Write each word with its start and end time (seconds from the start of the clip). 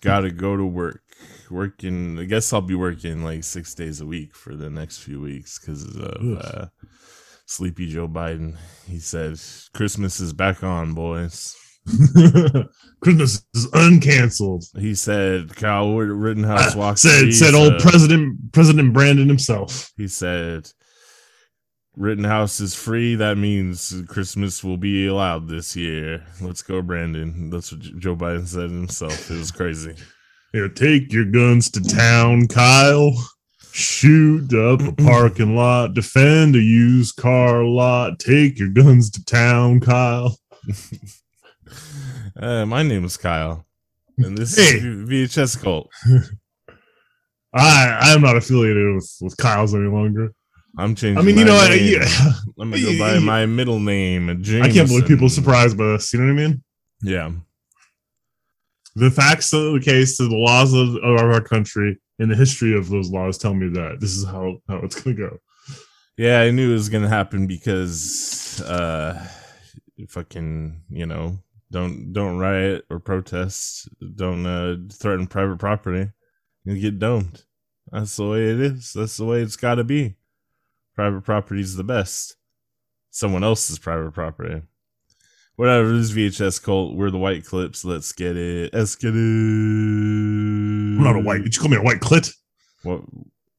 got 0.00 0.20
to 0.20 0.30
go 0.30 0.56
to 0.56 0.64
work. 0.64 1.02
Working, 1.50 2.18
I 2.18 2.24
guess 2.24 2.52
I'll 2.52 2.60
be 2.60 2.74
working 2.74 3.24
like 3.24 3.42
six 3.42 3.74
days 3.74 4.00
a 4.02 4.06
week 4.06 4.34
for 4.36 4.54
the 4.54 4.68
next 4.68 4.98
few 4.98 5.20
weeks 5.20 5.58
because 5.58 5.84
of 5.96 6.38
uh, 6.38 6.66
Sleepy 7.46 7.88
Joe 7.90 8.06
Biden. 8.06 8.56
He 8.86 8.98
said 8.98 9.40
Christmas 9.72 10.20
is 10.20 10.32
back 10.34 10.62
on, 10.62 10.92
boys. 10.92 11.56
Christmas 13.00 13.44
is 13.54 13.66
uncanceled. 13.72 14.64
He 14.78 14.94
said 14.94 15.54
Kyle 15.56 15.96
Rittenhouse 15.96 16.74
Uh, 16.74 16.78
walked. 16.78 16.98
said 16.98 17.32
said 17.32 17.54
old 17.54 17.78
President 17.80 18.52
President 18.52 18.92
Brandon 18.92 19.28
himself. 19.28 19.90
He 19.96 20.06
said 20.08 20.70
Rittenhouse 21.98 22.60
is 22.60 22.74
free. 22.74 23.16
That 23.16 23.36
means 23.38 24.02
Christmas 24.08 24.62
will 24.62 24.76
be 24.76 25.06
allowed 25.08 25.48
this 25.48 25.74
year. 25.74 26.24
Let's 26.40 26.62
go, 26.62 26.80
Brandon. 26.80 27.50
That's 27.50 27.72
what 27.72 27.80
Joe 27.80 28.14
Biden 28.14 28.46
said 28.46 28.70
himself. 28.70 29.30
It 29.30 29.36
was 29.38 29.50
crazy. 29.50 29.94
Here, 30.52 30.68
take 30.68 31.12
your 31.12 31.24
guns 31.24 31.70
to 31.72 31.80
town, 31.82 32.46
Kyle. 32.46 33.12
Shoot 33.72 34.54
up 34.54 34.80
a 34.80 34.92
parking 34.92 35.56
lot. 35.56 35.94
Defend 35.94 36.54
a 36.56 36.60
used 36.60 37.16
car 37.16 37.64
lot. 37.64 38.18
Take 38.18 38.58
your 38.58 38.70
guns 38.70 39.10
to 39.10 39.24
town, 39.24 39.80
Kyle. 39.80 40.38
Uh, 42.40 42.64
my 42.64 42.84
name 42.84 43.04
is 43.04 43.16
Kyle, 43.16 43.66
and 44.16 44.38
this 44.38 44.56
Hey. 44.56 44.78
is 44.78 44.82
VHS 45.08 45.60
Cult. 45.60 45.90
I 47.52 47.98
I 48.00 48.12
am 48.14 48.20
not 48.20 48.36
affiliated 48.36 48.94
with, 48.94 49.12
with 49.20 49.36
Kyle's 49.38 49.74
any 49.74 49.88
longer. 49.88 50.32
I'm 50.78 50.94
changing. 50.94 51.18
I 51.18 51.22
mean, 51.22 51.36
you 51.36 51.44
know, 51.44 51.56
I, 51.56 51.74
yeah, 51.74 52.04
I'm 52.60 52.70
gonna 52.70 52.80
go 52.80 52.98
by 52.98 53.18
my 53.18 53.46
middle 53.46 53.80
name. 53.80 54.30
I 54.30 54.70
can't 54.70 54.88
believe 54.88 55.06
people 55.06 55.26
are 55.26 55.30
surprised 55.30 55.76
by 55.76 55.86
this. 55.88 56.12
You 56.12 56.20
know 56.20 56.32
what 56.32 56.40
I 56.40 56.46
mean? 56.46 56.62
Yeah, 57.02 57.32
The 58.96 59.10
facts 59.10 59.52
of 59.52 59.72
the 59.74 59.80
case 59.80 60.16
to 60.16 60.28
the 60.28 60.36
laws 60.36 60.72
of, 60.72 60.96
of 60.96 61.20
our 61.20 61.40
country 61.40 61.98
and 62.18 62.30
the 62.30 62.36
history 62.36 62.76
of 62.76 62.88
those 62.88 63.10
laws 63.10 63.38
tell 63.38 63.54
me 63.54 63.68
that 63.68 64.00
this 64.00 64.10
is 64.16 64.24
how, 64.24 64.58
how 64.68 64.78
it's 64.78 65.00
going 65.00 65.16
to 65.16 65.28
go. 65.28 65.38
yeah. 66.16 66.40
I 66.40 66.50
knew 66.50 66.70
it 66.70 66.74
was 66.74 66.88
gonna 66.88 67.08
happen 67.08 67.46
because, 67.46 68.60
uh, 68.62 69.24
fucking, 70.08 70.82
you 70.90 71.06
know, 71.06 71.38
don't 71.70 72.12
don't 72.12 72.38
riot 72.38 72.84
or 72.90 72.98
protest. 72.98 73.88
Don't 74.16 74.46
uh, 74.46 74.76
threaten 74.92 75.26
private 75.26 75.58
property. 75.58 76.10
You 76.64 76.80
get 76.80 76.98
domed. 76.98 77.44
That's 77.92 78.16
the 78.16 78.26
way 78.28 78.50
it 78.50 78.60
is. 78.60 78.92
That's 78.92 79.16
the 79.16 79.24
way 79.24 79.40
it's 79.40 79.56
got 79.56 79.76
to 79.76 79.84
be. 79.84 80.16
Private 80.98 81.20
property 81.20 81.60
is 81.60 81.76
the 81.76 81.84
best. 81.84 82.34
Someone 83.12 83.44
else's 83.44 83.78
private 83.78 84.10
property. 84.10 84.62
Whatever. 85.54 85.96
This 85.96 86.10
VHS 86.10 86.60
cult. 86.60 86.96
We're 86.96 87.12
the 87.12 87.18
white 87.18 87.44
clips. 87.44 87.84
Let's 87.84 88.10
get 88.10 88.36
it. 88.36 88.74
Let's 88.74 88.96
get 88.96 89.14
it. 89.14 89.18
I'm 89.18 91.00
not 91.04 91.14
a 91.14 91.20
white. 91.20 91.44
Did 91.44 91.54
you 91.54 91.60
call 91.60 91.70
me 91.70 91.76
a 91.76 91.82
white 91.82 92.00
clit? 92.00 92.34
What 92.82 93.02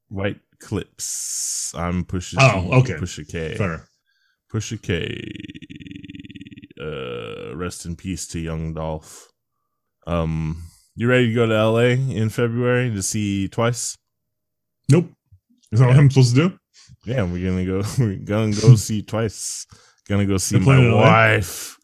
white 0.10 0.42
clips? 0.60 1.74
I'm 1.78 2.04
pushing. 2.04 2.40
Oh, 2.42 2.82
okay. 2.82 2.98
Push 2.98 3.20
a 3.20 3.24
K. 3.24 3.56
Fair. 3.56 3.88
Push 4.50 4.74
a 4.74 4.78
K. 4.78 5.26
Uh, 6.78 7.56
rest 7.56 7.86
in 7.86 7.96
peace 7.96 8.28
to 8.28 8.40
Young 8.42 8.74
Dolph. 8.74 9.32
Um, 10.06 10.62
you 10.94 11.08
ready 11.08 11.30
to 11.30 11.34
go 11.34 11.46
to 11.46 11.70
LA 11.70 11.96
in 12.14 12.28
February 12.32 12.94
to 12.94 13.02
see 13.02 13.48
twice? 13.48 13.98
Nope. 14.90 15.10
Is 15.72 15.80
that 15.80 15.88
what 15.88 15.96
I'm 15.96 16.10
supposed 16.10 16.36
to 16.36 16.50
do? 16.50 16.59
Yeah, 17.06 17.24
we're 17.24 17.50
gonna 17.50 17.66
go. 17.66 17.84
We're 18.00 18.16
gonna 18.18 18.54
go 18.54 18.76
see 18.76 19.02
twice. 19.02 19.66
Gonna 20.08 20.26
go 20.26 20.38
see 20.38 20.60
my 20.60 20.94
wife. 20.94 21.78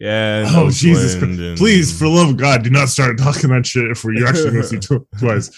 Yeah. 0.00 0.44
Oh 0.48 0.68
Jesus! 0.70 1.14
Oakland 1.14 1.38
and- 1.38 1.56
Please, 1.58 1.96
for 1.96 2.04
the 2.04 2.10
love 2.10 2.30
of 2.30 2.36
God, 2.36 2.64
do 2.64 2.70
not 2.70 2.88
start 2.88 3.18
talking 3.18 3.50
that 3.50 3.64
shit 3.64 3.88
if 3.88 4.02
you're 4.02 4.26
actually 4.26 4.50
going 4.50 4.62
to 4.62 4.68
see 4.68 4.78
tw- 4.78 5.06
twice. 5.20 5.48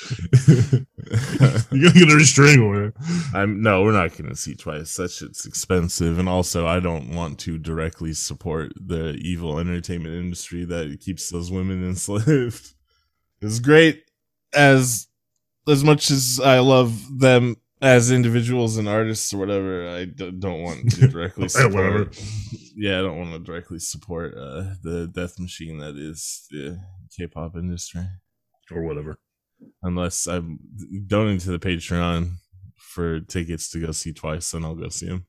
you're 1.72 1.90
gonna 1.90 1.92
get 2.04 2.10
a 2.12 2.16
restraining 2.16 2.60
order. 2.62 2.92
I'm 3.32 3.62
no, 3.62 3.82
we're 3.82 3.92
not 3.92 4.16
gonna 4.18 4.34
see 4.36 4.54
twice. 4.54 4.96
That 4.96 5.10
shit's 5.10 5.46
expensive, 5.46 6.18
and 6.18 6.28
also 6.28 6.66
I 6.66 6.80
don't 6.80 7.14
want 7.14 7.38
to 7.40 7.56
directly 7.58 8.12
support 8.12 8.72
the 8.76 9.14
evil 9.20 9.58
entertainment 9.58 10.14
industry 10.14 10.64
that 10.66 10.98
keeps 11.00 11.30
those 11.30 11.50
women 11.50 11.82
enslaved. 11.82 12.74
As 13.42 13.60
great 13.60 14.02
as 14.54 15.06
as 15.66 15.82
much 15.84 16.10
as 16.10 16.38
I 16.44 16.58
love 16.58 17.00
them 17.18 17.56
as 17.84 18.10
individuals 18.10 18.76
and 18.78 18.88
artists 18.88 19.32
or 19.34 19.38
whatever, 19.38 19.88
I 19.88 20.04
d- 20.06 20.30
don't 20.38 20.62
want 20.62 20.90
to 20.92 21.06
directly 21.14 21.48
support. 21.48 21.74
whatever. 21.74 22.10
Yeah, 22.76 22.98
I 22.98 23.02
don't 23.02 23.18
want 23.18 23.32
to 23.32 23.38
directly 23.38 23.78
support 23.78 24.34
uh, 24.36 24.74
the 24.82 25.10
death 25.12 25.38
machine 25.38 25.78
that 25.78 25.96
is 25.96 26.46
the 26.50 26.78
K-pop 27.16 27.56
industry 27.56 28.02
or 28.72 28.82
whatever. 28.82 29.18
unless 29.82 30.26
I'm 30.26 30.58
donating 31.06 31.38
to 31.40 31.50
the 31.52 31.58
Patreon 31.58 32.32
for 32.76 33.20
tickets 33.20 33.70
to 33.72 33.80
go 33.80 33.92
see 33.92 34.12
twice, 34.12 34.50
then 34.50 34.64
I'll 34.64 34.74
go 34.74 34.88
see 34.88 35.06
him. 35.06 35.26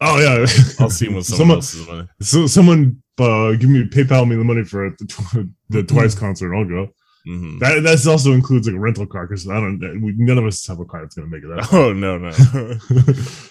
Oh 0.00 0.18
yeah, 0.18 0.46
I'll 0.80 0.90
see 0.90 1.06
him 1.06 1.14
with 1.16 1.26
someone, 1.26 1.36
someone. 1.36 1.56
else's 1.58 1.86
money. 1.88 2.08
So 2.22 2.46
someone 2.46 3.02
uh, 3.18 3.52
give 3.52 3.68
me 3.68 3.84
PayPal 3.84 4.26
me 4.28 4.36
the 4.36 4.44
money 4.44 4.64
for 4.64 4.94
the, 4.98 5.06
tw- 5.06 5.48
the 5.70 5.82
Twice 5.82 6.14
concert. 6.14 6.54
I'll 6.54 6.64
go. 6.68 6.88
Mhm. 7.28 7.58
That 7.60 7.82
that's 7.82 8.06
also 8.06 8.32
includes 8.32 8.66
like 8.66 8.76
a 8.76 8.80
rental 8.80 9.06
car 9.06 9.26
because 9.26 9.46
I 9.48 9.54
don't. 9.60 9.78
We, 10.02 10.14
none 10.16 10.38
of 10.38 10.46
us 10.46 10.66
have 10.66 10.80
a 10.80 10.86
car 10.86 11.02
that's 11.02 11.14
gonna 11.14 11.28
make 11.28 11.44
it 11.44 11.48
that. 11.48 11.68
Oh 11.74 11.92
no 11.92 12.16
no, 12.16 12.30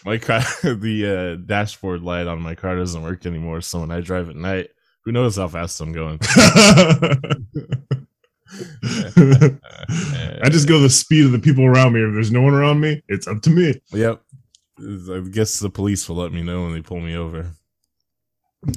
my 0.05 0.17
car, 0.17 0.39
the 0.63 1.37
uh, 1.39 1.45
dashboard 1.45 2.01
light 2.01 2.25
on 2.25 2.41
my 2.41 2.55
car 2.55 2.75
doesn't 2.75 3.03
work 3.03 3.25
anymore. 3.27 3.61
So 3.61 3.81
when 3.81 3.91
I 3.91 4.01
drive 4.01 4.29
at 4.29 4.35
night, 4.35 4.69
who 5.05 5.11
knows 5.11 5.35
how 5.35 5.47
fast 5.47 5.79
I'm 5.79 5.93
going? 5.93 6.17
I 8.83 10.49
just 10.49 10.67
go 10.67 10.79
the 10.79 10.89
speed 10.89 11.25
of 11.25 11.31
the 11.31 11.39
people 11.39 11.65
around 11.65 11.93
me. 11.93 12.01
If 12.01 12.13
there's 12.13 12.31
no 12.31 12.41
one 12.41 12.53
around 12.53 12.79
me, 12.79 13.03
it's 13.07 13.27
up 13.27 13.41
to 13.43 13.49
me. 13.49 13.75
Yep. 13.91 14.21
I 14.79 15.19
guess 15.31 15.59
the 15.59 15.69
police 15.69 16.07
will 16.07 16.17
let 16.17 16.31
me 16.31 16.41
know 16.43 16.63
when 16.63 16.73
they 16.73 16.81
pull 16.81 16.99
me 16.99 17.15
over, 17.15 17.51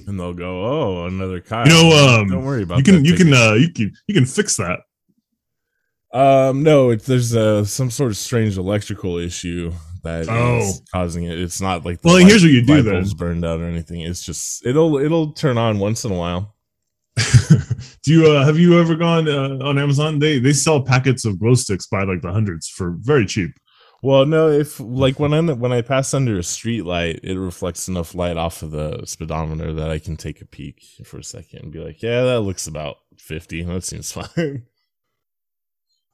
and 0.06 0.19
they'll 0.19 0.33
go, 0.34 0.65
"Oh, 0.65 1.06
another 1.06 1.41
Kyle." 1.41 1.66
You 1.66 1.72
know, 1.72 2.19
um, 2.21 2.28
don't 2.28 2.44
worry 2.44 2.62
about 2.65 2.78
you 2.78 2.84
can 2.84 2.97
that 2.97 3.05
you 3.05 3.12
ticket. 3.16 3.27
can 3.33 3.34
uh 3.34 3.53
you 3.55 3.72
can 3.72 3.93
you 4.06 4.15
can 4.15 4.25
fix 4.27 4.56
that. 4.56 4.81
Um, 6.12 6.62
no, 6.62 6.91
it's 6.91 7.06
there's 7.06 7.34
uh, 7.37 7.65
some 7.65 7.91
sort 7.91 8.10
of 8.10 8.16
strange 8.16 8.59
electrical 8.59 9.16
issue 9.19 9.72
that 10.03 10.22
is 10.22 10.28
Oh. 10.28 10.72
causing 10.93 11.25
it. 11.25 11.38
It's 11.38 11.60
not 11.60 11.84
like 11.84 12.00
Well, 12.03 12.15
light- 12.15 12.26
here's 12.26 12.43
what 12.43 12.50
you 12.53 12.62
do 12.65 12.82
then. 12.82 13.04
burned 13.16 13.44
out 13.44 13.60
or 13.60 13.66
anything. 13.66 14.00
It's 14.00 14.25
just 14.25 14.66
it'll 14.66 14.98
it'll 14.98 15.32
turn 15.32 15.56
on 15.59 15.78
once 15.78 16.04
in 16.04 16.10
a 16.12 16.16
while. 16.16 16.56
Do 18.03 18.12
you 18.12 18.26
uh, 18.32 18.44
have 18.44 18.59
you 18.59 18.81
ever 18.81 18.94
gone 18.97 19.28
uh, 19.28 19.59
on 19.65 19.78
Amazon? 19.78 20.19
They 20.19 20.38
they 20.38 20.53
sell 20.53 20.82
packets 20.82 21.25
of 21.25 21.38
glow 21.38 21.54
sticks 21.54 21.87
by 21.87 22.03
like 22.04 22.22
the 22.22 22.32
hundreds 22.32 22.66
for 22.69 22.97
very 22.98 23.27
cheap. 23.27 23.50
Well, 24.03 24.25
no, 24.25 24.48
if 24.48 24.81
like 24.81 25.21
when 25.21 25.34
I 25.34 25.41
when 25.53 25.72
I 25.72 25.82
pass 25.82 26.15
under 26.15 26.38
a 26.38 26.42
street 26.42 26.87
light, 26.87 27.21
it 27.22 27.37
reflects 27.38 27.87
enough 27.88 28.15
light 28.15 28.38
off 28.38 28.62
of 28.62 28.71
the 28.71 29.03
speedometer 29.04 29.72
that 29.75 29.91
I 29.91 29.98
can 29.98 30.16
take 30.16 30.41
a 30.41 30.47
peek 30.47 30.82
for 31.04 31.19
a 31.19 31.25
second 31.25 31.60
and 31.65 31.72
be 31.72 31.81
like, 31.81 32.03
yeah, 32.03 32.22
that 32.22 32.41
looks 32.41 32.66
about 32.66 32.97
fifty. 33.19 33.62
That 33.62 33.84
seems 33.84 34.10
fine. 34.37 34.65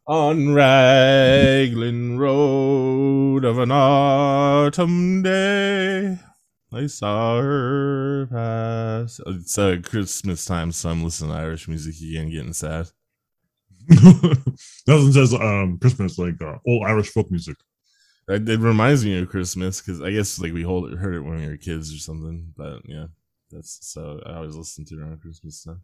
On 0.08 0.54
Raglan 0.54 2.16
Road 2.16 3.44
of 3.44 3.58
an 3.58 3.72
autumn 3.72 5.22
day, 5.22 6.20
I 6.72 6.86
saw 6.86 7.40
her 7.40 8.28
pass. 8.28 9.20
It's 9.26 9.58
uh, 9.58 9.78
Christmas 9.82 10.44
time, 10.44 10.70
so 10.70 10.90
I'm 10.90 11.02
listening 11.02 11.32
to 11.32 11.36
Irish 11.38 11.66
music 11.66 11.96
again, 12.00 12.30
getting 12.30 12.52
sad. 12.52 12.86
Nothing 14.86 15.12
says 15.12 15.34
um 15.34 15.76
Christmas 15.80 16.18
like 16.20 16.40
uh, 16.40 16.58
old 16.64 16.86
Irish 16.86 17.08
folk 17.08 17.28
music. 17.32 17.56
It, 18.28 18.48
it 18.48 18.60
reminds 18.60 19.04
me 19.04 19.18
of 19.18 19.28
Christmas 19.28 19.80
because 19.80 20.00
I 20.00 20.12
guess 20.12 20.38
like 20.38 20.52
we 20.52 20.62
hold 20.62 20.96
heard 20.96 21.16
it 21.16 21.22
when 21.22 21.40
we 21.40 21.48
were 21.48 21.56
kids 21.56 21.92
or 21.92 21.98
something. 21.98 22.52
But 22.56 22.82
yeah, 22.84 23.06
that's 23.50 23.80
so 23.82 24.20
I 24.24 24.36
always 24.36 24.54
listen 24.54 24.84
to 24.84 24.94
it 24.94 25.02
around 25.02 25.20
Christmas 25.20 25.64
time. 25.64 25.80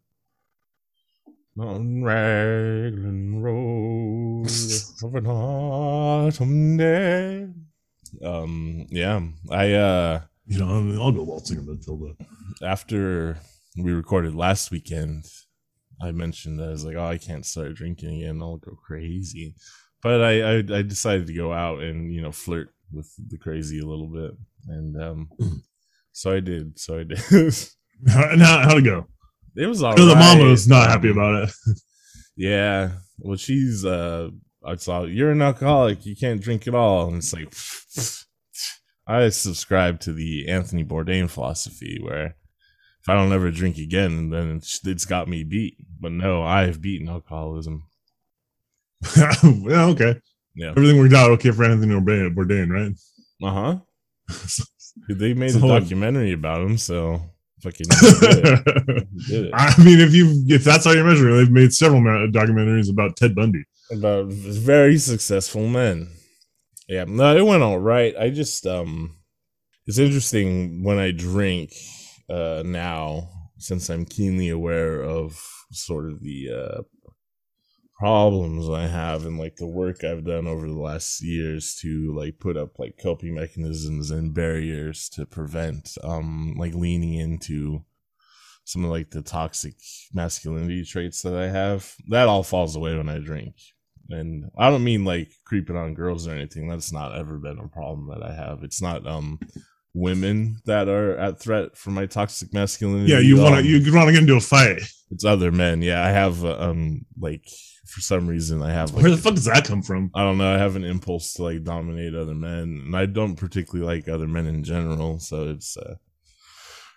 On 1.58 2.02
Raglan 2.02 3.42
Road 3.42 4.46
of 5.02 5.14
an 5.14 5.26
autumn 5.26 6.78
day. 6.78 7.48
Um, 8.24 8.86
yeah, 8.88 9.20
I 9.50 9.72
uh 9.72 10.20
You 10.46 10.58
know, 10.60 11.02
I'll, 11.02 11.12
go 11.12 11.22
waltzing 11.22 11.58
in 11.58 11.66
Matilda. 11.66 12.14
after 12.62 13.38
we 13.76 13.92
recorded 13.92 14.34
last 14.34 14.70
weekend, 14.70 15.26
I 16.00 16.12
mentioned 16.12 16.58
that 16.58 16.68
I 16.68 16.70
was 16.70 16.86
like, 16.86 16.96
oh, 16.96 17.04
I 17.04 17.18
can't 17.18 17.44
start 17.44 17.74
drinking 17.74 18.22
again. 18.22 18.40
I'll 18.40 18.56
go 18.56 18.72
crazy. 18.72 19.54
But 20.02 20.22
I, 20.22 20.40
I, 20.40 20.56
I 20.56 20.82
decided 20.82 21.26
to 21.26 21.34
go 21.34 21.52
out 21.52 21.80
and, 21.82 22.12
you 22.12 22.22
know, 22.22 22.32
flirt 22.32 22.70
with 22.92 23.12
the 23.28 23.38
crazy 23.38 23.78
a 23.78 23.86
little 23.86 24.08
bit. 24.08 24.32
And 24.68 25.00
um, 25.00 25.30
so 26.12 26.32
I 26.32 26.40
did. 26.40 26.78
So 26.78 26.98
I 26.98 27.04
did. 27.04 27.20
How, 28.08 28.36
how, 28.36 28.62
how'd 28.64 28.78
it 28.78 28.84
go? 28.84 29.06
It 29.56 29.66
was 29.66 29.82
all 29.82 29.92
I 29.92 29.96
the 29.96 30.14
mama 30.14 30.44
was 30.44 30.68
not 30.68 30.88
happy 30.88 31.10
about 31.10 31.44
it. 31.44 31.54
Yeah. 32.34 32.92
Well, 33.18 33.36
she's, 33.36 33.84
uh, 33.84 34.30
I 34.64 34.76
saw, 34.76 35.04
you're 35.04 35.32
an 35.32 35.42
alcoholic. 35.42 36.06
You 36.06 36.16
can't 36.16 36.40
drink 36.40 36.66
at 36.66 36.74
all. 36.74 37.08
And 37.08 37.18
it's 37.18 37.32
like, 37.32 37.54
I 39.06 39.28
subscribe 39.28 40.00
to 40.00 40.14
the 40.14 40.48
Anthony 40.48 40.82
Bourdain 40.82 41.28
philosophy 41.28 42.00
where 42.02 42.36
if 43.02 43.08
I 43.08 43.14
don't 43.14 43.32
ever 43.32 43.50
drink 43.50 43.76
again, 43.76 44.30
then 44.30 44.56
it's, 44.56 44.84
it's 44.86 45.04
got 45.04 45.28
me 45.28 45.44
beat. 45.44 45.76
But 46.00 46.12
no, 46.12 46.42
I've 46.42 46.80
beaten 46.80 47.08
alcoholism. 47.08 47.84
yeah, 49.16 49.86
okay. 49.86 50.20
Yeah. 50.54 50.70
Everything 50.70 50.98
worked 50.98 51.14
out 51.14 51.30
okay 51.32 51.50
for 51.50 51.64
Anthony 51.64 51.94
Bourdain, 51.94 52.70
right? 52.70 52.92
Uh 53.42 53.50
huh. 53.50 53.78
They 55.08 55.34
made 55.34 55.54
a 55.54 55.60
documentary 55.60 56.32
about 56.32 56.62
him, 56.62 56.78
so 56.78 57.22
fucking 57.62 57.86
did 57.88 58.44
it. 58.44 59.08
Did 59.28 59.44
it. 59.46 59.50
I 59.54 59.74
mean, 59.82 60.00
if 60.00 60.14
you 60.14 60.44
if 60.48 60.64
that's 60.64 60.84
how 60.84 60.92
you're 60.92 61.04
measuring, 61.04 61.36
they've 61.36 61.50
made 61.50 61.72
several 61.72 62.00
documentaries 62.02 62.90
about 62.90 63.16
Ted 63.16 63.34
Bundy. 63.34 63.64
about 63.92 64.26
very 64.26 64.98
successful 64.98 65.66
men. 65.68 66.08
Yeah, 66.88 67.04
no, 67.06 67.36
it 67.36 67.46
went 67.46 67.62
all 67.62 67.78
right. 67.78 68.14
I 68.18 68.30
just 68.30 68.66
um, 68.66 69.16
it's 69.86 69.98
interesting 69.98 70.82
when 70.82 70.98
I 70.98 71.10
drink 71.12 71.72
uh 72.28 72.62
now, 72.64 73.28
since 73.58 73.88
I'm 73.88 74.04
keenly 74.04 74.48
aware 74.48 75.02
of 75.02 75.40
sort 75.72 76.10
of 76.10 76.20
the 76.20 76.48
uh 76.50 76.82
problems 78.02 78.68
I 78.68 78.88
have 78.88 79.26
and 79.26 79.38
like 79.38 79.54
the 79.54 79.66
work 79.68 80.02
I've 80.02 80.24
done 80.24 80.48
over 80.48 80.66
the 80.66 80.80
last 80.80 81.22
years 81.22 81.76
to 81.82 82.12
like 82.16 82.40
put 82.40 82.56
up 82.56 82.76
like 82.80 82.98
coping 83.00 83.34
mechanisms 83.34 84.10
and 84.10 84.34
barriers 84.34 85.08
to 85.10 85.24
prevent 85.24 85.96
um 86.02 86.56
like 86.58 86.74
leaning 86.74 87.14
into 87.14 87.84
some 88.64 88.84
of 88.84 88.90
like 88.90 89.10
the 89.10 89.22
toxic 89.22 89.74
masculinity 90.12 90.84
traits 90.84 91.22
that 91.22 91.34
I 91.34 91.46
have. 91.46 91.94
That 92.08 92.26
all 92.26 92.42
falls 92.42 92.74
away 92.74 92.96
when 92.96 93.08
I 93.08 93.18
drink. 93.20 93.54
And 94.10 94.50
I 94.58 94.68
don't 94.68 94.82
mean 94.82 95.04
like 95.04 95.30
creeping 95.44 95.76
on 95.76 95.94
girls 95.94 96.26
or 96.26 96.32
anything. 96.32 96.68
That's 96.68 96.92
not 96.92 97.16
ever 97.16 97.38
been 97.38 97.60
a 97.60 97.68
problem 97.68 98.08
that 98.08 98.28
I 98.28 98.34
have. 98.34 98.64
It's 98.64 98.82
not 98.82 99.06
um 99.06 99.38
women 99.94 100.56
that 100.66 100.88
are 100.88 101.16
at 101.18 101.38
threat 101.38 101.76
for 101.76 101.90
my 101.90 102.06
toxic 102.06 102.52
masculinity. 102.52 103.12
Yeah, 103.12 103.20
you 103.20 103.36
want 103.40 103.54
to 103.54 103.60
Um, 103.60 103.66
you 103.66 103.94
want 103.94 104.08
to 104.08 104.12
get 104.12 104.22
into 104.22 104.34
a 104.36 104.40
fight. 104.40 104.82
it's 105.12 105.24
other 105.24 105.52
men. 105.52 105.82
Yeah, 105.82 106.04
I 106.04 106.10
have 106.10 106.44
uh, 106.44 106.56
um 106.58 107.06
like 107.16 107.46
for 107.92 108.00
some 108.00 108.26
reason 108.26 108.62
I 108.62 108.72
have 108.72 108.92
like 108.92 109.02
Where 109.02 109.10
the 109.10 109.18
fuck 109.18 109.34
does 109.34 109.44
that 109.44 109.66
come 109.66 109.82
from? 109.82 110.10
I 110.14 110.22
don't 110.22 110.38
know. 110.38 110.54
I 110.54 110.58
have 110.58 110.76
an 110.76 110.84
impulse 110.84 111.34
to 111.34 111.44
like 111.44 111.64
dominate 111.64 112.14
other 112.14 112.34
men, 112.34 112.82
and 112.84 112.96
I 112.96 113.06
don't 113.06 113.36
particularly 113.36 113.86
like 113.86 114.08
other 114.08 114.26
men 114.26 114.46
in 114.46 114.64
general. 114.64 115.18
So 115.18 115.50
it's 115.50 115.76
uh 115.76 115.94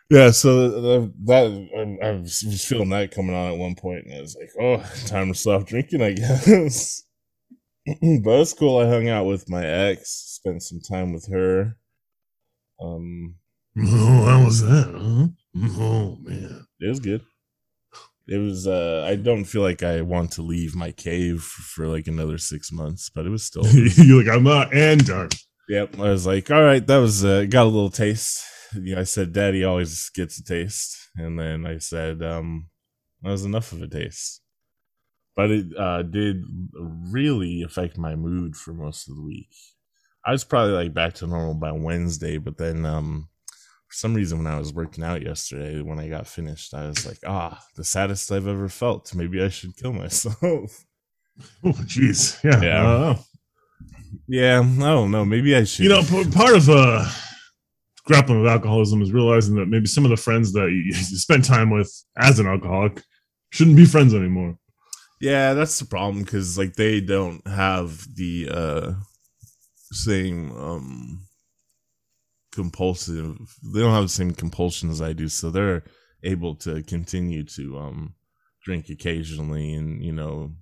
yeah. 0.09 0.31
So 0.31 0.69
that 0.69 1.99
I, 2.01 2.07
I 2.07 2.11
was 2.11 2.65
feeling 2.67 2.89
that 2.89 3.11
coming 3.11 3.35
on 3.35 3.51
at 3.51 3.57
one 3.57 3.75
point, 3.75 4.05
and 4.05 4.15
I 4.15 4.21
was 4.21 4.37
like, 4.39 4.51
oh, 4.59 4.77
time 5.07 5.31
to 5.31 5.37
stop 5.37 5.65
drinking, 5.67 6.01
I 6.01 6.13
guess. 6.13 7.03
but 7.85 8.39
it's 8.39 8.53
cool. 8.53 8.79
I 8.79 8.87
hung 8.87 9.09
out 9.09 9.25
with 9.25 9.49
my 9.49 9.65
ex, 9.65 10.09
spent 10.09 10.63
some 10.63 10.79
time 10.79 11.13
with 11.13 11.27
her. 11.29 11.77
Um, 12.81 13.35
Oh, 13.77 14.25
how 14.25 14.45
was 14.45 14.61
that? 14.61 14.85
Huh? 14.87 15.27
Oh 15.79 16.17
man. 16.21 16.65
it 16.79 16.87
was 16.87 16.99
good. 16.99 17.21
It 18.27 18.37
was. 18.37 18.67
uh 18.67 19.05
I 19.07 19.15
don't 19.15 19.45
feel 19.45 19.61
like 19.61 19.83
I 19.83 20.01
want 20.01 20.31
to 20.33 20.41
leave 20.41 20.75
my 20.75 20.91
cave 20.91 21.43
for 21.43 21.87
like 21.87 22.07
another 22.07 22.37
six 22.37 22.71
months, 22.71 23.09
but 23.09 23.25
it 23.25 23.29
was 23.29 23.43
still. 23.43 23.65
You're 23.67 24.23
like 24.23 24.35
I'm 24.35 24.43
not 24.43 24.73
and 24.73 25.05
done. 25.05 25.29
Yep. 25.67 25.99
I 25.99 26.09
was 26.09 26.27
like, 26.27 26.51
all 26.51 26.61
right, 26.63 26.85
that 26.85 26.97
was 26.97 27.25
uh, 27.25 27.45
got 27.49 27.63
a 27.63 27.65
little 27.65 27.89
taste. 27.89 28.43
You 28.73 28.95
know, 28.95 29.01
I 29.01 29.03
said, 29.05 29.33
Daddy 29.33 29.63
always 29.63 30.09
gets 30.09 30.37
a 30.37 30.43
taste, 30.43 30.97
and 31.15 31.39
then 31.39 31.65
I 31.65 31.77
said, 31.77 32.21
um, 32.21 32.69
that 33.21 33.31
was 33.31 33.45
enough 33.45 33.71
of 33.71 33.81
a 33.81 33.87
taste. 33.87 34.41
But 35.35 35.51
it 35.51 35.65
uh, 35.77 36.03
did 36.03 36.43
really 36.73 37.61
affect 37.61 37.97
my 37.97 38.15
mood 38.15 38.55
for 38.55 38.73
most 38.73 39.09
of 39.09 39.15
the 39.15 39.23
week. 39.23 39.49
I 40.25 40.31
was 40.31 40.43
probably 40.43 40.73
like 40.73 40.93
back 40.93 41.13
to 41.15 41.27
normal 41.27 41.55
by 41.55 41.71
Wednesday, 41.71 42.37
but 42.37 42.57
then 42.57 42.85
um, 42.85 43.29
some 43.95 44.13
reason 44.13 44.37
when 44.37 44.47
I 44.47 44.59
was 44.59 44.73
working 44.73 45.03
out 45.03 45.21
yesterday, 45.21 45.81
when 45.81 45.99
I 45.99 46.09
got 46.09 46.27
finished, 46.27 46.73
I 46.73 46.87
was 46.87 47.05
like, 47.05 47.19
ah, 47.25 47.63
the 47.75 47.83
saddest 47.83 48.31
I've 48.31 48.47
ever 48.47 48.67
felt. 48.67 49.15
Maybe 49.15 49.41
I 49.41 49.47
should 49.49 49.75
kill 49.77 49.93
myself. 49.93 50.85
Oh 51.65 51.71
jeez. 51.71 52.41
Yeah. 52.45 52.61
Yeah. 52.61 52.79
I 52.79 52.83
don't 52.83 53.01
know. 53.01 53.19
yeah, 54.29 54.59
I 54.61 54.89
don't 54.93 55.11
know. 55.11 55.25
Maybe 55.25 55.53
I 55.53 55.65
should. 55.65 55.83
You 55.83 55.89
know, 55.89 56.01
part 56.31 56.55
of 56.55 56.69
uh 56.69 57.05
grappling 58.05 58.41
with 58.41 58.49
alcoholism 58.49 59.01
is 59.01 59.11
realizing 59.11 59.55
that 59.55 59.65
maybe 59.65 59.85
some 59.85 60.05
of 60.05 60.11
the 60.11 60.15
friends 60.15 60.53
that 60.53 60.69
you, 60.69 60.83
you 60.85 60.93
spend 60.93 61.43
time 61.43 61.71
with 61.71 61.91
as 62.17 62.39
an 62.39 62.47
alcoholic 62.47 63.03
shouldn't 63.49 63.75
be 63.75 63.83
friends 63.83 64.13
anymore. 64.13 64.57
Yeah, 65.19 65.53
that's 65.55 65.77
the 65.77 65.85
problem 65.85 66.23
because 66.23 66.57
like 66.57 66.75
they 66.75 67.01
don't 67.01 67.45
have 67.45 68.07
the 68.15 68.47
uh 68.49 68.93
same 69.91 70.55
um 70.55 71.24
compulsive 72.55 73.37
they 73.63 73.81
don't 73.81 73.93
have 73.93 74.03
the 74.03 74.09
same 74.09 74.31
compulsion 74.31 74.89
as 74.89 75.01
I 75.01 75.13
do, 75.13 75.27
so 75.27 75.49
they're 75.49 75.83
able 76.23 76.55
to 76.55 76.81
continue 76.83 77.43
to 77.43 77.77
um 77.77 78.15
drink 78.63 78.89
occasionally 78.89 79.73
and 79.73 80.03
you 80.03 80.11
know 80.11 80.53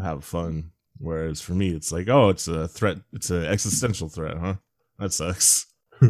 have 0.00 0.24
fun. 0.24 0.72
Whereas 0.98 1.40
for 1.40 1.52
me 1.52 1.70
it's 1.70 1.92
like, 1.92 2.08
oh, 2.08 2.28
it's 2.30 2.48
a 2.48 2.68
threat 2.68 2.98
it's 3.12 3.30
an 3.30 3.44
existential 3.44 4.08
threat, 4.08 4.36
huh? 4.38 4.54
That 4.98 5.12
sucks. 5.12 5.66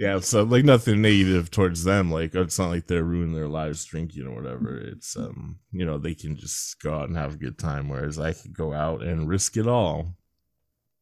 Yeah, 0.00 0.20
so 0.20 0.44
like 0.44 0.64
nothing 0.64 1.02
negative 1.02 1.50
towards 1.50 1.84
them. 1.84 2.10
Like 2.10 2.34
it's 2.34 2.58
not 2.58 2.70
like 2.70 2.86
they're 2.86 3.04
ruining 3.04 3.34
their 3.34 3.48
lives 3.48 3.84
drinking 3.84 4.26
or 4.26 4.34
whatever. 4.34 4.78
It's 4.78 5.14
um, 5.14 5.58
you 5.72 5.84
know, 5.84 5.98
they 5.98 6.14
can 6.14 6.38
just 6.38 6.80
go 6.80 6.94
out 6.94 7.08
and 7.10 7.18
have 7.18 7.34
a 7.34 7.38
good 7.38 7.58
time. 7.58 7.90
Whereas 7.90 8.18
I 8.18 8.32
could 8.32 8.56
go 8.56 8.72
out 8.72 9.02
and 9.02 9.28
risk 9.28 9.58
it 9.58 9.66
all. 9.66 10.16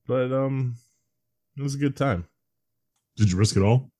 But 0.09 0.33
um, 0.33 0.79
it 1.59 1.63
was 1.63 1.75
a 1.75 1.79
good 1.79 1.97
time. 1.97 2.27
Did 3.17 3.33
you 3.33 3.39
risk 3.39 3.57
it 3.57 3.63
all? 3.63 3.91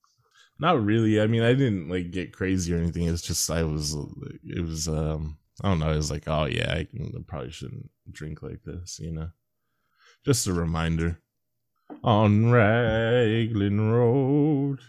Not 0.59 0.83
really. 0.83 1.21
I 1.21 1.27
mean, 1.27 1.41
I 1.41 1.53
didn't 1.53 1.89
like 1.89 2.11
get 2.11 2.33
crazy 2.33 2.73
or 2.73 2.77
anything. 2.77 3.03
It's 3.03 3.21
just 3.21 3.49
I 3.49 3.63
was. 3.63 3.95
It 4.43 4.61
was 4.61 4.87
um, 4.87 5.37
I 5.61 5.69
don't 5.69 5.79
know. 5.79 5.91
It 5.91 5.97
was 5.97 6.11
like, 6.11 6.27
oh 6.27 6.45
yeah, 6.45 6.73
I, 6.73 6.85
can, 6.85 7.13
I 7.15 7.21
probably 7.27 7.51
shouldn't 7.51 7.89
drink 8.11 8.41
like 8.41 8.63
this. 8.63 8.99
You 8.99 9.11
know, 9.11 9.29
just 10.25 10.47
a 10.47 10.53
reminder. 10.53 11.19
On 12.03 12.51
Raglan 12.51 13.91
Road. 13.91 14.79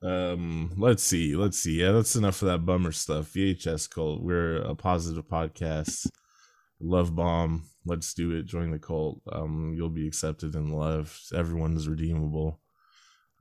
Um, 0.00 0.72
let's 0.76 1.02
see, 1.02 1.34
let's 1.34 1.58
see. 1.58 1.80
Yeah, 1.80 1.92
that's 1.92 2.16
enough 2.16 2.40
of 2.42 2.48
that 2.48 2.64
bummer 2.64 2.92
stuff. 2.92 3.32
VHS 3.32 3.90
cult. 3.90 4.22
We're 4.22 4.56
a 4.62 4.74
positive 4.74 5.26
podcast. 5.26 6.08
Love 6.80 7.14
bomb. 7.14 7.64
Let's 7.88 8.12
do 8.14 8.30
it. 8.36 8.44
Join 8.46 8.70
the 8.70 8.78
cult. 8.78 9.20
Um, 9.32 9.72
you'll 9.76 9.88
be 9.88 10.06
accepted 10.06 10.54
and 10.54 10.72
loved. 10.76 11.18
Everyone's 11.34 11.88
redeemable. 11.88 12.60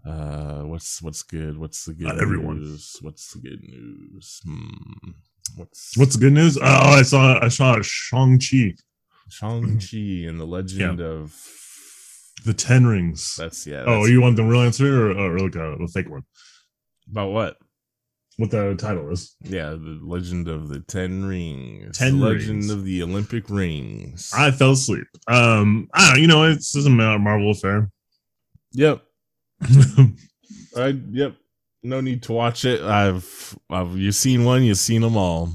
Uh, 0.06 0.62
what's 0.62 1.02
what's 1.02 1.22
good? 1.24 1.58
What's 1.58 1.86
the 1.86 1.94
good 1.94 2.08
Not 2.08 2.22
everyone. 2.22 2.60
news? 2.60 2.98
What's 3.02 3.34
the 3.34 3.40
good 3.42 3.62
news? 3.64 4.40
Hmm. 4.46 5.12
What's 5.56 5.98
What's 5.98 6.16
the 6.16 6.22
good 6.22 6.34
news? 6.34 6.58
Oh, 6.58 6.64
I 6.64 7.02
saw 7.02 7.40
I 7.42 7.50
saw 7.50 7.78
Shang 7.82 8.40
Chi, 8.40 8.76
Shang 9.30 9.80
Chi 9.80 10.28
and 10.30 10.40
the 10.40 10.46
Legend 10.48 11.02
of? 11.02 11.36
the 12.46 12.54
Ten 12.54 12.86
Rings. 12.86 13.36
That's 13.36 13.66
yeah. 13.68 13.82
oh, 13.86 13.86
that's- 13.96 14.10
you 14.10 14.22
want 14.22 14.36
the 14.38 14.44
real 14.44 14.62
answer 14.62 15.12
or, 15.12 15.18
or 15.18 15.40
like 15.40 15.56
a, 15.56 15.74
a 15.74 15.88
fake 15.88 16.10
one? 16.10 16.24
about 17.12 17.32
what? 17.32 17.58
What 18.38 18.52
the 18.52 18.76
title 18.76 19.12
is? 19.12 19.36
Yeah, 19.42 19.72
the 19.72 20.00
Legend 20.04 20.48
of 20.48 20.70
the 20.70 20.80
Ten 20.82 21.26
Rings. 21.26 21.98
Ten 21.98 22.20
Legend 22.20 22.50
Rings. 22.50 22.70
of 22.70 22.84
the 22.84 23.02
Olympic 23.02 23.50
Rings. 23.50 24.32
I 24.36 24.52
fell 24.52 24.72
asleep. 24.72 25.08
Um, 25.28 25.90
I 25.94 26.12
don't. 26.12 26.22
You 26.22 26.28
know, 26.28 26.44
it's 26.44 26.72
this 26.72 26.82
is 26.82 26.86
a 26.86 26.90
Mar- 26.92 27.18
Marvel 27.20 27.52
affair. 27.52 27.90
yep. 28.72 29.02
I 30.78 31.00
yep. 31.12 31.36
No 31.84 32.02
need 32.02 32.24
to 32.24 32.34
watch 32.34 32.66
it. 32.66 32.82
I've, 32.82 33.58
I've 33.70 33.98
you 33.98 34.12
seen 34.12 34.44
one, 34.44 34.64
you've 34.64 34.78
seen 34.78 35.02
them 35.02 35.16
all. 35.16 35.50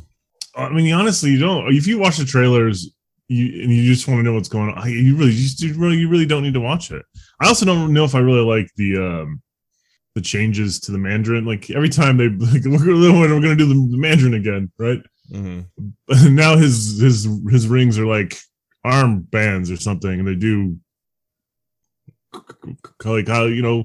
I 0.56 0.68
mean, 0.70 0.92
honestly, 0.92 1.30
you 1.30 1.38
don't. 1.38 1.72
If 1.72 1.86
you 1.86 1.98
watch 1.98 2.16
the 2.16 2.24
trailers, 2.24 2.90
you 3.28 3.62
and 3.62 3.70
you 3.72 3.92
just 3.92 4.08
want 4.08 4.18
to 4.18 4.22
know 4.22 4.34
what's 4.34 4.48
going 4.48 4.72
on, 4.72 4.90
you 4.90 5.16
really, 5.16 5.32
you, 5.32 5.42
just, 5.42 5.62
you 5.62 5.74
really, 5.74 5.98
you 5.98 6.08
really 6.08 6.26
don't 6.26 6.42
need 6.42 6.54
to 6.54 6.60
watch 6.60 6.90
it. 6.90 7.04
I 7.40 7.48
also 7.48 7.64
don't 7.64 7.92
know 7.92 8.04
if 8.04 8.14
I 8.14 8.18
really 8.18 8.44
like 8.44 8.68
the 8.76 8.96
um 8.96 9.41
the 10.14 10.21
changes 10.21 10.78
to 10.81 10.92
the 10.92 10.99
Mandarin. 10.99 11.45
Like 11.45 11.71
every 11.71 11.88
time 11.88 12.16
they 12.16 12.28
like, 12.47 12.64
we're 12.64 12.78
gonna, 12.78 13.19
we're 13.19 13.40
gonna 13.40 13.57
do 13.57 13.66
the, 13.66 13.97
Mandarin 13.97 14.35
again, 14.35 14.71
right? 14.78 15.00
hmm 15.31 15.61
But 16.07 16.23
now 16.31 16.57
his 16.57 17.00
his 17.00 17.28
his 17.50 17.69
rings 17.69 17.99
are 17.99 18.07
like 18.07 18.38
arm 18.85 19.21
bands 19.23 19.71
or 19.71 19.76
something, 19.76 20.11
and 20.19 20.26
they 20.28 20.35
do 20.35 20.76
like 23.04 23.28
how 23.28 23.45
you 23.45 23.62
know 23.62 23.85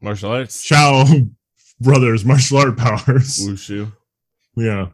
Martial 0.00 0.32
arts, 0.32 0.62
Chow 0.62 1.04
brothers 1.80 2.24
martial 2.24 2.58
art 2.58 2.76
powers. 2.76 3.38
wushu. 3.38 3.92
Yeah, 4.56 4.88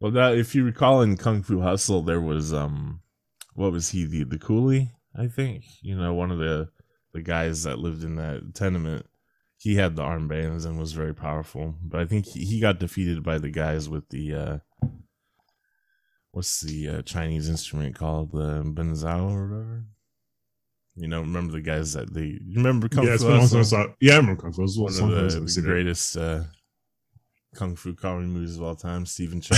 Well, 0.00 0.10
that 0.12 0.36
if 0.36 0.54
you 0.54 0.64
recall 0.64 1.02
in 1.02 1.16
Kung 1.16 1.42
Fu 1.42 1.60
Hustle, 1.60 2.02
there 2.02 2.20
was 2.20 2.52
um, 2.52 3.00
what 3.54 3.72
was 3.72 3.90
he 3.90 4.04
the 4.04 4.24
the 4.24 4.38
coolie? 4.38 4.90
I 5.16 5.28
think 5.28 5.64
you 5.82 5.96
know 5.96 6.14
one 6.14 6.30
of 6.32 6.38
the 6.38 6.68
the 7.12 7.22
guys 7.22 7.62
that 7.64 7.78
lived 7.78 8.02
in 8.04 8.16
that 8.16 8.54
tenement. 8.54 9.06
He 9.64 9.76
had 9.76 9.96
the 9.96 10.02
armbands 10.02 10.66
and 10.66 10.78
was 10.78 10.92
very 10.92 11.14
powerful, 11.14 11.74
but 11.82 11.98
I 12.00 12.04
think 12.04 12.26
he, 12.26 12.44
he 12.44 12.60
got 12.60 12.78
defeated 12.78 13.22
by 13.22 13.38
the 13.38 13.48
guys 13.48 13.88
with 13.88 14.06
the 14.10 14.34
uh, 14.34 14.58
what's 16.32 16.60
the 16.60 16.88
uh, 16.88 17.02
Chinese 17.02 17.48
instrument 17.48 17.94
called 17.96 18.32
the 18.32 18.62
benzao 18.62 19.30
or 19.30 19.48
whatever. 19.48 19.84
You 20.96 21.08
know, 21.08 21.20
remember 21.22 21.52
the 21.54 21.60
guys 21.62 21.94
that 21.94 22.12
they 22.12 22.38
you 22.44 22.56
remember 22.56 22.88
Kung 22.88 23.04
yeah, 23.06 23.16
Fu 23.16 23.24
been 23.24 23.32
a 23.32 23.38
long 23.38 23.48
time 23.48 23.58
Hustle? 23.60 23.62
since 23.64 23.72
I 23.72 23.84
saw- 23.86 23.92
Yeah, 24.00 24.12
I 24.14 24.16
remember 24.18 24.42
Kung 24.42 24.52
Fu. 24.52 24.62
It 24.62 24.64
was 24.64 24.98
a 24.98 25.02
One 25.02 25.12
of 25.12 25.16
the, 25.32 25.38
the 25.38 25.42
I've 25.44 25.50
seen 25.50 25.64
it. 25.64 25.66
greatest 25.66 26.16
uh, 26.16 26.42
kung 27.54 27.74
fu 27.76 27.94
comedy 27.94 28.26
movies 28.28 28.56
of 28.56 28.62
all 28.62 28.76
time, 28.76 29.06
Stephen 29.06 29.40
Chow. 29.46 29.56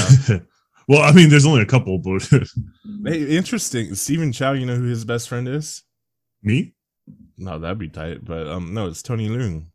Well, 0.89 1.03
I 1.03 1.13
mean, 1.13 1.31
there's 1.31 1.47
only 1.47 1.63
a 1.63 1.67
couple, 1.67 1.99
but 1.99 2.23
Hey, 3.05 3.37
interesting. 3.37 3.95
Stephen 3.97 4.31
Chow, 4.33 4.53
you 4.53 4.67
know 4.67 4.77
who 4.77 4.85
his 4.85 5.05
best 5.05 5.29
friend 5.29 5.49
is? 5.49 5.83
me? 6.43 6.75
No, 7.39 7.59
that'd 7.59 7.79
be 7.79 7.89
tight. 7.89 8.25
But 8.25 8.47
um, 8.47 8.73
no, 8.73 8.87
it's 8.87 9.03
Tony 9.03 9.29
Leung, 9.29 9.67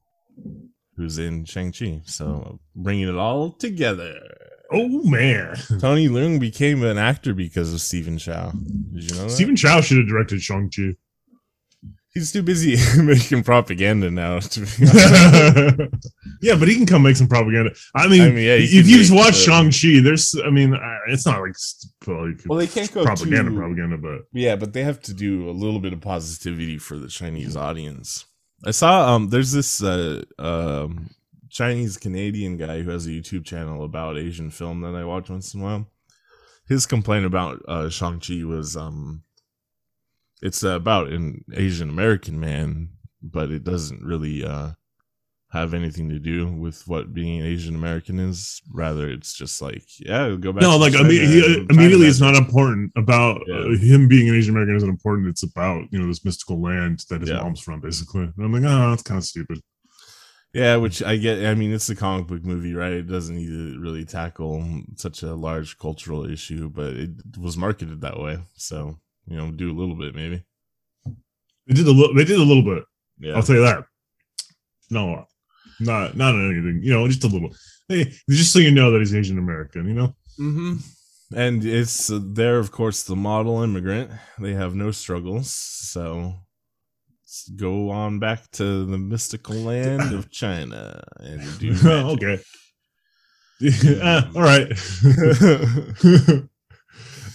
who's 0.95 1.17
in 1.17 1.45
Shang 1.45 1.71
Chi. 1.71 2.01
So 2.05 2.60
bringing 2.75 3.07
it 3.07 3.15
all 3.15 3.51
together. 3.53 4.15
Oh 4.74 5.03
man, 5.03 5.55
Tony 5.79 6.07
Leung 6.07 6.39
became 6.39 6.81
an 6.83 6.98
actor 6.98 7.33
because 7.33 7.74
of 7.74 7.81
Stephen 7.81 8.17
Chow. 8.17 8.51
Did 8.93 9.03
you 9.12 9.15
know 9.17 9.24
that? 9.24 9.31
Stephen 9.31 9.55
Chow 9.57 9.81
should 9.81 9.98
have 9.98 10.07
directed 10.07 10.41
Shang 10.41 10.69
Chi. 10.74 10.95
He's 12.13 12.31
too 12.33 12.43
busy 12.43 12.75
making 13.01 13.43
propaganda 13.43 14.12
now. 14.12 14.39
To 14.39 14.60
be 14.62 14.65
honest. 14.81 15.95
yeah, 16.41 16.55
but 16.55 16.67
he 16.67 16.75
can 16.75 16.86
come 16.86 17.03
make 17.03 17.15
some 17.15 17.27
propaganda. 17.27 17.71
I 17.95 18.07
mean, 18.07 18.21
I 18.21 18.25
mean, 18.29 18.38
yeah, 18.45 18.53
if 18.55 18.71
you 18.74 18.83
just 18.83 19.13
watch 19.13 19.33
the- 19.33 19.33
Shang 19.43 19.71
Chi, 19.71 20.01
there's, 20.01 20.36
I 20.45 20.50
mean, 20.50 20.74
uh, 20.74 20.79
it's 21.07 21.25
not 21.25 21.41
like, 21.41 21.55
like 22.07 22.41
well, 22.48 22.60
they 22.60 22.67
can't 22.67 22.93
go 22.93 23.03
propaganda, 23.05 23.50
too- 23.51 23.57
propaganda, 23.57 23.98
but 23.98 24.21
Yeah, 24.33 24.55
but 24.57 24.74
they 24.74 24.83
have 24.83 25.01
to 25.03 25.13
do 25.13 25.50
a 25.50 25.51
little 25.51 25.79
bit 25.79 25.93
of 25.93 26.01
positivity 26.01 26.77
for 26.77 26.98
the 26.98 27.07
Chinese 27.07 27.55
audience. 27.55 28.25
I 28.65 28.71
saw 28.71 29.15
um 29.15 29.29
there's 29.29 29.51
this 29.51 29.81
uh 29.81 30.23
um 30.37 31.09
Chinese 31.49 31.97
Canadian 31.97 32.57
guy 32.57 32.81
who 32.81 32.91
has 32.91 33.07
a 33.07 33.09
YouTube 33.09 33.43
channel 33.43 33.83
about 33.83 34.17
Asian 34.17 34.51
film 34.51 34.81
that 34.81 34.95
I 34.95 35.03
watch 35.03 35.29
once 35.29 35.53
in 35.53 35.61
a 35.61 35.63
while. 35.63 35.87
His 36.67 36.85
complaint 36.85 37.25
about 37.25 37.61
uh 37.67 37.89
Shang-Chi 37.89 38.43
was 38.43 38.77
um 38.77 39.23
it's 40.41 40.63
about 40.63 41.09
an 41.09 41.43
Asian 41.53 41.89
American 41.89 42.39
man, 42.39 42.89
but 43.21 43.51
it 43.51 43.63
doesn't 43.63 44.03
really 44.03 44.43
uh 44.45 44.71
have 45.51 45.74
anything 45.74 46.08
to 46.10 46.17
do 46.17 46.48
with 46.48 46.88
what 46.88 47.13
being 47.13 47.41
an 47.41 47.46
Asian 47.46 47.75
American 47.75 48.20
is. 48.20 48.62
Rather, 48.72 49.10
it's 49.10 49.34
just 49.34 49.62
like, 49.62 49.84
yeah, 50.00 50.34
go 50.39 50.53
back. 50.53 50.62
no, 50.62 50.77
like 50.77 50.93
China 50.93 51.10
imme- 51.10 51.27
he, 51.27 51.65
immediately, 51.70 52.08
it's 52.08 52.22
not 52.22 52.36
important 52.36 52.91
about 52.96 53.41
uh, 53.51 53.70
him 53.77 54.08
being 54.08 54.29
an 54.29 54.36
Asian 54.36 54.53
American 54.55 54.77
isn't 54.77 54.89
important. 54.89 55.27
It's 55.27 55.43
about 55.43 55.84
you 55.91 56.00
know 56.00 56.08
this 56.08 56.24
mystical 56.25 56.62
land 56.62 57.03
that 57.10 57.22
his 57.22 57.29
Yeah. 57.29 57.41
mom's 57.41 57.60
from, 57.60 57.81
basically. 57.81 58.24
And 58.24 58.34
I'm 58.39 58.53
like, 58.53 58.63
oh, 58.63 58.89
that's 58.91 59.03
kind 59.03 59.17
of 59.17 59.25
stupid. 59.25 59.60
Yeah, 60.53 60.75
which 60.77 61.01
I 61.03 61.15
get. 61.17 61.46
I 61.46 61.55
mean, 61.55 61.72
it's 61.74 61.89
a 61.89 61.96
comic 61.96 62.27
book 62.27 62.43
movie, 62.43 62.74
right? 62.74 62.91
It 62.91 63.08
doesn't 63.08 63.36
need 63.36 63.48
to 63.48 63.79
really 63.79 64.03
tackle 64.03 64.84
such 64.96 65.24
a 65.24 65.34
large 65.34 65.77
cultural 65.77 66.29
issue, 66.29 66.70
but 66.70 66.93
it 66.93 67.10
was 67.39 67.55
marketed 67.55 68.01
that 68.01 68.20
way. 68.20 68.38
So, 68.55 69.00
you 69.27 69.38
know, 69.38 69.50
do 69.51 69.72
a 69.72 69.77
little 69.77 69.96
bit 69.96 70.13
maybe. 70.13 70.43
They 71.67 71.74
did 71.74 71.88
a 71.88 71.91
little. 71.91 72.13
They 72.13 72.25
did 72.25 72.39
a 72.39 72.43
little 72.43 72.63
bit. 72.63 72.84
Yeah. 73.20 73.36
I'll 73.36 73.43
tell 73.43 73.55
you 73.55 73.62
that. 73.63 73.86
Lot. 74.89 75.27
Not 75.81 76.15
not 76.15 76.35
anything. 76.35 76.79
You 76.83 76.93
know, 76.93 77.07
just 77.07 77.23
a 77.23 77.27
little. 77.27 77.50
Hey, 77.88 78.13
just 78.29 78.53
so 78.53 78.59
you 78.59 78.71
know 78.71 78.91
that 78.91 79.00
he's 79.00 79.15
Asian 79.15 79.38
American. 79.38 79.88
You 79.88 79.93
know. 79.93 80.15
hmm 80.38 80.75
And 81.35 81.65
it's 81.65 82.11
uh, 82.11 82.19
they're 82.23 82.59
of 82.59 82.71
course 82.71 83.03
the 83.03 83.15
model 83.15 83.61
immigrant. 83.63 84.11
They 84.39 84.53
have 84.53 84.75
no 84.75 84.91
struggles, 84.91 85.51
so 85.51 86.35
let's 87.23 87.50
go 87.50 87.89
on 87.89 88.19
back 88.19 88.50
to 88.51 88.85
the 88.85 88.97
mystical 88.97 89.55
land 89.71 90.13
of 90.13 90.29
China 90.31 91.01
and 91.19 91.41
do. 91.59 91.75
Okay. 92.13 92.39
Ah, 94.01 94.27
all 94.35 94.41
right. 94.41 94.71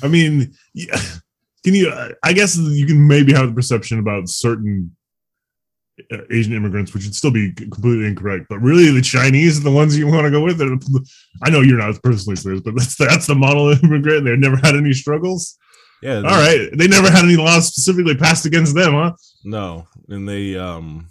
I 0.03 0.09
mean, 0.09 0.55
yeah. 0.75 1.01
Can 1.65 1.75
you? 1.75 1.89
uh, 1.89 2.11
I 2.23 2.33
guess 2.33 2.57
you 2.57 2.87
can 2.87 3.07
maybe 3.07 3.33
have 3.33 3.49
the 3.49 3.55
perception 3.55 3.99
about 3.99 4.29
certain 4.29 4.96
Asian 6.31 6.53
immigrants, 6.53 6.93
which 6.93 7.05
would 7.05 7.15
still 7.15 7.31
be 7.31 7.53
completely 7.53 8.07
incorrect. 8.07 8.47
But 8.49 8.61
really, 8.61 8.91
the 8.91 9.03
Chinese 9.03 9.59
are 9.59 9.63
the 9.63 9.71
ones 9.71 9.97
you 9.97 10.07
want 10.07 10.25
to 10.25 10.31
go 10.31 10.43
with. 10.45 10.61
I 11.43 11.51
know 11.51 11.61
you're 11.63 11.79
not 11.79 12.03
personally 12.03 12.37
serious, 12.37 12.61
but 12.63 12.75
that's 12.77 12.97
that's 12.97 13.27
the 13.27 13.35
model 13.35 13.71
immigrant. 13.71 14.25
They've 14.25 14.39
never 14.39 14.57
had 14.57 14.77
any 14.77 14.93
struggles. 14.93 15.57
yeah. 16.03 16.17
All 16.17 16.23
right, 16.23 16.69
they 16.75 16.87
never 16.89 17.11
had 17.11 17.25
any 17.25 17.37
laws 17.37 17.69
specifically 17.69 18.15
passed 18.15 18.45
against 18.47 18.75
them, 18.75 18.93
huh? 18.93 19.13
No, 19.45 19.87
and 20.09 20.29
they 20.29 20.57
um, 20.59 21.09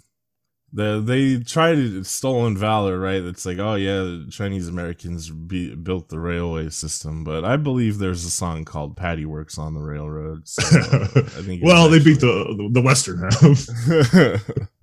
they 0.72 1.00
they 1.00 1.38
tried 1.42 2.06
stolen 2.06 2.56
valor, 2.56 2.98
right? 2.98 3.22
It's 3.22 3.44
like, 3.46 3.58
oh 3.58 3.74
yeah, 3.74 4.24
Chinese 4.30 4.68
Americans 4.68 5.30
be, 5.30 5.74
built 5.74 6.08
the 6.08 6.18
railway 6.20 6.68
system, 6.68 7.24
but 7.24 7.44
I 7.44 7.56
believe 7.56 7.98
there's 7.98 8.24
a 8.24 8.30
song 8.30 8.64
called 8.64 8.96
"Paddy 8.96 9.24
Works 9.24 9.58
on 9.58 9.74
the 9.74 9.80
Railroad." 9.80 10.46
So 10.46 10.62
I 10.62 11.06
think. 11.42 11.64
well, 11.64 11.90
was 11.90 11.98
they 11.98 12.04
beat 12.10 12.20
the 12.20 12.70
the 12.72 12.82
Western 12.82 13.18
half. 13.22 14.68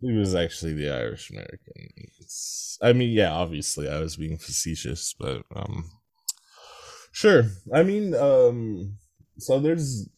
he 0.00 0.12
was 0.12 0.34
actually 0.34 0.74
the 0.74 0.90
Irish 0.90 1.30
American. 1.30 1.90
I 2.82 2.92
mean, 2.92 3.10
yeah, 3.10 3.32
obviously, 3.32 3.88
I 3.88 4.00
was 4.00 4.16
being 4.16 4.38
facetious, 4.38 5.14
but 5.18 5.42
um, 5.54 5.90
sure. 7.12 7.44
I 7.72 7.82
mean, 7.82 8.14
um, 8.14 8.98
so 9.38 9.58
there's. 9.58 10.08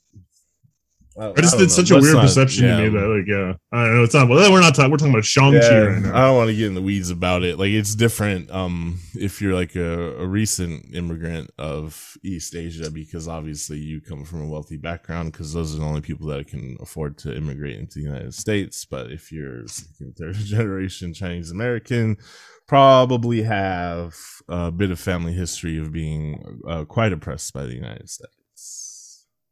I, 1.18 1.30
I 1.30 1.40
just 1.40 1.58
did 1.58 1.70
such 1.70 1.90
a 1.90 1.96
weird 1.96 2.14
not- 2.14 2.22
perception 2.22 2.64
yeah. 2.64 2.78
you 2.78 2.90
made 2.90 3.00
that, 3.00 3.08
like, 3.08 3.26
yeah, 3.26 3.54
I 3.72 3.84
don't 3.84 3.96
know. 3.96 4.04
It's 4.04 4.14
not. 4.14 4.28
Well, 4.28 4.52
we're 4.52 4.60
not 4.60 4.75
talking. 4.75 4.90
We're 4.90 4.98
talking 4.98 5.12
about 5.12 5.25
Shang 5.25 5.52
Chi 5.52 5.58
Yeah, 5.58 5.78
right 5.78 6.14
I 6.14 6.26
don't 6.26 6.37
want 6.37 6.50
to 6.50 6.56
get 6.56 6.66
in 6.66 6.75
the 6.75 6.82
weeds 6.82 7.10
about 7.10 7.42
it. 7.42 7.58
Like 7.58 7.70
it's 7.70 7.94
different 7.94 8.50
um 8.50 9.00
if 9.14 9.42
you're 9.42 9.54
like 9.54 9.75
a, 9.75 10.16
a 10.18 10.26
recent 10.26 10.94
immigrant 10.94 11.50
of 11.58 12.16
East 12.22 12.54
Asia 12.54 12.90
because 12.90 13.26
obviously 13.26 13.78
you 13.78 14.00
come 14.00 14.25
from 14.25 14.42
a 14.42 14.48
wealthy 14.48 14.76
background 14.76 15.32
because 15.32 15.52
those 15.52 15.75
are 15.75 15.78
the 15.78 15.84
only 15.84 16.00
people 16.00 16.28
that 16.28 16.46
can 16.46 16.76
afford 16.80 17.18
to 17.18 17.37
immigrate 17.37 17.78
into 17.78 17.98
the 17.98 18.04
United 18.04 18.34
States. 18.34 18.84
But 18.84 19.10
if 19.10 19.32
you're 19.32 19.66
second, 19.66 20.16
third 20.16 20.34
generation 20.37 21.12
Chinese 21.14 21.50
American, 21.50 22.16
probably 22.66 23.42
have 23.42 24.14
a 24.48 24.70
bit 24.70 24.90
of 24.90 25.00
family 25.00 25.32
history 25.32 25.78
of 25.78 25.92
being 25.92 26.60
uh, 26.68 26.84
quite 26.84 27.12
oppressed 27.12 27.52
by 27.52 27.64
the 27.64 27.75
United 27.75 28.08
States 28.08 28.38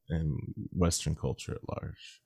and 0.08 0.38
Western 0.72 1.14
culture 1.14 1.54
at 1.54 1.68
large. 1.68 2.20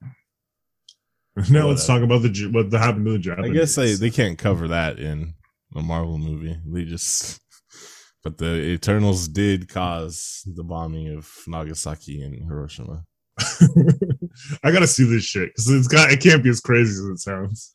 now 1.51 1.69
let's 1.69 1.87
talk 1.87 2.03
about 2.03 2.23
the 2.23 2.51
what 2.53 2.73
happened 2.73 3.07
to 3.07 3.13
the 3.13 3.19
Japanese. 3.19 3.51
I 3.51 3.55
guess 3.55 3.75
they, 3.75 3.95
they 3.95 4.11
can't 4.11 4.39
cover 4.39 4.69
that 4.69 4.99
in 4.99 5.35
a 5.77 5.83
Marvel 5.83 6.19
movie. 6.19 6.59
They 6.67 6.85
just, 6.85 7.41
but 8.23 8.39
the 8.39 8.57
Eternals 8.57 9.29
did 9.29 9.69
cause 9.69 10.43
the 10.47 10.65
bombing 10.65 11.17
of 11.17 11.31
Nagasaki 11.47 12.23
and 12.23 12.35
Hiroshima. 12.35 13.05
I 14.63 14.71
gotta 14.71 14.87
see 14.87 15.05
this 15.05 15.25
shit 15.25 15.49
because 15.49 15.69
it's 15.71 15.89
got. 15.89 16.13
It 16.13 16.21
can't 16.21 16.43
be 16.43 16.51
as 16.51 16.61
crazy 16.61 16.91
as 16.91 16.99
it 16.99 17.19
sounds. 17.19 17.75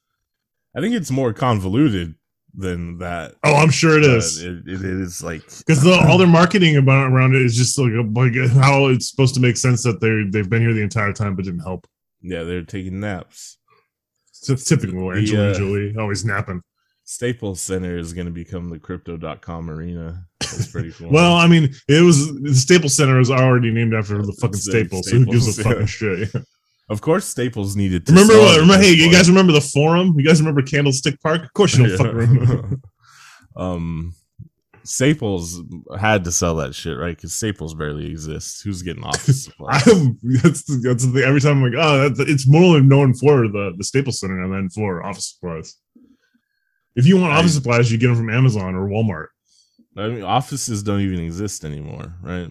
I 0.76 0.82
think 0.82 0.94
it's 0.94 1.10
more 1.10 1.34
convoluted 1.34 2.16
than 2.58 2.98
that. 3.00 3.36
Oh, 3.44 3.56
I'm 3.56 3.70
sure 3.70 3.98
it 3.98 4.06
is. 4.06 4.44
It, 4.44 4.68
it 4.68 4.84
is 4.84 5.24
like 5.24 5.42
Because 5.60 5.82
the, 5.84 5.94
all 6.08 6.18
their 6.18 6.28
marketing 6.42 6.78
about 6.78 7.12
around 7.12 7.36
it 7.36 7.42
is 7.42 7.56
just 7.56 7.78
like, 7.78 7.92
like 8.14 8.52
how 8.52 8.88
it's 8.88 9.10
supposed 9.10 9.34
to 9.36 9.42
make 9.42 9.58
sense 9.58 9.84
that 9.84 10.00
they 10.00 10.24
they've 10.32 10.50
been 10.50 10.62
here 10.62 10.74
the 10.74 10.82
entire 10.82 11.14
time 11.14 11.36
but 11.36 11.46
didn't 11.46 11.60
help. 11.62 11.88
yeah, 12.22 12.44
they're 12.44 12.64
taking 12.64 13.00
naps. 13.00 13.58
So 14.32 14.54
it's 14.54 14.66
typical 14.66 15.10
The, 15.12 15.18
Angelina 15.18 15.52
uh, 15.52 15.54
Jolie 15.54 15.96
always 15.98 16.24
napping. 16.24 16.62
Staples 17.04 17.62
Center 17.62 17.98
is 17.98 18.14
going 18.14 18.26
to 18.26 18.32
become 18.34 18.70
the 18.70 18.80
Crypto.com 18.80 19.70
arena. 19.70 20.26
That's 20.40 20.72
pretty 20.72 20.92
cool. 20.98 21.12
Well, 21.12 21.34
I 21.34 21.48
mean, 21.48 21.74
it 21.88 22.02
was 22.02 22.34
the 22.42 22.54
Staples 22.56 22.96
Center 22.96 23.20
is 23.20 23.30
already 23.30 23.72
named 23.72 23.94
after 23.94 24.18
the 24.24 24.34
fucking 24.34 24.56
uh, 24.56 24.58
Staples, 24.58 25.10
so 25.10 25.18
who 25.18 25.26
gives 25.26 25.48
a 25.48 25.54
Staples, 25.54 25.74
fucking 25.74 25.86
shit? 25.88 26.30
of 26.90 27.02
course, 27.02 27.26
Staples 27.26 27.76
needed 27.76 28.06
to 28.06 28.14
remember 28.14 28.38
what? 28.38 28.60
Remember, 28.60 28.84
hey, 28.84 28.94
you 28.94 29.12
guys 29.12 29.28
remember 29.28 29.54
the 29.54 29.62
Forum? 29.62 30.14
You 30.18 30.26
guys 30.26 30.40
remember 30.40 30.62
Candlestick 30.62 31.20
Park? 31.22 31.44
Of 31.44 31.54
course 31.54 31.76
you 31.78 31.88
don't 31.88 31.98
fucking 31.98 32.16
remember. 32.16 32.80
um, 33.56 34.14
Staples 34.84 35.62
had 36.00 36.24
to 36.26 36.32
sell 36.32 36.56
that 36.58 36.76
shit, 36.76 36.96
right? 36.96 37.16
Because 37.16 37.34
Staples 37.34 37.74
barely 37.74 38.06
exists. 38.06 38.62
Who's 38.62 38.84
getting 38.84 39.04
office 39.04 39.44
supplies? 39.46 39.84
That's 39.84 40.64
the, 40.66 40.80
that's 40.84 41.06
the 41.06 41.12
thing. 41.12 41.24
Every 41.24 41.42
time 41.42 41.64
I'm 41.64 41.72
like, 41.72 41.80
oh, 41.84 42.10
that's, 42.10 42.20
it's 42.30 42.48
more 42.48 42.80
known 42.80 43.16
for 43.16 43.48
the 43.48 43.74
the 43.76 43.84
Staples 43.84 44.20
Center 44.20 44.44
and 44.44 44.54
then 44.54 44.70
for 44.70 45.04
office 45.04 45.34
supplies. 45.34 45.76
If 46.96 47.08
you 47.08 47.18
want 47.18 47.34
I- 47.34 47.38
office 47.38 47.56
supplies, 47.56 47.92
you 47.92 47.98
get 47.98 48.08
them 48.08 48.16
from 48.16 48.30
Amazon 48.30 48.76
or 48.76 48.88
Walmart. 48.88 49.28
I 49.98 50.10
mean, 50.10 50.24
offices 50.24 50.84
don't 50.84 51.02
even 51.02 51.20
exist 51.20 51.66
anymore, 51.66 52.16
right? 52.22 52.50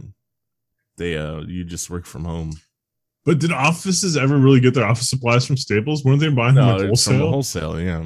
They 0.96 1.16
uh, 1.16 1.42
you 1.42 1.64
just 1.64 1.88
work 1.88 2.04
from 2.04 2.24
home. 2.24 2.52
But 3.24 3.38
did 3.38 3.52
offices 3.52 4.16
ever 4.16 4.36
really 4.36 4.60
get 4.60 4.74
their 4.74 4.84
office 4.86 5.08
supplies 5.08 5.46
from 5.46 5.56
Staples? 5.56 6.04
Weren't 6.04 6.20
they 6.20 6.28
buying 6.28 6.56
them 6.56 6.66
like 6.66 6.82
it's 6.90 7.04
from 7.04 7.20
wholesale? 7.20 7.30
wholesale. 7.72 7.80
Yeah, 7.80 8.04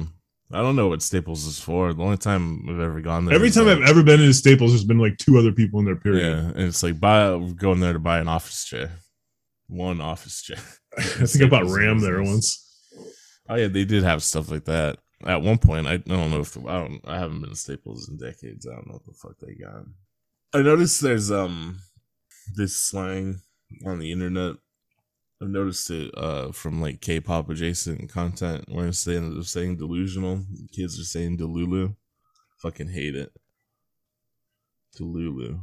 I 0.51 0.61
don't 0.61 0.75
know 0.77 0.87
what 0.87 1.01
Staples 1.01 1.45
is 1.45 1.59
for. 1.59 1.93
The 1.93 2.01
only 2.03 2.17
time 2.17 2.65
I've 2.69 2.79
ever 2.79 3.01
gone 3.01 3.25
there, 3.25 3.35
Every 3.35 3.51
time 3.51 3.65
like- 3.67 3.79
I've 3.79 3.89
ever 3.89 4.01
been 4.03 4.21
into 4.21 4.33
Staples, 4.33 4.71
there's 4.71 4.85
been 4.85 4.97
like 4.99 5.17
two 5.17 5.37
other 5.37 5.51
people 5.51 5.79
in 5.79 5.85
there. 5.85 5.97
Period. 5.97 6.21
yeah, 6.25 6.49
and 6.49 6.59
it's 6.61 6.81
like 6.83 6.99
buy 6.99 7.37
going 7.57 7.81
there 7.81 7.93
to 7.93 7.99
buy 7.99 8.19
an 8.19 8.27
office 8.29 8.63
chair, 8.65 8.91
one 9.67 9.99
office 9.99 10.41
chair. 10.41 10.57
I 10.97 11.01
think 11.25 11.43
I 11.43 11.47
bought 11.47 11.69
RAM 11.69 11.99
there 11.99 12.23
once. 12.23 12.65
Oh 13.49 13.55
yeah, 13.55 13.67
they 13.67 13.83
did 13.85 14.03
have 14.03 14.23
stuff 14.23 14.49
like 14.49 14.65
that 14.65 14.99
at 15.25 15.41
one 15.41 15.57
point. 15.57 15.85
I, 15.87 15.93
I 15.93 15.97
don't 15.97 16.31
know 16.31 16.39
if 16.39 16.55
I 16.57 16.79
don't. 16.79 17.01
I 17.05 17.17
haven't 17.19 17.41
been 17.41 17.49
to 17.49 17.55
Staples 17.57 18.07
in 18.09 18.17
decades. 18.17 18.65
I 18.65 18.73
don't 18.75 18.87
know 18.87 18.93
what 18.93 19.05
the 19.05 19.13
fuck 19.13 19.35
they 19.41 19.53
got. 19.55 19.83
I 20.53 20.61
noticed 20.63 21.01
there's 21.01 21.29
um 21.29 21.79
this 22.55 22.75
slang 22.77 23.41
on 23.85 23.99
the 23.99 24.11
internet. 24.13 24.55
I've 25.41 25.47
noticed 25.49 25.89
it 25.89 26.11
uh 26.17 26.51
from 26.51 26.81
like 26.81 26.99
K-pop 27.01 27.49
adjacent 27.49 28.09
content 28.11 28.65
where 28.67 28.85
instead 28.85 29.23
of 29.23 29.47
saying 29.47 29.77
delusional, 29.77 30.43
kids 30.71 30.99
are 30.99 31.03
saying 31.03 31.37
delulu. 31.37 31.95
Fucking 32.57 32.89
hate 32.89 33.15
it. 33.15 33.31
Delulu. 34.97 35.61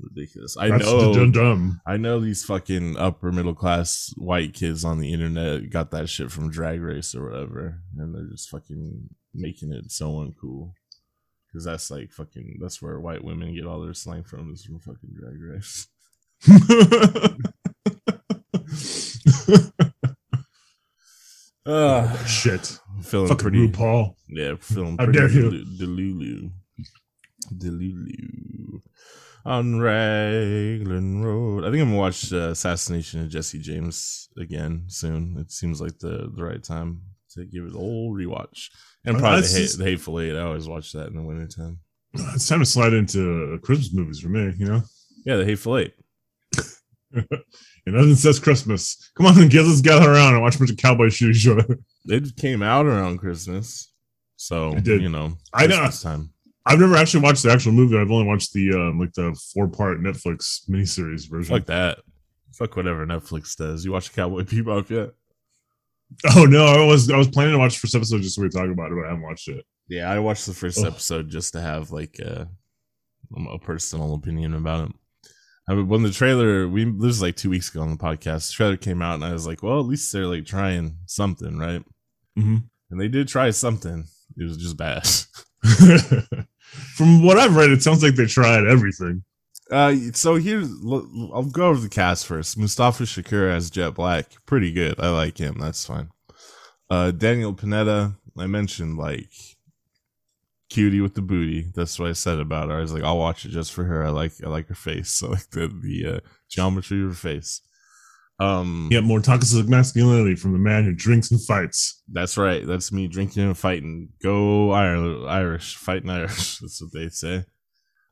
ridiculous. 0.00 0.56
I 0.56 0.70
That's 0.70 0.84
know. 0.84 1.14
dumb, 1.14 1.30
dumb. 1.32 1.80
I 1.86 1.96
know 1.96 2.18
these 2.18 2.44
fucking 2.44 2.96
upper 2.96 3.30
middle 3.30 3.54
class 3.54 4.12
white 4.16 4.54
kids 4.54 4.84
on 4.84 4.98
the 4.98 5.12
internet 5.12 5.70
got 5.70 5.92
that 5.92 6.08
shit 6.08 6.32
from 6.32 6.50
Drag 6.50 6.80
Race 6.80 7.14
or 7.14 7.30
whatever, 7.30 7.80
and 7.96 8.12
they're 8.14 8.26
just 8.30 8.50
fucking 8.50 9.10
making 9.32 9.72
it 9.72 9.92
so 9.92 10.12
uncool. 10.14 10.72
Because 11.46 11.64
that's 11.64 11.90
like 11.92 12.10
fucking 12.10 12.58
that's 12.60 12.82
where 12.82 12.98
white 12.98 13.22
women 13.22 13.54
get 13.54 13.66
all 13.66 13.80
their 13.80 13.94
slang 13.94 14.24
from 14.24 14.52
is 14.52 14.64
from 14.64 14.80
fucking 14.80 15.14
Drag 15.14 15.40
Race. 15.40 15.86
Uh, 21.66 22.24
Shit. 22.24 22.78
feeling 23.02 23.28
Fucking 23.28 23.42
pretty. 23.42 23.68
RuPaul. 23.68 24.14
Yeah, 24.28 24.54
feeling 24.60 24.96
How 24.98 25.04
pretty 25.04 25.18
dare 25.18 25.30
you. 25.30 25.50
delu- 25.50 25.78
delulu. 25.78 26.50
Delulu. 27.54 28.80
On 29.46 29.78
Raglan 29.78 31.22
Road. 31.22 31.64
I 31.64 31.70
think 31.70 31.82
I'm 31.82 31.88
gonna 31.88 31.98
watch 31.98 32.32
uh, 32.32 32.50
Assassination 32.50 33.20
of 33.22 33.28
Jesse 33.28 33.58
James 33.60 34.28
again 34.38 34.84
soon. 34.88 35.36
It 35.38 35.50
seems 35.52 35.80
like 35.80 35.98
the, 35.98 36.30
the 36.34 36.42
right 36.44 36.62
time 36.62 37.02
to 37.32 37.44
give 37.44 37.64
it 37.64 37.74
a 37.74 37.78
whole 37.78 38.14
rewatch. 38.14 38.68
And 39.04 39.16
Uh, 39.16 39.20
probably 39.20 39.36
the, 39.36 39.42
that's 39.42 39.54
hate, 39.54 39.62
just- 39.62 39.78
the 39.78 39.84
Hateful 39.84 40.20
Eight. 40.20 40.36
I 40.36 40.42
always 40.42 40.68
watch 40.68 40.92
that 40.92 41.08
in 41.08 41.16
the 41.16 41.22
wintertime. 41.22 41.78
It's 42.14 42.48
time 42.48 42.60
to 42.60 42.66
slide 42.66 42.92
into 42.92 43.58
Christmas 43.62 43.92
movies 43.92 44.20
for 44.20 44.28
me, 44.28 44.52
you 44.56 44.66
know? 44.66 44.82
Yeah, 45.26 45.36
the 45.36 45.44
Hateful 45.44 45.78
Eight. 45.78 45.94
It 47.86 47.92
nothing 47.92 48.14
says 48.14 48.38
Christmas. 48.38 49.10
Come 49.16 49.26
on, 49.26 49.34
kids, 49.50 49.68
let's 49.68 49.80
gather 49.80 50.10
around 50.10 50.34
and 50.34 50.42
watch 50.42 50.56
a 50.56 50.58
bunch 50.58 50.70
of 50.70 50.76
cowboys 50.78 51.14
shoot 51.14 51.36
each 51.36 51.46
other. 51.48 51.78
It 52.06 52.36
came 52.36 52.62
out 52.62 52.86
around 52.86 53.18
Christmas. 53.18 53.92
So, 54.36 54.74
It 54.76 54.84
did. 54.84 55.02
you 55.02 55.08
know, 55.10 55.34
I 55.52 55.66
know. 55.66 55.88
Time. 55.90 56.30
I've 56.66 56.80
never 56.80 56.96
actually 56.96 57.20
watched 57.22 57.42
the 57.42 57.50
actual 57.50 57.72
movie. 57.72 57.98
I've 57.98 58.10
only 58.10 58.26
watched 58.26 58.52
the 58.54 58.72
um, 58.72 58.98
like 58.98 59.12
the 59.12 59.38
four 59.52 59.68
part 59.68 60.00
Netflix 60.00 60.68
miniseries 60.68 61.28
version. 61.28 61.54
Fuck 61.56 61.66
that. 61.66 61.98
Fuck 62.52 62.76
whatever 62.76 63.06
Netflix 63.06 63.56
does. 63.56 63.84
You 63.84 63.92
watch 63.92 64.12
Cowboy 64.14 64.40
Bebop 64.44 64.88
yet? 64.88 65.10
Oh 66.36 66.44
no, 66.44 66.64
I 66.66 66.84
was 66.86 67.10
I 67.10 67.16
was 67.16 67.28
planning 67.28 67.52
to 67.52 67.58
watch 67.58 67.74
the 67.74 67.80
first 67.80 67.94
episode 67.94 68.22
just 68.22 68.36
so 68.36 68.42
we 68.42 68.48
talk 68.48 68.68
about 68.70 68.92
it, 68.92 68.96
but 68.96 69.04
I 69.04 69.08
haven't 69.08 69.22
watched 69.22 69.48
it. 69.48 69.64
Yeah, 69.88 70.10
I 70.10 70.18
watched 70.20 70.46
the 70.46 70.54
first 70.54 70.78
Ugh. 70.78 70.86
episode 70.86 71.28
just 71.28 71.52
to 71.52 71.60
have 71.60 71.90
like 71.90 72.18
a, 72.18 72.48
a 73.50 73.58
personal 73.58 74.14
opinion 74.14 74.54
about 74.54 74.88
it. 74.90 74.96
I 75.68 75.74
mean, 75.74 75.88
when 75.88 76.02
the 76.02 76.10
trailer, 76.10 76.68
we 76.68 76.84
this 76.84 77.02
was 77.02 77.22
like 77.22 77.36
two 77.36 77.50
weeks 77.50 77.70
ago 77.70 77.80
on 77.80 77.90
the 77.90 77.96
podcast. 77.96 78.48
The 78.48 78.52
trailer 78.54 78.76
came 78.76 79.00
out, 79.00 79.14
and 79.14 79.24
I 79.24 79.32
was 79.32 79.46
like, 79.46 79.62
"Well, 79.62 79.80
at 79.80 79.86
least 79.86 80.12
they're 80.12 80.26
like 80.26 80.44
trying 80.44 80.98
something, 81.06 81.58
right?" 81.58 81.82
Mm-hmm. 82.38 82.56
And 82.90 83.00
they 83.00 83.08
did 83.08 83.28
try 83.28 83.50
something. 83.50 84.04
It 84.36 84.44
was 84.44 84.56
just 84.56 84.76
bad. 84.76 85.06
From 86.96 87.22
what 87.22 87.38
I've 87.38 87.56
read, 87.56 87.70
it 87.70 87.82
sounds 87.82 88.02
like 88.02 88.14
they 88.14 88.26
tried 88.26 88.66
everything. 88.66 89.24
Uh, 89.70 89.94
so 90.12 90.36
here's 90.36 90.68
I'll 90.84 91.44
go 91.44 91.68
over 91.68 91.80
the 91.80 91.88
cast 91.88 92.26
first. 92.26 92.58
Mustafa 92.58 93.04
Shakir 93.04 93.50
as 93.50 93.70
Jet 93.70 93.90
Black, 93.90 94.26
pretty 94.44 94.72
good. 94.72 95.00
I 95.00 95.08
like 95.08 95.38
him. 95.38 95.56
That's 95.58 95.86
fine. 95.86 96.10
Uh, 96.90 97.10
Daniella 97.10 97.54
Pineda, 97.54 98.16
I 98.38 98.46
mentioned 98.46 98.98
like 98.98 99.30
cutie 100.70 101.00
with 101.00 101.14
the 101.14 101.22
booty. 101.22 101.70
That's 101.74 101.98
what 101.98 102.08
I 102.08 102.12
said 102.12 102.38
about 102.38 102.68
her. 102.68 102.76
I 102.78 102.80
was 102.80 102.92
like, 102.92 103.02
I'll 103.04 103.18
watch 103.18 103.44
it 103.44 103.50
just 103.50 103.72
for 103.72 103.84
her. 103.84 104.04
I 104.04 104.10
like 104.10 104.32
I 104.44 104.48
like 104.48 104.68
her 104.68 104.74
face. 104.74 105.22
I 105.24 105.28
like 105.28 105.50
the 105.50 105.68
the 105.68 106.16
uh, 106.16 106.20
geometry 106.50 107.02
of 107.02 107.08
her 107.10 107.14
face. 107.14 107.60
Um, 108.40 108.88
Yet 108.90 109.04
more 109.04 109.20
toxic 109.20 109.68
masculinity 109.68 110.34
from 110.34 110.52
the 110.52 110.58
man 110.58 110.84
who 110.84 110.92
drinks 110.92 111.30
and 111.30 111.40
fights. 111.40 112.02
that's 112.10 112.36
right. 112.36 112.66
That's 112.66 112.90
me 112.90 113.06
drinking 113.06 113.44
and 113.44 113.56
fighting. 113.56 114.08
Go 114.20 114.74
Ir- 114.74 115.28
Irish, 115.28 115.76
fighting 115.76 116.10
Irish. 116.10 116.58
That's 116.60 116.82
what 116.82 116.92
they 116.92 117.08
say. 117.10 117.44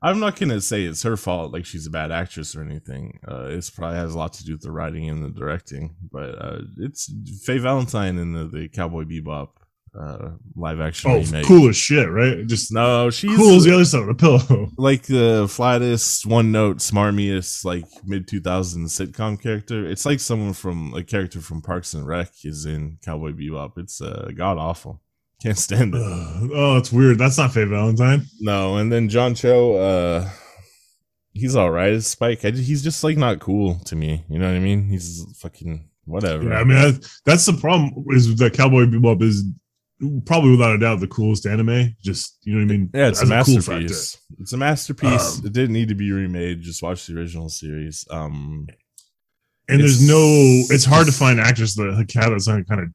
I'm 0.00 0.20
not 0.20 0.38
gonna 0.38 0.61
say 0.61 0.85
it's 0.85 1.03
her 1.05 1.16
fault, 1.16 1.53
like 1.53 1.64
she's 1.64 1.87
a 1.87 1.90
bad 1.90 2.11
actress 2.12 2.55
or 2.57 2.62
anything. 2.62 3.18
Uh, 3.26 3.46
it's 3.46 3.70
probably 3.70 3.96
has 3.98 4.14
a 4.14 4.18
lot 4.18 4.33
to 4.35 4.44
do 4.44 4.53
with 4.53 4.62
the 4.62 4.72
writing 4.72 5.09
and 5.09 5.24
the 5.24 5.29
directing, 5.31 5.94
but 6.11 6.35
uh, 6.40 6.59
it's 6.79 7.12
Faye 7.44 7.59
Valentine 7.59 8.18
in 8.18 8.33
the, 8.33 8.46
the 8.46 8.68
Cowboy 8.68 9.05
Bebop 9.05 9.50
uh, 9.98 10.31
live 10.57 10.81
action 10.81 11.11
Oh, 11.11 11.18
remake. 11.20 11.44
cool 11.46 11.68
as 11.68 11.76
shit, 11.76 12.09
right? 12.09 12.46
Just 12.46 12.72
No, 12.72 13.11
she's 13.11 13.37
cool 13.37 13.57
as 13.57 13.64
the 13.64 13.74
other 13.74 13.85
side 13.85 14.02
of 14.02 14.07
the 14.09 14.14
pillow. 14.14 14.70
like 14.78 15.02
the 15.02 15.46
flattest, 15.50 16.24
one 16.26 16.50
note, 16.52 16.78
smarmiest, 16.78 17.64
like 17.64 17.85
mid 18.05 18.26
2000s 18.26 18.87
sitcom 18.87 19.40
character. 19.40 19.87
It's 19.87 20.07
like 20.07 20.20
someone 20.20 20.55
from 20.55 20.94
a 20.94 21.02
character 21.02 21.40
from 21.40 21.61
Parks 21.61 21.92
and 21.94 22.07
Rec 22.07 22.31
is 22.44 22.64
in 22.64 22.98
Cowboy 23.05 23.33
Bebop. 23.33 23.76
It's 23.78 24.00
uh, 24.00 24.31
god 24.35 24.59
awful. 24.59 25.00
Can't 25.42 25.59
stand 25.59 25.94
it. 25.94 26.00
Ugh. 26.00 26.50
oh, 26.55 26.76
it's 26.78 26.92
weird. 26.92 27.18
That's 27.18 27.37
not 27.37 27.52
Faye 27.52 27.64
Valentine. 27.64 28.22
No, 28.40 28.76
and 28.76 28.90
then 28.92 29.09
John 29.09 29.35
Cho, 29.35 29.74
uh, 29.74 30.28
he's 31.33 31.57
all 31.57 31.70
right 31.70 31.92
as 31.92 32.07
Spike. 32.07 32.44
I, 32.44 32.50
he's 32.50 32.83
just 32.83 33.02
like 33.05 33.16
not 33.16 33.40
cool 33.40 33.78
to 33.87 33.96
me. 33.96 34.24
You 34.31 34.38
know 34.38 34.46
what 34.46 34.57
I 34.57 34.61
mean? 34.61 34.88
He's 34.88 35.24
fucking 35.38 35.88
whatever. 36.05 36.44
Yeah, 36.48 36.61
I 36.61 36.64
mean 36.64 36.81
that, 36.81 37.07
that's 37.26 37.44
the 37.44 37.55
problem. 37.55 38.05
Is 38.11 38.35
that 38.37 38.55
Cowboy 38.55 38.85
Bebop 38.87 39.20
is 39.22 39.44
probably 40.26 40.50
without 40.52 40.74
a 40.74 40.78
doubt 40.78 41.00
the 41.00 41.06
coolest 41.06 41.46
anime. 41.46 41.94
Just 42.02 42.38
you 42.42 42.54
know 42.54 42.64
what 42.64 42.72
I 42.72 42.76
mean? 42.76 42.90
yeah, 42.94 43.08
it's 43.08 43.20
a 43.20 43.22
cool 43.22 43.30
masterpiece. 43.30 44.18
it's 44.38 44.52
a 44.52 44.56
masterpiece. 44.56 45.38
Um, 45.38 45.46
it 45.46 45.52
didn't 45.52 45.72
need 45.72 45.88
to 45.88 45.94
be 45.94 46.10
remade. 46.12 46.62
Just 46.62 46.82
watch 46.82 47.06
the 47.06 47.16
original 47.16 47.48
series. 47.48 48.06
Um, 48.10 48.66
and 49.68 49.80
there's 49.80 50.06
no. 50.06 50.16
It's 50.70 50.84
hard 50.84 51.06
to 51.06 51.12
find 51.12 51.40
actors 51.40 51.74
that 51.74 51.84
like, 51.92 52.12
have 52.12 52.30
that 52.30 52.64
kind 52.68 52.80
of 52.80 52.88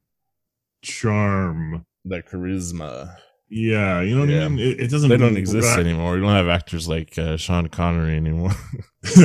charm. 0.81 1.85
that 2.05 2.27
charisma. 2.27 3.15
Yeah, 3.49 4.01
you 4.01 4.15
know 4.15 4.21
what 4.21 4.29
Yeah. 4.29 4.45
I 4.45 4.49
mean. 4.49 4.59
It, 4.59 4.79
it 4.81 4.87
doesn't. 4.89 5.09
They 5.09 5.17
don't 5.17 5.37
exist 5.37 5.77
anymore. 5.77 6.13
We 6.15 6.19
don't 6.19 6.29
have 6.35 6.49
actors 6.49 6.87
like 6.87 7.17
uh, 7.17 7.37
Sean 7.37 7.67
Connery 7.69 8.17
anymore. 8.17 8.51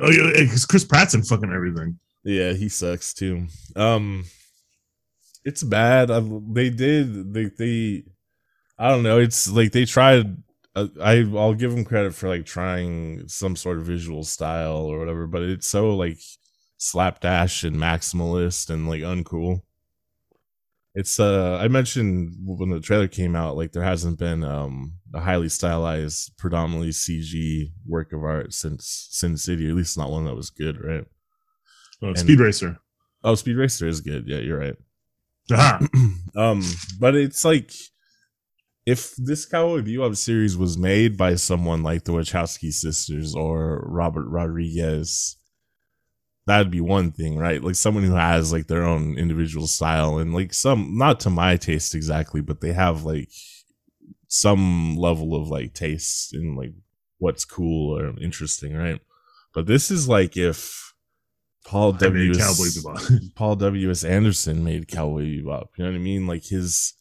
oh 0.00 0.10
yeah, 0.10 0.30
because 0.34 0.66
Chris 0.66 0.84
Pratt's 0.84 1.14
in 1.14 1.22
fucking 1.22 1.52
everything. 1.52 1.98
yeah, 2.24 2.52
he 2.52 2.68
sucks 2.68 3.14
too. 3.14 3.46
Um, 3.76 4.24
it's 5.48 5.62
bad. 5.62 6.10
I, 6.10 6.20
they 6.52 6.70
did. 6.70 7.32
They 7.34 7.46
they. 7.62 8.04
I 8.78 8.88
don't 8.90 9.02
know. 9.02 9.18
It's 9.18 9.48
like 9.50 9.72
they 9.72 9.84
tried. 9.84 10.36
Uh, 10.76 10.88
I 11.02 11.14
I'll 11.36 11.54
give 11.54 11.72
them 11.74 11.84
credit 11.84 12.14
for 12.14 12.28
like 12.28 12.44
trying 12.46 13.26
some 13.28 13.56
sort 13.56 13.78
of 13.78 13.86
visual 13.86 14.24
style 14.24 14.76
or 14.90 14.98
whatever, 14.98 15.26
but 15.26 15.42
it's 15.42 15.66
so 15.66 15.96
like 15.96 16.18
slapdash 16.76 17.64
and 17.64 17.76
maximalist 17.76 18.70
and 18.70 18.88
like 18.88 19.00
uncool. 19.02 19.62
It's 20.94 21.20
uh 21.20 21.58
I 21.60 21.68
mentioned 21.68 22.34
when 22.44 22.70
the 22.70 22.80
trailer 22.80 23.08
came 23.08 23.34
out, 23.36 23.56
like 23.56 23.72
there 23.72 23.82
hasn't 23.82 24.18
been 24.18 24.42
um 24.44 24.94
a 25.14 25.20
highly 25.20 25.48
stylized, 25.48 26.36
predominantly 26.38 26.90
CG 26.90 27.70
work 27.86 28.12
of 28.12 28.22
art 28.22 28.52
since 28.52 29.08
Sin 29.10 29.36
City, 29.36 29.68
at 29.68 29.74
least 29.76 29.96
not 29.98 30.10
one 30.10 30.24
that 30.26 30.34
was 30.36 30.50
good, 30.50 30.76
right? 30.82 31.04
Oh, 32.02 32.08
And- 32.08 32.18
Speed 32.18 32.40
Racer. 32.40 32.78
Oh, 33.24 33.34
Speed 33.34 33.56
Racer 33.56 33.86
is 33.88 34.00
good. 34.00 34.28
Yeah, 34.28 34.38
you're 34.38 34.58
right. 34.58 34.76
Aha. 35.52 35.80
um, 36.36 36.62
but 36.98 37.14
it's 37.14 37.44
like 37.44 37.72
if 38.86 39.14
this 39.16 39.44
Cowboy 39.44 39.82
Bebop 39.82 40.16
series 40.16 40.56
was 40.56 40.78
made 40.78 41.16
by 41.16 41.34
someone 41.34 41.82
like 41.82 42.04
the 42.04 42.12
Wachowski 42.12 42.72
sisters 42.72 43.34
or 43.34 43.84
Robert 43.86 44.26
Rodriguez, 44.28 45.36
that'd 46.46 46.70
be 46.70 46.80
one 46.80 47.12
thing, 47.12 47.36
right? 47.36 47.62
Like 47.62 47.74
someone 47.74 48.04
who 48.04 48.14
has 48.14 48.50
like 48.52 48.66
their 48.66 48.84
own 48.84 49.18
individual 49.18 49.66
style 49.66 50.16
and 50.16 50.32
like 50.32 50.54
some 50.54 50.96
not 50.96 51.20
to 51.20 51.30
my 51.30 51.56
taste 51.56 51.94
exactly, 51.94 52.40
but 52.40 52.62
they 52.62 52.72
have 52.72 53.04
like 53.04 53.28
some 54.28 54.96
level 54.96 55.34
of 55.34 55.48
like 55.48 55.74
taste 55.74 56.34
in 56.34 56.56
like 56.56 56.72
what's 57.18 57.44
cool 57.44 57.98
or 57.98 58.18
interesting, 58.20 58.74
right? 58.74 59.00
But 59.52 59.66
this 59.66 59.90
is 59.90 60.08
like 60.08 60.36
if 60.36 60.87
Paul 61.68 61.92
W. 61.92 62.32
Cowboy 62.32 62.64
Bebop. 62.64 63.34
Paul 63.34 63.56
W. 63.56 63.90
S. 63.90 64.02
Anderson 64.02 64.64
made 64.64 64.88
Cowboy 64.88 65.24
Bebop. 65.24 65.66
You 65.76 65.84
know 65.84 65.90
what 65.90 65.96
I 65.96 65.98
mean? 65.98 66.26
Like 66.26 66.46
his, 66.46 66.94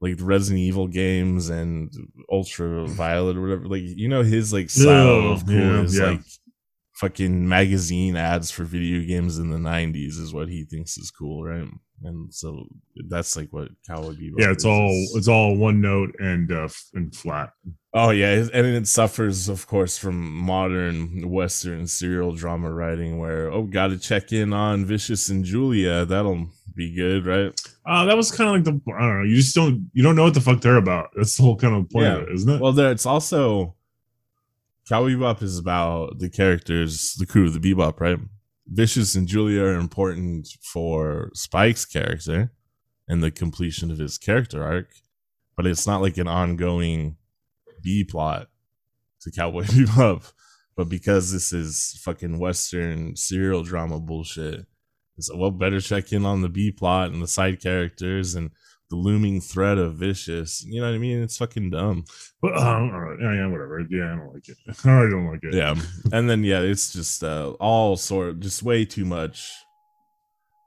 like 0.00 0.18
the 0.18 0.24
Resident 0.24 0.60
Evil 0.60 0.86
games 0.86 1.48
and 1.48 1.92
Ultra 2.30 2.86
Violet 2.86 3.36
or 3.36 3.42
whatever. 3.42 3.66
Like 3.66 3.82
you 3.82 4.08
know 4.08 4.22
his 4.22 4.52
like 4.52 4.70
style 4.70 5.32
of 5.32 5.44
cool 5.44 5.56
yeah, 5.56 5.80
is 5.80 5.98
yeah. 5.98 6.10
like 6.10 6.20
fucking 6.94 7.48
magazine 7.48 8.14
ads 8.14 8.52
for 8.52 8.62
video 8.62 9.04
games 9.04 9.36
in 9.36 9.50
the 9.50 9.58
'90s 9.58 10.20
is 10.20 10.32
what 10.32 10.48
he 10.48 10.64
thinks 10.64 10.96
is 10.96 11.10
cool, 11.10 11.42
right? 11.42 11.68
And 12.04 12.32
so 12.32 12.66
that's 13.08 13.36
like 13.36 13.52
what 13.52 13.70
Cowboy 13.86 14.12
Bebop. 14.14 14.34
yeah, 14.38 14.50
it's 14.52 14.64
is. 14.64 14.66
all 14.66 14.88
It's- 14.90 15.14
it's 15.16 15.28
all 15.28 15.56
one 15.56 15.80
note 15.80 16.14
and 16.20 16.50
uh 16.52 16.68
and 16.94 17.14
flat. 17.14 17.52
Oh 17.94 18.10
yeah, 18.10 18.46
and 18.52 18.66
it 18.66 18.86
suffers, 18.86 19.48
of 19.48 19.66
course, 19.66 19.96
from 19.98 20.30
modern 20.30 21.28
Western 21.30 21.86
serial 21.86 22.32
drama 22.32 22.70
writing, 22.70 23.18
where 23.18 23.50
oh, 23.50 23.62
got 23.64 23.88
to 23.88 23.98
check 23.98 24.30
in 24.32 24.52
on 24.52 24.84
Vicious 24.84 25.28
and 25.30 25.44
Julia. 25.44 26.04
That'll 26.04 26.48
be 26.76 26.94
good, 26.94 27.26
right? 27.26 27.58
Uh, 27.84 28.04
that 28.04 28.16
was 28.16 28.30
kind 28.30 28.48
of 28.48 28.54
like 28.56 28.64
the 28.64 28.92
I 28.94 29.00
don't 29.00 29.18
know. 29.20 29.24
You 29.24 29.36
just 29.36 29.54
don't 29.54 29.90
you 29.94 30.02
don't 30.02 30.14
know 30.16 30.24
what 30.24 30.34
the 30.34 30.40
fuck 30.40 30.60
they're 30.60 30.76
about. 30.76 31.08
That's 31.16 31.36
the 31.36 31.42
whole 31.42 31.56
kind 31.56 31.74
of 31.74 31.90
point 31.90 32.06
of 32.06 32.22
it 32.28 32.32
isn't 32.34 32.50
it? 32.50 32.60
Well, 32.60 32.72
there 32.72 32.92
it's 32.92 33.06
also 33.06 33.74
Cowboy 34.88 35.12
Bebop 35.14 35.42
is 35.42 35.58
about 35.58 36.18
the 36.18 36.30
characters, 36.30 37.14
the 37.18 37.26
crew 37.26 37.46
of 37.46 37.60
the 37.60 37.74
Bebop, 37.74 37.98
right? 38.00 38.18
Vicious 38.70 39.14
and 39.14 39.26
Julia 39.26 39.62
are 39.62 39.74
important 39.74 40.48
for 40.62 41.30
Spike's 41.34 41.86
character 41.86 42.52
and 43.08 43.22
the 43.22 43.30
completion 43.30 43.90
of 43.90 43.98
his 43.98 44.18
character 44.18 44.62
arc, 44.62 44.90
but 45.56 45.66
it's 45.66 45.86
not 45.86 46.02
like 46.02 46.18
an 46.18 46.28
ongoing 46.28 47.16
B 47.82 48.04
plot 48.04 48.48
to 49.22 49.30
Cowboy 49.30 49.62
Bebop. 49.64 50.32
But 50.76 50.88
because 50.88 51.32
this 51.32 51.52
is 51.52 51.98
fucking 52.04 52.38
Western 52.38 53.16
serial 53.16 53.64
drama 53.64 53.98
bullshit, 53.98 54.66
it's 55.16 55.34
well 55.34 55.50
better 55.50 55.80
check 55.80 56.12
in 56.12 56.24
on 56.24 56.42
the 56.42 56.48
B 56.48 56.70
plot 56.70 57.10
and 57.10 57.22
the 57.22 57.26
side 57.26 57.60
characters 57.60 58.34
and 58.34 58.50
the 58.90 58.96
looming 58.96 59.40
threat 59.40 59.78
of 59.78 59.94
vicious. 59.94 60.64
You 60.64 60.80
know 60.80 60.88
what 60.88 60.94
I 60.94 60.98
mean? 60.98 61.22
It's 61.22 61.36
fucking 61.36 61.70
dumb. 61.70 62.04
But 62.40 62.56
um, 62.56 63.18
yeah, 63.20 63.34
yeah, 63.34 63.46
whatever. 63.48 63.84
Yeah, 63.90 64.12
I 64.12 64.16
don't 64.16 64.32
like 64.32 64.48
it. 64.48 64.56
I 64.84 65.10
don't 65.10 65.26
like 65.26 65.42
it. 65.42 65.54
Yeah, 65.54 65.74
and 66.12 66.30
then 66.30 66.44
yeah, 66.44 66.60
it's 66.60 66.92
just 66.92 67.24
uh, 67.24 67.50
all 67.58 67.96
sort, 67.96 68.28
of 68.28 68.40
just 68.40 68.62
way 68.62 68.84
too 68.84 69.04
much 69.04 69.50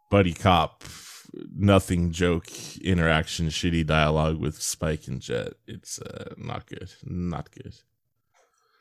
buddy 0.10 0.34
cop, 0.34 0.84
nothing 1.56 2.12
joke 2.12 2.48
interaction, 2.82 3.48
shitty 3.48 3.88
dialogue 3.88 4.38
with 4.38 4.62
Spike 4.62 5.08
and 5.08 5.22
Jet. 5.22 5.54
It's 5.66 6.00
uh, 6.00 6.34
not 6.38 6.66
good, 6.66 6.92
not 7.06 7.50
good. 7.52 7.74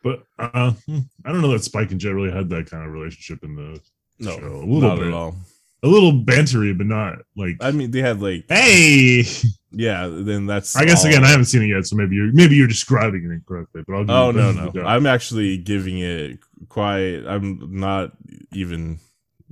But 0.03 0.25
uh, 0.39 0.73
hmm, 0.73 0.99
I 1.25 1.31
don't 1.31 1.43
know 1.43 1.53
that 1.53 1.63
Spike 1.63 1.93
and 1.93 2.01
Jet 2.01 2.11
really 2.11 2.33
had 2.33 2.49
that 2.51 2.69
kind 2.69 2.85
of 2.85 2.93
relationship 2.93 3.45
in 3.45 3.55
the 3.55 3.81
No, 4.19 4.37
show. 4.37 4.47
A 4.47 4.67
little 4.67 4.81
not 4.81 4.99
bit, 4.99 5.09
at 5.09 5.15
all. 5.15 5.37
A 5.83 5.89
little 5.89 6.13
bantery, 6.13 6.77
but 6.77 6.87
not 6.87 7.19
like. 7.37 7.57
I 7.61 7.71
mean, 7.71 7.91
they 7.91 8.01
had 8.01 8.21
like, 8.21 8.45
hey, 8.49 9.25
yeah. 9.73 10.09
Then 10.11 10.47
that's. 10.47 10.77
I 10.77 10.85
guess 10.85 11.05
all- 11.05 11.11
again, 11.11 11.25
I 11.25 11.29
haven't 11.29 11.47
seen 11.47 11.63
it 11.63 11.69
yet, 11.69 11.87
so 11.87 11.97
maybe 11.97 12.17
you're 12.17 12.33
maybe 12.33 12.55
you're 12.57 12.69
describing 12.69 13.25
it 13.25 13.33
incorrectly. 13.33 13.83
But 13.87 13.95
I'll. 13.95 14.11
Oh 14.11 14.31
no 14.31 14.53
no! 14.53 14.67
give 14.67 14.75
you 14.77 14.81
that. 14.83 14.87
I'm 14.89 15.07
actually 15.07 15.57
giving 15.59 15.99
it 15.99 16.39
quite. 16.69 17.25
I'm 17.27 17.79
not 17.81 18.13
even 18.53 18.99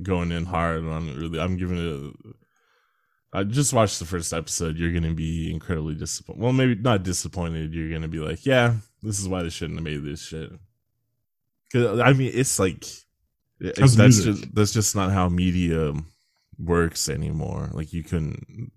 going 0.02 0.30
in 0.32 0.44
hard 0.44 0.84
on 0.84 1.08
it. 1.08 1.16
Really, 1.16 1.40
I'm 1.40 1.56
giving 1.56 1.78
it. 1.78 2.14
A, 3.34 3.38
I 3.40 3.42
just 3.44 3.72
watched 3.74 3.98
the 3.98 4.06
first 4.06 4.32
episode. 4.32 4.76
You're 4.78 4.92
gonna 4.92 5.14
be 5.14 5.52
incredibly 5.52 5.94
disappointed. 5.94 6.42
Well, 6.42 6.52
maybe 6.52 6.74
not 6.74 7.02
disappointed. 7.02 7.74
You're 7.74 7.90
gonna 7.90 8.08
be 8.08 8.18
like, 8.18 8.44
yeah, 8.46 8.74
this 9.02 9.18
is 9.20 9.28
why 9.28 9.42
they 9.42 9.50
shouldn't 9.50 9.78
have 9.78 9.84
made 9.84 10.02
this 10.04 10.22
shit. 10.22 10.50
Cause 11.72 12.00
I 12.00 12.12
mean, 12.14 12.30
it's 12.34 12.58
like 12.58 12.86
it- 13.60 13.76
that's 13.76 13.96
music? 13.98 14.24
just 14.34 14.54
that's 14.54 14.72
just 14.72 14.96
not 14.96 15.10
how 15.12 15.28
media 15.28 15.92
works 16.58 17.08
anymore. 17.08 17.70
Like 17.72 17.92
you 17.92 18.02
couldn't. 18.02 18.72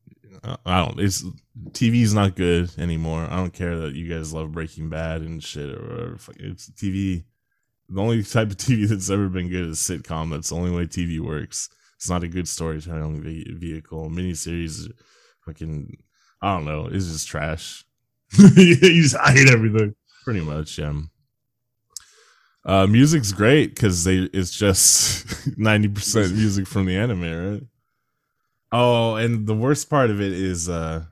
I 0.65 0.85
don't. 0.85 0.99
It's 0.99 1.23
TV's 1.69 2.13
not 2.13 2.35
good 2.35 2.71
anymore. 2.77 3.27
I 3.29 3.35
don't 3.37 3.53
care 3.53 3.77
that 3.77 3.93
you 3.93 4.09
guys 4.09 4.33
love 4.33 4.51
Breaking 4.51 4.89
Bad 4.89 5.21
and 5.21 5.43
shit 5.43 5.75
or 5.75 5.81
whatever. 5.81 6.17
It's 6.39 6.69
TV. 6.71 7.25
The 7.89 8.01
only 8.01 8.23
type 8.23 8.49
of 8.51 8.57
TV 8.57 8.87
that's 8.87 9.09
ever 9.09 9.27
been 9.29 9.49
good 9.49 9.67
is 9.67 9.79
sitcom. 9.79 10.31
That's 10.31 10.49
the 10.49 10.55
only 10.55 10.71
way 10.71 10.85
TV 10.85 11.19
works. 11.19 11.69
It's 11.97 12.09
not 12.09 12.23
a 12.23 12.27
good 12.27 12.47
storytelling 12.47 13.21
ve- 13.21 13.53
vehicle. 13.53 14.09
Miniseries, 14.09 14.89
fucking, 15.45 15.97
I 16.41 16.55
don't 16.55 16.65
know. 16.65 16.87
It's 16.87 17.05
just 17.05 17.27
trash. 17.27 17.85
you 18.37 18.75
just 18.75 19.15
hide 19.15 19.49
everything. 19.49 19.93
Pretty 20.23 20.41
much, 20.41 20.79
yeah. 20.79 20.93
Uh, 22.63 22.85
music's 22.85 23.31
great 23.31 23.73
because 23.73 24.03
they 24.03 24.29
it's 24.33 24.51
just 24.51 25.25
ninety 25.57 25.87
percent 25.87 26.33
music 26.33 26.67
from 26.67 26.85
the 26.85 26.95
anime, 26.95 27.21
right? 27.21 27.63
Oh, 28.71 29.15
and 29.15 29.47
the 29.47 29.53
worst 29.55 29.89
part 29.89 30.09
of 30.09 30.21
it 30.21 30.31
is, 30.33 30.69
uh, 30.69 31.03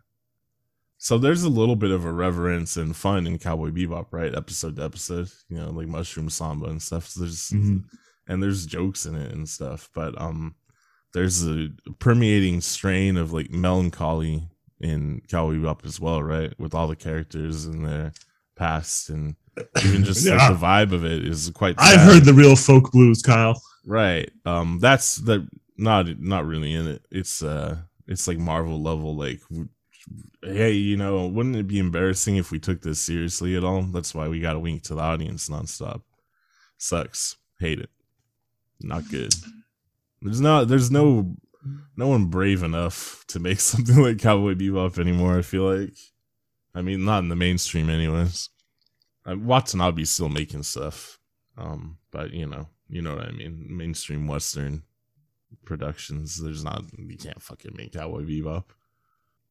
so 0.97 1.17
there's 1.17 1.43
a 1.43 1.49
little 1.49 1.75
bit 1.75 1.91
of 1.91 2.05
irreverence 2.05 2.77
and 2.77 2.95
fun 2.95 3.25
in 3.27 3.37
Cowboy 3.37 3.69
Bebop, 3.71 4.07
right? 4.11 4.35
Episode 4.35 4.75
to 4.77 4.83
episode, 4.83 5.29
you 5.49 5.57
know, 5.57 5.69
like 5.69 5.87
Mushroom 5.87 6.29
Samba 6.29 6.67
and 6.67 6.81
stuff. 6.81 7.07
So 7.07 7.21
there's 7.21 7.49
Mhm. 7.51 7.83
and 8.27 8.43
there's 8.43 8.65
jokes 8.65 9.05
in 9.05 9.15
it 9.15 9.31
and 9.31 9.47
stuff, 9.47 9.89
but 9.93 10.19
um, 10.21 10.55
there's 11.13 11.45
a 11.47 11.69
permeating 11.99 12.61
strain 12.61 13.17
of 13.17 13.31
like 13.33 13.49
melancholy 13.49 14.49
in 14.81 15.21
Cowboy 15.29 15.55
Bebop 15.55 15.85
as 15.85 15.99
well, 15.99 16.21
right? 16.21 16.53
With 16.59 16.73
all 16.75 16.87
the 16.87 16.95
characters 16.95 17.65
and 17.65 17.85
their 17.85 18.13
past 18.55 19.09
and 19.09 19.35
even 19.85 20.03
just 20.03 20.25
Yeah. 20.25 20.35
like 20.35 20.59
the 20.59 20.65
vibe 20.65 20.91
of 20.93 21.03
it 21.05 21.25
is 21.25 21.49
quite. 21.53 21.75
I've 21.77 22.01
heard 22.01 22.23
the 22.25 22.33
real 22.33 22.55
folk 22.55 22.91
blues, 22.91 23.21
Kyle. 23.21 23.61
right. 23.85 24.29
Um, 24.45 24.79
that's 24.79 25.15
the 25.15 25.47
not 25.79 26.19
not 26.19 26.45
really 26.45 26.73
in 26.73 26.87
it. 26.87 27.05
It's 27.09 27.41
uh, 27.41 27.77
it's 28.07 28.27
like 28.27 28.37
Marvel 28.37 28.81
level. 28.81 29.15
Like, 29.15 29.41
hey, 30.43 30.73
you 30.73 30.97
know, 30.97 31.27
wouldn't 31.27 31.55
it 31.55 31.67
be 31.67 31.79
embarrassing 31.79 32.37
if 32.37 32.51
we 32.51 32.59
took 32.59 32.81
this 32.81 32.99
seriously 32.99 33.55
at 33.55 33.63
all? 33.63 33.83
That's 33.83 34.13
why 34.13 34.27
we 34.27 34.39
got 34.39 34.53
to 34.53 34.59
wink 34.59 34.83
to 34.83 34.95
the 34.95 35.01
audience 35.01 35.49
nonstop. 35.49 36.01
Sucks. 36.77 37.37
Hate 37.59 37.79
it. 37.79 37.89
Not 38.81 39.09
good. 39.09 39.33
There's 40.21 40.41
not. 40.41 40.67
There's 40.67 40.91
no. 40.91 41.35
No 41.97 42.07
one 42.07 42.27
brave 42.27 42.63
enough 42.63 43.25
to 43.27 43.39
make 43.39 43.59
something 43.59 44.01
like 44.01 44.19
Cowboy 44.19 44.55
Bebop 44.55 44.97
anymore. 44.99 45.37
I 45.37 45.41
feel 45.41 45.63
like. 45.63 45.95
I 46.75 46.81
mean, 46.81 47.03
not 47.03 47.19
in 47.19 47.29
the 47.29 47.35
mainstream, 47.35 47.89
anyways. 47.89 48.49
Watson 49.25 49.81
I'll 49.81 49.91
be 49.91 50.05
still 50.05 50.29
making 50.29 50.63
stuff, 50.63 51.19
um, 51.57 51.97
but 52.11 52.31
you 52.31 52.45
know, 52.45 52.67
you 52.89 53.01
know 53.01 53.15
what 53.15 53.25
I 53.25 53.31
mean. 53.31 53.65
Mainstream 53.69 54.27
Western 54.27 54.83
productions. 55.65 56.41
There's 56.41 56.63
not. 56.63 56.83
You 56.97 57.17
can't 57.17 57.41
fucking 57.41 57.75
make 57.75 57.93
Cowboy 57.93 58.23
Bebop. 58.23 58.65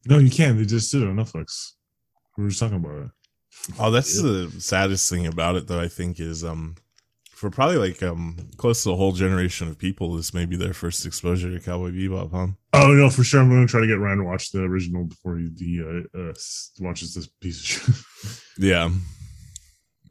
No, 0.05 0.17
you 0.17 0.29
can't. 0.29 0.57
They 0.57 0.65
just 0.65 0.91
did 0.91 1.03
it 1.03 1.07
on 1.07 1.17
Netflix. 1.17 1.73
We 2.37 2.43
were 2.43 2.49
just 2.49 2.61
talking 2.61 2.77
about 2.77 3.05
it. 3.05 3.11
Oh, 3.79 3.91
that's 3.91 4.21
the 4.21 4.51
saddest 4.59 5.09
thing 5.09 5.27
about 5.27 5.55
it, 5.55 5.67
though. 5.67 5.79
I 5.79 5.87
think 5.87 6.19
is 6.19 6.43
um, 6.43 6.75
for 7.39 7.49
probably 7.49 7.77
like 7.77 8.03
um, 8.03 8.49
close 8.57 8.83
to 8.83 8.91
a 8.91 8.95
whole 8.97 9.13
generation 9.13 9.69
of 9.69 9.77
people, 9.77 10.15
this 10.15 10.33
may 10.33 10.45
be 10.45 10.57
their 10.57 10.73
first 10.73 11.05
exposure 11.05 11.49
to 11.49 11.63
Cowboy 11.63 11.91
Bebop, 11.91 12.31
huh? 12.31 12.47
Oh 12.73 12.87
no, 12.93 13.09
for 13.09 13.23
sure. 13.23 13.39
I'm 13.39 13.49
going 13.49 13.65
to 13.65 13.71
try 13.71 13.79
to 13.79 13.87
get 13.87 13.93
Ryan 13.93 14.17
to 14.17 14.23
watch 14.25 14.51
the 14.51 14.63
original 14.63 15.05
before 15.05 15.37
he, 15.37 15.49
he 15.57 15.81
uh, 15.81 16.19
uh, 16.19 16.33
watches 16.81 17.15
this 17.15 17.27
piece 17.27 17.59
of 17.59 17.65
shit. 17.65 17.95
Yeah. 18.57 18.89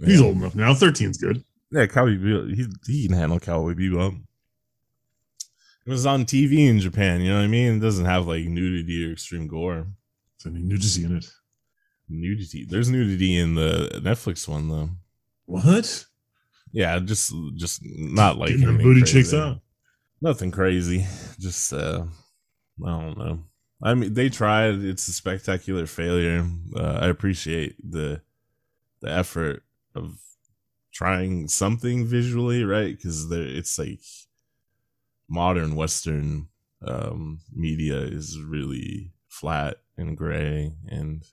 He's 0.03 0.21
yeah. 0.21 0.27
old 0.27 0.37
enough 0.37 0.55
now. 0.55 0.73
13's 0.73 1.19
good. 1.19 1.45
Yeah, 1.71 1.85
Cowboy 1.85 2.17
Bebop. 2.17 2.55
He, 2.55 2.67
he 2.87 3.09
can 3.09 3.17
handle 3.17 3.39
Cowboy 3.39 3.75
Bebop. 3.75 4.19
It 5.89 5.93
was 5.93 6.05
on 6.05 6.27
TV 6.27 6.69
in 6.69 6.81
Japan, 6.81 7.23
you 7.23 7.31
know 7.31 7.39
what 7.39 7.45
I 7.45 7.47
mean? 7.47 7.77
It 7.77 7.81
doesn't 7.81 8.05
have 8.05 8.27
like 8.27 8.45
nudity 8.45 9.09
or 9.09 9.13
extreme 9.13 9.47
gore. 9.49 9.87
So 10.37 10.51
any 10.51 10.61
nudity 10.61 11.05
in 11.05 11.17
it. 11.17 11.31
Nudity. 12.11 12.67
There's 12.69 12.91
nudity 12.91 13.39
in 13.39 13.55
the 13.55 13.89
Netflix 14.05 14.47
one 14.47 14.69
though. 14.69 14.91
What? 15.47 16.05
Yeah, 16.73 16.99
just 16.99 17.33
just 17.55 17.81
not 17.83 18.37
like 18.37 18.51
Getting 18.51 18.77
booty 18.77 19.01
crazy. 19.01 19.13
cheeks 19.23 19.33
out. 19.33 19.61
Nothing 20.21 20.51
crazy. 20.51 21.07
Just 21.41 21.73
uh 21.73 22.05
I 22.85 22.91
don't 22.91 23.17
know. 23.17 23.45
I 23.83 23.95
mean 23.95 24.13
they 24.13 24.29
tried. 24.29 24.85
It's 24.85 25.09
a 25.09 25.13
spectacular 25.15 25.87
failure. 25.87 26.47
Uh, 26.77 26.99
I 27.01 27.07
appreciate 27.09 27.77
the 27.83 28.21
the 29.01 29.11
effort 29.11 29.63
of 29.95 30.19
trying 30.93 31.49
something 31.49 32.05
visually, 32.05 32.63
right? 32.63 32.95
Because 32.95 33.33
it's 33.33 33.79
like 33.79 34.01
modern 35.29 35.75
Western 35.75 36.49
um, 36.87 37.41
media 37.53 37.99
is 37.99 38.41
really 38.41 39.13
flat 39.29 39.77
and 39.97 40.17
gray 40.17 40.73
and 40.89 41.25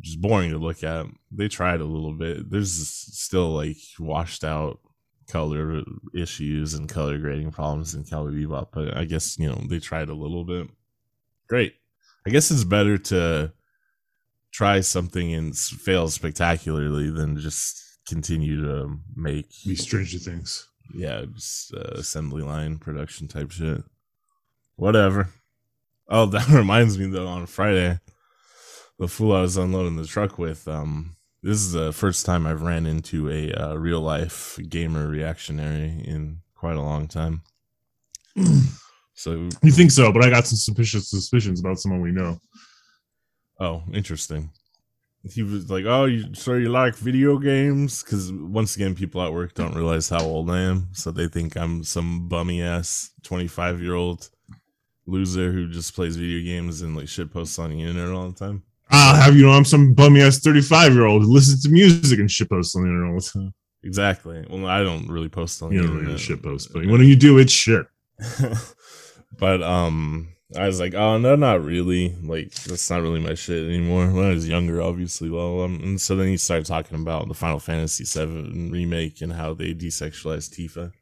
just 0.00 0.20
boring 0.20 0.50
to 0.50 0.58
look 0.58 0.82
at. 0.82 1.06
They 1.30 1.48
tried 1.48 1.80
a 1.80 1.84
little 1.84 2.12
bit. 2.12 2.50
There's 2.50 2.72
still 2.72 3.50
like 3.50 3.78
washed 3.98 4.44
out 4.44 4.80
color 5.28 5.82
issues 6.14 6.74
and 6.74 6.88
color 6.88 7.18
grading 7.18 7.50
problems 7.50 7.94
in 7.94 8.04
Cowboy 8.04 8.30
Bebop, 8.30 8.68
but 8.72 8.96
I 8.96 9.04
guess 9.04 9.38
you 9.38 9.48
know 9.48 9.60
they 9.68 9.78
tried 9.78 10.08
a 10.08 10.14
little 10.14 10.44
bit. 10.44 10.68
Great. 11.48 11.74
I 12.26 12.30
guess 12.30 12.50
it's 12.50 12.64
better 12.64 12.98
to 12.98 13.52
try 14.52 14.80
something 14.80 15.32
and 15.32 15.56
fail 15.56 16.08
spectacularly 16.08 17.10
than 17.10 17.38
just 17.38 17.98
continue 18.06 18.62
to 18.62 18.98
make 19.14 19.46
Be 19.64 19.74
Stranger 19.74 20.18
Things. 20.18 20.68
Yeah, 20.94 21.24
just 21.34 21.74
uh, 21.74 21.92
assembly 21.94 22.42
line 22.42 22.78
production 22.78 23.28
type 23.28 23.50
shit. 23.50 23.82
Whatever. 24.76 25.30
Oh, 26.08 26.26
that 26.34 26.48
reminds 26.48 26.98
me 26.98 27.06
though. 27.06 27.26
On 27.26 27.46
Friday, 27.46 27.98
the 28.98 29.08
fool 29.08 29.32
I 29.34 29.42
was 29.42 29.56
unloading 29.56 29.96
the 29.96 30.06
truck 30.06 30.38
with. 30.38 30.66
Um, 30.68 31.16
this 31.42 31.58
is 31.58 31.72
the 31.72 31.92
first 31.92 32.26
time 32.26 32.46
I've 32.46 32.62
ran 32.62 32.86
into 32.86 33.30
a 33.30 33.52
uh, 33.52 33.74
real 33.74 34.00
life 34.00 34.58
gamer 34.68 35.06
reactionary 35.06 36.02
in 36.04 36.40
quite 36.54 36.76
a 36.76 36.82
long 36.82 37.08
time. 37.08 37.42
So, 39.14 39.48
You 39.64 39.72
think 39.72 39.90
so, 39.90 40.12
but 40.12 40.24
I 40.24 40.30
got 40.30 40.46
some 40.46 40.56
suspicious 40.56 41.10
suspicions 41.10 41.58
about 41.58 41.80
someone 41.80 42.00
we 42.02 42.12
know. 42.12 42.38
oh, 43.58 43.82
interesting. 43.92 44.50
He 45.24 45.42
was 45.42 45.70
like, 45.70 45.84
"Oh, 45.84 46.04
you 46.06 46.34
so 46.34 46.54
you 46.54 46.68
like 46.70 46.94
video 46.96 47.38
games?" 47.38 48.02
Because 48.02 48.32
once 48.32 48.76
again, 48.76 48.94
people 48.94 49.20
at 49.22 49.32
work 49.32 49.54
don't 49.54 49.74
realize 49.74 50.08
how 50.08 50.22
old 50.22 50.50
I 50.50 50.60
am, 50.60 50.88
so 50.92 51.10
they 51.10 51.28
think 51.28 51.56
I'm 51.56 51.82
some 51.84 52.28
bummy 52.28 52.62
ass 52.62 53.10
twenty 53.22 53.48
five 53.48 53.82
year 53.82 53.94
old 53.94 54.30
loser 55.06 55.50
who 55.52 55.68
just 55.70 55.94
plays 55.94 56.16
video 56.16 56.42
games 56.44 56.82
and 56.82 56.96
like 56.96 57.08
shit 57.08 57.32
posts 57.32 57.58
on 57.58 57.70
the 57.70 57.80
internet 57.82 58.14
all 58.14 58.28
the 58.30 58.38
time. 58.38 58.62
I'll 58.90 59.16
have 59.16 59.36
you 59.36 59.44
know 59.44 59.52
I'm 59.52 59.64
some 59.64 59.92
bummy 59.92 60.22
ass 60.22 60.38
35 60.38 60.94
year 60.94 61.04
old 61.06 61.22
who 61.22 61.32
listens 61.32 61.62
to 61.64 61.68
music 61.70 62.18
and 62.20 62.30
shit 62.30 62.48
posts 62.48 62.74
on 62.76 62.82
the 62.84 62.88
internet 62.88 63.10
all 63.12 63.20
the 63.20 63.30
time. 63.40 63.54
Exactly. 63.82 64.46
Well, 64.48 64.66
I 64.66 64.82
don't 64.82 65.08
really 65.08 65.28
post 65.28 65.62
on 65.62 65.72
You 65.72 65.80
the 65.82 65.86
don't 65.86 65.96
really 65.96 66.12
internet. 66.12 66.20
shit 66.20 66.42
post, 66.42 66.72
but 66.72 66.86
when 66.86 67.02
you 67.02 67.16
do, 67.16 67.38
it's 67.38 67.52
shit. 67.52 67.86
but 69.38 69.62
um 69.62 70.28
I 70.56 70.66
was 70.66 70.80
like, 70.80 70.94
oh 70.94 71.18
no, 71.18 71.36
not 71.36 71.62
really. 71.62 72.16
Like 72.22 72.54
that's 72.54 72.88
not 72.88 73.02
really 73.02 73.20
my 73.20 73.34
shit 73.34 73.66
anymore. 73.66 74.10
When 74.10 74.24
I 74.24 74.32
was 74.32 74.48
younger, 74.48 74.80
obviously, 74.80 75.28
well, 75.28 75.62
um, 75.62 75.80
and 75.82 76.00
so 76.00 76.16
then 76.16 76.28
he 76.28 76.38
started 76.38 76.64
talking 76.64 76.98
about 76.98 77.28
the 77.28 77.34
Final 77.34 77.58
Fantasy 77.58 78.04
VII 78.04 78.70
remake 78.70 79.20
and 79.20 79.34
how 79.34 79.52
they 79.52 79.74
desexualized 79.74 80.56
Tifa. 80.56 80.92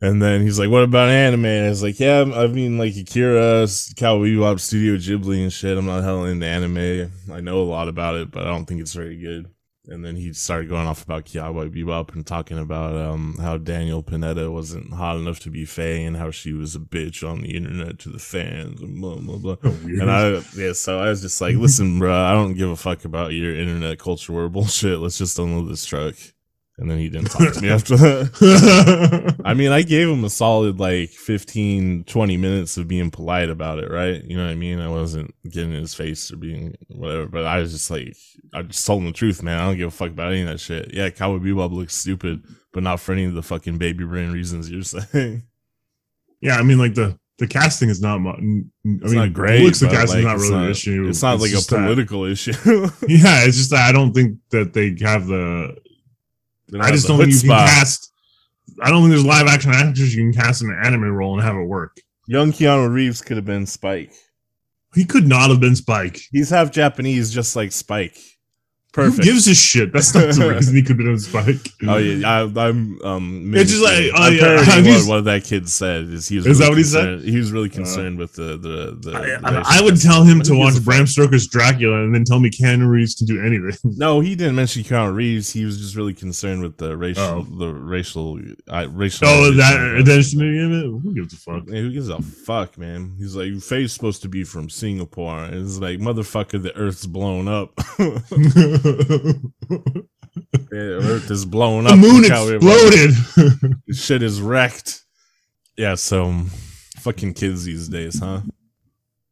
And 0.00 0.20
then 0.20 0.42
he's 0.42 0.58
like, 0.58 0.70
"What 0.70 0.82
about 0.82 1.08
anime?" 1.08 1.44
And 1.44 1.66
I 1.66 1.68
was 1.68 1.84
like, 1.84 2.00
"Yeah, 2.00 2.24
I 2.34 2.48
mean, 2.48 2.78
like 2.78 2.96
Akira, 2.96 3.68
Cowboy 3.96 4.30
Bebop, 4.30 4.58
Studio 4.58 4.96
Ghibli, 4.96 5.40
and 5.42 5.52
shit. 5.52 5.78
I'm 5.78 5.86
not 5.86 6.02
hell 6.02 6.24
into 6.24 6.44
anime. 6.44 7.12
I 7.32 7.40
know 7.40 7.62
a 7.62 7.62
lot 7.62 7.86
about 7.86 8.16
it, 8.16 8.32
but 8.32 8.42
I 8.42 8.50
don't 8.50 8.64
think 8.64 8.80
it's 8.80 8.94
very 8.94 9.16
good." 9.16 9.46
And 9.88 10.04
then 10.04 10.14
he 10.14 10.32
started 10.32 10.68
going 10.68 10.86
off 10.86 11.02
about 11.02 11.24
Cowboy 11.24 11.68
Bebop 11.68 12.14
and 12.14 12.24
talking 12.24 12.58
about 12.58 12.94
um, 12.94 13.36
how 13.40 13.58
Daniella 13.58 14.02
Pineda 14.02 14.48
wasn't 14.48 14.92
hot 14.92 15.16
enough 15.16 15.40
to 15.40 15.50
be 15.50 15.64
Faye 15.64 16.04
and 16.04 16.16
how 16.16 16.30
she 16.30 16.52
was 16.52 16.76
a 16.76 16.78
bitch 16.78 17.28
on 17.28 17.42
the 17.42 17.56
internet 17.56 17.98
to 18.00 18.08
the 18.08 18.20
fans 18.20 18.80
and 18.80 19.00
blah 19.00 19.16
blah 19.16 19.38
blah. 19.38 19.56
Oh. 19.64 19.76
And 19.84 20.10
I 20.10 20.40
yeah, 20.56 20.72
so 20.72 21.00
I 21.00 21.08
was 21.08 21.20
just 21.20 21.40
like, 21.40 21.56
listen, 21.56 21.98
bro, 21.98 22.14
I 22.14 22.32
don't 22.32 22.54
give 22.54 22.70
a 22.70 22.76
fuck 22.76 23.04
about 23.04 23.32
your 23.32 23.54
internet 23.54 23.98
culture 23.98 24.32
war 24.32 24.48
bullshit. 24.48 25.00
Let's 25.00 25.18
just 25.18 25.38
unload 25.38 25.68
this 25.68 25.84
truck. 25.84 26.14
And 26.78 26.90
then 26.90 26.98
he 26.98 27.08
didn't 27.10 27.30
talk 27.30 27.52
to 27.52 27.60
me 27.60 27.68
after 27.70 27.96
that. 27.96 29.36
I 29.44 29.54
mean, 29.54 29.72
I 29.72 29.82
gave 29.82 30.08
him 30.08 30.24
a 30.24 30.30
solid 30.30 30.80
like 30.80 31.10
15, 31.10 32.04
20 32.04 32.36
minutes 32.38 32.76
of 32.76 32.88
being 32.88 33.10
polite 33.10 33.50
about 33.50 33.78
it, 33.78 33.90
right? 33.90 34.24
You 34.24 34.36
know 34.36 34.44
what 34.46 34.50
I 34.52 34.54
mean? 34.56 34.80
I 34.80 34.88
wasn't 34.88 35.34
getting 35.48 35.72
in 35.74 35.80
his 35.80 35.94
face 35.94 36.32
or 36.32 36.36
being 36.36 36.74
whatever, 36.88 37.26
but 37.26 37.44
I 37.44 37.58
was 37.60 37.72
just 37.72 37.90
like, 37.90 38.16
I 38.54 38.62
just 38.62 38.86
told 38.86 39.00
him 39.02 39.06
the 39.06 39.12
truth, 39.12 39.42
man. 39.42 39.60
I 39.60 39.66
don't 39.66 39.76
give 39.76 39.88
a 39.88 39.90
fuck 39.90 40.10
about 40.10 40.32
any 40.32 40.42
of 40.42 40.48
that 40.48 40.60
shit. 40.60 40.92
Yeah, 40.94 41.10
Cowboy 41.10 41.44
Bebop 41.44 41.72
looks 41.72 41.94
stupid, 41.94 42.42
but 42.72 42.82
not 42.82 43.00
for 43.00 43.12
any 43.12 43.24
of 43.24 43.34
the 43.34 43.42
fucking 43.42 43.78
baby 43.78 44.04
brain 44.04 44.32
reasons 44.32 44.70
you're 44.70 44.82
saying. 45.12 45.42
yeah, 46.40 46.56
I 46.56 46.62
mean, 46.62 46.78
like 46.78 46.94
the 46.94 47.18
the 47.38 47.46
casting 47.48 47.88
is 47.88 48.00
not. 48.00 48.16
I 48.16 48.18
mean, 48.40 48.70
It's 48.84 49.12
not 49.12 49.32
great. 49.32 49.62
Looks 49.64 49.80
the 49.80 49.88
casting 49.88 50.24
like, 50.24 50.36
is 50.36 50.48
not 50.50 50.52
really 50.54 50.64
an 50.66 50.70
issue. 50.70 51.08
It's 51.08 51.22
not 51.22 51.40
like 51.40 51.50
a 51.50 51.54
just 51.54 51.70
that- 51.70 51.76
political 51.76 52.24
issue. 52.24 52.52
yeah, 53.08 53.44
it's 53.44 53.56
just 53.56 53.70
that 53.70 53.88
I 53.88 53.92
don't 53.92 54.12
think 54.12 54.38
that 54.50 54.72
they 54.74 54.96
have 55.04 55.26
the. 55.26 55.76
They 56.72 56.78
don't 56.78 56.86
I 56.86 56.90
just 56.90 57.06
don't 57.06 57.18
think 57.18 57.32
you 57.32 57.40
can 57.40 57.50
cast. 57.50 58.12
I 58.82 58.88
don't 58.90 59.02
think 59.02 59.10
there's 59.10 59.26
live 59.26 59.46
action 59.46 59.72
actors 59.72 60.14
you 60.14 60.22
can 60.22 60.32
cast 60.32 60.62
in 60.62 60.70
an 60.70 60.80
anime 60.82 61.04
role 61.04 61.34
and 61.34 61.42
have 61.42 61.54
it 61.54 61.64
work. 61.64 62.00
Young 62.26 62.50
Keanu 62.50 62.90
Reeves 62.90 63.20
could 63.20 63.36
have 63.36 63.44
been 63.44 63.66
Spike. 63.66 64.14
He 64.94 65.04
could 65.04 65.26
not 65.26 65.50
have 65.50 65.60
been 65.60 65.76
Spike. 65.76 66.18
He's 66.30 66.48
half 66.48 66.70
Japanese, 66.70 67.30
just 67.32 67.54
like 67.56 67.72
Spike. 67.72 68.16
Who 68.94 69.02
Perfect. 69.04 69.22
gives 69.24 69.48
a 69.48 69.54
shit? 69.54 69.90
That's 69.90 70.14
not 70.14 70.34
the 70.34 70.50
reason 70.54 70.76
he 70.76 70.82
could 70.82 70.98
have 70.98 71.06
been 71.06 71.18
Spike. 71.18 71.66
Oh 71.88 71.96
yeah, 71.96 72.28
I, 72.28 72.42
I'm. 72.42 73.00
Um, 73.02 73.54
It's 73.56 73.70
just 73.70 73.82
like, 73.82 74.10
oh, 74.14 74.28
yeah, 74.28 74.40
parodying 74.62 74.84
have 74.84 75.06
what, 75.06 75.16
what 75.16 75.24
that 75.24 75.44
kid 75.44 75.66
said. 75.70 76.04
Is 76.10 76.28
he 76.28 76.36
was 76.36 76.46
Is 76.46 76.58
really 76.60 76.64
that 76.64 76.68
what 76.68 76.78
he 76.78 76.84
said? 76.84 77.08
Uh, 77.14 77.22
He 77.22 77.38
was 77.38 77.52
really 77.52 77.70
concerned 77.70 78.18
with 78.18 78.34
the 78.34 78.58
the. 78.58 78.98
the, 79.00 79.16
I, 79.16 79.20
the 79.22 79.46
I- 79.46 79.56
racial 79.58 79.72
I 79.72 79.80
would 79.82 79.98
tell 79.98 80.24
him 80.24 80.42
to 80.42 80.54
watch? 80.54 80.84
Bram 80.84 81.06
Stoker's 81.06 81.46
Dracula 81.46 82.04
and 82.04 82.14
then 82.14 82.24
tell 82.24 82.38
me 82.38 82.50
Keanu 82.50 82.86
Reeves 82.86 83.14
can 83.14 83.26
do 83.26 83.40
anything. 83.42 83.72
No, 83.96 84.20
he 84.20 84.34
didn't 84.34 84.56
mention 84.56 84.82
Keanu 84.82 85.14
Reeves. 85.14 85.50
He 85.50 85.64
was 85.64 85.78
just 85.80 85.96
really 85.96 86.12
concerned 86.12 86.60
with 86.62 86.76
the 86.76 86.94
racial, 86.94 87.22
Oh. 87.24 87.42
the 87.58 87.72
racial, 87.72 88.38
uh, 88.68 88.86
racial. 88.90 89.26
Oh, 89.26 89.52
that 89.52 89.96
identity 90.00 90.36
in 90.38 90.72
it? 90.72 90.84
Who 90.84 91.14
gives 91.14 91.32
a 91.32 91.36
fuck? 91.38 91.66
Man, 91.66 91.82
who 91.82 91.90
gives 91.92 92.10
a 92.10 92.20
fuck, 92.20 92.76
man? 92.76 93.14
He's 93.18 93.34
like, 93.36 93.54
Faye's 93.62 93.94
supposed 93.94 94.20
to 94.22 94.28
be 94.28 94.44
from 94.44 94.68
Singapore. 94.68 95.44
And 95.44 95.64
it's 95.64 95.78
like, 95.78 95.98
motherfucker, 95.98 96.62
the 96.62 96.76
Earth's 96.76 97.06
blown 97.06 97.48
up. 97.48 97.72
Yeah, 100.70 100.78
Earth 101.04 101.30
is 101.30 101.44
blown 101.44 101.86
up. 101.86 101.92
the 101.92 101.96
moon 101.98 102.22
Look 102.22 102.30
how 102.32 102.48
it- 102.48 102.56
exploded. 102.56 103.76
Shit 103.94 104.22
is 104.22 104.40
wrecked. 104.40 105.02
Yeah, 105.76 105.94
so 105.96 106.24
um, 106.26 106.50
fucking 106.98 107.34
kids 107.34 107.64
these 107.64 107.88
days, 107.88 108.18
huh? 108.18 108.40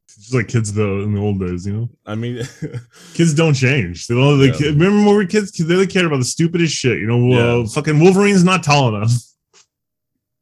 Just 0.09 0.35
like 0.35 0.49
kids 0.49 0.73
though 0.75 1.01
in 1.01 1.15
the 1.15 1.21
old 1.21 1.41
days, 1.41 1.67
you 1.67 1.73
know. 1.73 1.89
I 2.05 2.15
mean, 2.15 2.43
Kids 3.15 3.33
don't 3.35 3.55
change. 3.55 4.07
They 4.07 4.15
don't. 4.15 4.39
They, 4.39 4.47
Yeah. 4.49 4.67
Remember 4.73 4.99
when 4.99 5.07
we 5.07 5.15
were 5.15 5.25
kids? 5.25 5.53
They 5.53 5.73
only 5.73 5.87
cared 5.87 6.05
about 6.07 6.19
the 6.19 6.25
stupidest 6.25 6.75
shit. 6.75 6.99
You 6.99 7.07
know, 7.07 7.63
uh, 7.63 7.67
fucking 7.67 7.99
Wolverine's 8.01 8.45
not 8.45 8.63
tall 8.63 8.95
enough. 8.95 9.13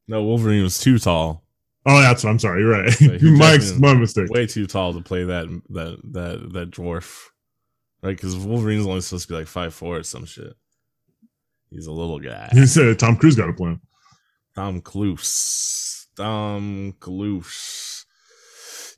no, 0.09 0.23
Wolverine 0.25 0.62
was 0.64 0.79
too 0.79 0.99
tall, 0.99 1.44
Oh, 1.87 2.01
that's 2.01 2.25
what 2.25 2.31
I'm 2.31 2.38
sorry. 2.40 2.62
You're 2.62 2.71
right. 2.83 3.01
Yeah, 3.01 3.12
he 3.18 3.31
my, 3.31 3.59
my 3.79 3.94
mistake. 3.94 4.29
way 4.31 4.47
too 4.47 4.66
tall 4.66 4.92
to 4.94 5.01
play 5.01 5.25
that 5.25 5.47
that 5.71 5.99
that 6.12 6.53
that 6.55 6.71
dwarf, 6.73 7.27
right? 8.03 8.17
Because 8.17 8.37
Wolverine's 8.37 8.87
only 8.87 9.01
supposed 9.01 9.29
to 9.29 9.33
be 9.33 9.39
like 9.39 9.47
five 9.47 9.75
four 9.75 9.99
or 9.99 10.03
some 10.03 10.25
shit. 10.25 10.55
He's 11.71 11.87
a 11.87 11.93
little 11.93 12.19
guy. 12.19 12.49
He 12.53 12.67
said 12.67 12.99
Tom 12.99 13.17
Cruise 13.17 13.37
got 13.37 13.51
a 13.51 13.53
plan. 13.53 13.81
Tom 14.55 14.81
Clouse. 14.81 16.07
Tom 16.17 16.95
Clouse. 16.99 18.07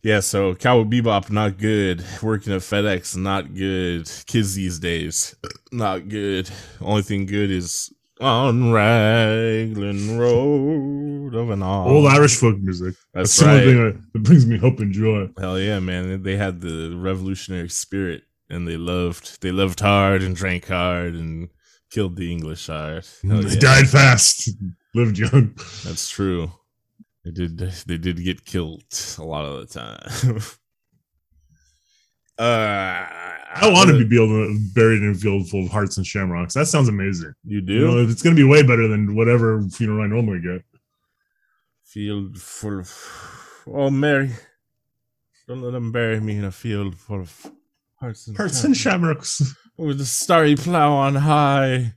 Yeah, 0.02 0.20
so 0.20 0.54
Cowboy 0.54 0.88
Bebop 0.88 1.30
not 1.30 1.58
good. 1.58 2.02
Working 2.22 2.54
at 2.54 2.60
FedEx 2.60 3.16
not 3.16 3.54
good. 3.54 4.10
Kids 4.26 4.54
these 4.54 4.78
days 4.78 5.34
not 5.72 6.08
good. 6.08 6.50
Only 6.80 7.02
thing 7.02 7.26
good 7.26 7.50
is 7.50 7.92
on 8.20 8.72
Raglan 8.72 10.18
Road 10.18 11.34
of 11.34 11.50
an 11.50 11.62
all. 11.62 11.88
Old 11.88 12.06
Irish 12.06 12.36
folk 12.36 12.58
music. 12.58 12.94
That's, 13.12 13.36
That's, 13.36 13.40
the 13.40 13.46
right. 13.46 13.52
only 13.52 13.66
thing 13.66 13.84
that, 13.84 14.12
that 14.12 14.22
brings 14.22 14.46
me 14.46 14.58
hope 14.58 14.80
and 14.80 14.92
joy. 14.92 15.28
Hell 15.38 15.58
yeah, 15.58 15.80
man! 15.80 16.22
They 16.22 16.36
had 16.36 16.60
the 16.60 16.96
revolutionary 16.96 17.68
spirit, 17.68 18.22
and 18.50 18.66
they 18.68 18.76
loved 18.76 19.40
they 19.42 19.52
loved 19.52 19.80
hard 19.80 20.22
and 20.22 20.34
drank 20.36 20.66
hard 20.68 21.14
and 21.14 21.48
killed 21.90 22.16
the 22.16 22.30
English 22.30 22.66
hard. 22.66 23.04
Mm, 23.24 23.30
Hell 23.30 23.42
They 23.42 23.54
yeah. 23.54 23.60
died 23.60 23.88
fast, 23.88 24.50
lived 24.94 25.18
young. 25.18 25.54
That's 25.84 26.08
true. 26.08 26.52
They 27.24 27.30
did. 27.32 27.58
They 27.58 27.98
did 27.98 28.22
get 28.24 28.44
killed 28.44 28.82
a 29.18 29.24
lot 29.24 29.44
of 29.44 29.60
the 29.60 29.78
time. 29.78 30.36
uh, 32.38 33.06
I 33.52 33.68
want 33.70 33.90
to 33.90 33.96
uh, 33.96 34.08
be 34.08 34.16
able 34.16 34.28
to 34.28 34.52
uh, 34.54 34.58
buried 34.74 35.02
in 35.02 35.10
a 35.10 35.14
field 35.14 35.48
full 35.48 35.64
of 35.64 35.70
hearts 35.70 35.96
and 35.98 36.06
shamrocks. 36.06 36.54
That 36.54 36.66
sounds 36.66 36.88
amazing. 36.88 37.34
You 37.44 37.60
You 37.60 37.80
know, 37.86 38.04
do 38.04 38.10
it's 38.10 38.22
going 38.22 38.34
to 38.34 38.40
be 38.42 38.48
way 38.48 38.62
better 38.62 38.88
than 38.88 39.14
whatever 39.14 39.60
funeral 39.62 40.02
I 40.04 40.06
normally 40.06 40.40
get. 40.40 40.62
field 41.84 42.40
full 42.40 42.80
of. 42.80 43.62
Oh, 43.66 43.90
Mary, 43.90 44.30
don't 45.46 45.60
let 45.60 45.72
them 45.72 45.92
bury 45.92 46.20
me 46.20 46.38
in 46.38 46.44
a 46.44 46.50
field 46.52 46.96
full 46.96 47.20
of 47.20 47.46
hearts 48.00 48.26
and 48.28 48.36
Hearts 48.36 48.64
and 48.64 48.76
shamrocks. 48.76 49.54
with 49.76 49.98
the 49.98 50.04
starry 50.04 50.56
plough 50.56 50.92
on 50.92 51.14
high. 51.16 51.94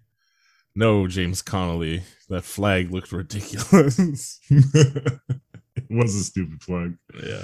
No, 0.75 1.07
James 1.07 1.41
Connolly. 1.41 2.03
That 2.29 2.43
flag 2.43 2.91
looked 2.91 3.11
ridiculous. 3.11 4.39
it 4.49 5.19
was 5.89 6.15
a 6.15 6.23
stupid 6.23 6.61
flag. 6.63 6.95
yeah. 7.23 7.43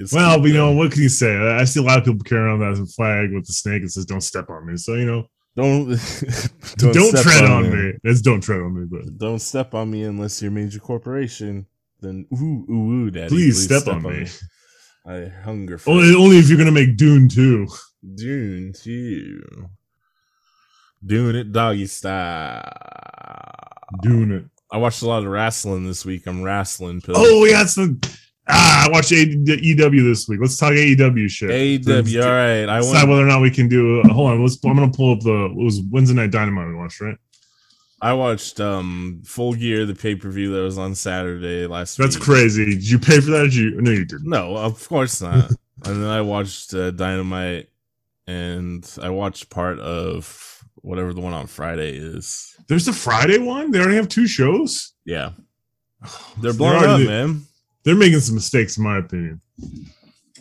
It's 0.00 0.12
Well, 0.12 0.36
cute, 0.36 0.48
you 0.48 0.54
know, 0.54 0.72
what 0.72 0.92
can 0.92 1.02
you 1.02 1.08
say? 1.08 1.34
I 1.36 1.64
see 1.64 1.80
a 1.80 1.82
lot 1.82 1.98
of 1.98 2.04
people 2.04 2.22
carrying 2.24 2.60
around 2.60 2.74
that 2.76 2.86
flag 2.94 3.32
with 3.32 3.46
the 3.46 3.52
snake 3.52 3.82
that 3.82 3.90
says 3.90 4.04
"Don't 4.04 4.20
step 4.20 4.48
on 4.48 4.64
me." 4.66 4.76
So 4.76 4.94
you 4.94 5.06
know, 5.06 5.24
don't 5.56 5.88
don't, 6.76 6.94
step 7.16 7.22
tread 7.22 7.44
on 7.44 7.68
me. 7.70 7.94
It's 8.04 8.20
don't 8.20 8.40
tread 8.40 8.60
on 8.60 8.78
me, 8.78 8.86
but 8.88 9.18
Don't 9.18 9.40
step 9.40 9.74
on 9.74 9.90
me 9.90 10.04
unless 10.04 10.40
you're 10.40 10.52
a 10.52 10.54
major 10.54 10.78
corporation. 10.78 11.66
Then 12.00 12.26
ooh 12.32 12.64
ooh 12.70 12.90
ooh, 12.92 13.10
daddy. 13.10 13.28
please, 13.28 13.64
step, 13.64 13.88
on 13.88 14.02
me. 14.04 14.26
I 15.04 15.26
hunger 15.42 15.78
for 15.78 15.90
Only, 15.90 16.14
only 16.14 16.38
if 16.38 16.48
you're 16.48 16.58
gonna 16.58 16.70
make 16.70 16.96
Dune 16.96 17.28
too. 17.28 17.66
Dune 18.14 18.72
too. 18.72 19.42
Doing 21.04 21.36
it 21.36 21.52
doggy 21.52 21.86
style. 21.86 22.62
Dune 24.02 24.32
it. 24.32 24.44
I 24.70 24.76
watched 24.78 25.02
a 25.02 25.06
lot 25.06 25.22
of 25.24 25.30
wrestling 25.30 25.86
this 25.86 26.04
week. 26.04 26.26
I'm 26.26 26.42
wrestling. 26.42 27.00
Pill. 27.00 27.14
Oh 27.16 27.44
yeah, 27.44 27.64
ah. 28.48 28.86
I 28.86 28.90
watched 28.90 29.12
A- 29.12 29.16
EW 29.24 30.02
this 30.08 30.28
week. 30.28 30.40
Let's 30.40 30.56
talk 30.58 30.72
AEW 30.72 31.28
shit. 31.28 31.50
AEW. 31.50 32.22
All 32.22 32.30
right, 32.30 32.68
I 32.68 32.78
Decide 32.80 32.92
went. 32.98 33.08
whether 33.10 33.22
or 33.22 33.26
not 33.26 33.40
we 33.40 33.50
can 33.50 33.68
do. 33.68 34.00
Uh, 34.00 34.08
hold 34.08 34.30
on, 34.32 34.42
let's. 34.42 34.58
I'm 34.64 34.74
gonna 34.76 34.90
pull 34.90 35.12
up 35.14 35.20
the. 35.20 35.46
It 35.46 35.56
was 35.56 35.80
Wednesday 35.90 36.14
night 36.14 36.30
Dynamite 36.30 36.68
we 36.68 36.74
watched, 36.74 37.00
right? 37.00 37.16
I 38.00 38.12
watched 38.12 38.60
um 38.60 39.22
Full 39.24 39.54
Gear, 39.54 39.86
the 39.86 39.94
pay 39.94 40.14
per 40.14 40.28
view 40.30 40.52
that 40.54 40.60
was 40.60 40.78
on 40.78 40.94
Saturday 40.94 41.66
last 41.66 41.96
That's 41.96 42.16
week. 42.16 42.24
crazy. 42.24 42.64
Did 42.66 42.88
you 42.88 42.98
pay 42.98 43.20
for 43.20 43.30
that? 43.30 43.52
You? 43.52 43.80
No, 43.80 43.90
you 43.90 44.04
didn't. 44.04 44.28
No, 44.28 44.56
of 44.56 44.86
course 44.88 45.20
not. 45.22 45.50
and 45.84 46.02
then 46.02 46.04
I 46.10 46.20
watched 46.20 46.74
uh, 46.74 46.90
Dynamite, 46.90 47.68
and 48.28 48.88
I 49.02 49.10
watched 49.10 49.50
part 49.50 49.80
of 49.80 50.62
whatever 50.76 51.12
the 51.12 51.20
one 51.20 51.32
on 51.32 51.46
Friday 51.48 51.96
is. 51.96 52.54
There's 52.68 52.84
the 52.86 52.92
Friday 52.92 53.38
one. 53.38 53.70
They 53.72 53.80
already 53.80 53.96
have 53.96 54.08
two 54.08 54.26
shows. 54.28 54.92
Yeah, 55.04 55.30
they're 56.02 56.52
They're 56.52 56.52
blowing 56.52 56.84
up, 56.84 57.00
man. 57.00 57.42
They're 57.84 57.96
making 57.96 58.20
some 58.20 58.34
mistakes, 58.34 58.76
in 58.76 58.84
my 58.84 58.98
opinion. 58.98 59.40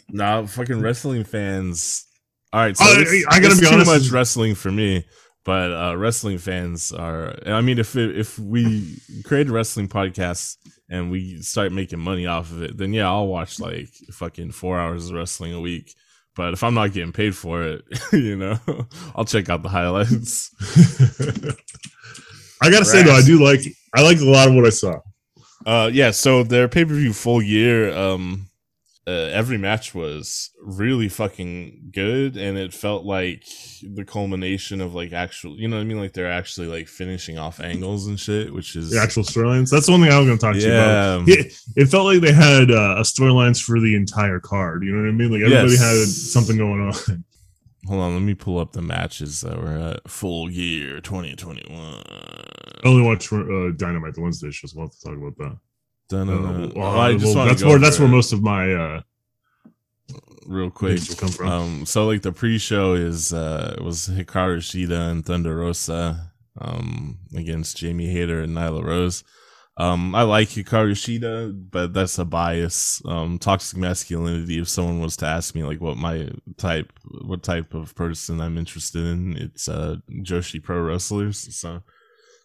Nah, 0.09 0.45
fucking 0.45 0.81
wrestling 0.81 1.23
fans. 1.23 2.05
All 2.53 2.59
right, 2.61 2.75
so 2.77 2.83
I- 2.85 3.01
it's- 3.01 3.23
I 3.29 3.39
gotta 3.39 3.51
it's 3.53 3.61
be 3.61 3.67
too 3.67 3.73
honest 3.73 3.91
much 3.91 4.11
wrestling 4.11 4.55
for 4.55 4.71
me. 4.71 5.05
But 5.43 5.71
uh, 5.71 5.95
wrestling 5.97 6.39
fans 6.39 6.91
are. 6.91 7.33
I 7.45 7.61
mean, 7.61 7.79
if 7.79 7.95
it, 7.95 8.17
if 8.17 8.37
we 8.37 8.97
create 9.23 9.47
a 9.47 9.51
wrestling 9.53 9.87
podcast 9.87 10.57
and 10.89 11.09
we 11.09 11.41
start 11.41 11.71
making 11.71 11.99
money 11.99 12.25
off 12.25 12.51
of 12.51 12.61
it, 12.63 12.75
then 12.77 12.91
yeah, 12.91 13.07
I'll 13.07 13.27
watch 13.27 13.57
like 13.57 13.87
fucking 14.11 14.51
four 14.51 14.77
hours 14.77 15.09
of 15.09 15.15
wrestling 15.15 15.53
a 15.53 15.61
week. 15.61 15.95
But 16.37 16.53
if 16.53 16.63
I'm 16.63 16.75
not 16.75 16.93
getting 16.93 17.11
paid 17.11 17.35
for 17.35 17.63
it, 17.63 17.83
you 18.13 18.37
know, 18.37 18.59
I'll 19.15 19.25
check 19.25 19.49
out 19.49 19.63
the 19.63 19.69
highlights. 19.69 20.51
I 22.61 22.69
gotta 22.71 22.85
say 22.85 23.03
though, 23.03 23.15
I 23.15 23.23
do 23.23 23.43
like. 23.43 23.61
I 23.95 24.03
liked 24.03 24.21
a 24.21 24.29
lot 24.29 24.47
of 24.47 24.53
what 24.53 24.65
I 24.65 24.69
saw. 24.69 24.99
Uh, 25.65 25.89
yeah. 25.91 26.11
So 26.11 26.43
their 26.43 26.67
pay 26.67 26.85
per 26.85 26.93
view 26.93 27.11
Full 27.11 27.41
Gear, 27.41 27.91
um, 27.97 28.47
uh, 29.07 29.29
every 29.31 29.57
match 29.57 29.95
was 29.95 30.51
really 30.61 31.07
fucking 31.07 31.91
good 31.93 32.35
and 32.35 32.57
it 32.57 32.73
felt 32.73 33.05
like 33.05 33.45
the 33.81 34.03
culmination 34.03 34.81
of 34.81 34.93
like 34.93 35.13
actual 35.13 35.57
you 35.57 35.65
know 35.67 35.77
what 35.77 35.81
i 35.81 35.85
mean 35.85 35.97
like 35.97 36.11
they're 36.11 36.29
actually 36.31 36.67
like 36.67 36.87
finishing 36.89 37.37
off 37.37 37.61
angles 37.61 38.07
and 38.07 38.19
shit 38.19 38.53
which 38.53 38.75
is 38.75 38.89
The 38.89 38.99
actual 38.99 39.23
storylines. 39.23 39.69
That's 39.71 39.85
the 39.85 39.93
one 39.93 40.01
thing 40.01 40.11
I 40.11 40.19
was 40.19 40.27
going 40.27 40.37
to 40.37 40.45
talk 40.45 40.55
to 40.55 40.59
you 40.59 40.73
about. 40.73 41.29
It, 41.29 41.53
it 41.77 41.85
felt 41.85 42.05
like 42.05 42.19
they 42.19 42.33
had 42.33 42.69
uh, 42.69 43.01
storylines 43.03 43.63
for 43.63 43.79
the 43.79 43.95
entire 43.95 44.41
card. 44.41 44.83
You 44.83 44.91
know 44.93 45.03
what 45.03 45.09
I 45.09 45.11
mean? 45.13 45.31
Like 45.31 45.41
everybody 45.41 45.71
Yes. 45.71 45.79
had 45.79 46.07
something 46.07 46.57
going 46.57 46.81
on. 46.81 46.93
hold 47.87 48.01
on 48.01 48.13
let 48.13 48.21
me 48.21 48.33
pull 48.33 48.59
up 48.59 48.73
the 48.73 48.81
matches 48.81 49.39
that 49.39 49.57
were 49.57 49.77
at 49.77 50.09
Full 50.09 50.49
Gear 50.49 50.99
2021 50.99 51.79
I 52.83 52.87
only 52.87 53.03
watched 53.03 53.31
uh, 53.31 53.71
Dynamite 53.77 54.15
the 54.15 54.21
Wednesday 54.21 54.51
show, 54.51 54.67
so 54.67 54.73
we'll 54.77 54.87
have 54.87 54.95
to 54.97 55.01
talk 55.01 55.15
about 55.17 55.37
that. 55.37 55.57
Dun-dun-dun. 56.09 56.63
Uh, 56.63 56.73
Well, 56.75 56.99
I 56.99 57.13
just 57.13 57.35
well, 57.35 57.45
that's 57.45 57.63
where 57.63 57.79
that's 57.79 57.97
over 57.97 58.05
where 58.05 58.11
most 58.15 58.33
of 58.33 58.41
my 58.41 58.73
uh, 58.73 59.01
real 60.45 60.69
quick 60.69 60.99
come 61.17 61.29
from. 61.29 61.47
Um, 61.47 61.85
so 61.85 62.07
like 62.07 62.21
the 62.21 62.31
pre-show 62.31 62.93
is 62.93 63.33
uh 63.33 63.75
was 63.81 64.07
Hikaru 64.07 64.59
Shida 64.59 65.11
and 65.11 65.25
Thunder 65.25 65.55
Rosa 65.55 66.31
um 66.59 67.19
against 67.35 67.77
Jamie 67.77 68.07
Hayter 68.07 68.41
and 68.41 68.55
Nyla 68.55 68.83
Rose. 68.83 69.23
Um, 69.79 70.15
I 70.15 70.23
like 70.23 70.47
Hikaru 70.49 70.93
Shida, 70.93 71.53
but 71.69 71.93
that's 71.93 72.17
a 72.17 72.25
bias. 72.25 72.99
Um, 73.05 73.37
toxic 73.37 73.77
masculinity. 73.77 74.57
If 74.57 74.69
someone 74.69 74.99
was 75.01 75.15
to 75.17 75.27
ask 75.27 75.53
me 75.53 75.63
like 75.63 75.79
what 75.79 75.97
my 75.97 76.29
type, 76.57 76.91
what 77.25 77.43
type 77.43 77.75
of 77.75 77.93
person 77.93 78.41
I'm 78.41 78.57
interested 78.57 79.05
in, 79.05 79.37
it's 79.37 79.67
uh 79.69 79.97
Joshi 80.23 80.63
pro 80.63 80.81
wrestlers. 80.81 81.55
So 81.55 81.83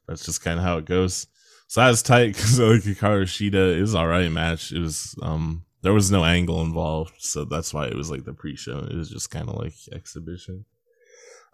that's 0.07 0.27
just 0.27 0.42
kind 0.44 0.59
of 0.59 0.64
how 0.64 0.77
it 0.77 0.85
goes. 0.85 1.27
So 1.72 1.80
that 1.80 1.88
was 1.88 2.02
tight 2.02 2.26
because 2.35 2.58
like 2.61 2.82
Hikaru 2.82 3.22
Shida 3.22 3.80
is 3.80 3.94
all 3.94 4.06
right 4.06 4.30
match. 4.30 4.72
It 4.72 4.80
was 4.80 5.16
um 5.22 5.64
there 5.80 5.94
was 5.94 6.11
no 6.11 6.22
angle 6.22 6.61
involved, 6.61 7.14
so 7.16 7.46
that's 7.46 7.72
why 7.72 7.87
it 7.87 7.96
was 7.96 8.11
like 8.11 8.26
the 8.26 8.35
pre-show. 8.35 8.80
It 8.80 8.94
was 8.94 9.08
just 9.08 9.30
kind 9.30 9.48
of 9.48 9.54
like 9.54 9.72
exhibition. 9.90 10.66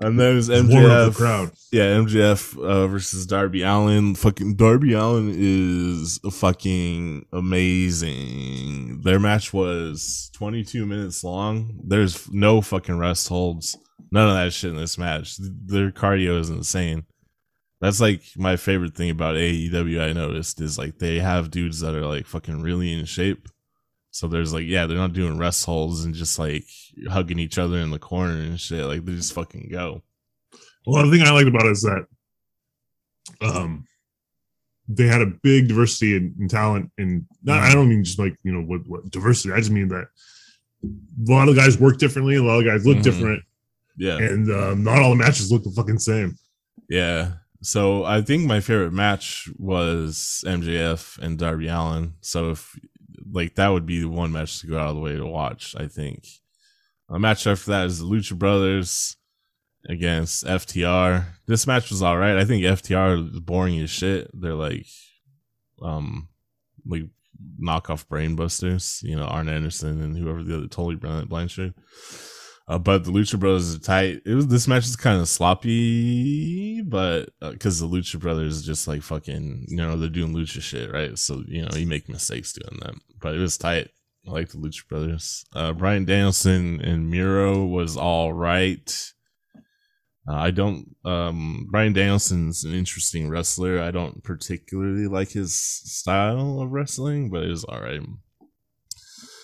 And 0.00 0.18
then 0.18 0.32
it 0.32 0.34
was 0.34 0.48
War 0.48 0.58
MJF. 0.58 1.06
the 1.06 1.16
crowd. 1.16 1.52
Yeah, 1.70 1.98
MJF 1.98 2.60
uh, 2.60 2.88
versus 2.88 3.26
Darby 3.26 3.62
Allin. 3.62 4.16
Fucking 4.16 4.56
Darby 4.56 4.94
Allin 4.94 5.32
is 5.36 6.18
fucking 6.32 7.26
amazing. 7.32 9.02
Their 9.02 9.20
match 9.20 9.52
was 9.52 10.32
22 10.34 10.84
minutes 10.84 11.22
long. 11.22 11.78
There's 11.84 12.28
no 12.32 12.60
fucking 12.60 12.98
rest 12.98 13.28
holds. 13.28 13.78
None 14.10 14.28
of 14.28 14.34
that 14.34 14.52
shit 14.52 14.70
in 14.70 14.76
this 14.76 14.98
match. 14.98 15.36
Their 15.38 15.92
cardio 15.92 16.40
is 16.40 16.50
insane. 16.50 17.04
That's 17.80 18.00
like 18.00 18.22
my 18.36 18.56
favorite 18.56 18.94
thing 18.96 19.10
about 19.10 19.36
AEW. 19.36 20.00
I 20.00 20.12
noticed 20.12 20.60
is 20.60 20.78
like 20.78 20.98
they 20.98 21.20
have 21.20 21.50
dudes 21.50 21.80
that 21.80 21.94
are 21.94 22.06
like 22.06 22.26
fucking 22.26 22.60
really 22.62 22.92
in 22.92 23.04
shape. 23.04 23.48
So 24.10 24.26
there's 24.26 24.52
like, 24.52 24.64
yeah, 24.66 24.86
they're 24.86 24.96
not 24.96 25.12
doing 25.12 25.38
rest 25.38 25.64
holds 25.64 26.04
and 26.04 26.12
just 26.14 26.38
like 26.38 26.64
hugging 27.08 27.38
each 27.38 27.56
other 27.58 27.76
in 27.78 27.90
the 27.90 27.98
corner 28.00 28.34
and 28.34 28.58
shit. 28.58 28.84
Like 28.84 29.04
they 29.04 29.12
just 29.14 29.32
fucking 29.32 29.68
go. 29.70 30.02
Well, 30.86 31.04
the 31.08 31.16
thing 31.16 31.26
I 31.26 31.30
liked 31.30 31.46
about 31.48 31.66
it 31.66 31.72
is 31.72 31.82
that 31.82 32.06
um, 33.40 33.86
they 34.88 35.06
had 35.06 35.20
a 35.20 35.26
big 35.26 35.68
diversity 35.68 36.16
in, 36.16 36.34
in 36.40 36.48
talent, 36.48 36.90
and 36.98 37.26
not, 37.44 37.62
I 37.62 37.72
don't 37.74 37.88
mean 37.88 38.02
just 38.04 38.18
like 38.18 38.36
you 38.42 38.52
know 38.52 38.62
what, 38.62 38.80
what 38.86 39.10
diversity. 39.10 39.52
I 39.52 39.58
just 39.58 39.70
mean 39.70 39.88
that 39.88 40.06
a 40.82 40.88
lot 41.32 41.48
of 41.48 41.56
guys 41.56 41.78
work 41.78 41.98
differently, 41.98 42.36
a 42.36 42.42
lot 42.42 42.58
of 42.58 42.64
guys 42.64 42.86
look 42.86 42.98
Mhm. 42.98 43.02
different, 43.02 43.42
Yeah. 43.96 44.16
and 44.16 44.50
um, 44.50 44.82
not 44.84 45.02
all 45.02 45.10
the 45.10 45.16
matches 45.16 45.52
look 45.52 45.62
the 45.64 45.70
fucking 45.70 45.98
same. 45.98 46.36
Yeah. 46.88 47.32
So 47.60 48.04
I 48.04 48.22
think 48.22 48.44
my 48.44 48.60
favorite 48.60 48.92
match 48.92 49.48
was 49.58 50.44
MJF 50.46 51.18
and 51.18 51.38
Darby 51.38 51.68
Allin. 51.68 52.14
So 52.20 52.50
if 52.50 52.78
like 53.30 53.56
that 53.56 53.68
would 53.68 53.86
be 53.86 54.00
the 54.00 54.08
one 54.08 54.32
match 54.32 54.60
to 54.60 54.66
go 54.66 54.78
out 54.78 54.90
of 54.90 54.96
the 54.96 55.02
way 55.02 55.16
to 55.16 55.26
watch, 55.26 55.74
I 55.76 55.88
think. 55.88 56.26
A 57.08 57.18
match 57.18 57.46
after 57.46 57.70
that 57.72 57.86
is 57.86 57.98
the 57.98 58.04
Lucha 58.04 58.38
Brothers 58.38 59.16
against 59.88 60.44
FTR. 60.44 61.24
This 61.46 61.66
match 61.66 61.90
was 61.90 62.02
alright. 62.02 62.36
I 62.36 62.44
think 62.44 62.64
FTR 62.64 63.34
is 63.34 63.40
boring 63.40 63.78
as 63.80 63.90
shit. 63.90 64.30
They're 64.34 64.54
like 64.54 64.86
um 65.82 66.28
like 66.86 67.04
knockoff 67.60 68.06
brainbusters, 68.06 69.02
you 69.02 69.16
know, 69.16 69.24
Arn 69.24 69.48
Anderson 69.48 70.02
and 70.02 70.16
whoever 70.16 70.42
the 70.42 70.56
other 70.56 70.68
totally 70.68 70.96
Tully 70.96 71.24
Blanchard. 71.24 71.74
Uh, 72.68 72.78
but 72.78 73.02
the 73.04 73.10
Lucha 73.10 73.40
Brothers 73.40 73.74
are 73.74 73.78
tight. 73.78 74.20
It 74.26 74.34
was 74.34 74.46
this 74.48 74.68
match 74.68 74.84
is 74.84 74.94
kind 74.94 75.20
of 75.22 75.28
sloppy, 75.28 76.82
but 76.82 77.30
because 77.40 77.80
the 77.80 77.88
Lucha 77.88 78.20
Brothers 78.20 78.62
just 78.62 78.86
like 78.86 79.02
fucking, 79.02 79.64
you 79.68 79.76
know, 79.78 79.96
they're 79.96 80.10
doing 80.10 80.34
Lucha 80.34 80.60
shit, 80.60 80.92
right? 80.92 81.18
So 81.18 81.42
you 81.48 81.62
know, 81.62 81.70
you 81.74 81.86
make 81.86 82.10
mistakes 82.10 82.52
doing 82.52 82.78
that. 82.82 82.94
But 83.20 83.34
it 83.34 83.38
was 83.38 83.56
tight. 83.56 83.88
I 84.26 84.30
like 84.30 84.50
the 84.50 84.58
Lucha 84.58 84.86
Brothers. 84.86 85.46
Uh, 85.54 85.72
Bryan 85.72 86.04
Danielson 86.04 86.82
and 86.82 87.10
Miro 87.10 87.64
was 87.64 87.96
all 87.96 88.34
right. 88.34 89.12
Uh, 90.28 90.34
I 90.34 90.50
don't. 90.50 90.94
Um, 91.06 91.68
Bryan 91.70 91.94
Danielson's 91.94 92.64
an 92.64 92.74
interesting 92.74 93.30
wrestler. 93.30 93.80
I 93.80 93.90
don't 93.90 94.22
particularly 94.22 95.06
like 95.06 95.30
his 95.30 95.54
style 95.54 96.60
of 96.60 96.70
wrestling, 96.70 97.30
but 97.30 97.44
it 97.44 97.48
was 97.48 97.64
all 97.64 97.80
right. 97.80 98.02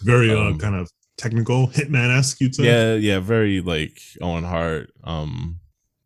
Very 0.03 0.31
uh, 0.31 0.37
Um, 0.37 0.59
kind 0.59 0.75
of 0.75 0.91
technical 1.17 1.69
hitman 1.69 2.17
esque. 2.17 2.41
You'd 2.41 2.55
say. 2.55 2.65
Yeah, 2.65 2.95
yeah, 2.95 3.21
very 3.21 3.61
like 3.61 4.01
Owen 4.21 4.45
Hart, 4.45 4.91
um, 5.05 5.61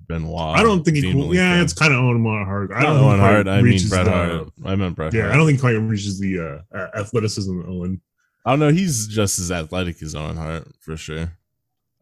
Benoit. 0.07 0.57
I 0.57 0.63
don't 0.63 0.85
think 0.85 0.97
he. 0.99 1.13
Cool, 1.13 1.35
yeah, 1.35 1.61
it's 1.63 1.73
kind 1.73 1.93
of 1.93 2.01
Owen 2.01 2.23
Hart. 2.25 2.71
I 2.75 2.83
don't 2.83 2.97
Owen 2.99 3.19
Hart. 3.21 3.49
I 3.49 3.63
mean 3.63 3.79
Bret 3.89 4.05
the- 4.05 4.11
Hart. 4.11 4.49
I 4.65 4.75
meant 4.77 4.97
Bret 4.97 5.13
Yeah, 5.15 5.23
Hart. 5.23 5.35
I 5.35 5.37
don't 5.37 5.47
think 5.47 5.61
quite 5.61 5.73
reaches 5.73 6.19
the 6.19 6.63
uh, 6.75 6.87
athleticism 6.99 7.59
of 7.61 7.69
Owen. 7.69 8.01
I 8.47 8.51
don't 8.53 8.61
know. 8.61 8.71
He's 8.71 9.07
just 9.09 9.39
as 9.39 9.51
athletic 9.53 10.03
as 10.03 10.15
Owen 10.15 10.37
Hart 10.37 10.67
for 10.81 10.97
sure. 10.97 11.33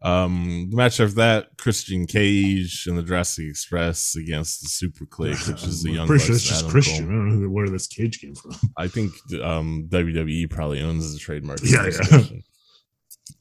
Um, 0.01 0.67
the 0.69 0.77
match 0.77 0.99
after 0.99 1.15
that, 1.15 1.57
Christian 1.57 2.05
Cage 2.05 2.85
and 2.85 2.97
the 2.97 3.01
Jurassic 3.01 3.47
Express 3.47 4.15
against 4.15 4.61
the 4.61 4.69
Super 4.69 5.05
Kliq, 5.05 5.47
which 5.51 5.63
is 5.63 5.81
the 5.81 5.91
young 5.93 6.05
pretty 6.05 6.23
sure 6.23 6.35
it's 6.35 6.43
just 6.45 6.59
Adam 6.61 6.71
Christian. 6.71 7.07
Cole. 7.07 7.15
I 7.15 7.17
don't 7.17 7.41
know 7.41 7.49
where 7.49 7.67
this 7.67 7.87
cage 7.87 8.21
came 8.21 8.35
from. 8.35 8.51
I 8.77 8.87
think 8.87 9.11
um, 9.41 9.87
WWE 9.89 10.49
probably 10.51 10.81
owns 10.81 11.11
the 11.11 11.19
trademark. 11.19 11.59
Yeah, 11.63 11.89
yeah. 12.11 12.21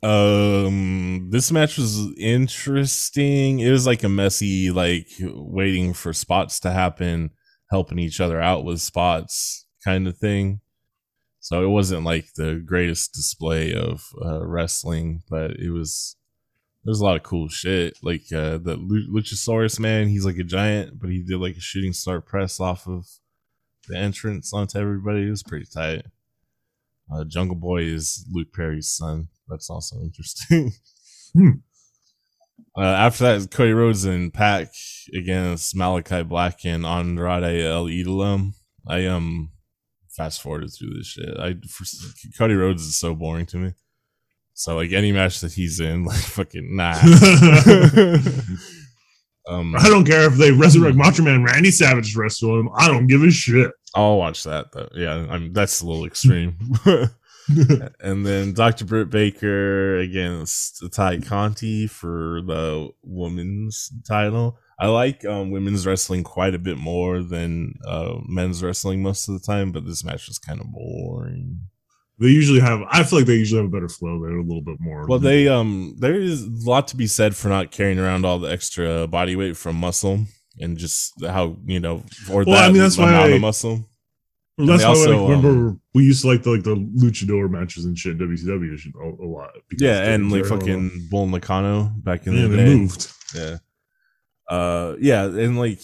Um, 0.02 1.28
this 1.30 1.50
match 1.52 1.78
was 1.78 2.12
interesting. 2.18 3.60
It 3.60 3.70
was 3.70 3.86
like 3.86 4.02
a 4.02 4.08
messy, 4.08 4.70
like 4.70 5.08
waiting 5.20 5.92
for 5.92 6.12
spots 6.12 6.60
to 6.60 6.70
happen, 6.70 7.30
helping 7.70 7.98
each 7.98 8.20
other 8.20 8.40
out 8.40 8.64
with 8.64 8.80
spots 8.80 9.66
kind 9.84 10.06
of 10.06 10.18
thing. 10.18 10.60
So 11.40 11.62
it 11.62 11.68
wasn't 11.68 12.04
like 12.04 12.34
the 12.34 12.62
greatest 12.64 13.14
display 13.14 13.72
of 13.72 14.04
uh, 14.24 14.44
wrestling, 14.44 15.22
but 15.30 15.52
it 15.52 15.70
was. 15.70 16.16
There's 16.84 17.00
a 17.00 17.04
lot 17.04 17.16
of 17.16 17.24
cool 17.24 17.48
shit. 17.48 17.94
Like 18.00 18.32
uh, 18.32 18.58
the 18.58 18.76
Lu- 18.76 19.12
Luchasaurus 19.12 19.80
man, 19.80 20.08
he's 20.08 20.24
like 20.24 20.38
a 20.38 20.44
giant, 20.44 21.00
but 21.00 21.10
he 21.10 21.24
did 21.24 21.38
like 21.38 21.56
a 21.56 21.60
shooting 21.60 21.92
star 21.92 22.20
press 22.20 22.60
off 22.60 22.86
of 22.86 23.06
the 23.88 23.96
entrance 23.96 24.52
onto 24.52 24.78
everybody. 24.78 25.26
It 25.26 25.30
was 25.30 25.42
pretty 25.42 25.66
tight. 25.72 26.06
Uh, 27.12 27.24
Jungle 27.24 27.56
Boy 27.56 27.82
is 27.82 28.26
Luke 28.32 28.52
Perry's 28.54 28.88
son. 28.88 29.28
That's 29.48 29.70
also 29.70 30.00
interesting. 30.00 30.72
Hmm. 31.36 31.50
uh, 32.78 32.80
after 32.80 33.24
that, 33.24 33.36
is 33.36 33.46
Cody 33.48 33.72
Rhodes 33.72 34.06
and 34.06 34.32
Pac 34.32 34.68
against 35.14 35.76
Malachi 35.76 36.22
Black 36.22 36.64
and 36.64 36.86
Andrade 36.86 37.62
El 37.62 37.86
Idolo. 37.86 38.52
I 38.88 39.04
um 39.04 39.50
fast 40.16 40.40
forwarded 40.40 40.72
through 40.72 40.94
this 40.94 41.08
shit. 41.08 41.36
I 41.38 41.56
for, 41.68 41.84
Cody 42.38 42.54
Rhodes 42.54 42.84
is 42.84 42.96
so 42.96 43.14
boring 43.14 43.44
to 43.46 43.58
me. 43.58 43.74
So 44.54 44.76
like 44.76 44.92
any 44.92 45.12
match 45.12 45.40
that 45.40 45.52
he's 45.52 45.78
in, 45.80 46.04
like 46.06 46.16
fucking 46.16 46.74
nah. 46.74 46.92
um, 49.46 49.76
I 49.76 49.88
don't 49.90 50.06
care 50.06 50.22
if 50.22 50.36
they 50.36 50.52
resurrect 50.52 50.96
Macho 50.96 51.22
Man 51.22 51.44
Randy 51.44 51.70
Savage 51.70 52.16
wrestle 52.16 52.58
him. 52.58 52.70
I 52.74 52.88
don't 52.88 53.06
give 53.06 53.22
a 53.22 53.30
shit. 53.30 53.70
I'll 53.96 54.18
watch 54.18 54.44
that 54.44 54.72
though. 54.72 54.88
Yeah, 54.94 55.26
I 55.30 55.38
mean 55.38 55.52
that's 55.52 55.80
a 55.80 55.86
little 55.86 56.04
extreme. 56.04 56.56
and 58.00 58.26
then 58.26 58.52
Dr. 58.52 58.84
Britt 58.84 59.10
Baker 59.10 59.98
against 59.98 60.82
Tay 60.92 61.20
Conti 61.20 61.86
for 61.86 62.42
the 62.42 62.90
women's 63.02 63.90
title. 64.06 64.58
I 64.78 64.88
like 64.88 65.24
um, 65.24 65.50
women's 65.50 65.86
wrestling 65.86 66.22
quite 66.22 66.54
a 66.54 66.58
bit 66.58 66.76
more 66.76 67.22
than 67.22 67.74
uh, 67.86 68.16
men's 68.28 68.62
wrestling 68.62 69.02
most 69.02 69.28
of 69.28 69.34
the 69.34 69.40
time, 69.40 69.72
but 69.72 69.86
this 69.86 70.04
match 70.04 70.28
was 70.28 70.38
kind 70.38 70.60
of 70.60 70.70
boring. 70.70 71.60
They 72.18 72.28
usually 72.28 72.60
have. 72.60 72.80
I 72.90 73.02
feel 73.04 73.20
like 73.20 73.26
they 73.26 73.34
usually 73.36 73.62
have 73.62 73.70
a 73.70 73.74
better 73.74 73.88
flow. 73.88 74.20
They're 74.20 74.38
a 74.38 74.42
little 74.42 74.62
bit 74.62 74.76
more. 74.80 75.06
Well, 75.06 75.18
they 75.18 75.48
um, 75.48 75.96
there 75.98 76.20
is 76.20 76.42
a 76.44 76.70
lot 76.70 76.88
to 76.88 76.96
be 76.96 77.06
said 77.06 77.36
for 77.36 77.48
not 77.48 77.70
carrying 77.70 77.98
around 77.98 78.24
all 78.24 78.38
the 78.38 78.50
extra 78.50 79.06
body 79.06 79.36
weight 79.36 79.56
from 79.56 79.76
muscle 79.76 80.26
and 80.60 80.76
just 80.78 81.12
how 81.24 81.56
you 81.66 81.80
know, 81.80 82.02
or 82.30 82.44
Well, 82.44 82.56
that 82.56 82.64
I 82.64 82.72
mean, 82.72 82.82
that's 82.82 82.98
why 82.98 83.08
amount 83.10 83.32
I- 83.32 83.34
of 83.36 83.40
muscle. 83.40 83.88
Well, 84.58 84.68
that's 84.68 84.84
why 84.84 84.90
I 84.90 84.94
like, 84.94 85.28
remember 85.28 85.48
um, 85.48 85.80
we 85.92 86.04
used 86.04 86.22
to 86.22 86.28
like 86.28 86.42
the 86.42 86.50
like 86.52 86.62
the 86.62 86.76
luchador 86.76 87.50
matches 87.50 87.84
and 87.84 87.96
shit. 87.98 88.16
WCW 88.16 88.78
shit 88.78 88.94
a, 88.94 89.22
a 89.22 89.26
lot. 89.26 89.50
Yeah, 89.78 90.02
and 90.02 90.32
like 90.32 90.46
fucking 90.46 91.08
Bull 91.10 91.26
Nakano 91.26 91.92
back 91.98 92.26
in 92.26 92.32
yeah, 92.32 92.46
the 92.46 92.56
day. 92.56 92.74
moved. 92.74 93.12
Yeah. 93.34 93.56
Uh 94.48 94.94
yeah, 94.98 95.24
and 95.24 95.58
like 95.58 95.80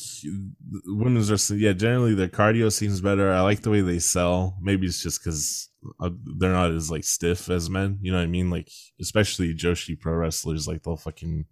women's 0.86 1.30
wrestling, 1.30 1.58
yeah, 1.60 1.72
generally 1.72 2.14
their 2.14 2.28
cardio 2.28 2.72
seems 2.72 3.00
better. 3.02 3.30
I 3.30 3.40
like 3.42 3.60
the 3.60 3.70
way 3.70 3.80
they 3.82 3.98
sell. 3.98 4.56
Maybe 4.62 4.86
it's 4.86 5.02
just 5.02 5.22
because 5.22 5.68
uh, 6.00 6.10
they're 6.38 6.52
not 6.52 6.70
as 6.70 6.90
like 6.90 7.04
stiff 7.04 7.50
as 7.50 7.68
men. 7.68 7.98
You 8.00 8.12
know 8.12 8.18
what 8.18 8.24
I 8.24 8.28
mean? 8.28 8.48
Like 8.50 8.70
especially 9.00 9.52
Joshi 9.52 10.00
pro 10.00 10.14
wrestlers, 10.14 10.66
like 10.68 10.82
they'll 10.82 10.96
fucking. 10.96 11.44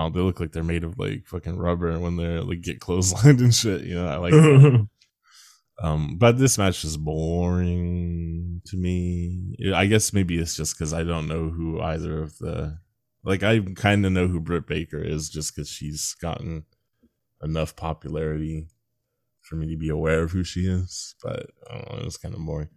Oh, 0.00 0.10
they 0.10 0.20
look 0.20 0.38
like 0.38 0.52
they're 0.52 0.62
made 0.62 0.84
of 0.84 0.96
like 0.96 1.26
fucking 1.26 1.58
rubber 1.58 1.98
when 1.98 2.16
they're 2.16 2.42
like 2.42 2.62
get 2.62 2.78
clotheslined 2.78 3.40
and 3.40 3.54
shit. 3.54 3.82
You 3.82 3.96
know, 3.96 4.06
I 4.06 4.16
like. 4.16 4.86
Um, 5.80 6.16
but 6.18 6.38
this 6.38 6.58
match 6.58 6.84
is 6.84 6.96
boring 6.96 8.62
to 8.66 8.76
me. 8.76 9.54
I 9.72 9.86
guess 9.86 10.12
maybe 10.12 10.36
it's 10.38 10.56
just 10.56 10.76
because 10.76 10.92
I 10.92 11.04
don't 11.04 11.28
know 11.28 11.50
who 11.50 11.80
either 11.80 12.20
of 12.20 12.36
the 12.38 12.78
like. 13.22 13.44
I 13.44 13.60
kind 13.76 14.04
of 14.04 14.10
know 14.10 14.26
who 14.26 14.40
Britt 14.40 14.66
Baker 14.66 15.00
is 15.00 15.28
just 15.28 15.54
because 15.54 15.68
she's 15.68 16.16
gotten 16.20 16.64
enough 17.44 17.76
popularity 17.76 18.66
for 19.40 19.54
me 19.54 19.70
to 19.70 19.76
be 19.76 19.88
aware 19.88 20.24
of 20.24 20.32
who 20.32 20.42
she 20.42 20.62
is. 20.62 21.14
But 21.22 21.46
I 21.70 21.74
don't 21.74 21.92
know, 21.92 21.98
it 21.98 22.04
was 22.06 22.16
kind 22.16 22.34
of 22.34 22.44
boring. 22.44 22.70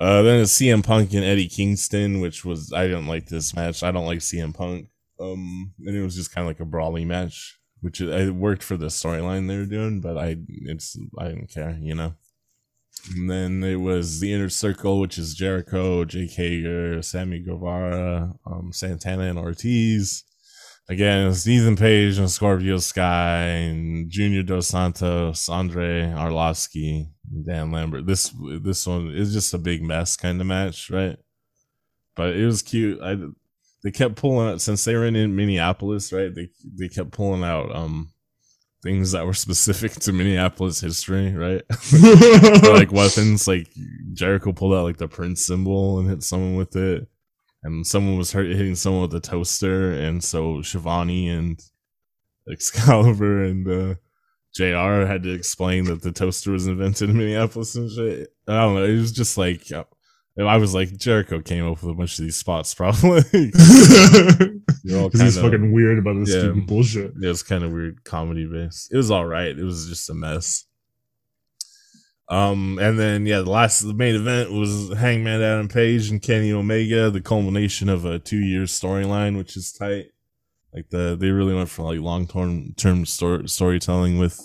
Uh, 0.00 0.22
then 0.22 0.40
it's 0.40 0.56
CM 0.56 0.84
Punk 0.84 1.12
and 1.14 1.24
Eddie 1.24 1.48
Kingston, 1.48 2.20
which 2.20 2.44
was 2.44 2.72
I 2.72 2.84
didn't 2.86 3.08
like 3.08 3.26
this 3.26 3.56
match. 3.56 3.82
I 3.82 3.90
don't 3.90 4.06
like 4.06 4.20
CM 4.20 4.54
Punk. 4.54 4.88
Um, 5.20 5.72
and 5.84 5.96
it 5.96 6.02
was 6.02 6.14
just 6.14 6.32
kind 6.32 6.46
of 6.46 6.50
like 6.50 6.60
a 6.60 6.64
brawly 6.64 7.04
match 7.04 7.58
which 7.80 8.00
it 8.00 8.34
worked 8.34 8.62
for 8.62 8.76
the 8.76 8.86
storyline 8.86 9.48
they 9.48 9.56
were 9.56 9.66
doing, 9.66 10.00
but 10.00 10.16
I 10.16 10.36
it's 10.48 10.98
I 11.18 11.28
didn't 11.28 11.50
care, 11.50 11.78
you 11.80 11.94
know. 11.94 12.14
And 13.14 13.30
then 13.30 13.62
it 13.62 13.76
was 13.76 14.18
the 14.18 14.32
inner 14.32 14.48
circle, 14.48 14.98
which 14.98 15.18
is 15.18 15.34
Jericho, 15.34 16.04
Jake 16.04 16.32
Hager, 16.32 17.00
Sammy 17.00 17.38
Guevara, 17.38 18.34
um, 18.44 18.72
Santana, 18.72 19.24
and 19.24 19.38
Ortiz. 19.38 20.24
Again, 20.88 21.28
it's 21.28 21.46
Ethan 21.46 21.76
Page 21.76 22.18
and 22.18 22.30
Scorpio 22.30 22.78
Sky 22.78 23.42
and 23.42 24.10
Junior 24.10 24.42
Dos 24.42 24.68
Santos, 24.68 25.48
Andrei 25.48 26.04
Arlovski, 26.06 27.08
Dan 27.46 27.70
Lambert. 27.70 28.06
This 28.06 28.34
this 28.60 28.86
one 28.86 29.12
is 29.14 29.32
just 29.32 29.54
a 29.54 29.58
big 29.58 29.82
mess 29.82 30.16
kind 30.16 30.40
of 30.40 30.46
match, 30.46 30.90
right? 30.90 31.18
But 32.16 32.34
it 32.34 32.46
was 32.46 32.62
cute. 32.62 33.00
I 33.00 33.16
they 33.82 33.90
kept 33.90 34.16
pulling 34.16 34.48
out 34.48 34.60
since 34.60 34.84
they 34.84 34.94
were 34.94 35.06
in 35.06 35.36
Minneapolis, 35.36 36.12
right? 36.12 36.34
They 36.34 36.48
they 36.64 36.88
kept 36.88 37.12
pulling 37.12 37.44
out 37.44 37.74
um 37.74 38.12
things 38.82 39.12
that 39.12 39.26
were 39.26 39.34
specific 39.34 39.92
to 39.92 40.12
Minneapolis 40.12 40.80
history, 40.80 41.34
right? 41.34 41.62
like 42.62 42.92
weapons, 42.92 43.48
like 43.48 43.68
Jericho 44.12 44.52
pulled 44.52 44.74
out 44.74 44.84
like 44.84 44.98
the 44.98 45.08
Prince 45.08 45.46
symbol 45.46 45.98
and 45.98 46.08
hit 46.08 46.22
someone 46.22 46.56
with 46.56 46.76
it, 46.76 47.08
and 47.62 47.86
someone 47.86 48.18
was 48.18 48.32
hurt 48.32 48.46
hitting 48.46 48.74
someone 48.74 49.02
with 49.02 49.14
a 49.14 49.20
toaster, 49.20 49.92
and 49.92 50.22
so 50.22 50.62
Schiavone 50.62 51.28
and 51.28 51.60
Excalibur 52.50 53.44
and 53.44 53.68
uh, 53.68 53.94
Jr. 54.54 55.06
had 55.06 55.22
to 55.24 55.32
explain 55.32 55.84
that 55.84 56.02
the 56.02 56.12
toaster 56.12 56.52
was 56.52 56.66
invented 56.66 57.10
in 57.10 57.18
Minneapolis 57.18 57.74
and 57.74 57.90
shit. 57.90 58.28
I 58.46 58.54
don't 58.54 58.74
know. 58.74 58.84
It 58.84 58.98
was 58.98 59.12
just 59.12 59.36
like 59.36 59.70
I 60.46 60.56
was 60.58 60.74
like, 60.74 60.96
Jericho 60.96 61.40
came 61.40 61.66
up 61.66 61.82
with 61.82 61.90
a 61.90 61.94
bunch 61.94 62.18
of 62.18 62.24
these 62.24 62.36
spots, 62.36 62.74
probably. 62.76 63.52
Because 64.84 65.20
he's 65.20 65.38
fucking 65.38 65.72
weird 65.72 65.98
about 65.98 66.14
this 66.18 66.32
yeah, 66.32 66.40
stupid 66.40 66.66
bullshit. 66.66 67.12
Yeah, 67.18 67.30
it's 67.30 67.42
kind 67.42 67.62
of 67.62 67.72
weird 67.72 68.04
comedy 68.04 68.46
based. 68.46 68.90
It 68.90 68.96
was 68.96 69.10
all 69.10 69.26
right. 69.26 69.48
It 69.48 69.62
was 69.62 69.86
just 69.86 70.08
a 70.08 70.14
mess. 70.14 70.64
Um, 72.30 72.78
and 72.80 72.98
then 72.98 73.26
yeah, 73.26 73.40
the 73.40 73.50
last 73.50 73.80
the 73.80 73.92
main 73.92 74.14
event 74.14 74.52
was 74.52 74.92
Hangman 74.96 75.42
Adam 75.42 75.68
Page 75.68 76.10
and 76.10 76.22
Kenny 76.22 76.52
Omega, 76.52 77.10
the 77.10 77.20
culmination 77.20 77.90
of 77.90 78.06
a 78.06 78.18
two 78.18 78.38
year 78.38 78.62
storyline, 78.62 79.36
which 79.36 79.56
is 79.56 79.72
tight. 79.72 80.06
Like 80.72 80.90
the 80.90 81.16
they 81.18 81.30
really 81.30 81.54
went 81.54 81.70
for 81.70 81.82
like 81.82 82.00
long 82.00 82.26
term 82.26 82.74
term 82.76 83.06
story, 83.06 83.48
storytelling 83.48 84.18
with 84.18 84.40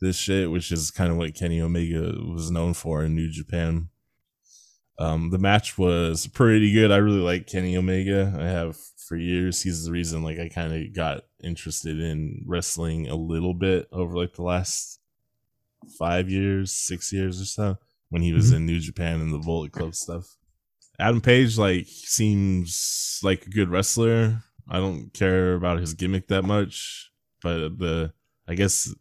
this 0.00 0.16
shit, 0.16 0.50
which 0.50 0.70
is 0.70 0.90
kind 0.90 1.10
of 1.10 1.16
what 1.16 1.34
Kenny 1.34 1.60
Omega 1.60 2.14
was 2.26 2.50
known 2.50 2.74
for 2.74 3.02
in 3.04 3.14
New 3.14 3.30
Japan. 3.30 3.88
Um, 4.98 5.30
the 5.30 5.38
match 5.38 5.78
was 5.78 6.26
pretty 6.26 6.72
good. 6.72 6.90
I 6.90 6.96
really 6.96 7.20
like 7.20 7.46
Kenny 7.46 7.76
Omega. 7.76 8.34
I 8.36 8.46
have 8.46 8.76
for 9.06 9.16
years. 9.16 9.62
He's 9.62 9.84
the 9.84 9.92
reason 9.92 10.22
like 10.22 10.38
I 10.38 10.48
kind 10.48 10.72
of 10.72 10.94
got 10.94 11.22
interested 11.42 12.00
in 12.00 12.42
wrestling 12.46 13.08
a 13.08 13.14
little 13.14 13.54
bit 13.54 13.88
over 13.92 14.16
like 14.16 14.34
the 14.34 14.42
last 14.42 15.00
five 15.98 16.28
years, 16.28 16.74
six 16.74 17.12
years 17.12 17.40
or 17.40 17.44
so 17.44 17.78
when 18.10 18.22
he 18.22 18.32
was 18.32 18.46
mm-hmm. 18.46 18.56
in 18.56 18.66
New 18.66 18.80
Japan 18.80 19.20
and 19.20 19.32
the 19.32 19.38
Bullet 19.38 19.72
Club 19.72 19.94
stuff. 19.94 20.36
Adam 20.98 21.20
Page 21.20 21.56
like 21.56 21.86
seems 21.86 23.20
like 23.22 23.46
a 23.46 23.50
good 23.50 23.70
wrestler. 23.70 24.42
I 24.68 24.78
don't 24.78 25.12
care 25.14 25.54
about 25.54 25.78
his 25.78 25.94
gimmick 25.94 26.28
that 26.28 26.42
much, 26.42 27.10
but 27.40 27.78
the 27.78 28.12
I 28.48 28.54
guess 28.54 28.92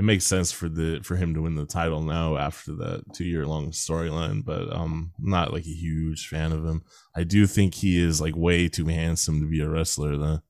it 0.00 0.04
makes 0.04 0.24
sense 0.24 0.50
for 0.50 0.66
the 0.66 1.00
for 1.02 1.14
him 1.14 1.34
to 1.34 1.42
win 1.42 1.56
the 1.56 1.66
title 1.66 2.00
now 2.00 2.38
after 2.38 2.72
that 2.76 3.02
two 3.12 3.26
year 3.26 3.46
long 3.46 3.70
storyline. 3.70 4.42
But 4.42 4.74
um, 4.74 5.12
I'm 5.18 5.30
not 5.30 5.52
like 5.52 5.66
a 5.66 5.74
huge 5.74 6.26
fan 6.26 6.52
of 6.52 6.64
him. 6.64 6.82
I 7.14 7.22
do 7.22 7.46
think 7.46 7.74
he 7.74 8.02
is 8.02 8.18
like 8.18 8.34
way 8.34 8.66
too 8.66 8.86
handsome 8.86 9.42
to 9.42 9.46
be 9.46 9.60
a 9.60 9.68
wrestler 9.68 10.16
though. 10.16 10.40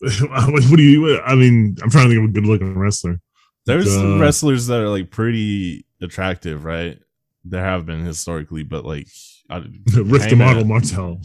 what 0.00 0.76
do 0.78 0.82
you? 0.82 1.20
I 1.20 1.34
mean, 1.34 1.76
I'm 1.82 1.90
trying 1.90 2.08
to 2.08 2.14
think 2.14 2.24
of 2.24 2.30
a 2.30 2.32
good 2.32 2.46
looking 2.46 2.78
wrestler. 2.78 3.20
There's 3.66 3.94
uh, 3.94 4.16
wrestlers 4.18 4.68
that 4.68 4.80
are 4.80 4.88
like 4.88 5.10
pretty 5.10 5.84
attractive, 6.00 6.64
right? 6.64 6.98
There 7.44 7.62
have 7.62 7.84
been 7.84 8.02
historically, 8.02 8.62
but 8.62 8.86
like 8.86 9.08
Rick 9.50 10.30
the 10.30 10.36
Model 10.36 10.64
Martel. 10.64 11.20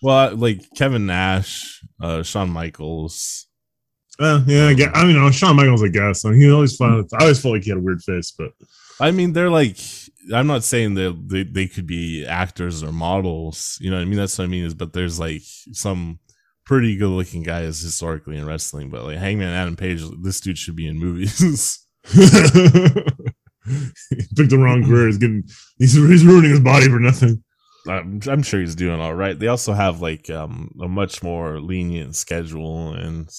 Well, 0.00 0.36
like 0.36 0.62
Kevin 0.76 1.06
Nash, 1.06 1.82
uh, 2.00 2.22
Shawn 2.22 2.50
Michaels, 2.50 3.47
uh, 4.18 4.42
yeah, 4.46 4.66
I, 4.66 4.74
get, 4.74 4.96
I 4.96 5.04
mean, 5.04 5.16
know, 5.16 5.30
Shawn 5.30 5.56
Michaels, 5.56 5.82
I 5.82 5.88
guess. 5.88 6.24
I 6.24 6.30
mean, 6.30 6.40
he 6.40 6.50
always 6.50 6.76
found. 6.76 7.08
I 7.14 7.22
always 7.22 7.40
felt 7.40 7.54
like 7.54 7.64
he 7.64 7.70
had 7.70 7.78
a 7.78 7.82
weird 7.82 8.02
face, 8.02 8.32
but 8.36 8.52
I 9.00 9.10
mean, 9.10 9.32
they're 9.32 9.50
like. 9.50 9.78
I'm 10.30 10.46
not 10.46 10.62
saying 10.62 10.92
that 10.94 11.26
they, 11.26 11.42
they 11.44 11.66
could 11.66 11.86
be 11.86 12.26
actors 12.26 12.82
or 12.82 12.92
models. 12.92 13.78
You 13.80 13.88
know 13.88 13.96
what 13.96 14.02
I 14.02 14.04
mean? 14.04 14.18
That's 14.18 14.36
what 14.36 14.44
I 14.44 14.48
mean. 14.48 14.66
Is 14.66 14.74
but 14.74 14.92
there's 14.92 15.18
like 15.18 15.40
some 15.72 16.18
pretty 16.66 16.96
good 16.98 17.08
looking 17.08 17.42
guys 17.42 17.80
historically 17.80 18.36
in 18.36 18.44
wrestling, 18.44 18.90
but 18.90 19.04
like 19.04 19.16
Hangman 19.16 19.48
Adam 19.48 19.74
Page, 19.74 20.02
this 20.22 20.40
dude 20.42 20.58
should 20.58 20.76
be 20.76 20.86
in 20.86 20.98
movies. 20.98 21.86
picked 24.36 24.50
the 24.50 24.58
wrong 24.58 24.84
career. 24.84 25.06
He's 25.06 25.18
getting 25.18 25.44
he's, 25.78 25.94
he's 25.94 26.24
ruining 26.24 26.50
his 26.50 26.60
body 26.60 26.88
for 26.88 27.00
nothing. 27.00 27.42
I'm, 27.88 28.20
I'm 28.26 28.42
sure 28.42 28.60
he's 28.60 28.74
doing 28.74 29.00
all 29.00 29.14
right. 29.14 29.38
They 29.38 29.46
also 29.48 29.72
have 29.72 30.00
like 30.00 30.28
um, 30.30 30.74
a 30.80 30.88
much 30.88 31.22
more 31.22 31.60
lenient 31.60 32.16
schedule 32.16 32.92
and 32.92 33.30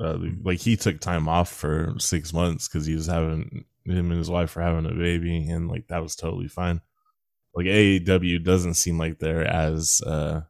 uh, 0.00 0.18
like 0.42 0.60
he 0.60 0.76
took 0.76 1.00
time 1.00 1.28
off 1.28 1.50
for 1.50 1.94
six 1.98 2.32
months 2.32 2.68
because 2.68 2.86
he 2.86 2.94
was 2.94 3.06
having 3.06 3.64
him 3.84 4.10
and 4.10 4.18
his 4.18 4.30
wife 4.30 4.56
were 4.56 4.62
having 4.62 4.86
a 4.86 4.94
baby, 4.94 5.48
and 5.48 5.68
like 5.68 5.88
that 5.88 6.02
was 6.02 6.16
totally 6.16 6.48
fine. 6.48 6.80
Like 7.54 7.66
AEW 7.66 8.44
doesn't 8.44 8.74
seem 8.74 8.98
like 8.98 9.18
they're 9.18 9.46
as 9.46 10.02
uh 10.02 10.42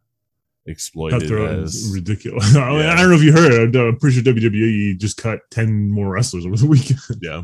exploited 0.66 1.30
as 1.30 1.92
ridiculous. 1.94 2.52
Yeah. 2.54 2.92
I 2.92 2.96
don't 2.96 3.10
know 3.10 3.16
if 3.16 3.22
you 3.22 3.32
heard. 3.32 3.76
I'm 3.76 3.98
pretty 3.98 4.20
sure 4.20 4.34
WWE 4.34 4.98
just 4.98 5.16
cut 5.16 5.40
ten 5.50 5.90
more 5.90 6.10
wrestlers 6.10 6.46
over 6.46 6.56
the 6.56 6.66
weekend. 6.68 7.00
Yeah. 7.22 7.42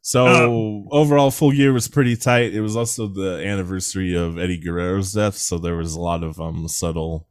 So 0.00 0.26
uh, 0.26 0.94
overall, 0.94 1.30
Full 1.30 1.52
Gear 1.52 1.72
was 1.72 1.88
pretty 1.88 2.16
tight. 2.16 2.54
It 2.54 2.60
was 2.60 2.76
also 2.76 3.08
the 3.08 3.44
anniversary 3.44 4.14
of 4.14 4.38
Eddie 4.38 4.58
Guerrero's 4.58 5.12
death, 5.12 5.36
so 5.36 5.58
there 5.58 5.76
was 5.76 5.94
a 5.94 6.00
lot 6.00 6.22
of 6.22 6.40
um 6.40 6.68
subtle 6.68 7.28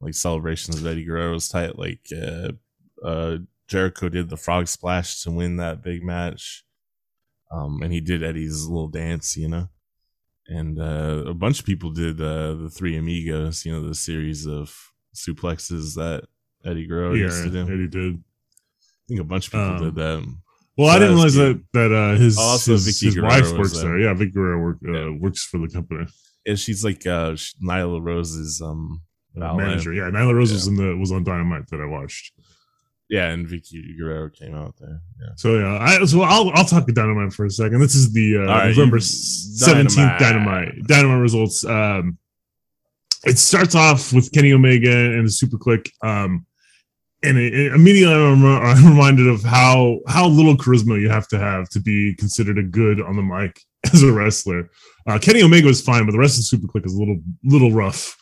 like 0.00 0.14
celebrations 0.14 0.80
of 0.80 0.86
Eddie 0.86 1.04
Guerrero's 1.04 1.48
tight, 1.48 1.78
like 1.78 2.00
uh, 2.12 2.52
uh, 3.04 3.38
Jericho 3.68 4.08
did 4.08 4.28
the 4.28 4.36
frog 4.36 4.68
splash 4.68 5.22
to 5.22 5.30
win 5.30 5.56
that 5.56 5.82
big 5.82 6.02
match. 6.02 6.64
Um, 7.52 7.82
and 7.82 7.92
he 7.92 8.00
did 8.00 8.22
Eddie's 8.22 8.66
little 8.66 8.88
dance, 8.88 9.36
you 9.36 9.48
know. 9.48 9.68
And 10.46 10.80
uh, 10.80 11.24
a 11.26 11.34
bunch 11.34 11.60
of 11.60 11.66
people 11.66 11.90
did 11.90 12.20
uh, 12.20 12.54
the 12.54 12.70
three 12.72 12.96
amigos, 12.96 13.64
you 13.64 13.72
know, 13.72 13.86
the 13.86 13.94
series 13.94 14.46
of 14.46 14.74
suplexes 15.14 15.94
that 15.94 16.24
Eddie 16.64 16.86
Guerrero 16.86 17.14
yeah, 17.14 17.24
used 17.24 17.44
to 17.44 17.50
do. 17.50 17.62
Eddie 17.62 17.88
did. 17.88 18.14
I 18.14 19.02
think 19.08 19.20
a 19.20 19.24
bunch 19.24 19.46
of 19.46 19.52
people 19.52 19.68
um, 19.68 19.84
did 19.84 19.94
that. 19.94 20.34
Well, 20.76 20.88
so 20.88 20.94
I 20.94 20.98
didn't 20.98 21.14
realize 21.14 21.34
that 21.34 21.62
that 21.72 21.92
uh, 21.92 22.18
his 22.18 22.38
also 22.38 22.72
his, 22.72 23.00
his 23.00 23.20
wife 23.20 23.52
works 23.52 23.72
there. 23.74 23.90
there. 23.90 23.98
Yeah, 23.98 24.14
Vickie 24.14 24.34
Guerrero 24.34 24.60
work, 24.60 24.78
uh, 24.88 25.12
works 25.18 25.44
for 25.44 25.58
the 25.58 25.68
company. 25.68 26.06
And 26.46 26.58
she's 26.58 26.84
like 26.84 27.06
uh, 27.06 27.32
Nyla 27.62 28.02
Rose's 28.02 28.60
um, 28.60 29.02
manager. 29.34 29.92
Yeah, 29.92 30.04
Nyla 30.04 30.34
Rose 30.34 30.50
yeah. 30.50 30.56
was 30.56 30.66
in 30.66 30.76
the 30.76 30.96
was 30.96 31.12
on 31.12 31.24
Dynamite 31.24 31.68
that 31.68 31.80
I 31.80 31.86
watched. 31.86 32.32
Yeah, 33.10 33.30
and 33.30 33.44
Vickie 33.44 33.98
Guerrero 33.98 34.30
came 34.30 34.54
out 34.54 34.76
there. 34.78 35.00
Yeah. 35.20 35.30
So 35.34 35.58
yeah, 35.58 35.78
I 35.80 36.04
so 36.04 36.22
I'll 36.22 36.50
I'll 36.50 36.64
talk 36.64 36.86
to 36.86 36.92
Dynamite 36.92 37.32
for 37.32 37.44
a 37.44 37.50
second. 37.50 37.80
This 37.80 37.96
is 37.96 38.12
the 38.12 38.36
uh, 38.36 38.40
right, 38.42 38.68
November 38.68 39.00
seventeenth 39.00 40.18
Dynamite. 40.20 40.86
Dynamite 40.86 41.20
results. 41.20 41.64
Um, 41.64 42.18
it 43.24 43.36
starts 43.36 43.74
off 43.74 44.12
with 44.12 44.30
Kenny 44.30 44.52
Omega 44.52 44.92
and 44.92 45.26
the 45.26 45.30
Super 45.30 45.58
Kliq. 45.58 45.90
Um, 46.02 46.46
and 47.24 47.36
it, 47.36 47.52
it 47.52 47.74
immediately 47.74 48.14
I'm, 48.14 48.44
I'm 48.64 48.86
reminded 48.86 49.26
of 49.26 49.42
how 49.42 49.98
how 50.06 50.28
little 50.28 50.56
charisma 50.56 51.00
you 51.00 51.10
have 51.10 51.26
to 51.28 51.38
have 51.38 51.68
to 51.70 51.80
be 51.80 52.14
considered 52.14 52.58
a 52.58 52.62
good 52.62 53.00
on 53.00 53.16
the 53.16 53.22
mic 53.22 53.60
as 53.92 54.04
a 54.04 54.12
wrestler. 54.12 54.70
Uh, 55.08 55.18
Kenny 55.18 55.42
Omega 55.42 55.66
is 55.66 55.82
fine, 55.82 56.06
but 56.06 56.12
the 56.12 56.18
rest 56.18 56.34
of 56.34 56.38
the 56.38 56.42
Super 56.44 56.68
Kliq 56.68 56.86
is 56.86 56.94
a 56.94 56.98
little 56.98 57.20
little 57.42 57.72
rough. 57.72 58.16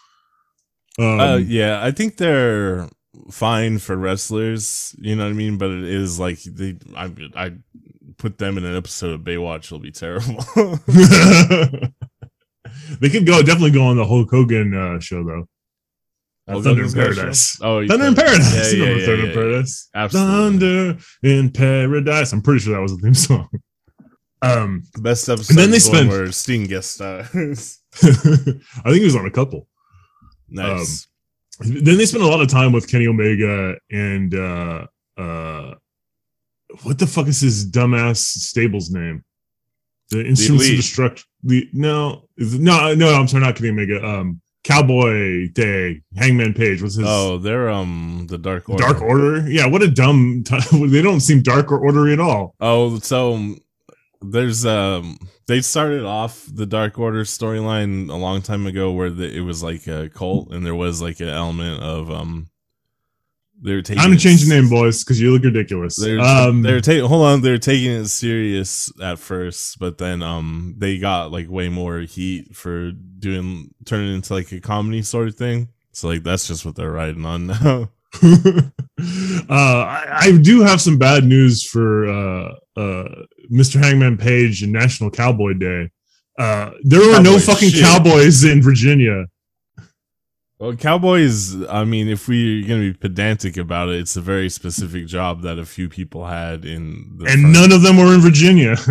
Um, 0.98 1.20
uh, 1.20 1.36
yeah, 1.36 1.84
I 1.84 1.90
think 1.90 2.16
they're 2.16 2.88
fine 3.30 3.78
for 3.78 3.96
wrestlers, 3.96 4.94
you 4.98 5.16
know 5.16 5.24
what 5.24 5.30
I 5.30 5.34
mean? 5.34 5.58
But 5.58 5.70
it 5.70 5.84
is 5.84 6.18
like 6.18 6.40
they, 6.42 6.76
I, 6.96 7.10
I 7.34 7.52
put 8.16 8.38
them 8.38 8.58
in 8.58 8.64
an 8.64 8.76
episode 8.76 9.12
of 9.12 9.20
Baywatch, 9.22 9.64
it'll 9.66 9.78
be 9.78 9.90
terrible. 9.92 10.44
they 13.00 13.08
could 13.08 13.26
go 13.26 13.42
definitely 13.42 13.70
go 13.70 13.84
on 13.84 13.96
the 13.96 14.04
Hulk 14.04 14.30
Hogan 14.30 14.74
uh, 14.74 15.00
show 15.00 15.24
though. 15.24 15.46
Uh, 16.48 16.56
Oh, 16.56 16.62
Thunder 16.62 16.84
in 16.84 16.88
Hogan's 16.88 16.94
got 16.94 17.02
a 17.02 17.14
Paradise. 17.14 17.58
Oh, 17.60 17.86
Thunder 17.86 18.06
in. 18.06 18.14
Paradise. 18.14 18.72
Yeah, 18.72 18.84
yeah, 18.84 18.94
yeah, 18.94 19.06
Thunder 19.06 19.26
in 19.26 19.32
Paradise. 19.34 19.88
Absolutely. 19.94 20.32
Thunder 20.32 20.98
in 21.22 21.50
Paradise. 21.50 22.32
I'm 22.32 22.40
pretty 22.40 22.60
sure 22.60 22.74
that 22.74 22.80
was 22.80 22.96
the 22.96 23.02
theme 23.02 23.14
song. 23.14 23.48
Um, 24.40 24.84
Best 25.00 25.28
episode. 25.28 25.50
And 25.50 25.58
then 25.58 25.70
they 25.72 25.76
is 25.78 25.84
the 25.84 25.90
one 25.90 25.98
spent- 26.06 26.10
where 26.10 26.32
Sting 26.32 26.64
guest 26.64 26.92
stars. 26.94 27.80
I 28.02 28.06
think 28.06 28.96
he 28.98 29.04
was 29.04 29.16
on 29.16 29.26
a 29.26 29.30
couple. 29.30 29.68
nice. 30.48 31.07
Then 31.60 31.98
they 31.98 32.06
spent 32.06 32.24
a 32.24 32.26
lot 32.26 32.40
of 32.40 32.48
time 32.48 32.72
with 32.72 32.88
Kenny 32.88 33.08
Omega 33.08 33.76
and 33.90 34.34
uh 34.34 34.86
uh 35.16 35.74
what 36.82 36.98
the 36.98 37.06
fuck 37.06 37.26
is 37.26 37.40
his 37.40 37.70
dumbass 37.70 38.18
stable's 38.18 38.90
name? 38.90 39.24
The 40.10 40.24
Instruments 40.24 40.64
of 40.64 40.70
Elite. 40.70 40.76
Destruction. 40.76 41.26
The 41.42 41.68
no, 41.72 42.28
no, 42.36 42.94
no, 42.94 43.12
I'm 43.14 43.28
sorry, 43.28 43.42
not 43.42 43.56
Kenny 43.56 43.70
Omega. 43.70 44.04
Um, 44.04 44.40
Cowboy 44.64 45.48
Day, 45.52 46.02
Hangman 46.16 46.52
Page. 46.52 46.82
What's 46.82 46.96
his 46.96 47.06
oh, 47.08 47.38
they're 47.38 47.70
um 47.70 48.26
the 48.28 48.38
Dark 48.38 48.68
Order. 48.68 48.82
Dark 48.82 49.00
Order? 49.00 49.48
Yeah, 49.48 49.66
what 49.66 49.82
a 49.82 49.88
dumb. 49.88 50.44
T- 50.44 50.58
they 50.86 51.02
don't 51.02 51.20
seem 51.20 51.42
dark 51.42 51.72
or 51.72 51.78
ordery 51.78 52.12
at 52.12 52.20
all. 52.20 52.54
Oh, 52.60 52.98
so 52.98 53.54
there's 54.20 54.66
um 54.66 55.18
they 55.48 55.62
started 55.62 56.04
off 56.04 56.44
the 56.52 56.66
Dark 56.66 56.98
Order 56.98 57.24
storyline 57.24 58.10
a 58.10 58.16
long 58.16 58.42
time 58.42 58.66
ago 58.66 58.92
where 58.92 59.10
the, 59.10 59.34
it 59.34 59.40
was 59.40 59.62
like 59.62 59.86
a 59.86 60.10
cult 60.10 60.52
and 60.52 60.64
there 60.64 60.74
was 60.74 61.02
like 61.02 61.20
an 61.20 61.28
element 61.28 61.82
of 61.82 62.10
um 62.10 62.50
they 63.60 63.74
were 63.74 63.82
taking 63.82 64.00
I'm 64.00 64.10
gonna 64.10 64.20
change 64.20 64.44
the 64.44 64.54
name, 64.54 64.68
boys, 64.68 65.02
because 65.02 65.20
you 65.20 65.32
look 65.32 65.42
ridiculous. 65.42 65.96
They're, 65.96 66.20
Um, 66.20 66.62
they're 66.62 66.80
taking 66.80 67.06
hold 67.06 67.24
on, 67.24 67.40
they're 67.40 67.58
taking 67.58 67.90
it 67.90 68.06
serious 68.06 68.92
at 69.02 69.18
first, 69.18 69.78
but 69.80 69.98
then 69.98 70.22
um 70.22 70.74
they 70.78 70.98
got 70.98 71.32
like 71.32 71.48
way 71.50 71.68
more 71.70 72.00
heat 72.00 72.54
for 72.54 72.92
doing 72.92 73.74
turning 73.86 74.14
into 74.14 74.34
like 74.34 74.52
a 74.52 74.60
comedy 74.60 75.02
sort 75.02 75.28
of 75.28 75.34
thing. 75.34 75.68
So 75.92 76.08
like 76.08 76.22
that's 76.22 76.46
just 76.46 76.64
what 76.64 76.76
they're 76.76 76.92
riding 76.92 77.24
on 77.24 77.48
now. 77.48 77.90
uh, 78.22 79.50
I, 79.50 80.18
I 80.20 80.38
do 80.40 80.62
have 80.62 80.80
some 80.80 80.98
bad 80.98 81.24
news 81.24 81.62
for 81.62 82.08
uh, 82.08 82.54
uh, 82.76 83.08
Mr. 83.50 83.82
Hangman 83.82 84.16
Page 84.16 84.62
and 84.62 84.72
National 84.72 85.10
Cowboy 85.10 85.54
Day. 85.54 85.90
Uh, 86.38 86.70
there 86.82 87.00
were 87.00 87.20
no 87.20 87.38
fucking 87.38 87.70
shit. 87.70 87.82
cowboys 87.84 88.44
in 88.44 88.62
Virginia. 88.62 89.26
Well, 90.58 90.74
Cowboys, 90.74 91.54
I 91.66 91.84
mean, 91.84 92.08
if 92.08 92.26
we're 92.26 92.66
going 92.66 92.80
to 92.80 92.92
be 92.92 92.98
pedantic 92.98 93.56
about 93.56 93.90
it, 93.90 94.00
it's 94.00 94.16
a 94.16 94.20
very 94.20 94.48
specific 94.48 95.06
job 95.06 95.42
that 95.42 95.58
a 95.58 95.64
few 95.64 95.88
people 95.88 96.26
had 96.26 96.64
in 96.64 97.16
the 97.16 97.26
And 97.26 97.52
none 97.52 97.70
of 97.70 97.82
them 97.82 97.96
were 97.96 98.12
in 98.14 98.20
Virginia. 98.20 98.76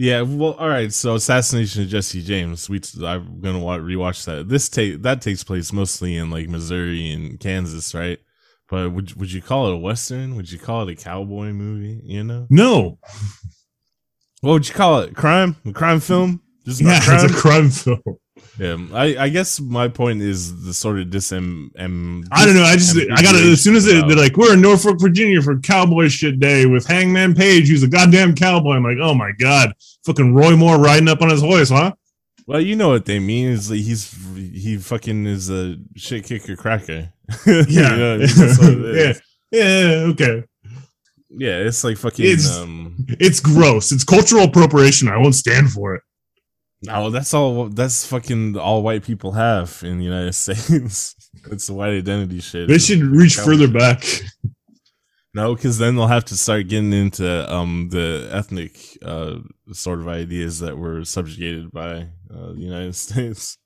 Yeah, 0.00 0.22
well, 0.22 0.52
all 0.52 0.68
right. 0.68 0.92
So, 0.92 1.16
Assassination 1.16 1.82
of 1.82 1.88
Jesse 1.88 2.22
James. 2.22 2.70
We 2.70 2.80
I'm 3.04 3.40
gonna 3.40 3.58
wa- 3.58 3.78
rewatch 3.78 4.24
that. 4.26 4.48
This 4.48 4.68
take 4.68 5.02
that 5.02 5.20
takes 5.20 5.42
place 5.42 5.72
mostly 5.72 6.16
in 6.16 6.30
like 6.30 6.48
Missouri 6.48 7.10
and 7.10 7.40
Kansas, 7.40 7.92
right? 7.96 8.20
But 8.68 8.92
would 8.92 9.16
would 9.16 9.32
you 9.32 9.42
call 9.42 9.66
it 9.66 9.74
a 9.74 9.76
western? 9.76 10.36
Would 10.36 10.52
you 10.52 10.58
call 10.60 10.88
it 10.88 10.92
a 10.92 11.02
cowboy 11.02 11.46
movie? 11.46 12.00
You 12.04 12.22
know, 12.22 12.46
no. 12.48 13.00
What 14.40 14.52
would 14.52 14.68
you 14.68 14.74
call 14.74 15.00
it? 15.00 15.14
Crime? 15.14 15.56
A 15.66 15.72
crime 15.72 16.00
film? 16.00 16.40
Just 16.64 16.80
Yeah, 16.80 17.00
crime? 17.00 17.24
it's 17.24 17.32
a 17.34 17.36
crime 17.36 17.70
film. 17.70 18.02
yeah. 18.58 18.76
I 18.92 19.24
I 19.24 19.28
guess 19.28 19.60
my 19.60 19.88
point 19.88 20.20
is 20.22 20.64
the 20.64 20.74
sort 20.74 20.98
of 21.00 21.08
disem. 21.08 21.70
em- 21.76 22.24
I 22.30 22.44
don't 22.44 22.54
know. 22.54 22.62
I 22.62 22.74
just, 22.76 22.96
I 22.96 23.22
got 23.22 23.32
to, 23.32 23.52
as 23.52 23.62
soon 23.62 23.74
as 23.76 23.84
they, 23.84 23.98
uh, 24.00 24.06
they're 24.06 24.16
like, 24.16 24.36
we're 24.36 24.52
in 24.54 24.60
Norfolk, 24.60 25.00
Virginia 25.00 25.40
for 25.42 25.58
Cowboy 25.60 26.08
Shit 26.08 26.38
Day 26.40 26.66
with 26.66 26.86
Hangman 26.86 27.34
Page, 27.34 27.68
who's 27.68 27.82
a 27.82 27.88
goddamn 27.88 28.34
cowboy. 28.34 28.74
I'm 28.74 28.84
like, 28.84 28.98
oh 29.00 29.14
my 29.14 29.32
God. 29.38 29.72
Fucking 30.06 30.34
Roy 30.34 30.56
Moore 30.56 30.78
riding 30.78 31.08
up 31.08 31.20
on 31.22 31.30
his 31.30 31.40
horse, 31.42 31.68
huh? 31.70 31.92
Well, 32.46 32.60
you 32.62 32.76
know 32.76 32.88
what 32.88 33.04
they 33.04 33.18
mean 33.18 33.48
is 33.48 33.70
like 33.70 33.80
he's 33.80 34.14
he 34.34 34.78
fucking 34.78 35.26
is 35.26 35.50
a 35.50 35.76
shit 35.96 36.24
kicker 36.24 36.56
cracker. 36.56 37.12
You 37.46 37.64
Yeah. 37.68 37.96
know, 37.96 38.18
that's 38.26 38.58
what 38.58 38.72
it 38.72 39.22
yeah. 39.52 39.60
Yeah. 39.60 40.06
Okay. 40.12 40.44
Yeah, 41.30 41.58
it's 41.58 41.84
like 41.84 41.96
fucking. 41.98 42.24
It's- 42.24 42.56
um, 42.58 42.96
It's 43.20 43.40
gross. 43.40 43.92
It's 43.92 44.04
cultural 44.04 44.44
appropriation. 44.44 45.08
I 45.08 45.16
won't 45.18 45.34
stand 45.34 45.70
for 45.70 45.94
it. 45.94 46.02
no, 46.82 47.10
that's 47.10 47.34
all. 47.34 47.68
That's 47.68 48.06
fucking 48.06 48.56
all 48.56 48.82
white 48.82 49.02
people 49.04 49.32
have 49.32 49.80
in 49.82 49.98
the 49.98 50.04
United 50.04 50.32
States. 50.44 51.14
it's 51.50 51.66
the 51.66 51.74
white 51.74 51.92
identity 51.94 52.40
shit. 52.40 52.68
They 52.68 52.78
should 52.78 53.00
reach 53.02 53.36
further 53.36 53.68
back. 53.68 54.04
No, 55.34 55.54
because 55.54 55.78
then 55.78 55.94
they'll 55.94 56.06
have 56.06 56.24
to 56.26 56.36
start 56.36 56.68
getting 56.68 56.92
into 56.92 57.52
um 57.52 57.88
the 57.90 58.28
ethnic 58.32 58.78
uh 59.02 59.36
sort 59.72 60.00
of 60.00 60.08
ideas 60.08 60.60
that 60.60 60.78
were 60.78 61.04
subjugated 61.04 61.70
by 61.70 62.08
uh, 62.32 62.52
the 62.54 62.60
United 62.60 62.94
States. 63.06 63.58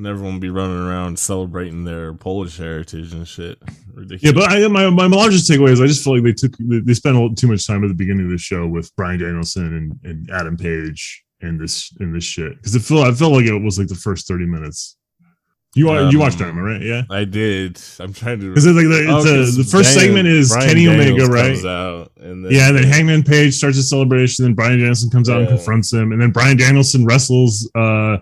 And 0.00 0.06
everyone 0.06 0.40
be 0.40 0.48
running 0.48 0.78
around 0.78 1.18
celebrating 1.18 1.84
their 1.84 2.14
Polish 2.14 2.56
heritage 2.56 3.12
and 3.12 3.28
shit. 3.28 3.58
Ridiculous. 3.94 4.22
Yeah, 4.22 4.32
but 4.32 4.50
I, 4.50 4.66
my 4.68 4.88
my 4.88 5.04
largest 5.14 5.50
takeaway 5.50 5.72
is 5.72 5.80
I 5.82 5.86
just 5.86 6.02
feel 6.02 6.14
like 6.14 6.24
they 6.24 6.32
took 6.32 6.52
they 6.58 6.94
spent 6.94 7.16
a 7.16 7.20
little 7.20 7.34
too 7.36 7.48
much 7.48 7.66
time 7.66 7.84
at 7.84 7.88
the 7.88 7.94
beginning 7.94 8.24
of 8.24 8.30
the 8.30 8.38
show 8.38 8.66
with 8.66 8.96
Bryan 8.96 9.20
Danielson 9.20 9.76
and, 9.76 10.10
and 10.10 10.30
Adam 10.30 10.56
Page 10.56 11.22
and 11.42 11.60
this 11.60 11.92
and 12.00 12.14
this 12.14 12.24
shit 12.24 12.56
because 12.56 12.74
it 12.74 12.80
felt 12.80 13.06
I 13.06 13.12
felt 13.12 13.32
like 13.34 13.44
it 13.44 13.58
was 13.62 13.78
like 13.78 13.88
the 13.88 13.94
first 13.94 14.26
thirty 14.26 14.46
minutes. 14.46 14.96
You 15.74 15.86
wa- 15.88 16.08
you 16.08 16.18
watched 16.18 16.40
Um, 16.40 16.56
that, 16.56 16.62
right? 16.62 16.80
Yeah. 16.80 17.02
I 17.10 17.24
did. 17.26 17.78
I'm 18.00 18.14
trying 18.14 18.40
to. 18.40 18.52
It 18.54 18.56
like 18.56 18.86
the, 18.88 19.06
Oh, 19.10 19.18
it's 19.42 19.54
the 19.58 19.64
first 19.64 19.94
Daniel- 19.94 20.00
segment 20.16 20.28
is 20.28 20.48
Bryan 20.48 20.68
Kenny 20.68 20.84
Daniels 20.86 21.10
Omega, 21.10 21.26
right? 21.30 21.46
comes 21.52 21.64
out, 21.66 22.12
and 22.20 22.42
then, 22.44 22.52
Yeah, 22.52 22.68
and 22.68 22.78
then 22.78 22.84
Hangman 22.84 23.22
Page 23.22 23.52
starts 23.52 23.76
a 23.76 23.82
celebration. 23.82 24.46
Then 24.46 24.54
Bryan 24.54 24.78
Danielson 24.78 25.10
comes 25.10 25.28
out 25.28 25.40
and 25.40 25.48
confronts 25.48 25.92
him, 25.92 26.10
and 26.12 26.22
then 26.22 26.30
Bryan 26.30 26.56
Danielson 26.56 27.04
wrestles 27.04 27.70
uh, 27.76 28.16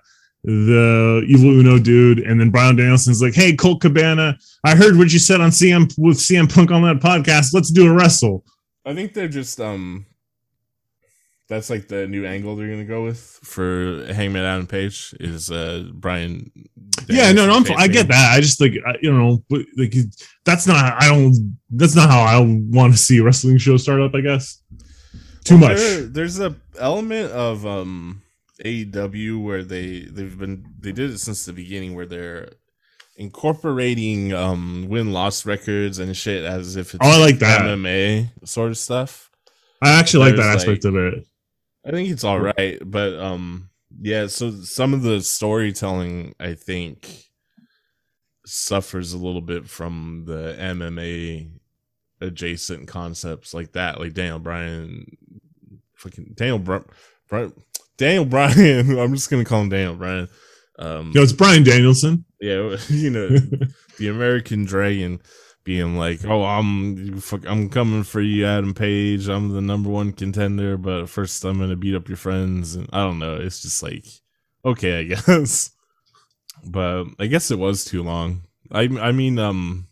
the 0.48 1.24
Evil 1.28 1.50
Uno 1.60 1.78
dude, 1.78 2.20
and 2.20 2.40
then 2.40 2.50
Bryan 2.50 2.76
Danielson's 2.76 3.20
like, 3.22 3.34
"Hey, 3.34 3.54
Colt 3.54 3.80
Cabana, 3.82 4.38
I 4.64 4.74
heard 4.74 4.96
what 4.96 5.12
you 5.12 5.18
said 5.18 5.40
on 5.40 5.50
CM 5.50 5.92
with 5.98 6.16
CM 6.16 6.52
Punk 6.52 6.70
on 6.70 6.82
that 6.82 7.00
podcast. 7.00 7.52
Let's 7.52 7.70
do 7.70 7.86
a 7.86 7.92
wrestle." 7.92 8.44
I 8.86 8.94
think 8.94 9.12
they're 9.14 9.28
just 9.28 9.60
um. 9.60 10.06
That's 11.48 11.70
like 11.70 11.88
the 11.88 12.06
new 12.06 12.26
angle 12.26 12.56
they're 12.56 12.68
gonna 12.68 12.84
go 12.84 13.04
with 13.04 13.18
for 13.42 14.04
Hangman 14.12 14.44
Adam 14.44 14.66
Page 14.66 15.14
is 15.20 15.50
uh 15.50 15.84
Brian. 15.94 16.50
yeah, 17.08 17.32
no, 17.32 17.46
no, 17.46 17.54
I'm, 17.56 17.64
I 17.76 17.88
get 17.88 18.08
that. 18.08 18.34
I 18.36 18.40
just 18.40 18.60
like 18.60 18.72
I, 18.86 18.96
you 19.00 19.10
know, 19.12 19.42
but 19.48 19.62
like 19.78 19.94
that's 20.44 20.66
not. 20.66 21.02
I 21.02 21.08
don't. 21.08 21.56
That's 21.70 21.96
not 21.96 22.10
how 22.10 22.20
I 22.20 22.38
want 22.70 22.92
to 22.92 22.98
see 22.98 23.18
a 23.18 23.22
wrestling 23.22 23.56
show 23.58 23.76
start 23.78 24.00
up. 24.02 24.14
I 24.14 24.20
guess 24.20 24.62
too 25.44 25.58
Well, 25.58 25.70
much. 25.70 25.78
there- 25.78 26.02
there's 26.02 26.38
a 26.40 26.54
element 26.78 27.32
of 27.32 27.64
um 27.66 28.20
AEW 28.64 29.42
where 29.42 29.62
they 29.62 30.00
they've 30.00 30.38
been 30.38 30.64
they 30.80 30.92
did 30.92 31.10
it 31.10 31.18
since 31.18 31.44
the 31.44 31.52
beginning 31.52 31.94
where 31.94 32.06
they're 32.06 32.50
incorporating 33.16 34.32
um 34.32 34.86
win 34.88 35.12
loss 35.12 35.44
records 35.44 35.98
and 35.98 36.16
shit 36.16 36.44
as 36.44 36.76
if 36.76 36.94
it's 36.94 37.04
Oh, 37.04 37.10
I 37.10 37.18
like 37.18 37.38
that. 37.40 37.62
MMA 37.62 38.30
sort 38.48 38.70
of 38.70 38.78
stuff. 38.78 39.30
I 39.82 39.98
actually 39.98 40.26
like 40.30 40.36
that 40.36 40.56
aspect 40.56 40.84
of 40.84 40.96
it. 40.96 41.24
I 41.86 41.90
think 41.90 42.10
it's 42.10 42.24
all 42.24 42.40
right, 42.40 42.78
but 42.84 43.14
um, 43.14 43.70
yeah. 44.00 44.26
So 44.26 44.50
some 44.50 44.92
of 44.92 45.02
the 45.02 45.20
storytelling, 45.20 46.34
I 46.40 46.54
think, 46.54 47.08
suffers 48.44 49.12
a 49.12 49.18
little 49.18 49.40
bit 49.40 49.68
from 49.68 50.24
the 50.26 50.56
MMA 50.58 51.50
adjacent 52.20 52.88
concepts 52.88 53.54
like 53.54 53.72
that, 53.72 54.00
like 54.00 54.14
Daniel 54.14 54.40
Bryan, 54.40 55.16
fucking 55.94 56.32
Daniel 56.34 56.58
Bryan, 56.58 56.84
Bryan 57.28 57.52
Daniel 57.98 58.24
Bryan. 58.24 58.98
I'm 58.98 59.14
just 59.14 59.28
gonna 59.30 59.44
call 59.44 59.62
him 59.62 59.68
Daniel 59.68 59.96
Bryan. 59.96 60.28
Um, 60.78 61.12
know, 61.12 61.22
it's 61.22 61.32
Bryan 61.32 61.64
Danielson. 61.64 62.24
yeah, 62.40 62.76
you 62.88 63.10
know, 63.10 63.28
the 63.98 64.08
American 64.08 64.64
Dragon 64.64 65.20
being 65.64 65.96
like, 65.96 66.24
"Oh, 66.24 66.44
I'm 66.44 67.20
I'm 67.46 67.68
coming 67.68 68.04
for 68.04 68.20
you, 68.20 68.46
Adam 68.46 68.72
Page. 68.72 69.28
I'm 69.28 69.50
the 69.50 69.60
number 69.60 69.90
one 69.90 70.12
contender, 70.12 70.78
but 70.78 71.08
first 71.10 71.44
I'm 71.44 71.58
gonna 71.58 71.76
beat 71.76 71.96
up 71.96 72.08
your 72.08 72.16
friends." 72.16 72.76
And 72.76 72.88
I 72.92 72.98
don't 73.04 73.18
know. 73.18 73.34
It's 73.36 73.60
just 73.60 73.82
like, 73.82 74.06
okay, 74.64 75.00
I 75.00 75.02
guess. 75.14 75.72
But 76.64 77.04
I 77.18 77.26
guess 77.26 77.50
it 77.50 77.58
was 77.58 77.84
too 77.84 78.02
long. 78.02 78.42
I 78.70 78.82
I 79.00 79.10
mean, 79.12 79.38
um, 79.40 79.87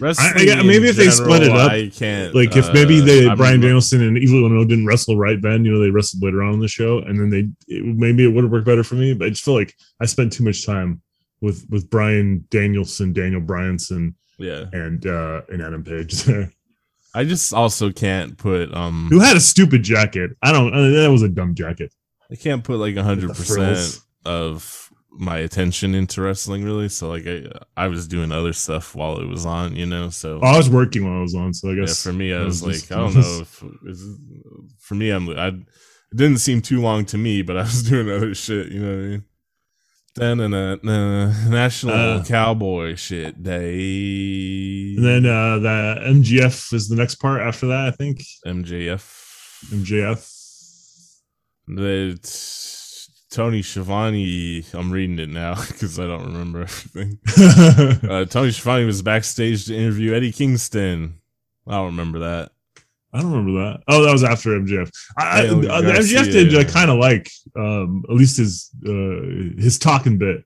wrestling. 0.00 0.32
I 0.34 0.44
get- 0.44 0.58
maybe 0.64 0.84
in 0.84 0.90
if 0.90 0.96
they 0.96 1.10
split 1.10 1.42
it 1.42 1.50
up, 1.50 1.70
I 1.70 1.88
can't. 1.88 2.34
like 2.34 2.56
if 2.56 2.72
maybe 2.72 3.00
uh, 3.00 3.04
they 3.04 3.26
I'm- 3.28 3.36
Bryan 3.36 3.60
Danielson 3.60 4.02
and 4.02 4.18
Evil 4.18 4.44
Uno 4.46 4.64
didn't 4.64 4.86
wrestle 4.86 5.16
right 5.16 5.40
then, 5.40 5.64
you 5.64 5.72
know, 5.72 5.80
they 5.80 5.90
wrestled 5.90 6.22
later 6.22 6.42
on 6.42 6.54
in 6.54 6.60
the 6.60 6.68
show, 6.68 6.98
and 6.98 7.18
then 7.18 7.30
they 7.30 7.74
it, 7.74 7.84
maybe 7.84 8.24
it 8.24 8.28
would 8.28 8.44
have 8.44 8.52
worked 8.52 8.66
better 8.66 8.84
for 8.84 8.94
me. 8.96 9.14
But 9.14 9.26
I 9.26 9.28
just 9.30 9.44
feel 9.44 9.54
like 9.54 9.74
I 10.00 10.06
spent 10.06 10.32
too 10.32 10.44
much 10.44 10.64
time 10.66 11.00
with 11.40 11.66
with 11.70 11.88
Bryan 11.90 12.44
Danielson, 12.50 13.12
Daniel 13.12 13.40
Bryanson, 13.40 14.14
Yeah, 14.38 14.64
and 14.72 15.06
uh 15.06 15.42
and 15.48 15.62
Adam 15.62 15.84
Page 15.84 16.22
there, 16.24 16.52
I 17.14 17.24
just 17.24 17.52
also 17.52 17.90
can't 17.90 18.36
put 18.38 18.72
um. 18.74 19.08
who 19.10 19.20
had 19.20 19.36
a 19.36 19.40
stupid 19.40 19.82
jacket. 19.82 20.30
I 20.42 20.52
don't. 20.52 20.72
Uh, 20.74 20.90
that 21.02 21.10
was 21.10 21.22
a 21.22 21.28
dumb 21.28 21.54
jacket. 21.54 21.92
I 22.30 22.36
can't 22.36 22.62
put 22.62 22.78
like 22.78 22.96
hundred 22.96 23.30
percent 23.30 24.00
of 24.24 24.89
my 25.12 25.38
attention 25.38 25.94
into 25.94 26.22
wrestling 26.22 26.64
really. 26.64 26.88
So 26.88 27.08
like 27.08 27.26
I 27.26 27.44
I 27.76 27.88
was 27.88 28.06
doing 28.06 28.32
other 28.32 28.52
stuff 28.52 28.94
while 28.94 29.18
it 29.20 29.26
was 29.26 29.44
on, 29.46 29.76
you 29.76 29.86
know. 29.86 30.10
So 30.10 30.40
I 30.40 30.56
was 30.56 30.70
working 30.70 31.04
while 31.04 31.18
I 31.18 31.22
was 31.22 31.34
on, 31.34 31.52
so 31.54 31.68
I 31.68 31.72
yeah, 31.72 31.80
guess 31.80 32.02
for 32.02 32.12
me, 32.12 32.32
I 32.32 32.44
was, 32.44 32.62
was 32.62 32.62
like, 32.62 32.74
just- 32.74 32.92
I 32.92 32.96
don't 32.96 33.14
know. 33.14 33.38
If, 33.42 33.64
is, 33.86 34.18
for 34.78 34.94
me, 34.94 35.10
I'm 35.10 35.28
I. 35.30 35.48
It 36.12 36.16
didn't 36.16 36.38
seem 36.38 36.60
too 36.60 36.80
long 36.80 37.04
to 37.06 37.18
me, 37.18 37.42
but 37.42 37.56
I 37.56 37.62
was 37.62 37.82
doing 37.88 38.10
other 38.10 38.34
shit. 38.34 38.68
You 38.72 38.80
know 38.80 38.88
what 38.96 39.04
I 39.04 39.08
mean? 39.08 39.24
Then 40.16 40.40
and 40.40 40.54
uh, 40.54 40.76
National 41.48 41.94
Uh. 41.94 42.24
Cowboy 42.24 42.96
shit 42.96 43.42
day. 43.44 44.94
And 44.96 45.04
then 45.04 45.24
uh 45.26 45.58
the 45.60 46.00
MJF 46.08 46.72
is 46.74 46.88
the 46.88 46.96
next 46.96 47.16
part 47.16 47.42
after 47.42 47.68
that, 47.68 47.86
I 47.86 47.90
think. 47.92 48.20
MJF. 48.44 49.04
MJF. 49.70 50.36
The 51.68 52.18
Tony 53.30 53.62
Schiavone. 53.62 54.64
I'm 54.74 54.90
reading 54.90 55.18
it 55.18 55.28
now 55.28 55.54
because 55.68 55.98
I 55.98 56.06
don't 56.06 56.26
remember 56.26 56.62
everything. 56.62 57.18
Uh, 58.10 58.24
Tony 58.24 58.50
Schiavone 58.50 58.84
was 58.84 59.02
backstage 59.02 59.66
to 59.66 59.76
interview 59.76 60.14
Eddie 60.14 60.32
Kingston. 60.32 61.20
I 61.66 61.72
don't 61.72 61.86
remember 61.86 62.20
that. 62.20 62.52
I 63.12 63.20
don't 63.20 63.32
remember 63.32 63.60
that. 63.64 63.80
Oh, 63.88 64.04
that 64.04 64.12
was 64.12 64.24
after 64.24 64.50
MJF. 64.50 64.90
I, 65.16 65.22
I, 65.22 65.42
Yeah, 65.42 65.50
uh, 65.50 65.80
the 65.80 65.92
MJF 65.92 66.32
did. 66.32 66.56
I 66.56 66.64
kind 66.64 66.90
of 66.90 66.98
like 66.98 67.30
um 67.56 68.04
at 68.08 68.14
least 68.14 68.38
his 68.38 68.70
uh 68.86 69.60
his 69.60 69.78
talking 69.78 70.18
bit. 70.18 70.44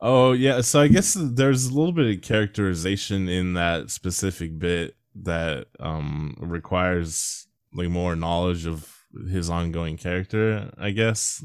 Oh 0.00 0.32
yeah, 0.32 0.60
so 0.60 0.80
I 0.80 0.88
guess 0.88 1.16
there's 1.18 1.66
a 1.66 1.74
little 1.74 1.92
bit 1.92 2.16
of 2.16 2.22
characterization 2.22 3.28
in 3.28 3.54
that 3.54 3.90
specific 3.90 4.58
bit 4.58 4.96
that 5.22 5.66
um 5.78 6.36
requires 6.40 7.46
like 7.74 7.88
more 7.88 8.16
knowledge 8.16 8.66
of 8.66 8.92
his 9.28 9.50
ongoing 9.50 9.96
character, 9.96 10.70
I 10.78 10.90
guess. 10.90 11.42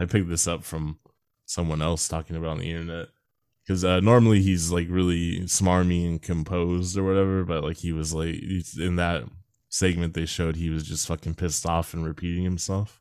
I 0.00 0.06
picked 0.06 0.28
this 0.28 0.46
up 0.48 0.64
from 0.64 0.98
someone 1.46 1.82
else 1.82 2.08
talking 2.08 2.36
about 2.36 2.50
on 2.50 2.58
the 2.58 2.70
internet. 2.70 3.08
Cuz 3.66 3.84
uh, 3.84 4.00
normally 4.00 4.42
he's 4.42 4.70
like 4.70 4.88
really 4.90 5.40
smarmy 5.40 6.06
and 6.06 6.20
composed 6.20 6.98
or 6.98 7.04
whatever, 7.04 7.44
but 7.44 7.64
like 7.64 7.78
he 7.78 7.92
was 7.92 8.12
like 8.12 8.36
in 8.78 8.96
that 8.96 9.24
segment 9.68 10.14
they 10.14 10.26
showed 10.26 10.56
he 10.56 10.70
was 10.70 10.86
just 10.86 11.06
fucking 11.06 11.34
pissed 11.34 11.66
off 11.66 11.94
and 11.94 12.04
repeating 12.04 12.44
himself. 12.44 13.00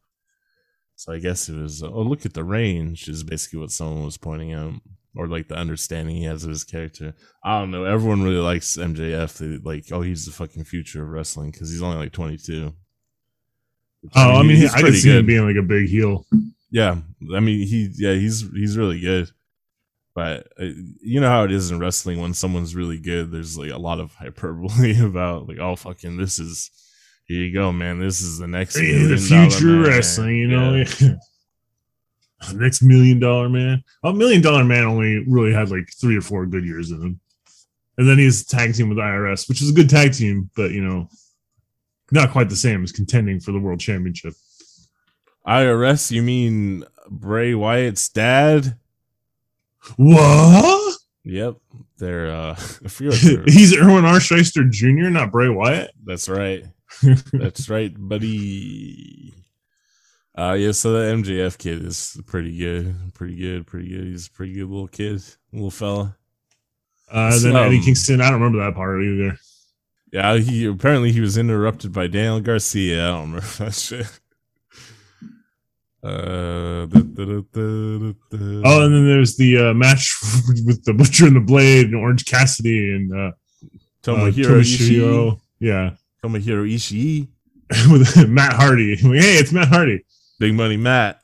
So 0.96 1.12
I 1.12 1.20
guess 1.20 1.50
it 1.50 1.56
was 1.56 1.84
oh 1.84 2.02
look 2.02 2.26
at 2.26 2.34
the 2.34 2.44
range 2.44 3.08
is 3.08 3.24
basically 3.24 3.60
what 3.60 3.72
someone 3.72 4.06
was 4.06 4.18
pointing 4.18 4.54
out 4.54 4.74
or 5.16 5.28
like 5.28 5.48
the 5.48 5.56
understanding 5.56 6.16
he 6.16 6.24
has 6.24 6.44
of 6.44 6.50
his 6.50 6.64
character. 6.64 7.14
I 7.44 7.60
don't 7.60 7.72
know. 7.72 7.84
Everyone 7.84 8.24
really 8.24 8.38
likes 8.38 8.78
MJF. 8.78 9.38
They 9.38 9.58
like 9.58 9.86
oh 9.92 10.02
he's 10.02 10.26
the 10.26 10.32
fucking 10.32 10.64
future 10.64 11.04
of 11.04 11.10
wrestling 11.10 11.52
because 11.52 11.72
he's 11.72 11.82
only 11.82 11.98
like 11.98 12.14
22. 12.14 12.74
Oh, 14.16 14.36
I 14.36 14.44
mean, 14.44 14.66
I 14.66 14.70
could 14.70 14.80
pretty 14.82 14.98
see 14.98 15.18
him 15.18 15.26
being 15.26 15.46
like 15.46 15.56
a 15.56 15.66
big 15.66 15.88
heel. 15.88 16.26
Yeah, 16.74 16.96
I 17.34 17.40
mean 17.40 17.68
he 17.68 17.92
yeah 17.94 18.16
he's 18.16 18.42
he's 18.52 18.80
really 18.80 19.00
good. 19.00 19.30
But 20.16 20.48
uh, 20.60 20.66
you 21.02 21.22
know 21.22 21.30
how 21.30 21.44
it 21.44 21.52
is 21.52 21.70
in 21.70 21.78
wrestling 21.78 22.20
when 22.20 22.34
someone's 22.34 22.76
really 22.76 22.98
good. 22.98 23.32
There's 23.32 23.56
like 23.56 23.70
a 23.70 23.78
lot 23.78 24.00
of 24.00 24.14
hyperbole 24.16 25.00
about 25.06 25.48
like 25.48 25.60
oh 25.60 25.76
fucking 25.76 26.18
this 26.18 26.40
is 26.40 26.72
here 27.26 27.44
you 27.44 27.54
go 27.54 27.72
man 27.72 28.00
this 28.00 28.22
is 28.22 28.40
the 28.40 28.48
next 28.48 28.74
the 28.74 29.18
future 29.18 29.66
man." 29.68 29.84
wrestling, 29.84 30.36
you 30.36 30.48
know. 30.48 30.84
Yeah. 31.00 31.16
Next 32.54 32.82
million 32.82 33.20
dollar 33.20 33.48
man. 33.48 33.82
A 34.04 34.12
million 34.12 34.42
dollar 34.42 34.66
man 34.66 34.84
only 34.84 35.24
really 35.26 35.54
had 35.54 35.72
like 35.72 35.88
three 36.02 36.18
or 36.18 36.22
four 36.22 36.46
good 36.46 36.66
years 36.66 36.92
in 36.92 37.02
him. 37.02 37.20
And 37.98 38.10
then 38.10 38.18
he's 38.18 38.46
tag 38.46 38.74
team 38.74 38.90
with 38.90 38.98
IRS, 38.98 39.48
which 39.48 39.62
is 39.62 39.70
a 39.70 39.74
good 39.74 39.90
tag 39.90 40.12
team, 40.12 40.50
but 40.54 40.72
you 40.72 40.84
know, 40.84 41.08
not 42.12 42.32
quite 42.32 42.50
the 42.50 42.58
same 42.58 42.84
as 42.84 42.92
contending 42.92 43.40
for 43.40 43.54
the 43.54 43.60
world 43.60 43.80
championship. 43.80 44.34
IRS 45.48 46.12
you 46.12 46.22
mean 46.24 46.84
Bray 47.10 47.54
Wyatt's 47.54 48.10
dad? 48.10 48.78
What? 49.98 50.98
Yep, 51.26 51.58
they're 51.98 52.32
uh 52.32 52.56
He's 52.98 53.78
Irwin 53.78 54.06
R. 54.06 54.20
Schyster 54.20 54.70
Jr., 54.70 55.10
not 55.10 55.32
Bray 55.32 55.50
Wyatt. 55.50 55.92
That's 56.04 56.30
right. 56.30 56.66
That's 57.34 57.70
right, 57.70 57.94
buddy. 57.98 59.34
Uh 60.38 60.54
yeah, 60.54 60.72
so 60.72 60.94
the 60.94 61.14
MJF 61.16 61.58
kid 61.58 61.84
is 61.86 62.20
pretty 62.26 62.58
good. 62.58 62.96
Pretty 63.14 63.36
good, 63.36 63.68
pretty 63.68 63.90
good. 63.90 64.06
He's 64.06 64.28
a 64.28 64.32
pretty 64.32 64.54
good 64.54 64.68
little 64.70 64.88
kid, 64.88 65.22
little 65.52 65.72
fella. 65.72 66.18
Uh, 67.12 67.38
then 67.40 67.56
Eddie 67.56 67.78
Um, 67.78 67.84
Kingston, 67.84 68.22
I 68.22 68.32
don't 68.32 68.42
remember 68.42 68.64
that 68.66 68.74
part 68.74 69.04
either. 69.04 69.38
Yeah, 70.12 70.38
he 70.38 70.66
apparently 70.66 71.12
he 71.12 71.22
was 71.22 71.38
interrupted 71.38 71.92
by 71.92 72.08
Daniel 72.08 72.40
Garcia. 72.40 73.04
I 73.04 73.08
don't 73.12 73.32
remember 73.34 73.48
that 73.60 73.74
shit. 73.76 74.20
Uh, 76.04 76.86
da, 76.88 77.00
da, 77.00 77.24
da. 77.54 78.14
Oh, 78.66 78.86
and 78.86 78.94
then 78.94 79.08
there's 79.08 79.38
the 79.38 79.70
uh, 79.70 79.74
match 79.74 80.14
with 80.66 80.84
the 80.84 80.94
Butcher 80.94 81.28
and 81.28 81.36
the 81.36 81.40
Blade 81.40 81.88
and 81.88 81.96
Orange 81.96 82.26
Cassidy 82.26 82.94
and 82.94 83.12
uh, 83.14 83.32
Tomohiro 84.04 84.58
uh, 84.58 84.64
Ishii. 84.64 85.40
Yeah, 85.60 85.92
Tomohiro 86.24 86.70
Ishii. 86.70 87.28
with 87.92 88.28
Matt 88.30 88.54
Hardy. 88.54 88.96
Hey, 89.02 89.38
it's 89.38 89.52
Matt 89.52 89.70
Hardy. 89.70 90.06
Big 90.40 90.54
Money 90.54 90.78
Matt. 90.78 91.20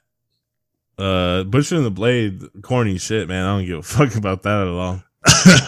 Uh, 0.98 1.44
Butcher 1.44 1.76
and 1.76 1.86
the 1.86 1.92
Blade, 1.92 2.42
corny 2.62 2.98
shit, 2.98 3.28
man. 3.28 3.46
I 3.46 3.58
don't 3.58 3.66
give 3.66 3.80
a 3.80 3.84
fuck 3.84 4.16
about 4.16 4.44
that 4.44 4.62
at 4.62 4.68
all. 4.68 5.02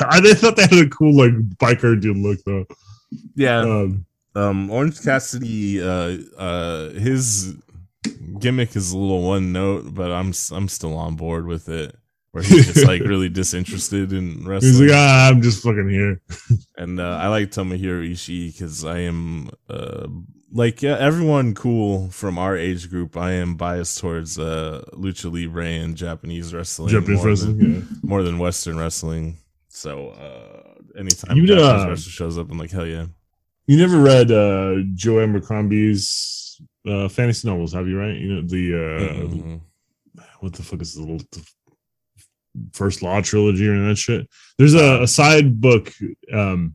I 0.10 0.20
they 0.22 0.34
thought 0.34 0.56
they 0.56 0.64
had 0.64 0.86
a 0.86 0.90
cool 0.90 1.16
like 1.16 1.32
biker 1.58 2.00
dude 2.00 2.18
look 2.18 2.40
though. 2.46 2.66
Yeah, 3.36 3.60
Um, 3.60 4.06
um, 4.36 4.72
Orange 4.72 5.02
Cassidy, 5.02 5.82
uh, 5.82 6.18
uh, 6.38 6.90
his 6.92 7.56
gimmick 8.40 8.76
is 8.76 8.92
a 8.92 8.98
little 8.98 9.24
one 9.24 9.52
note, 9.52 9.94
but 9.94 10.12
I'm 10.12 10.34
I'm 10.52 10.68
still 10.68 10.96
on 10.98 11.16
board 11.16 11.46
with 11.46 11.70
it. 11.70 11.96
Where 12.32 12.44
he's 12.44 12.74
just 12.74 12.88
like 12.88 13.02
really 13.06 13.28
disinterested 13.28 14.14
in 14.14 14.46
wrestling. 14.48 14.72
he's 14.72 14.82
like, 14.82 14.92
ah, 14.94 15.28
I'm 15.30 15.42
just 15.42 15.62
fucking 15.64 15.90
here. 15.90 16.22
and 16.78 17.00
uh, 17.00 17.18
I 17.22 17.28
like 17.28 17.52
Tomohiro 17.52 18.10
Ishii 18.10 18.54
because 18.54 18.86
I 18.86 19.00
am 19.00 19.50
uh, 19.70 20.08
like 20.54 20.82
yeah, 20.82 20.98
everyone 20.98 21.54
cool 21.56 22.10
from 22.10 22.38
our 22.38 22.56
age 22.56 22.90
group. 22.90 23.18
I 23.18 23.34
am 23.34 23.56
biased 23.56 24.00
towards 24.00 24.40
uh, 24.40 24.82
lucha 24.94 25.30
libre 25.30 25.66
and 25.66 25.98
Japanese 25.98 26.54
wrestling, 26.54 26.88
Japanese 26.90 27.18
more 27.18 27.28
wrestling. 27.28 27.58
than, 27.58 27.74
Yeah. 27.76 27.82
more 28.02 28.24
than 28.24 28.40
Western 28.40 28.78
wrestling. 28.78 29.38
So 29.68 30.10
uh, 30.12 30.98
anytime 30.98 31.36
You, 31.36 31.44
a 31.44 31.48
Japanese 31.48 31.86
uh, 31.86 31.90
wrestler 31.90 32.12
shows 32.12 32.38
up, 32.38 32.50
I'm 32.50 32.58
like 32.58 32.72
hell 32.72 32.88
yeah. 32.88 33.08
You 33.68 33.78
never 33.78 34.00
read 34.00 34.32
uh, 34.32 34.76
Joe 34.96 35.20
Abercrombie's 35.20 36.51
uh, 36.88 37.08
fantasy 37.10 37.48
novels, 37.48 37.74
have 37.74 37.88
you? 37.88 37.98
Right? 38.00 38.16
You 38.16 38.34
know 38.36 38.42
the 38.42 38.74
uh, 38.74 39.26
Mhm. 39.28 39.62
what 40.40 40.54
the 40.54 40.64
fuck 40.64 40.82
is 40.82 40.94
the 40.96 41.02
little 41.02 41.22
the 41.32 41.42
first 42.74 43.02
law 43.02 43.22
trilogy 43.22 43.66
or 43.68 43.80
that 43.88 43.98
shit 43.98 44.28
there's 44.58 44.74
a, 44.74 45.04
a 45.04 45.08
side 45.08 45.62
book 45.62 45.90
um 46.34 46.74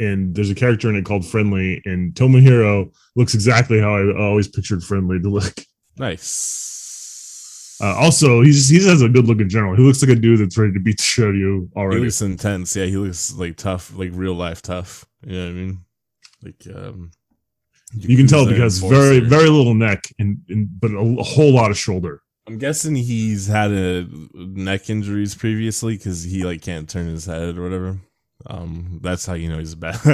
and 0.00 0.34
there's 0.34 0.48
a 0.48 0.54
character 0.54 0.88
in 0.88 0.96
it 0.96 1.04
called 1.04 1.22
friendly 1.26 1.82
and 1.84 2.14
tomohiro 2.14 2.90
looks 3.14 3.34
exactly 3.34 3.78
how 3.78 3.94
i 3.94 4.16
always 4.18 4.48
pictured 4.48 4.82
friendly 4.82 5.20
to 5.20 5.28
look 5.28 5.54
Nice. 5.98 7.76
uh, 7.82 7.94
also 7.96 8.40
he's 8.42 8.68
he 8.70 8.82
has 8.86 9.02
a 9.02 9.08
good 9.08 9.26
look 9.26 9.40
in 9.40 9.48
general 9.50 9.76
he 9.76 9.82
looks 9.82 10.00
like 10.02 10.10
a 10.10 10.14
dude 10.20 10.40
that's 10.40 10.56
ready 10.56 10.72
to 10.72 10.80
beat 10.80 10.96
the 10.96 11.02
shit 11.02 11.24
out 11.26 11.30
of 11.30 11.36
you 11.36 11.68
he 11.74 11.78
already 11.80 12.00
looks 12.04 12.22
intense. 12.22 12.74
Yeah, 12.74 12.86
he 12.86 12.96
looks 12.96 13.34
like 13.34 13.56
tough, 13.56 13.92
like 13.96 14.10
real 14.14 14.34
life 14.34 14.62
tough. 14.62 15.04
You 15.26 15.32
know 15.34 15.44
what 15.44 15.50
I 15.50 15.52
mean? 15.52 15.78
Like 16.42 16.66
um, 16.74 17.10
you 17.94 18.16
can 18.16 18.26
tell 18.26 18.46
because 18.46 18.78
very 18.78 19.20
very 19.20 19.48
little 19.48 19.74
neck 19.74 20.12
and, 20.18 20.38
and 20.48 20.68
but 20.80 20.90
a, 20.90 20.98
a 20.98 21.22
whole 21.22 21.52
lot 21.52 21.70
of 21.70 21.78
shoulder 21.78 22.22
I'm 22.48 22.56
guessing 22.56 22.96
he's 22.96 23.46
had 23.46 23.72
a 23.72 24.08
neck 24.34 24.88
injuries 24.88 25.34
previously 25.34 25.98
because 25.98 26.24
he 26.24 26.44
like 26.44 26.62
can't 26.62 26.88
turn 26.88 27.06
his 27.06 27.26
head 27.26 27.58
or 27.58 27.62
whatever. 27.62 27.98
Um, 28.46 29.00
that's 29.02 29.26
how 29.26 29.34
you 29.34 29.50
know 29.50 29.58
he's 29.58 29.74
bad. 29.74 29.98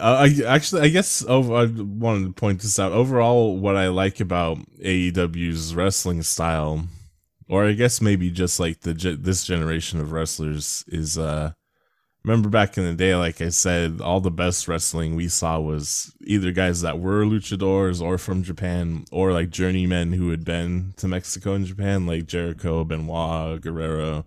I 0.00 0.34
actually, 0.46 0.82
I 0.82 0.88
guess, 0.88 1.24
over, 1.26 1.54
I 1.54 1.66
wanted 1.66 2.26
to 2.26 2.32
point 2.32 2.62
this 2.62 2.80
out. 2.80 2.90
Overall, 2.90 3.56
what 3.56 3.76
I 3.76 3.86
like 3.86 4.18
about 4.18 4.58
AEW's 4.82 5.74
wrestling 5.76 6.22
style, 6.22 6.86
or 7.48 7.66
I 7.66 7.74
guess 7.74 8.00
maybe 8.00 8.30
just 8.30 8.58
like 8.58 8.80
the 8.80 8.94
this 8.94 9.44
generation 9.44 10.00
of 10.00 10.10
wrestlers, 10.10 10.84
is 10.88 11.16
uh, 11.16 11.52
remember 12.24 12.48
back 12.48 12.76
in 12.76 12.84
the 12.84 12.94
day, 12.94 13.14
like 13.14 13.40
I 13.40 13.48
said, 13.48 14.00
all 14.00 14.20
the 14.20 14.30
best 14.30 14.68
wrestling 14.68 15.16
we 15.16 15.28
saw 15.28 15.58
was 15.58 16.14
either 16.20 16.52
guys 16.52 16.82
that 16.82 16.98
were 16.98 17.24
luchadors 17.24 18.02
or 18.02 18.18
from 18.18 18.42
Japan, 18.42 19.04
or 19.10 19.32
like 19.32 19.50
journeymen 19.50 20.12
who 20.12 20.30
had 20.30 20.44
been 20.44 20.94
to 20.98 21.08
Mexico 21.08 21.54
and 21.54 21.66
Japan, 21.66 22.06
like 22.06 22.26
Jericho, 22.26 22.84
Benoit, 22.84 23.60
Guerrero. 23.60 24.26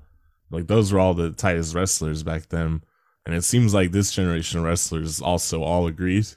Like 0.49 0.67
those 0.67 0.91
were 0.91 0.99
all 0.99 1.13
the 1.13 1.31
tightest 1.31 1.75
wrestlers 1.75 2.23
back 2.23 2.49
then. 2.49 2.83
And 3.25 3.35
it 3.35 3.43
seems 3.43 3.73
like 3.73 3.91
this 3.91 4.11
generation 4.11 4.59
of 4.59 4.65
wrestlers 4.65 5.21
also 5.21 5.63
all 5.63 5.87
agreed. 5.87 6.27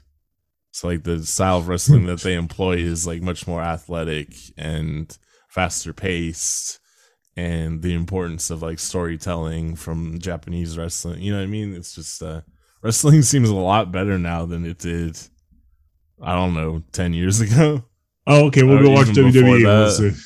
So 0.71 0.87
like 0.87 1.03
the 1.03 1.25
style 1.25 1.57
of 1.57 1.67
wrestling 1.67 2.05
that 2.05 2.21
they 2.21 2.33
employ 2.35 2.77
is 2.77 3.07
like 3.07 3.21
much 3.21 3.47
more 3.47 3.61
athletic 3.61 4.33
and 4.57 5.15
faster 5.49 5.91
paced 5.91 6.79
and 7.37 7.83
the 7.83 7.93
importance 7.93 8.49
of 8.49 8.63
like 8.63 8.79
storytelling 8.79 9.75
from 9.75 10.17
Japanese 10.19 10.77
wrestling. 10.77 11.21
You 11.21 11.31
know 11.31 11.37
what 11.37 11.43
I 11.43 11.47
mean? 11.47 11.73
It's 11.73 11.95
just 11.95 12.21
uh 12.21 12.41
wrestling 12.81 13.21
seems 13.21 13.49
a 13.49 13.55
lot 13.55 13.91
better 13.91 14.17
now 14.17 14.45
than 14.45 14.65
it 14.65 14.79
did 14.79 15.17
I 16.21 16.33
don't 16.33 16.55
know, 16.55 16.81
10 16.93 17.13
years 17.13 17.39
ago. 17.41 17.83
Oh, 18.25 18.47
okay. 18.47 18.63
We'll 18.63 18.81
go 18.81 18.89
watch 18.89 19.07
WWE. 19.07 19.63
That. 19.63 20.23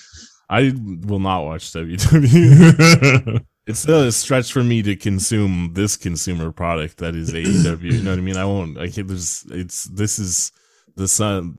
I 0.49 0.73
will 1.05 1.19
not 1.19 1.43
watch 1.43 1.71
WWE. 1.71 3.45
it's 3.67 3.79
still 3.79 4.03
a 4.07 4.11
stretch 4.11 4.51
for 4.51 4.63
me 4.63 4.81
to 4.83 4.95
consume 4.95 5.71
this 5.73 5.97
consumer 5.97 6.51
product 6.51 6.97
that 6.97 7.15
is 7.15 7.31
AEW. 7.31 7.83
You 7.83 8.03
know 8.03 8.11
what 8.11 8.19
I 8.19 8.21
mean? 8.21 8.37
I 8.37 8.45
won't. 8.45 8.77
I 8.77 8.89
can't. 8.89 9.07
There's. 9.07 9.45
It's. 9.51 9.83
This 9.85 10.17
is 10.17 10.51
the 10.95 11.07
son. 11.07 11.55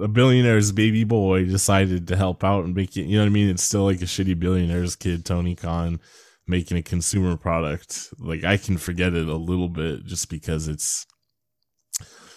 A 0.00 0.08
billionaire's 0.08 0.72
baby 0.72 1.04
boy 1.04 1.44
decided 1.44 2.08
to 2.08 2.16
help 2.16 2.44
out 2.44 2.64
and 2.64 2.74
make 2.74 2.96
it. 2.96 3.02
You 3.02 3.16
know 3.16 3.24
what 3.24 3.30
I 3.30 3.32
mean? 3.32 3.48
It's 3.48 3.62
still 3.62 3.84
like 3.84 4.02
a 4.02 4.06
shitty 4.06 4.38
billionaire's 4.38 4.96
kid, 4.96 5.24
Tony 5.24 5.54
Khan, 5.54 6.00
making 6.46 6.76
a 6.76 6.82
consumer 6.82 7.36
product. 7.36 8.08
Like 8.18 8.44
I 8.44 8.56
can 8.56 8.76
forget 8.78 9.14
it 9.14 9.28
a 9.28 9.36
little 9.36 9.68
bit 9.68 10.04
just 10.04 10.30
because 10.30 10.68
it's 10.68 11.06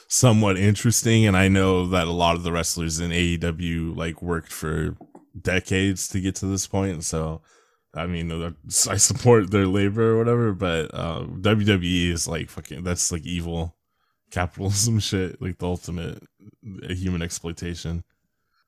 somewhat 0.08 0.58
interesting, 0.58 1.26
and 1.26 1.36
I 1.36 1.48
know 1.48 1.88
that 1.88 2.08
a 2.08 2.12
lot 2.12 2.36
of 2.36 2.44
the 2.44 2.52
wrestlers 2.52 3.00
in 3.00 3.12
AEW 3.12 3.96
like 3.96 4.22
worked 4.22 4.52
for 4.52 4.96
decades 5.40 6.08
to 6.10 6.22
get 6.22 6.36
to 6.36 6.46
this 6.46 6.68
point. 6.68 7.04
So, 7.04 7.42
I 7.96 8.06
mean, 8.06 8.32
I 8.90 8.98
support 8.98 9.52
their 9.52 9.68
labor 9.68 10.14
or 10.14 10.18
whatever, 10.18 10.54
but 10.54 10.94
uh, 10.94 11.24
WWE 11.40 12.12
is 12.12 12.28
like 12.28 12.50
fucking. 12.50 12.84
That's 12.84 13.12
like 13.12 13.26
evil 13.26 13.76
capitalism 14.34 15.00
shit, 15.00 15.42
like 15.42 15.58
the 15.58 15.68
ultimate 15.68 16.24
uh, 16.84 16.94
human 16.94 17.22
exploitation. 17.22 18.04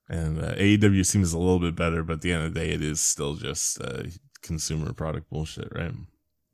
And 0.07 0.39
uh, 0.39 0.53
AEW 0.53 1.05
seems 1.05 1.34
a 1.34 1.39
little 1.39 1.59
bit 1.59 1.76
better, 1.76 2.03
but 2.03 2.13
at 2.13 2.22
the 2.22 2.32
end 2.32 2.45
of 2.45 2.53
the 2.53 2.59
day, 2.59 2.70
it 2.70 2.84
is 2.84 2.99
still 2.99 3.34
just 3.34 3.82
uh, 3.82 4.03
consumer 4.43 4.93
product 4.93 5.30
bullshit, 5.30 5.70
right? 5.74 5.91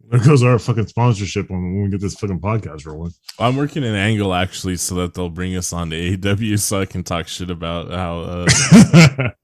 there 0.09 0.19
goes 0.19 0.43
our 0.43 0.57
fucking 0.57 0.87
sponsorship 0.87 1.49
when, 1.49 1.61
when 1.61 1.83
we 1.83 1.89
get 1.89 2.01
this 2.01 2.15
fucking 2.15 2.39
podcast 2.39 2.85
rolling. 2.85 3.11
I'm 3.39 3.55
working 3.55 3.83
an 3.83 3.95
angle 3.95 4.33
actually 4.33 4.77
so 4.77 4.95
that 4.95 5.13
they'll 5.13 5.29
bring 5.29 5.55
us 5.55 5.71
on 5.73 5.89
to 5.91 6.17
AEW 6.17 6.59
so 6.59 6.81
I 6.81 6.85
can 6.85 7.03
talk 7.03 7.27
shit 7.27 7.51
about 7.51 7.91
how 7.91 8.19
uh, 8.19 9.29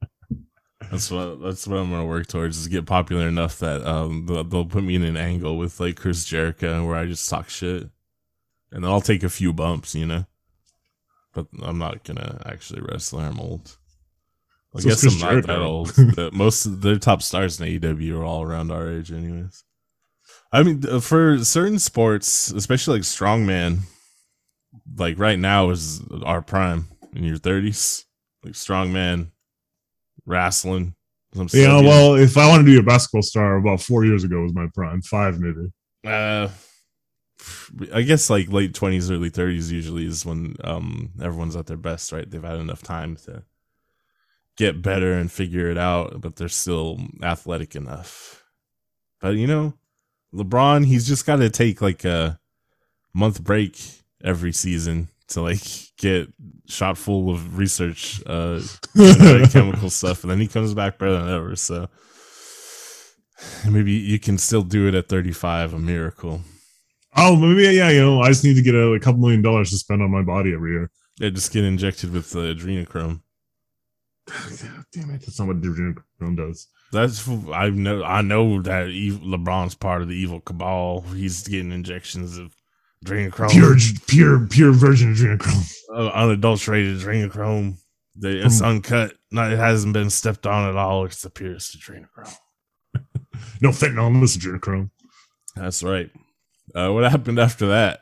That's 0.92 1.12
what 1.12 1.42
that's 1.42 1.68
what 1.68 1.80
I'm 1.80 1.90
gonna 1.90 2.06
work 2.06 2.28
towards 2.28 2.58
is 2.58 2.68
get 2.70 2.86
popular 2.86 3.28
enough 3.28 3.60
that 3.60 3.86
um 3.86 4.26
they'll, 4.26 4.44
they'll 4.46 4.66
put 4.66 4.84
me 4.84 4.96
in 4.96 5.04
an 5.04 5.18
angle 5.18 5.58
with 5.58 5.80
like 5.82 5.98
Chris 5.98 6.24
Jericho 6.24 6.86
where 6.86 6.96
I 6.96 7.06
just 7.06 7.30
talk 7.30 7.50
shit, 7.50 7.90
and 8.72 8.84
then 8.84 8.92
I'll 8.92 9.02
take 9.02 9.24
a 9.24 9.30
few 9.30 9.54
bumps, 9.54 9.96
you 9.96 10.06
know. 10.06 10.26
But 11.34 11.48
I'm 11.62 11.78
not 11.78 12.04
gonna 12.04 12.42
actually 12.46 12.82
wrestle. 12.82 13.20
I'm 13.20 13.40
old. 13.40 13.78
I 14.76 14.80
So 14.80 14.90
guess 14.90 15.04
I'm 15.04 15.36
not 15.36 15.48
that 15.48 15.60
old. 15.60 15.90
The- 15.90 16.32
most 16.34 16.66
of 16.66 16.82
their 16.82 16.98
top 16.98 17.22
stars 17.22 17.60
in 17.60 17.68
AEW 17.68 18.20
are 18.20 18.24
all 18.24 18.44
around 18.44 18.72
our 18.72 18.90
age, 18.90 19.12
anyways. 19.12 19.64
I 20.52 20.64
mean, 20.64 20.82
for 21.02 21.44
certain 21.44 21.80
sports, 21.80 22.52
especially 22.52 22.96
like 22.98 23.04
strongman, 23.04 23.80
like 24.98 25.20
right 25.20 25.38
now 25.40 25.70
is 25.72 26.02
our 26.24 26.42
prime 26.42 26.88
in 27.14 27.24
your 27.24 27.38
30s, 27.38 28.04
like 28.44 28.54
strongman, 28.54 29.28
wrestling. 30.26 30.96
yeah, 31.54 31.80
well, 31.82 32.16
if 32.16 32.38
I 32.38 32.48
wanted 32.48 32.64
to 32.64 32.72
be 32.72 32.78
a 32.80 32.84
basketball 32.84 33.22
star, 33.22 33.58
about 33.58 33.82
four 33.82 34.06
years 34.06 34.24
ago 34.24 34.42
was 34.42 34.54
my 34.54 34.68
prime. 34.74 35.02
Five, 35.02 35.40
maybe. 35.40 35.72
Uh, 36.06 36.50
I 37.94 38.02
guess 38.02 38.30
like 38.30 38.52
late 38.52 38.74
twenties, 38.74 39.12
early 39.12 39.30
thirties 39.30 39.72
usually 39.72 40.06
is 40.06 40.26
when 40.26 40.56
um 40.64 41.12
everyone's 41.22 41.56
at 41.56 41.68
their 41.68 41.78
best, 41.78 42.12
right? 42.12 42.30
They've 42.30 42.44
had 42.44 42.60
enough 42.60 42.82
time 42.82 43.16
to 43.26 43.44
get 44.58 44.82
better 44.82 45.14
and 45.14 45.32
figure 45.32 45.70
it 45.70 45.78
out, 45.78 46.20
but 46.22 46.36
they're 46.36 46.50
still 46.50 47.00
athletic 47.22 47.76
enough. 47.76 48.44
But 49.22 49.36
you 49.36 49.48
know, 49.48 49.74
LeBron, 50.34 50.86
he's 50.86 51.08
just 51.08 51.26
got 51.26 51.38
to 51.38 51.50
take 51.50 51.82
like 51.82 52.04
a 52.06 52.40
month 53.14 53.44
break 53.44 53.80
every 54.24 54.52
season 54.52 55.10
to 55.30 55.42
like 55.42 55.62
get 55.98 56.28
shot 56.68 56.98
full 56.98 57.30
of 57.30 57.58
research, 57.58 58.22
uh, 58.26 58.60
chemical 59.52 59.90
stuff, 59.90 60.24
and 60.24 60.32
then 60.32 60.40
he 60.40 60.48
comes 60.48 60.74
back 60.74 60.98
better 60.98 61.18
than 61.18 61.30
ever. 61.30 61.56
So 61.56 61.90
maybe 63.70 63.92
you 63.92 64.20
can 64.20 64.38
still 64.38 64.64
do 64.64 64.88
it 64.88 64.96
at 64.96 65.10
35, 65.10 65.74
a 65.74 65.80
miracle. 65.80 66.42
Oh, 67.16 67.36
maybe 67.36 67.64
yeah. 67.76 67.90
You 67.90 68.02
know, 68.02 68.22
I 68.22 68.28
just 68.28 68.44
need 68.44 68.56
to 68.56 68.62
get 68.62 68.76
a, 68.76 68.94
a 68.94 69.00
couple 69.00 69.22
million 69.22 69.42
dollars 69.42 69.72
to 69.72 69.78
spend 69.78 70.02
on 70.02 70.12
my 70.12 70.22
body 70.22 70.54
every 70.54 70.72
year. 70.72 70.92
Yeah, 71.20 71.30
just 71.30 71.52
get 71.52 71.64
injected 71.64 72.12
with 72.12 72.36
uh, 72.36 72.40
adrenochrome. 72.40 73.22
God 74.28 74.86
damn 74.92 75.10
it! 75.12 75.22
That's 75.22 75.40
not 75.40 75.48
what 75.48 75.62
adrenochrome 75.62 76.36
does. 76.38 76.68
That's 76.92 77.28
I 77.52 77.70
know. 77.70 78.04
I 78.04 78.22
know 78.22 78.62
that 78.62 78.88
LeBron's 78.88 79.76
part 79.76 80.02
of 80.02 80.10
the 80.10 80.16
evil 80.16 80.42
cabal. 80.42 81.02
He's 81.02 81.48
getting 81.48 81.72
injections 81.72 82.38
of 82.38 82.54
adrenochrome, 83.06 83.50
Pure, 83.52 83.78
pure, 84.08 84.48
pure 84.48 84.72
virgin 84.74 85.14
adrenochrome. 85.16 85.74
uh, 85.94 86.08
unadulterated 86.10 86.98
adrenochrome. 87.00 87.78
The, 88.18 88.46
it's 88.46 88.60
From- 88.60 88.68
uncut. 88.78 89.14
Not, 89.32 89.52
it 89.54 89.60
hasn't 89.60 89.94
been 89.94 90.10
stepped 90.10 90.46
on 90.48 90.70
at 90.70 90.76
all. 90.76 91.06
It's 91.06 91.22
the 91.22 91.30
purest 91.30 91.80
adrenochrome. 91.80 92.36
No 93.62 93.70
fentanyl 93.70 94.08
in 94.08 94.20
this 94.22 94.36
adrenochrome. 94.38 94.90
That's 95.56 95.84
right. 95.84 96.10
Uh, 96.76 96.92
what 96.92 97.10
happened 97.10 97.40
after 97.40 97.68
that? 97.68 98.02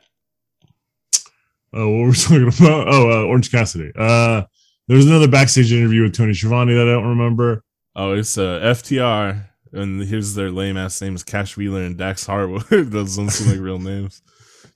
Oh, 1.72 1.88
what 1.88 1.98
were 1.98 2.08
we 2.08 2.14
talking 2.16 2.48
about? 2.48 2.88
Oh, 2.88 3.10
uh, 3.10 3.24
Orange 3.26 3.50
Cassidy. 3.50 3.92
Uh, 3.96 4.44
there 4.88 4.96
was 4.96 5.06
another 5.06 5.28
backstage 5.28 5.72
interview 5.72 6.02
with 6.02 6.14
Tony 6.14 6.32
Schiavone 6.32 6.74
that 6.74 6.88
I 6.88 6.92
don't 6.92 7.08
remember. 7.08 7.64
Oh, 7.94 8.12
it's 8.12 8.36
uh, 8.38 8.60
FTR, 8.62 9.48
and 9.72 10.02
here's 10.02 10.34
their 10.34 10.50
lame 10.50 10.76
ass 10.76 11.00
names: 11.00 11.22
Cash 11.22 11.56
Wheeler 11.56 11.82
and 11.82 11.96
Dax 11.96 12.26
Harwood. 12.26 12.62
Those 12.70 13.16
don't 13.16 13.30
seem 13.30 13.50
like 13.50 13.60
real 13.60 13.78
names. 13.78 14.22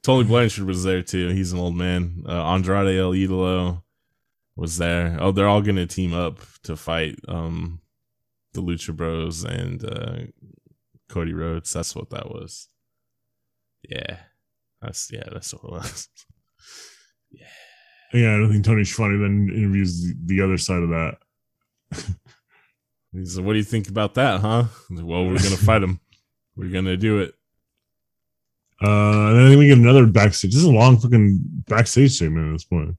Tony 0.03 0.25
Blanchard 0.25 0.65
was 0.65 0.85
there 0.85 1.03
too. 1.03 1.29
He's 1.29 1.53
an 1.53 1.59
old 1.59 1.77
man. 1.77 2.25
Uh, 2.27 2.43
Andrade 2.45 2.99
El 2.99 3.13
Idolo 3.13 3.83
was 4.57 4.79
there. 4.79 5.17
Oh, 5.21 5.33
they're 5.33 5.49
all 5.49 5.63
gonna 5.63 5.87
team 5.87 6.15
up 6.15 6.39
to 6.65 6.77
fight 6.77 7.17
um, 7.29 7.81
the 8.55 8.63
Lucha 8.63 8.97
Bros 8.97 9.45
and 9.45 9.85
uh, 9.85 10.17
Cody 11.09 11.35
Rhodes. 11.35 11.73
That's 11.73 11.95
what 11.95 12.11
that 12.11 12.31
was. 12.31 12.70
Yeah, 13.91 14.19
that's 14.81 15.11
yeah, 15.13 15.25
that's 15.31 15.53
what 15.53 15.65
it 15.65 15.71
was. 15.71 16.09
Yeah, 18.13 18.35
I 18.35 18.39
don't 18.39 18.51
think 18.51 18.65
Tony 18.65 18.83
Schiavone 18.83 19.19
then 19.19 19.55
interviews 19.55 20.03
the, 20.03 20.15
the 20.27 20.43
other 20.43 20.59
side 20.59 20.83
of 20.83 20.89
that. 20.89 21.19
He 23.13 23.25
said, 23.25 23.45
"What 23.45 23.55
do 23.55 23.59
you 23.59 23.65
think 23.65 23.89
about 23.89 24.15
that, 24.15 24.41
huh?" 24.41 24.65
Said, 24.89 25.05
Well, 25.05 25.25
we're 25.25 25.43
gonna 25.43 25.57
fight 25.57 25.83
him. 25.83 25.99
We're 26.57 26.71
gonna 26.71 26.97
do 26.97 27.19
it. 27.19 27.35
Uh, 28.83 29.29
and 29.29 29.37
then 29.37 29.47
I 29.47 29.49
think 29.49 29.59
we 29.59 29.67
get 29.67 29.79
another 29.79 30.07
backstage. 30.07 30.53
This 30.53 30.61
is 30.63 30.69
a 30.69 30.71
long 30.71 30.97
fucking 30.97 31.41
backstage 31.67 32.17
segment 32.17 32.49
at 32.49 32.53
this 32.53 32.65
point. 32.65 32.97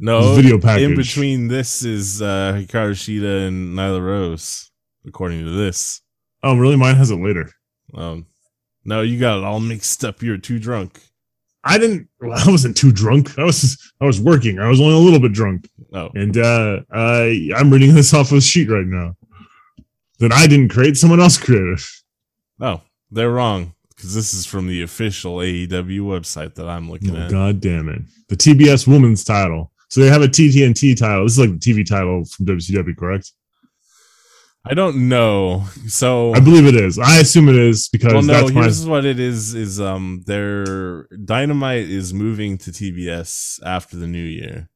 No 0.00 0.34
This 0.34 0.42
video 0.44 0.60
package. 0.60 0.90
In 0.90 0.96
between 0.96 1.48
this 1.48 1.84
is 1.84 2.20
uh 2.20 2.54
Hikaru 2.56 2.92
Shida 2.92 3.46
and 3.46 3.76
Nyla 3.76 4.04
Rose, 4.04 4.70
according 5.06 5.44
to 5.44 5.50
this. 5.52 6.00
Oh, 6.42 6.56
really? 6.56 6.76
Mine 6.76 6.96
has 6.96 7.10
it 7.10 7.20
later. 7.20 7.50
Um 7.94 8.26
no, 8.84 9.00
you 9.02 9.18
got 9.18 9.38
it 9.38 9.44
all 9.44 9.60
mixed 9.60 10.04
up. 10.04 10.22
You're 10.22 10.38
too 10.38 10.58
drunk. 10.58 11.00
I 11.62 11.78
didn't. 11.78 12.08
Well, 12.20 12.38
I 12.46 12.50
wasn't 12.50 12.76
too 12.76 12.92
drunk. 12.92 13.38
I 13.38 13.44
was. 13.44 13.80
I 14.00 14.04
was 14.04 14.20
working. 14.20 14.58
I 14.58 14.68
was 14.68 14.80
only 14.80 14.94
a 14.94 14.98
little 14.98 15.20
bit 15.20 15.32
drunk. 15.32 15.68
Oh, 15.92 16.10
And 16.14 16.36
uh, 16.36 16.80
I 16.92 17.50
I'm 17.56 17.70
reading 17.70 17.94
this 17.94 18.12
off 18.12 18.32
of 18.32 18.38
a 18.38 18.40
sheet 18.40 18.68
right 18.68 18.86
now. 18.86 19.16
That 20.20 20.32
I 20.32 20.46
didn't 20.46 20.68
create. 20.68 20.96
Someone 20.96 21.20
else 21.20 21.36
created. 21.38 21.80
oh, 22.60 22.80
they're 23.10 23.30
wrong 23.32 23.74
because 23.94 24.14
this 24.14 24.32
is 24.34 24.44
from 24.46 24.66
the 24.68 24.82
official 24.82 25.36
AEW 25.36 26.00
website 26.00 26.54
that 26.56 26.68
I'm 26.68 26.90
looking 26.90 27.16
Oh, 27.16 27.20
at. 27.22 27.30
God 27.30 27.60
damn 27.60 27.88
it! 27.88 28.02
The 28.28 28.36
TBS 28.36 28.86
Women's 28.86 29.24
title. 29.24 29.72
So 29.88 30.00
they 30.00 30.08
have 30.08 30.22
a 30.22 30.28
TTNT 30.28 30.96
title. 30.98 31.24
This 31.24 31.32
is 31.34 31.38
like 31.38 31.50
the 31.50 31.58
TV 31.58 31.86
title 31.86 32.24
from 32.24 32.46
WCW, 32.46 32.96
correct? 32.96 33.32
I 34.66 34.72
don't 34.74 35.08
know. 35.08 35.66
So 35.88 36.32
I 36.32 36.40
believe 36.40 36.66
it 36.66 36.74
is. 36.74 36.98
I 36.98 37.18
assume 37.18 37.48
it 37.48 37.56
is 37.56 37.88
because 37.88 38.12
well, 38.14 38.22
no. 38.22 38.32
that's 38.32 38.52
my. 38.52 38.62
Here's 38.62 38.86
what 38.86 39.04
it 39.04 39.20
is: 39.20 39.54
is 39.54 39.80
um, 39.80 40.22
their 40.26 41.06
Dynamite 41.24 41.90
is 41.90 42.14
moving 42.14 42.56
to 42.58 42.70
TBS 42.70 43.60
after 43.64 43.96
the 43.96 44.06
new 44.06 44.22
year. 44.22 44.70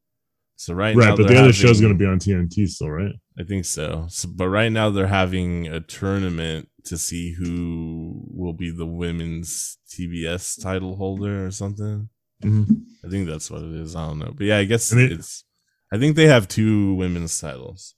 So 0.57 0.75
right, 0.75 0.95
now 0.97 1.11
Right, 1.11 1.17
but 1.17 1.29
the 1.29 1.39
other 1.39 1.53
show's 1.53 1.79
having- 1.79 1.97
going 1.97 1.99
to 1.99 1.99
be 1.99 2.35
on 2.35 2.49
TNT 2.49 2.69
still, 2.69 2.91
right? 2.91 3.15
I 3.39 3.45
think 3.45 3.65
so. 3.65 4.07
so. 4.11 4.29
But 4.29 4.49
right 4.49 4.73
now 4.73 4.91
they're 4.91 5.07
having 5.07 5.69
a 5.69 5.81
tournament 5.81 6.69
to 6.87 6.99
see 6.99 7.33
who 7.33 8.25
will 8.27 8.53
be 8.53 8.71
the 8.71 8.87
women's 8.87 9.79
TBS 9.89 10.61
title 10.61 10.97
holder 10.97 11.47
or 11.47 11.53
something. 11.53 12.09
Mm-hmm. 12.43 12.75
I 13.07 13.09
think 13.09 13.29
that's 13.29 13.51
what 13.51 13.63
it 13.63 13.73
is. 13.75 13.95
I 13.95 14.09
don't 14.09 14.19
know. 14.19 14.33
But 14.37 14.47
yeah, 14.47 14.59
I 14.59 14.65
guess 14.65 14.93
it's 14.93 15.45
I 15.93 15.99
think 15.99 16.17
they 16.17 16.27
have 16.27 16.49
two 16.49 16.95
women's 16.95 17.41
titles. 17.41 17.95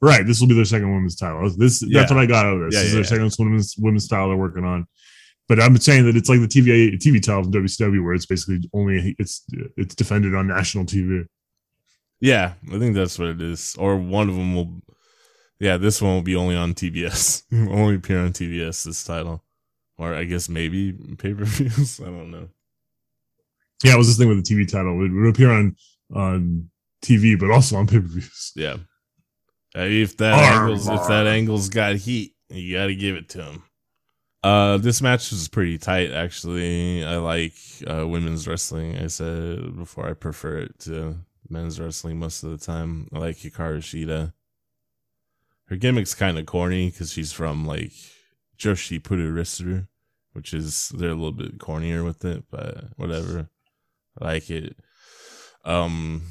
Right. 0.00 0.26
This 0.26 0.40
will 0.40 0.48
be 0.48 0.54
their 0.54 0.64
second 0.64 0.92
women's 0.92 1.16
title. 1.16 1.48
This 1.56 1.82
Yeah. 1.82 2.00
that's 2.00 2.12
what 2.12 2.20
I 2.20 2.26
got 2.26 2.46
out 2.46 2.56
of 2.60 2.70
this. 2.70 2.74
Yeah, 2.74 2.80
this 2.80 2.88
is 2.88 2.92
yeah, 2.92 2.96
their 3.18 3.28
second 3.30 3.46
women's 3.46 3.74
women's 3.78 4.08
title 4.08 4.28
they're 4.28 4.36
working 4.36 4.64
on. 4.64 4.86
But 5.48 5.60
I'm 5.60 5.76
saying 5.78 6.06
that 6.06 6.16
it's 6.16 6.28
like 6.28 6.40
the 6.40 6.48
TV 6.48 6.98
TV 6.98 7.22
title 7.22 7.44
from 7.44 7.52
WCW, 7.52 8.04
where 8.04 8.14
it's 8.14 8.26
basically 8.26 8.68
only 8.74 9.14
it's 9.18 9.44
it's 9.76 9.94
defended 9.94 10.34
on 10.34 10.48
national 10.48 10.84
TV. 10.84 11.24
Yeah, 12.20 12.54
I 12.72 12.78
think 12.78 12.94
that's 12.94 13.18
what 13.18 13.28
it 13.28 13.40
is. 13.40 13.76
Or 13.78 13.96
one 13.96 14.28
of 14.28 14.34
them 14.34 14.54
will 14.54 14.82
Yeah, 15.60 15.76
this 15.76 16.02
one 16.02 16.14
will 16.14 16.22
be 16.22 16.36
only 16.36 16.56
on 16.56 16.74
TBS. 16.74 17.44
only 17.70 17.94
appear 17.94 18.18
on 18.20 18.32
TBS 18.32 18.84
this 18.84 19.04
title. 19.04 19.42
Or 19.98 20.12
I 20.14 20.24
guess 20.24 20.48
maybe 20.50 20.92
pay-per-views. 20.92 22.00
I 22.02 22.04
don't 22.06 22.30
know. 22.30 22.48
Yeah, 23.84 23.94
it 23.94 23.98
was 23.98 24.08
this 24.08 24.18
thing 24.18 24.28
with 24.28 24.44
the 24.44 24.54
TV 24.54 24.70
title. 24.70 25.02
It 25.04 25.10
would 25.12 25.28
appear 25.28 25.50
on 25.52 25.76
on 26.14 26.70
TV, 27.04 27.38
but 27.38 27.50
also 27.50 27.76
on 27.76 27.86
pay 27.86 28.00
per 28.00 28.06
views. 28.06 28.52
Yeah. 28.56 28.76
Uh, 29.76 29.80
If 29.82 30.16
that 30.18 30.32
Arr, 30.32 30.62
angles, 30.62 30.88
if 30.88 31.06
that 31.08 31.26
angle's 31.26 31.68
got 31.68 31.96
heat, 31.96 32.34
you 32.48 32.76
got 32.76 32.86
to 32.86 32.94
give 32.94 33.16
it 33.16 33.28
to 33.30 33.42
him. 33.42 33.62
Uh, 34.42 34.78
this 34.78 35.02
match 35.02 35.30
was 35.32 35.48
pretty 35.48 35.76
tight. 35.76 36.12
Actually, 36.12 37.04
I 37.04 37.16
like 37.16 37.54
uh, 37.86 38.06
women's 38.06 38.46
wrestling. 38.46 38.96
I 38.96 39.08
said 39.08 39.76
before 39.76 40.08
I 40.08 40.12
prefer 40.14 40.58
it 40.58 40.78
to 40.80 41.16
men's 41.48 41.80
wrestling 41.80 42.18
most 42.18 42.42
of 42.44 42.50
the 42.50 42.58
time. 42.64 43.08
I 43.12 43.18
like 43.18 43.36
Hikaru 43.36 43.78
Shida. 43.78 44.32
Her 45.66 45.76
gimmick's 45.76 46.14
kind 46.14 46.38
of 46.38 46.46
corny 46.46 46.90
because 46.90 47.12
she's 47.12 47.32
from 47.32 47.66
like 47.66 47.92
Joshi 48.56 49.00
Puroresu, 49.00 49.88
which 50.32 50.54
is 50.54 50.90
they're 50.90 51.10
a 51.10 51.14
little 51.14 51.32
bit 51.32 51.58
cornier 51.58 52.04
with 52.04 52.24
it, 52.24 52.44
but 52.50 52.84
whatever. 52.96 53.48
I 54.20 54.24
like 54.24 54.48
it. 54.48 54.76
Um, 55.64 56.22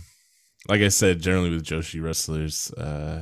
like 0.68 0.82
I 0.82 0.88
said, 0.90 1.22
generally 1.22 1.50
with 1.52 1.64
Joshi 1.66 2.02
wrestlers, 2.04 2.72
uh, 2.74 3.22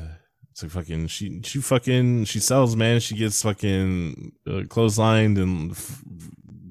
it's 0.52 0.64
like 0.64 0.72
fucking 0.72 1.08
she 1.08 1.41
she 1.44 1.60
fucking 1.62 2.26
she 2.26 2.39
sells 2.39 2.76
man. 2.76 3.00
She 3.00 3.16
gets 3.16 3.41
fucking 3.41 4.34
uh, 4.48 4.52
clotheslined 4.68 5.41
and 5.41 5.72
f- 5.72 6.04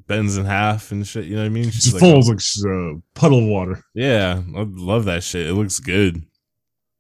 bends 0.07 0.37
in 0.37 0.45
half 0.45 0.93
and 0.93 1.07
shit. 1.07 1.25
You 1.25 1.37
know 1.37 1.43
what 1.43 1.47
I 1.47 1.51
mean? 1.51 1.71
She 1.71 1.91
falls 1.91 2.29
like 2.29 2.41
she's 2.41 2.65
a 2.65 2.95
puddle 3.15 3.41
of 3.41 3.45
water. 3.47 3.83
yeah, 3.95 4.41
I 4.57 4.67
love 4.69 5.07
that 5.07 5.23
shit. 5.25 5.47
It 5.49 5.55
looks 5.55 5.81
good. 5.81 6.25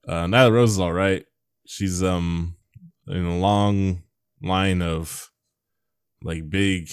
Uh, 0.07 0.25
Nyla 0.25 0.51
Rose 0.53 0.73
is 0.73 0.81
all 0.81 0.93
right. 0.93 1.25
She's 1.67 2.03
um 2.03 2.57
in 3.07 3.25
a 3.25 3.39
long 3.39 4.03
line 4.43 4.83
of 4.83 5.31
like 6.23 6.49
big 6.51 6.89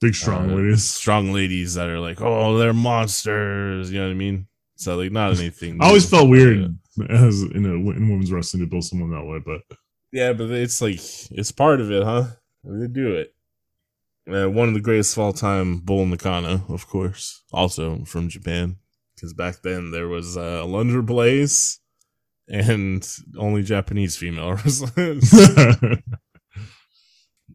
Big 0.00 0.14
strong 0.14 0.50
uh, 0.50 0.54
ladies. 0.54 0.84
strong 0.84 1.30
ladies 1.34 1.74
that 1.74 1.90
are 1.90 2.00
like, 2.00 2.22
oh, 2.22 2.56
they're 2.56 2.72
monsters. 2.72 3.92
You 3.92 4.00
know 4.00 4.06
what 4.06 4.12
I 4.12 4.14
mean? 4.14 4.46
So 4.80 4.96
like, 4.96 5.12
not 5.12 5.38
anything. 5.38 5.76
I 5.78 5.88
always 5.88 6.08
felt 6.08 6.30
weird 6.30 6.74
as 7.10 7.42
in 7.42 7.66
a 7.66 7.74
in 7.74 8.08
women's 8.08 8.32
wrestling 8.32 8.62
to 8.62 8.66
build 8.66 8.84
someone 8.84 9.10
that 9.10 9.26
way, 9.26 9.38
but 9.44 9.60
Yeah, 10.10 10.32
but 10.32 10.50
it's 10.50 10.80
like 10.80 10.98
it's 11.30 11.52
part 11.52 11.82
of 11.82 11.90
it, 11.92 12.02
huh? 12.02 12.28
They 12.64 12.86
do 12.86 13.14
it. 13.14 13.34
Uh, 14.26 14.48
one 14.48 14.68
of 14.68 14.74
the 14.74 14.80
greatest 14.80 15.18
of 15.18 15.22
all 15.22 15.32
time, 15.34 15.80
Bull 15.80 16.06
Nakano, 16.06 16.64
of 16.70 16.86
course, 16.86 17.42
also 17.52 18.04
from 18.06 18.30
Japan, 18.30 18.76
because 19.14 19.34
back 19.34 19.56
then 19.62 19.90
there 19.90 20.08
was 20.08 20.38
uh, 20.38 20.62
Alundra 20.64 21.04
Blayze 21.04 21.78
and 22.48 23.06
only 23.36 23.62
Japanese 23.62 24.16
female 24.16 24.52
wrestlers. 24.54 25.30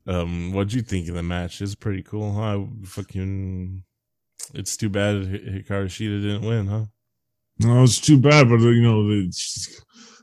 um, 0.07 0.53
what'd 0.53 0.73
you 0.73 0.83
think 0.83 1.07
of 1.07 1.15
the 1.15 1.23
match? 1.23 1.59
It's 1.59 1.73
pretty 1.73 2.03
cool, 2.03 2.33
huh? 2.33 2.65
Fucking, 2.85 3.83
it's 4.53 4.77
too 4.77 4.89
bad 4.89 5.25
Hi- 5.25 5.59
Hikaru 5.59 5.87
Shida 5.87 6.21
didn't 6.21 6.47
win, 6.47 6.67
huh? 6.67 6.85
No, 7.59 7.83
it's 7.83 7.99
too 7.99 8.17
bad. 8.17 8.49
But 8.49 8.59
you 8.59 8.81
know, 8.81 9.07
the, 9.07 9.31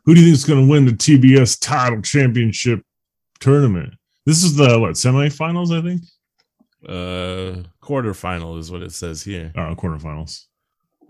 who 0.05 0.15
do 0.15 0.21
you 0.21 0.27
think 0.27 0.35
is 0.35 0.45
going 0.45 0.65
to 0.65 0.71
win 0.71 0.85
the 0.85 0.93
TBS 0.93 1.59
title 1.61 2.03
championship 2.03 2.83
tournament? 3.41 3.95
This 4.27 4.45
is 4.45 4.57
the 4.57 4.79
what 4.79 4.93
semifinals, 4.93 5.77
I 5.77 5.83
think. 5.83 6.03
Uh, 6.87 7.63
quarterfinal 7.83 8.59
is 8.59 8.71
what 8.71 8.83
it 8.83 8.93
says 8.93 9.23
here. 9.23 9.53
Uh, 9.57 9.75
quarterfinals. 9.75 10.47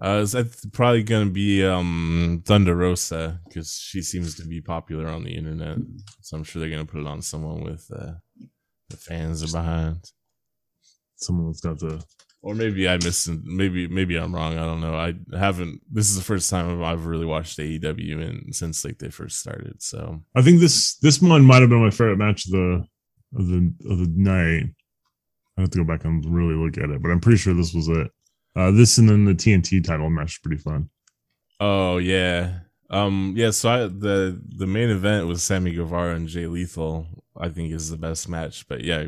Uh, 0.02 0.18
is 0.18 0.32
that 0.32 0.46
probably 0.72 1.02
gonna 1.02 1.30
be 1.30 1.64
um 1.64 2.42
Thunder 2.44 2.74
Rosa 2.74 3.40
because 3.46 3.76
she 3.76 4.02
seems 4.02 4.34
to 4.34 4.44
be 4.44 4.60
popular 4.60 5.06
on 5.06 5.22
the 5.22 5.30
internet. 5.30 5.78
So 6.20 6.36
I'm 6.36 6.42
sure 6.42 6.58
they're 6.58 6.70
gonna 6.70 6.84
put 6.84 7.02
it 7.02 7.06
on 7.06 7.22
someone 7.22 7.62
with 7.62 7.88
uh, 7.94 8.14
the 8.90 8.96
fans 8.96 9.44
are 9.44 9.56
behind. 9.56 10.10
Someone 11.14 11.46
that's 11.46 11.60
got 11.60 11.78
the 11.78 12.04
Or 12.42 12.56
maybe 12.56 12.88
I 12.88 12.96
missed. 12.96 13.28
Maybe 13.44 13.86
maybe 13.86 14.16
I'm 14.16 14.34
wrong. 14.34 14.58
I 14.58 14.64
don't 14.64 14.80
know. 14.80 14.96
I 14.96 15.14
haven't. 15.38 15.80
This 15.90 16.10
is 16.10 16.16
the 16.16 16.24
first 16.24 16.50
time 16.50 16.82
I've 16.82 17.06
really 17.06 17.24
watched 17.24 17.58
AEW 17.58 18.20
in, 18.20 18.52
since 18.52 18.84
like 18.84 18.98
they 18.98 19.10
first 19.10 19.38
started. 19.38 19.80
So 19.80 20.20
I 20.34 20.42
think 20.42 20.58
this 20.58 20.96
this 20.96 21.22
one 21.22 21.44
might 21.44 21.60
have 21.60 21.70
been 21.70 21.84
my 21.84 21.90
favorite 21.90 22.16
match 22.16 22.46
of 22.46 22.52
the 22.52 22.84
of 23.38 23.46
the 23.46 23.72
of 23.88 23.98
the 23.98 24.12
night. 24.16 24.64
I 25.56 25.60
have 25.60 25.70
to 25.70 25.78
go 25.78 25.84
back 25.84 26.04
and 26.04 26.24
really 26.26 26.54
look 26.54 26.78
at 26.78 26.90
it, 26.90 27.00
but 27.00 27.10
I'm 27.10 27.20
pretty 27.20 27.38
sure 27.38 27.54
this 27.54 27.74
was 27.74 27.86
it. 27.88 28.10
Uh, 28.56 28.70
this 28.72 28.98
and 28.98 29.08
then 29.08 29.24
the 29.24 29.34
TNT 29.34 29.82
title 29.84 30.10
match 30.10 30.32
is 30.32 30.38
pretty 30.38 30.60
fun. 30.60 30.90
Oh 31.60 31.98
yeah. 31.98 32.58
Um 32.90 33.34
yeah, 33.36 33.50
so 33.50 33.70
I, 33.70 33.78
the 33.86 34.42
the 34.56 34.66
main 34.66 34.90
event 34.90 35.28
was 35.28 35.44
Sammy 35.44 35.72
Guevara 35.72 36.16
and 36.16 36.26
Jay 36.26 36.46
Lethal, 36.46 37.06
I 37.38 37.48
think 37.48 37.72
is 37.72 37.90
the 37.90 37.96
best 37.96 38.28
match. 38.28 38.66
But 38.68 38.82
yeah, 38.84 39.04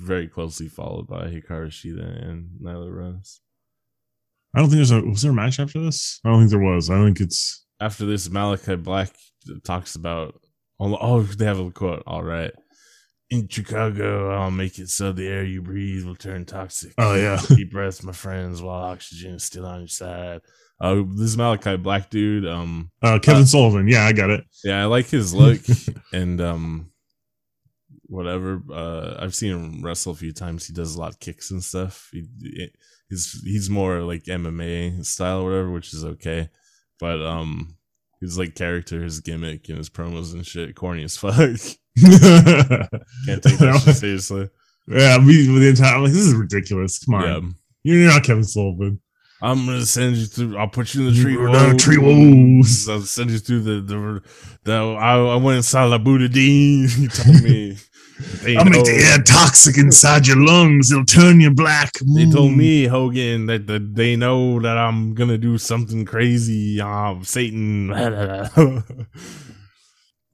very 0.00 0.28
closely 0.28 0.68
followed 0.68 1.06
by 1.06 1.26
Hikaru 1.28 1.68
Shida 1.68 2.28
and 2.28 2.50
Nyla 2.62 2.90
Rose. 2.92 3.40
I 4.54 4.60
don't 4.60 4.68
think 4.68 4.78
there's 4.78 4.90
a 4.90 5.02
was 5.02 5.22
there 5.22 5.32
a 5.32 5.34
match 5.34 5.60
after 5.60 5.80
this? 5.80 6.20
I 6.24 6.30
don't 6.30 6.40
think 6.40 6.50
there 6.50 6.60
was. 6.60 6.88
I 6.90 7.02
think 7.04 7.20
it's 7.20 7.66
After 7.80 8.06
this, 8.06 8.30
Malachi 8.30 8.76
Black 8.76 9.10
talks 9.64 9.94
about 9.94 10.40
oh, 10.80 10.96
oh 11.00 11.22
they 11.22 11.44
have 11.44 11.60
a 11.60 11.70
quote, 11.70 12.02
all 12.06 12.22
right. 12.22 12.52
In 13.30 13.46
Chicago, 13.46 14.30
I'll 14.34 14.50
make 14.50 14.78
it 14.78 14.88
so 14.88 15.12
the 15.12 15.28
air 15.28 15.44
you 15.44 15.60
breathe 15.60 16.06
will 16.06 16.14
turn 16.16 16.46
toxic. 16.46 16.94
oh 16.96 17.14
yeah. 17.14 17.38
Deep 17.48 17.70
breaths, 17.70 18.02
my 18.02 18.12
friends, 18.12 18.62
while 18.62 18.84
oxygen 18.84 19.34
is 19.34 19.44
still 19.44 19.66
on 19.66 19.80
your 19.80 19.88
side. 19.88 20.40
Uh, 20.80 21.02
this 21.14 21.36
Malachi 21.36 21.76
Black 21.76 22.08
dude, 22.08 22.46
um, 22.46 22.90
Uh, 23.02 23.18
Kevin 23.18 23.44
Sullivan. 23.44 23.86
Yeah, 23.88 24.06
I 24.06 24.12
got 24.12 24.30
it. 24.30 24.44
Yeah, 24.64 24.80
I 24.80 24.86
like 24.86 25.08
his 25.08 25.34
look 25.34 25.60
and 26.12 26.40
um 26.40 26.90
whatever. 28.08 28.60
Uh 28.72 29.16
I've 29.20 29.34
seen 29.34 29.52
him 29.52 29.84
wrestle 29.84 30.12
a 30.12 30.16
few 30.16 30.32
times. 30.32 30.66
He 30.66 30.72
does 30.74 30.96
a 30.96 30.98
lot 31.00 31.12
of 31.12 31.20
kicks 31.20 31.50
and 31.50 31.62
stuff. 31.62 32.08
He, 32.12 32.24
he's 33.08 33.40
he's 33.44 33.70
more 33.70 34.00
like 34.00 34.24
MMA 34.24 35.04
style 35.06 35.40
or 35.42 35.44
whatever, 35.44 35.70
which 35.70 35.94
is 35.94 36.04
okay. 36.04 36.48
But 36.98 37.22
um 37.24 37.76
his 38.20 38.36
like 38.38 38.54
character, 38.56 39.02
his 39.02 39.20
gimmick 39.20 39.68
and 39.68 39.78
his 39.78 39.88
promos 39.90 40.32
and 40.32 40.44
shit, 40.44 40.74
corny 40.74 41.04
as 41.04 41.16
fuck. 41.16 41.34
Can't 41.98 43.42
take 43.42 43.58
that 43.58 43.82
shit 43.84 43.96
seriously. 43.96 44.48
Yeah, 44.86 45.18
me 45.18 45.46
the 45.46 45.68
entire. 45.68 45.98
Like, 46.00 46.12
this 46.12 46.22
is 46.26 46.34
ridiculous. 46.34 47.04
Come 47.04 47.14
on, 47.14 47.22
Yeah. 47.82 47.92
you're 47.94 48.08
not 48.10 48.24
Kevin 48.24 48.44
Sullivan. 48.44 49.00
I'm 49.40 49.66
gonna 49.66 49.86
send 49.86 50.16
you 50.16 50.26
through. 50.26 50.56
I'll 50.58 50.68
put 50.68 50.94
you 50.94 51.06
in 51.06 51.14
the 51.14 51.20
tree. 51.22 51.32
You're 51.34 51.52
down 51.52 51.76
tree 51.78 51.98
woes. 51.98 52.88
I'll 52.88 53.02
send 53.02 53.30
you 53.30 53.38
through 53.38 53.60
the 53.60 53.80
the. 53.82 54.22
the 54.64 54.72
I, 54.72 55.16
I 55.16 55.36
went 55.36 55.58
inside 55.58 55.84
La 55.84 55.98
Buddha 55.98 56.28
Dean. 56.28 56.88
He 56.88 57.06
told 57.06 57.42
me. 57.42 57.76
They 58.42 58.56
I'll 58.56 58.64
make 58.64 58.84
the 58.84 58.90
know- 58.92 59.04
air 59.12 59.22
toxic 59.22 59.78
inside 59.78 60.26
your 60.26 60.36
lungs. 60.44 60.90
It'll 60.90 61.04
turn 61.04 61.40
you 61.40 61.50
black. 61.52 61.92
They 62.16 62.28
told 62.30 62.52
Mm. 62.52 62.56
me 62.56 62.84
Hogan 62.86 63.46
that, 63.46 63.66
that 63.68 63.94
they 63.94 64.16
know 64.16 64.60
that 64.60 64.76
I'm 64.76 65.14
gonna 65.14 65.38
do 65.38 65.56
something 65.58 66.04
crazy. 66.04 66.80
Um, 66.80 67.22
Satan. 67.24 67.90
uh, 67.92 68.82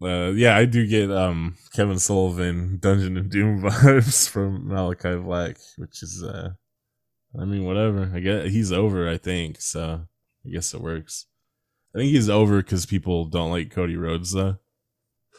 yeah, 0.02 0.56
I 0.56 0.64
do 0.64 0.86
get 0.86 1.10
um 1.10 1.56
Kevin 1.74 1.98
Sullivan 1.98 2.78
Dungeon 2.80 3.16
of 3.16 3.30
Doom 3.30 3.62
vibes 3.64 4.28
from 4.28 4.68
Malachi 4.68 5.16
Black, 5.16 5.56
which 5.76 6.02
is 6.02 6.22
uh, 6.22 6.50
I 7.38 7.44
mean 7.44 7.64
whatever. 7.64 8.10
I 8.14 8.20
guess 8.20 8.48
he's 8.50 8.72
over. 8.72 9.08
I 9.08 9.16
think 9.18 9.60
so. 9.60 10.06
I 10.46 10.50
guess 10.50 10.74
it 10.74 10.80
works. 10.80 11.26
I 11.94 11.98
think 11.98 12.10
he's 12.10 12.28
over 12.28 12.58
because 12.58 12.86
people 12.86 13.24
don't 13.26 13.50
like 13.50 13.70
Cody 13.70 13.96
Rhodes 13.96 14.32
though, 14.32 14.56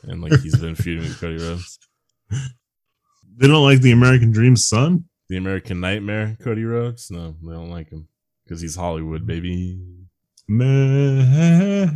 and 0.03 0.21
like 0.21 0.39
he's 0.41 0.57
been 0.57 0.75
feuding 0.75 1.03
with 1.03 1.19
Cody 1.19 1.37
Rhodes. 1.43 1.79
They 3.37 3.47
don't 3.47 3.65
like 3.65 3.81
the 3.81 3.91
American 3.91 4.31
Dream 4.31 4.55
son. 4.55 5.09
The 5.27 5.35
American 5.35 5.81
Nightmare, 5.81 6.37
Cody 6.41 6.63
Rhodes. 6.63 7.11
No, 7.11 7.35
they 7.43 7.51
don't 7.51 7.69
like 7.69 7.89
him 7.89 8.07
because 8.45 8.61
he's 8.61 8.77
Hollywood, 8.77 9.25
baby. 9.27 9.77
American 10.47 11.89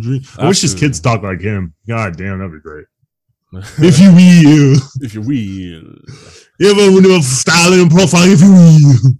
Dream. 0.00 0.22
I 0.38 0.48
wish 0.48 0.62
his 0.62 0.74
kids 0.74 1.00
talk 1.00 1.22
like 1.22 1.42
him. 1.42 1.74
God 1.86 2.16
damn, 2.16 2.38
that'd 2.38 2.50
be 2.50 2.60
great. 2.60 2.86
if 3.78 3.98
you 3.98 4.12
will, 4.12 4.76
if 5.00 5.16
if 6.60 6.78
I 6.78 6.88
would 6.94 7.04
have 7.04 7.24
styling 7.24 7.80
and 7.80 7.90
profile, 7.90 8.30
if 8.30 8.40
you 8.40 8.52
will. 8.52 9.14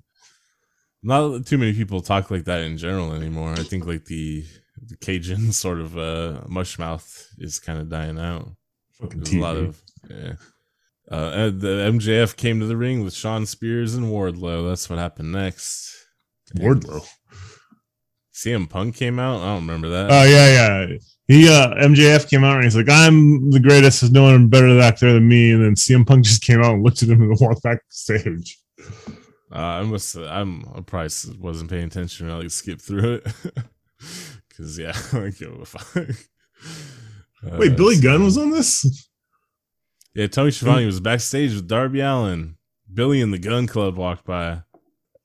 not 1.02 1.46
too 1.46 1.58
many 1.58 1.72
people 1.72 2.00
talk 2.00 2.30
like 2.30 2.44
that 2.44 2.60
in 2.60 2.78
general 2.78 3.12
anymore. 3.12 3.52
I 3.54 3.64
think 3.64 3.86
like 3.86 4.04
the 4.04 4.44
the 4.86 4.96
Cajun 4.96 5.50
sort 5.64 5.80
of 5.80 5.98
uh, 5.98 6.42
mush 6.46 6.78
mouth 6.78 7.28
is 7.38 7.58
kind 7.58 7.80
of 7.80 7.88
dying 7.88 8.20
out. 8.20 8.52
Fucking 9.00 9.20
There's 9.20 9.34
a 9.34 9.38
lot 9.38 9.56
of 9.56 9.82
yeah. 10.08 10.32
Uh, 11.10 11.46
the 11.46 11.90
MJF 11.90 12.36
came 12.36 12.60
to 12.60 12.66
the 12.66 12.76
ring 12.76 13.02
with 13.02 13.14
Shawn 13.14 13.44
Spears 13.44 13.94
and 13.94 14.06
Wardlow. 14.06 14.68
That's 14.68 14.88
what 14.88 14.98
happened 14.98 15.32
next. 15.32 15.96
Wardlow. 16.56 17.04
CM 18.32 18.70
Punk 18.70 18.94
came 18.96 19.18
out. 19.18 19.40
I 19.40 19.46
don't 19.46 19.66
remember 19.66 19.88
that. 19.90 20.10
Oh 20.10 20.24
yeah, 20.24 20.86
yeah. 20.86 20.96
He 21.26 21.48
uh 21.48 21.74
MJF 21.74 22.28
came 22.28 22.44
out 22.44 22.56
and 22.56 22.64
he's 22.64 22.76
like, 22.76 22.88
"I'm 22.88 23.50
the 23.50 23.60
greatest. 23.60 24.00
There's 24.00 24.12
no 24.12 24.24
one 24.24 24.48
better 24.48 24.78
back 24.78 24.98
there 24.98 25.12
than 25.12 25.28
me." 25.28 25.52
And 25.52 25.64
then 25.64 25.74
CM 25.74 26.06
Punk 26.06 26.24
just 26.24 26.42
came 26.42 26.62
out 26.62 26.74
and 26.74 26.82
looked 26.82 27.02
at 27.02 27.08
him 27.08 27.22
and 27.22 27.36
walked 27.40 27.62
back 27.62 27.80
stage. 27.88 28.58
Uh, 29.52 29.58
I 29.58 29.82
must. 29.82 30.16
I'm. 30.16 30.64
I 30.74 30.80
probably 30.80 31.10
wasn't 31.38 31.70
paying 31.70 31.84
attention. 31.84 32.30
I 32.30 32.36
like 32.36 32.50
skipped 32.50 32.82
through 32.82 33.14
it 33.14 33.26
because 34.48 34.78
yeah, 34.78 34.92
I 35.12 35.16
don't 35.16 35.38
give 35.38 35.60
a 35.60 35.64
fuck. 35.66 36.16
Wait, 37.42 37.72
Uh, 37.72 37.76
Billy 37.76 37.96
so- 37.96 38.02
Gunn 38.02 38.24
was 38.24 38.38
on 38.38 38.50
this? 38.50 39.06
Yeah, 40.12 40.26
Tony 40.26 40.50
Schiavone 40.50 40.86
was 40.86 40.98
backstage 40.98 41.54
with 41.54 41.68
Darby 41.68 42.00
Allin. 42.00 42.56
Billy 42.92 43.20
and 43.20 43.32
the 43.32 43.38
Gunn 43.38 43.68
Club 43.68 43.96
walked 43.96 44.24
by. 44.24 44.62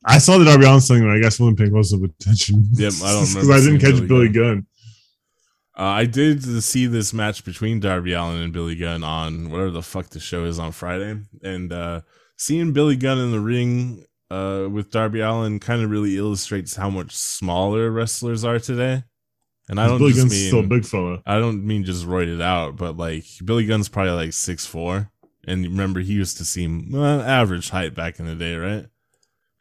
I 0.06 0.20
saw 0.20 0.38
the 0.38 0.46
Darby 0.46 0.66
Allin 0.66 0.80
thing, 0.80 1.02
but 1.02 1.10
I 1.10 1.20
guess 1.20 1.40
wasn't 1.40 1.58
paying 1.58 1.72
close 1.72 1.92
attention. 1.92 2.66
Yep, 2.74 2.94
I 3.04 3.12
don't 3.14 3.26
because 3.34 3.50
I 3.50 3.60
didn't 3.62 3.80
catch 3.80 3.96
Billy 4.08 4.08
Billy 4.08 4.30
Gunn. 4.30 4.68
Uh, 5.76 5.82
I 5.86 6.06
did 6.06 6.44
see 6.64 6.86
this 6.86 7.14
match 7.14 7.44
between 7.44 7.80
Darby 7.80 8.14
Allin 8.14 8.44
and 8.44 8.54
Billy 8.54 8.76
Gunn 8.76 9.04
on 9.04 9.50
whatever 9.50 9.72
the 9.72 9.82
fuck 9.82 10.10
the 10.12 10.20
show 10.20 10.46
is 10.46 10.60
on 10.60 10.72
Friday, 10.72 11.20
and 11.42 11.74
uh, 11.74 12.02
seeing 12.38 12.72
Billy 12.72 12.96
Gunn 12.96 13.18
in 13.18 13.32
the 13.32 13.40
ring 13.40 14.06
uh, 14.30 14.68
with 14.72 14.92
Darby 14.92 15.22
Allin 15.22 15.60
kind 15.60 15.82
of 15.82 15.90
really 15.90 16.16
illustrates 16.16 16.76
how 16.76 16.92
much 16.92 17.16
smaller 17.16 17.90
wrestlers 17.90 18.46
are 18.46 18.60
today. 18.60 19.04
And 19.68 19.80
I 19.80 19.88
don't 19.88 19.98
Billy 19.98 20.12
just 20.12 20.22
Gunn's 20.22 20.34
mean 20.34 20.48
still 20.48 20.60
a 20.60 20.68
big 20.68 20.86
fella. 20.86 21.22
I 21.26 21.40
don't 21.40 21.66
mean 21.66 21.84
just 21.84 22.06
roided 22.06 22.42
out, 22.42 22.76
but 22.76 22.98
like 22.98 23.26
Billy 23.44 23.66
Gunn's 23.66 23.90
probably 23.90 24.12
like 24.12 24.34
six 24.34 24.66
four, 24.66 25.12
and 25.48 25.64
remember 25.64 26.02
he 26.02 26.14
used 26.14 26.38
to 26.38 26.46
seem 26.46 26.92
well, 26.92 27.22
average 27.22 27.70
height 27.70 27.96
back 27.96 28.20
in 28.20 28.28
the 28.28 28.36
day, 28.36 28.56
right? 28.56 28.86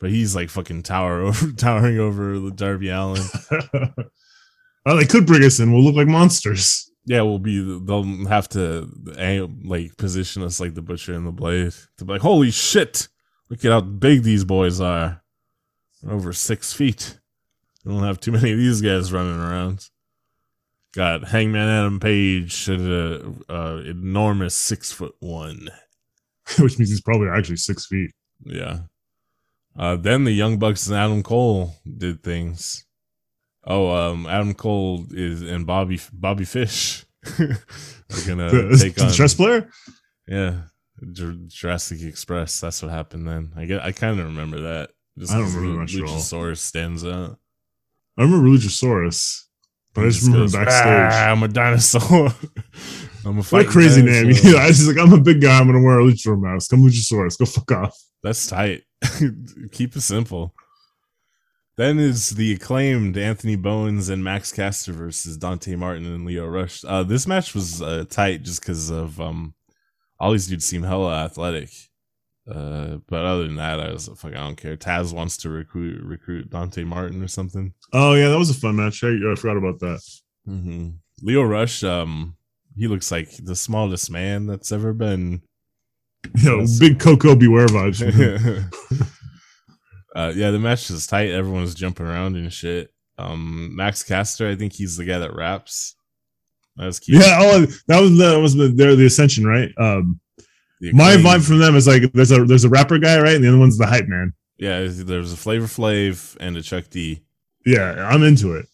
But 0.00 0.10
he's 0.10 0.36
like 0.36 0.50
fucking 0.50 0.82
tower 0.82 1.20
over, 1.22 1.52
towering 1.52 1.98
over 1.98 2.50
Darby 2.50 2.90
Allin. 2.90 3.24
well, 4.84 4.96
they 4.96 5.06
could 5.06 5.26
bring 5.26 5.42
us 5.44 5.58
in. 5.58 5.72
We'll 5.72 5.82
look 5.82 5.96
like 5.96 6.08
monsters. 6.08 6.90
Yeah, 7.06 7.22
we'll 7.22 7.38
be. 7.38 7.60
They'll 7.80 8.26
have 8.28 8.48
to 8.50 8.90
like 9.64 9.96
position 9.96 10.42
us 10.42 10.60
like 10.60 10.74
the 10.74 10.82
butcher 10.82 11.14
and 11.14 11.26
the 11.26 11.32
blade 11.32 11.72
to 11.98 12.04
be 12.04 12.12
like, 12.12 12.22
holy 12.22 12.50
shit! 12.50 13.08
Look 13.48 13.64
at 13.64 13.72
how 13.72 13.80
big 13.80 14.22
these 14.22 14.44
boys 14.44 14.80
are. 14.80 15.22
Over 16.06 16.34
six 16.34 16.74
feet. 16.74 17.18
We 17.84 17.92
don't 17.92 18.02
have 18.02 18.20
too 18.20 18.32
many 18.32 18.52
of 18.52 18.58
these 18.58 18.82
guys 18.82 19.12
running 19.12 19.38
around. 19.38 19.88
Got 20.94 21.24
Hangman 21.28 21.68
Adam 21.68 21.98
Page 22.00 22.68
at 22.70 22.78
a, 22.80 23.32
a 23.48 23.76
enormous 23.78 24.54
six 24.54 24.92
foot 24.92 25.14
one. 25.18 25.68
Which 26.58 26.78
means 26.78 26.90
he's 26.90 27.00
probably 27.00 27.28
actually 27.28 27.56
six 27.56 27.86
feet. 27.86 28.10
Yeah. 28.44 28.80
Uh, 29.76 29.96
then 29.96 30.24
the 30.24 30.30
Young 30.32 30.58
Bucks 30.58 30.86
and 30.86 30.96
Adam 30.96 31.22
Cole 31.22 31.74
did 31.98 32.22
things. 32.22 32.84
Oh, 33.66 33.90
um, 33.90 34.26
Adam 34.26 34.54
Cole 34.54 35.06
is 35.10 35.42
and 35.42 35.66
Bobby 35.66 35.98
Bobby 36.12 36.44
Fish 36.44 37.04
are 37.40 37.56
gonna 38.26 38.50
The, 38.50 38.78
take 38.80 39.00
on 39.02 39.10
chess 39.10 39.34
player? 39.34 39.68
Yeah, 40.28 40.62
Jur- 41.12 41.38
Jurassic 41.46 42.02
Express. 42.02 42.60
That's 42.60 42.82
what 42.82 42.92
happened 42.92 43.26
then. 43.26 43.52
I 43.56 43.64
get. 43.64 43.82
I 43.82 43.92
kind 43.92 44.20
of 44.20 44.26
remember 44.26 44.60
that. 44.60 44.90
Just 45.18 45.32
I 45.32 45.38
don't 45.38 45.46
remember 45.46 45.68
Lu- 45.68 45.78
much 45.80 45.94
at 45.96 46.02
all. 46.02 46.08
Luchasaurus 46.08 46.58
stands 46.58 47.04
out. 47.04 47.38
I 48.18 48.22
remember 48.22 48.46
Luchasaurus, 48.48 49.43
but 49.94 50.04
I 50.04 50.08
just 50.08 50.22
remember 50.22 50.44
goes, 50.44 50.52
backstage. 50.52 51.12
"Ah, 51.12 51.30
I'm 51.30 51.42
a 51.42 51.48
dinosaur. 51.48 52.28
I'm 53.26 53.26
a 53.26 53.34
What 53.36 53.38
a 53.38 53.42
fighting 53.42 53.70
crazy 53.70 54.02
name. 54.02 54.24
dinosaur." 54.24 54.50
Yeah, 54.52 54.66
he's 54.66 54.86
like, 54.88 54.98
I'm 54.98 55.12
a 55.12 55.20
big 55.20 55.40
guy. 55.40 55.58
I'm 55.58 55.66
going 55.66 55.78
to 55.78 55.84
wear 55.84 56.00
a 56.00 56.04
Luchasaurus 56.04 56.40
mask. 56.40 56.72
I'm 56.72 56.82
Luchasaurus. 56.82 57.38
Go 57.38 57.44
fuck 57.46 57.72
off. 57.72 57.98
That's 58.22 58.46
tight. 58.46 58.82
Keep 59.72 59.96
it 59.96 60.00
simple. 60.00 60.54
Then 61.76 61.98
is 61.98 62.30
the 62.30 62.52
acclaimed 62.52 63.16
Anthony 63.16 63.56
Bowens 63.56 64.08
and 64.08 64.22
Max 64.22 64.52
Caster 64.52 64.92
versus 64.92 65.36
Dante 65.36 65.74
Martin 65.74 66.06
and 66.06 66.24
Leo 66.24 66.46
Rush. 66.46 66.84
Uh, 66.86 67.02
this 67.02 67.26
match 67.26 67.52
was 67.52 67.82
uh, 67.82 68.04
tight 68.08 68.42
just 68.44 68.60
because 68.60 68.90
of 68.90 69.20
um, 69.20 69.54
all 70.20 70.30
these 70.32 70.46
dudes 70.46 70.64
seem 70.64 70.84
hella 70.84 71.24
athletic. 71.24 71.70
Uh, 72.50 72.98
but 73.08 73.24
other 73.24 73.44
than 73.44 73.56
that, 73.56 73.80
I 73.80 73.90
was 73.92 74.08
like, 74.22 74.34
I 74.34 74.40
don't 74.40 74.56
care. 74.56 74.76
Taz 74.76 75.14
wants 75.14 75.38
to 75.38 75.48
recruit 75.48 76.02
recruit 76.04 76.50
Dante 76.50 76.84
Martin 76.84 77.22
or 77.22 77.28
something. 77.28 77.72
Oh, 77.92 78.14
yeah, 78.14 78.28
that 78.28 78.38
was 78.38 78.50
a 78.50 78.54
fun 78.54 78.76
match. 78.76 79.02
I, 79.02 79.08
I 79.08 79.34
forgot 79.34 79.56
about 79.56 79.80
that. 79.80 80.00
hmm 80.46 80.90
Leo 81.22 81.42
Rush, 81.42 81.82
um, 81.84 82.36
he 82.76 82.86
looks 82.88 83.10
like 83.10 83.30
the 83.42 83.54
smallest 83.56 84.10
man 84.10 84.46
that's 84.46 84.72
ever 84.72 84.92
been. 84.92 85.40
Know, 86.42 86.56
That's- 86.58 86.78
big 86.78 86.98
Koko 86.98 87.34
B. 87.36 87.48
Ware 87.48 87.66
vibes. 87.66 88.02
uh, 90.16 90.32
yeah, 90.34 90.50
the 90.50 90.58
match 90.58 90.90
is 90.90 91.06
tight. 91.06 91.30
Everyone's 91.30 91.74
jumping 91.74 92.06
around 92.06 92.36
and 92.36 92.52
shit. 92.52 92.92
Um, 93.16 93.74
Max 93.76 94.02
Caster, 94.02 94.48
I 94.48 94.56
think 94.56 94.72
he's 94.72 94.96
the 94.96 95.04
guy 95.04 95.18
that 95.18 95.34
raps. 95.34 95.94
That's 96.76 96.98
cute. 96.98 97.22
yeah, 97.22 97.38
oh, 97.40 97.66
that 97.86 98.00
was 98.00 98.18
the, 98.18 98.30
that 98.30 98.40
was 98.40 98.54
the, 98.54 98.68
they're 98.68 98.96
the 98.96 99.06
Ascension, 99.06 99.46
right? 99.46 99.70
Um, 99.78 100.20
my 100.92 101.16
vibe 101.16 101.46
from 101.46 101.58
them 101.58 101.76
is 101.76 101.86
like 101.86 102.12
there's 102.12 102.32
a 102.32 102.44
there's 102.44 102.64
a 102.64 102.68
rapper 102.68 102.98
guy, 102.98 103.20
right? 103.20 103.34
And 103.34 103.44
the 103.44 103.48
other 103.48 103.58
one's 103.58 103.78
the 103.78 103.86
hype 103.86 104.06
man. 104.08 104.32
yeah, 104.58 104.86
there's 104.88 105.32
a 105.32 105.36
Flavor 105.36 105.66
Flav 105.66 106.36
and 106.40 106.56
a 106.56 106.62
Chuck 106.62 106.84
D. 106.90 107.22
Yeah, 107.64 108.08
I'm 108.08 108.22
into 108.22 108.54
it. 108.54 108.66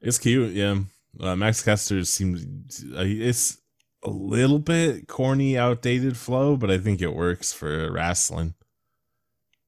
It's 0.00 0.18
cute, 0.18 0.52
yeah. 0.52 0.78
Uh, 1.20 1.36
Max 1.36 1.62
Caster 1.62 2.04
seems 2.04 2.44
uh, 2.96 3.04
it's 3.04 3.58
a 4.02 4.10
little 4.10 4.58
bit 4.58 5.06
corny, 5.06 5.56
outdated 5.56 6.16
flow, 6.16 6.56
but 6.56 6.70
I 6.70 6.78
think 6.78 7.00
it 7.00 7.14
works 7.14 7.52
for 7.52 7.90
wrestling. 7.92 8.54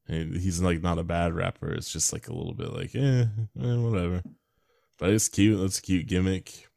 And 0.09 0.37
He's 0.37 0.61
like 0.61 0.83
not 0.83 0.99
a 0.99 1.05
bad 1.05 1.35
rapper. 1.35 1.73
It's 1.73 1.93
just 1.93 2.13
like 2.13 2.29
a 2.29 2.35
little 2.35 2.55
bit 2.55 2.73
like 2.73 2.95
eh, 2.95 3.27
eh 3.61 3.77
whatever. 3.77 4.23
But 4.99 5.11
it's 5.11 5.29
cute. 5.29 5.61
That's 5.61 5.79
a 5.79 5.83
cute 5.83 6.07
gimmick. 6.07 6.69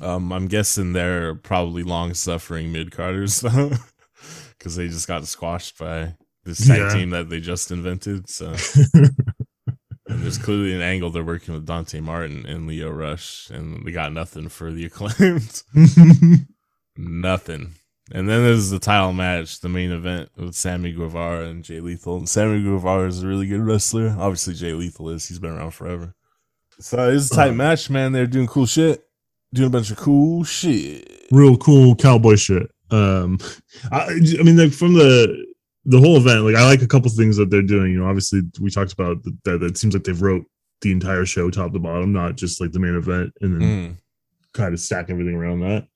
Um, 0.00 0.32
I'm 0.32 0.46
guessing 0.46 0.92
they're 0.92 1.34
probably 1.34 1.82
long 1.82 2.14
suffering 2.14 2.70
mid 2.72 2.90
carders 2.90 3.40
though, 3.40 3.70
because 4.66 4.74
they 4.74 4.88
just 4.88 5.06
got 5.06 5.24
squashed 5.28 5.78
by 5.78 6.12
this 6.44 6.66
tag 6.66 6.80
Yeah. 6.80 6.88
team 6.88 7.10
that 7.10 7.30
they 7.30 7.38
just 7.38 7.70
invented. 7.70 8.28
So 8.28 8.52
and 8.94 9.14
there's 10.08 10.38
clearly 10.38 10.74
an 10.74 10.80
angle 10.82 11.08
they're 11.10 11.22
working 11.22 11.54
with 11.54 11.66
Dante 11.66 12.00
Martin 12.00 12.44
and 12.46 12.66
Leo 12.66 12.90
Rush, 12.90 13.48
and 13.50 13.86
they 13.86 13.92
got 13.92 14.12
nothing 14.12 14.48
for 14.48 14.72
the 14.72 14.84
acclaimed. 14.86 15.62
nothing. 16.96 17.74
And 18.10 18.28
then 18.28 18.42
there's 18.42 18.70
the 18.70 18.80
title 18.80 19.12
match, 19.12 19.60
the 19.60 19.68
main 19.68 19.92
event 19.92 20.30
with 20.36 20.56
Sammy 20.56 20.90
Guevara 20.92 21.46
and 21.46 21.62
Jay 21.62 21.78
Lethal. 21.78 22.16
And 22.16 22.28
Sammy 22.28 22.60
Guevara 22.60 23.06
is 23.06 23.22
a 23.22 23.26
really 23.28 23.46
good 23.46 23.60
wrestler. 23.60 24.16
Obviously, 24.18 24.54
Jay 24.54 24.72
Lethal 24.72 25.10
is. 25.10 25.28
He's 25.28 25.38
been 25.38 25.50
around 25.56 25.72
forever. 25.74 26.12
So 26.80 27.08
it's 27.12 27.30
a 27.30 27.34
tight 27.36 27.50
Uh. 27.50 27.54
match, 27.54 27.88
man. 27.88 28.10
They're 28.10 28.26
doing 28.26 28.48
cool 28.48 28.66
shit. 28.66 29.04
Doing 29.54 29.68
a 29.68 29.70
bunch 29.70 29.92
of 29.92 29.96
cool 29.96 30.42
shit. 30.42 31.26
Real 31.30 31.56
cool 31.56 31.94
cowboy 31.94 32.34
shit. 32.34 32.68
Um, 32.90 33.38
I, 33.90 34.18
I 34.38 34.42
mean, 34.42 34.56
like 34.56 34.72
from 34.72 34.94
the 34.94 35.44
the 35.84 35.98
whole 36.00 36.16
event, 36.16 36.44
like 36.44 36.56
I 36.56 36.64
like 36.66 36.82
a 36.82 36.86
couple 36.88 37.10
things 37.10 37.36
that 37.36 37.50
they're 37.50 37.62
doing. 37.62 37.92
You 37.92 38.00
know, 38.00 38.06
obviously 38.06 38.42
we 38.60 38.70
talked 38.70 38.92
about 38.92 39.22
that. 39.24 39.38
that 39.44 39.62
it 39.62 39.78
seems 39.78 39.94
like 39.94 40.04
they've 40.04 40.20
wrote 40.22 40.44
the 40.82 40.92
entire 40.92 41.24
show 41.24 41.50
top 41.50 41.72
to 41.72 41.78
bottom, 41.78 42.12
not 42.12 42.36
just 42.36 42.60
like 42.60 42.72
the 42.72 42.78
main 42.80 42.94
event, 42.96 43.32
and 43.40 43.60
then 43.60 43.62
Mm. 43.68 43.96
kind 44.52 44.74
of 44.74 44.80
stack 44.80 45.10
everything 45.10 45.34
around 45.34 45.60
that. 45.60 45.86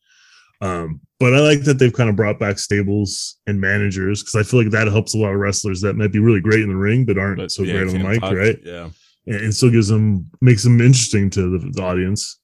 Um, 0.62 1.00
but 1.18 1.34
I 1.34 1.40
like 1.40 1.62
that 1.64 1.78
they've 1.78 1.92
kind 1.92 2.10
of 2.10 2.16
brought 2.16 2.38
back 2.38 2.58
stables 2.58 3.38
and 3.46 3.60
managers 3.60 4.22
because 4.22 4.34
I 4.34 4.42
feel 4.42 4.60
like 4.62 4.70
that 4.72 4.88
helps 4.88 5.14
a 5.14 5.18
lot 5.18 5.32
of 5.32 5.38
wrestlers 5.40 5.80
that 5.80 5.96
might 5.96 6.12
be 6.12 6.18
really 6.18 6.40
great 6.40 6.60
in 6.60 6.68
the 6.68 6.76
ring 6.76 7.04
but 7.06 7.16
aren't 7.18 7.38
But, 7.38 7.50
so 7.50 7.62
yeah, 7.62 7.72
great 7.84 7.88
on 7.94 8.02
the 8.02 8.08
mic, 8.08 8.20
talk. 8.20 8.34
right? 8.34 8.58
Yeah. 8.62 8.90
And 9.26 9.36
it 9.36 9.52
still 9.54 9.70
gives 9.70 9.88
them 9.88 10.28
makes 10.40 10.62
them 10.62 10.80
interesting 10.80 11.30
to 11.30 11.58
the, 11.58 11.70
the 11.70 11.82
audience. 11.82 12.38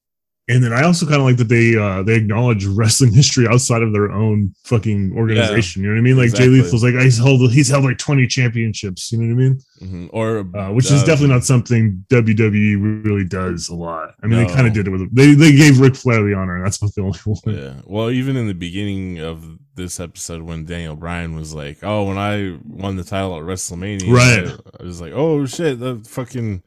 And 0.49 0.63
then 0.63 0.73
I 0.73 0.85
also 0.85 1.07
kind 1.07 1.19
of 1.19 1.25
like 1.25 1.39
that 1.39 1.49
they 1.49 1.77
uh 1.77 2.03
they 2.05 2.15
acknowledge 2.15 2.65
wrestling 2.67 3.13
history 3.13 3.49
outside 3.49 3.83
of 3.83 3.93
their 3.93 4.13
own 4.13 4.55
fucking 4.65 5.13
organization. 5.17 5.83
You 5.83 5.89
know 5.89 5.95
what 5.95 5.99
I 5.99 6.03
mean? 6.03 6.17
Like 6.17 6.27
exactly. 6.27 6.61
Jay 6.61 6.63
Lethal's 6.63 6.83
like 6.85 6.95
he's 6.95 7.19
held 7.19 7.51
he's 7.51 7.69
held 7.69 7.85
like 7.85 7.99
20 7.99 8.27
championships, 8.29 9.11
you 9.11 9.19
know 9.19 9.35
what 9.35 9.43
I 9.43 9.49
mean? 9.49 9.61
Mhm. 9.83 10.11
Or 10.13 10.39
uh, 10.57 10.73
which 10.73 10.87
is 10.87 11.03
uh, 11.03 11.07
definitely 11.07 11.35
not 11.35 11.45
something 11.45 12.05
WWE 12.11 13.05
really 13.05 13.25
does 13.25 13.69
a 13.69 13.75
lot. 13.75 14.15
I 14.23 14.29
mean, 14.29 14.47
they 14.47 14.53
kind 14.53 14.69
of 14.69 14.73
did 14.73 14.87
it 14.87 14.91
with 14.91 15.15
they 15.15 15.35
they 15.35 15.53
gave 15.55 15.81
Ric 15.81 15.97
Flair 15.97 16.23
the 16.23 16.35
honor, 16.35 16.57
and 16.57 16.65
that's 16.65 16.77
about 16.79 16.95
the 16.95 17.03
only 17.03 17.19
one. 17.25 17.39
Yeah. 17.47 17.75
Well, 17.85 18.11
even 18.11 18.37
in 18.37 18.47
the 18.47 18.55
beginning 18.55 19.19
of 19.19 19.45
this 19.75 19.99
episode, 20.01 20.43
when 20.43 20.65
Daniel 20.65 20.95
Bryan 20.97 21.35
was 21.35 21.55
like, 21.55 21.79
"Oh, 21.83 22.05
when 22.05 22.19
I 22.19 22.57
won 22.65 22.97
the 22.97 23.05
title 23.05 23.37
at 23.37 23.43
WrestleMania, 23.43 24.11
Right. 24.11 24.57
I, 24.81 24.83
was 24.85 25.01
like, 25.01 25.13
oh 25.13 25.45
shit, 25.45 25.81
the 25.81 26.03
fucking 26.09 26.63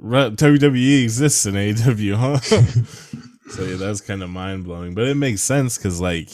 WWE 0.00 1.02
exists 1.02 1.46
in 1.46 1.54
AEW, 1.54 2.14
huh?" 2.14 2.38
so 3.50 3.64
yeah, 3.64 3.76
that's 3.76 4.00
kind 4.00 4.22
of 4.22 4.30
mind 4.30 4.64
blowing, 4.64 4.94
but 4.94 5.06
it 5.06 5.16
makes 5.16 5.42
sense 5.42 5.76
because 5.76 6.00
like, 6.00 6.30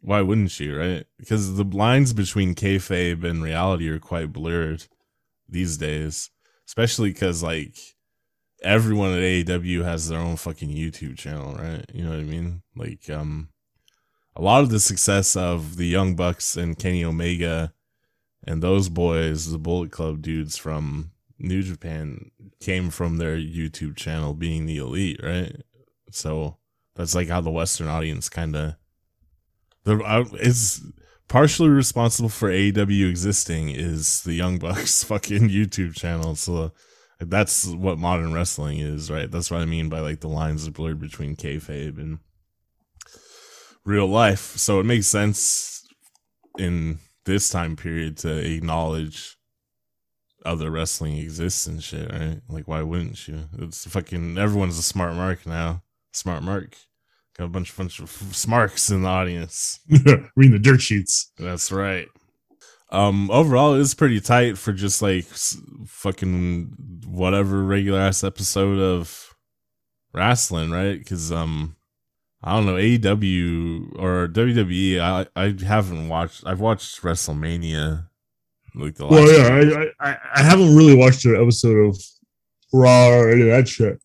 why 0.00 0.20
wouldn't 0.20 0.50
she, 0.50 0.70
right? 0.70 1.06
Because 1.18 1.56
the 1.56 1.64
lines 1.64 2.12
between 2.12 2.54
kayfabe 2.54 3.24
and 3.24 3.42
reality 3.42 3.88
are 3.88 3.98
quite 3.98 4.32
blurred 4.32 4.86
these 5.48 5.76
days, 5.76 6.30
especially 6.66 7.10
because 7.10 7.42
like 7.42 7.76
everyone 8.62 9.12
at 9.12 9.20
AEW 9.20 9.84
has 9.84 10.08
their 10.08 10.18
own 10.18 10.36
fucking 10.36 10.70
YouTube 10.70 11.16
channel, 11.16 11.54
right? 11.54 11.84
You 11.92 12.04
know 12.04 12.10
what 12.10 12.20
I 12.20 12.24
mean? 12.24 12.62
Like, 12.74 13.08
um, 13.10 13.50
a 14.36 14.42
lot 14.42 14.62
of 14.62 14.70
the 14.70 14.80
success 14.80 15.36
of 15.36 15.76
the 15.76 15.86
Young 15.86 16.16
Bucks 16.16 16.56
and 16.56 16.78
Kenny 16.78 17.04
Omega 17.04 17.72
and 18.46 18.62
those 18.62 18.88
boys, 18.88 19.50
the 19.50 19.58
Bullet 19.58 19.90
Club 19.90 20.22
dudes 20.22 20.56
from 20.56 21.12
New 21.44 21.62
Japan, 21.62 22.30
came 22.60 22.90
from 22.90 23.18
their 23.18 23.36
YouTube 23.36 23.96
channel 23.96 24.34
being 24.34 24.66
the 24.66 24.78
elite, 24.78 25.20
right? 25.22 25.54
So 26.10 26.56
that's 26.94 27.14
like 27.14 27.28
how 27.28 27.40
the 27.40 27.50
Western 27.50 27.88
audience 27.88 28.28
kind 28.28 28.56
of 28.56 28.76
the 29.84 30.28
is 30.40 30.82
partially 31.28 31.68
responsible 31.68 32.28
for 32.28 32.50
AEW 32.50 33.08
existing 33.08 33.70
is 33.70 34.22
the 34.22 34.34
Young 34.34 34.58
Bucks 34.58 35.04
fucking 35.04 35.48
YouTube 35.48 35.94
channel. 35.94 36.34
So 36.34 36.72
that's 37.20 37.66
what 37.66 37.98
modern 37.98 38.32
wrestling 38.32 38.78
is, 38.78 39.10
right? 39.10 39.30
That's 39.30 39.50
what 39.50 39.60
I 39.60 39.66
mean 39.66 39.88
by 39.88 40.00
like 40.00 40.20
the 40.20 40.28
lines 40.28 40.66
are 40.66 40.72
blurred 40.72 41.00
between 41.00 41.36
kayfabe 41.36 41.98
and 41.98 42.18
real 43.84 44.06
life. 44.06 44.56
So 44.56 44.80
it 44.80 44.84
makes 44.84 45.06
sense 45.06 45.86
in 46.58 46.98
this 47.24 47.48
time 47.50 47.76
period 47.76 48.16
to 48.18 48.30
acknowledge 48.36 49.36
other 50.44 50.70
wrestling 50.70 51.16
exists 51.18 51.66
and 51.66 51.82
shit, 51.82 52.10
right? 52.12 52.40
Like, 52.48 52.68
why 52.68 52.82
wouldn't 52.82 53.26
you? 53.28 53.48
It's 53.58 53.86
fucking 53.86 54.38
everyone's 54.38 54.78
a 54.78 54.82
smart 54.82 55.14
mark 55.14 55.46
now. 55.46 55.82
Smart 56.12 56.42
mark. 56.42 56.76
Got 57.36 57.46
a 57.46 57.48
bunch 57.48 57.70
of 57.70 57.76
bunch 57.76 57.98
of 58.00 58.10
smarks 58.10 58.90
in 58.90 59.02
the 59.02 59.08
audience. 59.08 59.80
Reading 60.36 60.52
the 60.52 60.58
dirt 60.58 60.80
sheets. 60.80 61.32
That's 61.38 61.72
right. 61.72 62.06
Um, 62.90 63.28
overall, 63.32 63.74
it 63.74 63.78
was 63.78 63.94
pretty 63.94 64.20
tight 64.20 64.56
for 64.56 64.72
just 64.72 65.02
like 65.02 65.24
s- 65.32 65.56
fucking 65.86 67.02
whatever 67.08 67.64
regular 67.64 67.98
ass 67.98 68.22
episode 68.22 68.78
of 68.78 69.34
wrestling, 70.12 70.70
right? 70.70 70.96
Because 70.96 71.32
um, 71.32 71.74
I 72.40 72.54
don't 72.54 72.66
know 72.66 72.74
AEW 72.74 73.98
or 73.98 74.28
WWE. 74.28 75.00
I 75.00 75.26
I 75.34 75.56
haven't 75.64 76.08
watched. 76.08 76.46
I've 76.46 76.60
watched 76.60 77.02
WrestleMania, 77.02 78.06
like 78.74 78.94
the. 78.94 79.06
Well, 79.06 79.30
yeah, 79.30 79.90
I, 80.00 80.10
I 80.10 80.16
I 80.36 80.42
haven't 80.42 80.74
really 80.76 80.94
watched 80.94 81.24
an 81.24 81.36
episode 81.40 81.76
of 81.88 81.96
Raw 82.72 83.08
or 83.10 83.30
any 83.30 83.42
of 83.42 83.48
that 83.48 83.68
shit. 83.68 83.98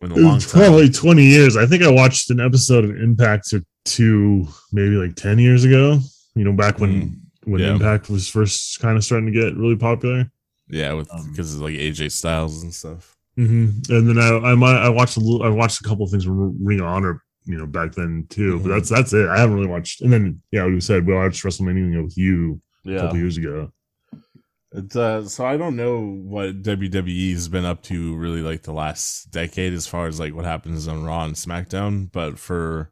in 0.00 0.12
a 0.12 0.16
long 0.16 0.36
It's 0.36 0.50
time. 0.50 0.62
probably 0.62 0.90
20 0.90 1.22
years. 1.24 1.56
I 1.56 1.66
think 1.66 1.82
I 1.82 1.90
watched 1.90 2.30
an 2.30 2.40
episode 2.40 2.84
of 2.84 2.90
Impact 2.96 3.52
or 3.52 3.62
two, 3.84 4.46
maybe 4.72 4.94
like 4.96 5.14
10 5.16 5.38
years 5.38 5.64
ago. 5.64 5.98
You 6.34 6.44
know, 6.44 6.52
back 6.52 6.78
when 6.78 7.20
when 7.44 7.60
Mm, 7.60 7.64
yeah. 7.64 7.72
Impact 7.74 8.08
was 8.08 8.28
first 8.28 8.78
kind 8.80 8.96
of 8.96 9.04
starting 9.04 9.26
to 9.26 9.32
get 9.32 9.56
really 9.56 9.76
popular. 9.76 10.30
Yeah, 10.68 10.92
with 10.92 11.12
Um, 11.12 11.30
because 11.30 11.54
of 11.54 11.60
like 11.60 11.74
AJ 11.74 12.12
Styles 12.12 12.62
and 12.62 12.72
stuff. 12.72 13.16
Mm-hmm. 13.36 13.92
And 13.92 14.08
then 14.08 14.18
I 14.18 14.50
I, 14.50 14.54
might, 14.54 14.76
I 14.84 14.88
watched 14.88 15.16
a 15.16 15.20
little. 15.20 15.42
I 15.42 15.48
watched 15.48 15.80
a 15.80 15.88
couple 15.88 16.04
of 16.04 16.10
things 16.10 16.24
from 16.24 16.64
Ring 16.64 16.78
of 16.80 16.86
Honor, 16.86 17.22
you 17.44 17.58
know, 17.58 17.66
back 17.66 17.92
then 17.92 18.26
too. 18.30 18.58
Mhm. 18.58 18.62
But 18.62 18.68
that's 18.68 18.88
that's 18.88 19.12
it. 19.12 19.28
I 19.28 19.38
haven't 19.40 19.56
really 19.56 19.66
watched. 19.68 20.02
And 20.02 20.12
then 20.12 20.40
yeah, 20.52 20.62
like 20.64 20.72
we 20.74 20.80
said 20.80 21.04
we 21.06 21.14
watched 21.14 21.42
WrestleMania 21.42 22.02
with 22.04 22.16
you 22.16 22.60
a 22.86 22.90
Yeah. 22.90 23.00
couple 23.00 23.18
years 23.18 23.36
ago. 23.36 23.72
It's, 24.74 24.96
uh, 24.96 25.26
so 25.26 25.44
I 25.44 25.58
don't 25.58 25.76
know 25.76 26.00
what 26.00 26.62
WWE's 26.62 27.48
been 27.48 27.66
up 27.66 27.82
to 27.84 28.16
really 28.16 28.40
like 28.40 28.62
the 28.62 28.72
last 28.72 29.30
decade 29.30 29.74
as 29.74 29.86
far 29.86 30.06
as 30.06 30.18
like 30.18 30.34
what 30.34 30.46
happens 30.46 30.88
on 30.88 31.04
Raw 31.04 31.24
and 31.24 31.34
SmackDown, 31.34 32.10
but 32.10 32.38
for 32.38 32.90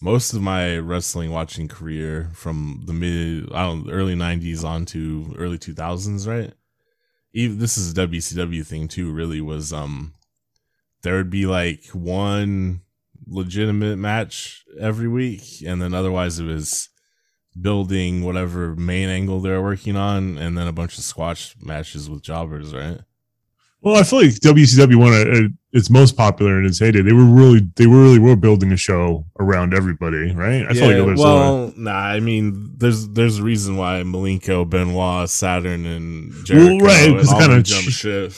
most 0.00 0.32
of 0.32 0.40
my 0.40 0.78
wrestling 0.78 1.30
watching 1.30 1.68
career 1.68 2.30
from 2.32 2.84
the 2.86 2.94
mid 2.94 3.52
I 3.52 3.64
don't 3.66 3.90
early 3.90 4.14
90s 4.14 4.64
on 4.64 4.86
to 4.86 5.34
early 5.36 5.58
2000s, 5.58 6.26
right? 6.26 6.54
Even 7.34 7.58
this 7.58 7.76
is 7.76 7.90
a 7.90 7.94
WCW 8.06 8.64
thing 8.66 8.88
too, 8.88 9.12
really 9.12 9.42
was 9.42 9.70
um 9.72 10.14
there 11.02 11.16
would 11.16 11.30
be 11.30 11.44
like 11.46 11.84
one 11.92 12.80
legitimate 13.26 13.96
match 13.98 14.64
every 14.80 15.08
week 15.08 15.42
and 15.66 15.82
then 15.82 15.92
otherwise 15.92 16.38
it 16.38 16.44
was 16.44 16.88
building 17.60 18.24
whatever 18.24 18.74
main 18.76 19.08
angle 19.08 19.40
they're 19.40 19.62
working 19.62 19.96
on, 19.96 20.38
and 20.38 20.56
then 20.56 20.66
a 20.68 20.72
bunch 20.72 20.98
of 20.98 21.04
squash 21.04 21.54
matches 21.60 22.08
with 22.10 22.22
jobbers, 22.22 22.74
right? 22.74 23.00
Well, 23.80 23.94
I 23.96 24.02
feel 24.02 24.20
like 24.20 24.30
WCW 24.30 24.96
one 24.96 25.12
uh, 25.12 25.48
its 25.72 25.88
most 25.88 26.16
popular 26.16 26.58
in 26.58 26.66
its 26.66 26.80
heyday. 26.80 27.00
They 27.00 27.12
were 27.12 27.24
really 27.24 27.60
they 27.76 27.86
were 27.86 28.02
really 28.02 28.18
were 28.18 28.34
building 28.34 28.72
a 28.72 28.76
show 28.76 29.24
around 29.38 29.72
everybody, 29.72 30.32
right? 30.34 30.66
I 30.68 30.72
feel 30.72 30.86
like 30.88 30.96
it 30.96 31.02
was. 31.06 31.20
uh, 31.20 31.22
well, 31.24 31.72
nah. 31.76 31.92
I 31.92 32.18
mean, 32.18 32.72
there's 32.76 33.08
there's 33.10 33.38
a 33.38 33.42
reason 33.44 33.76
why 33.76 34.02
Malenko, 34.04 34.68
Benoit, 34.68 35.30
Saturn, 35.30 35.86
and 35.86 36.32
Jericho, 36.44 36.84
right, 36.84 37.08
and 37.08 37.16
'cause 37.18 37.32
all 37.32 37.38
kinda 37.38 37.54
them 37.54 37.62
jump 37.62 37.84
ch- 37.86 37.92
ship 37.92 38.32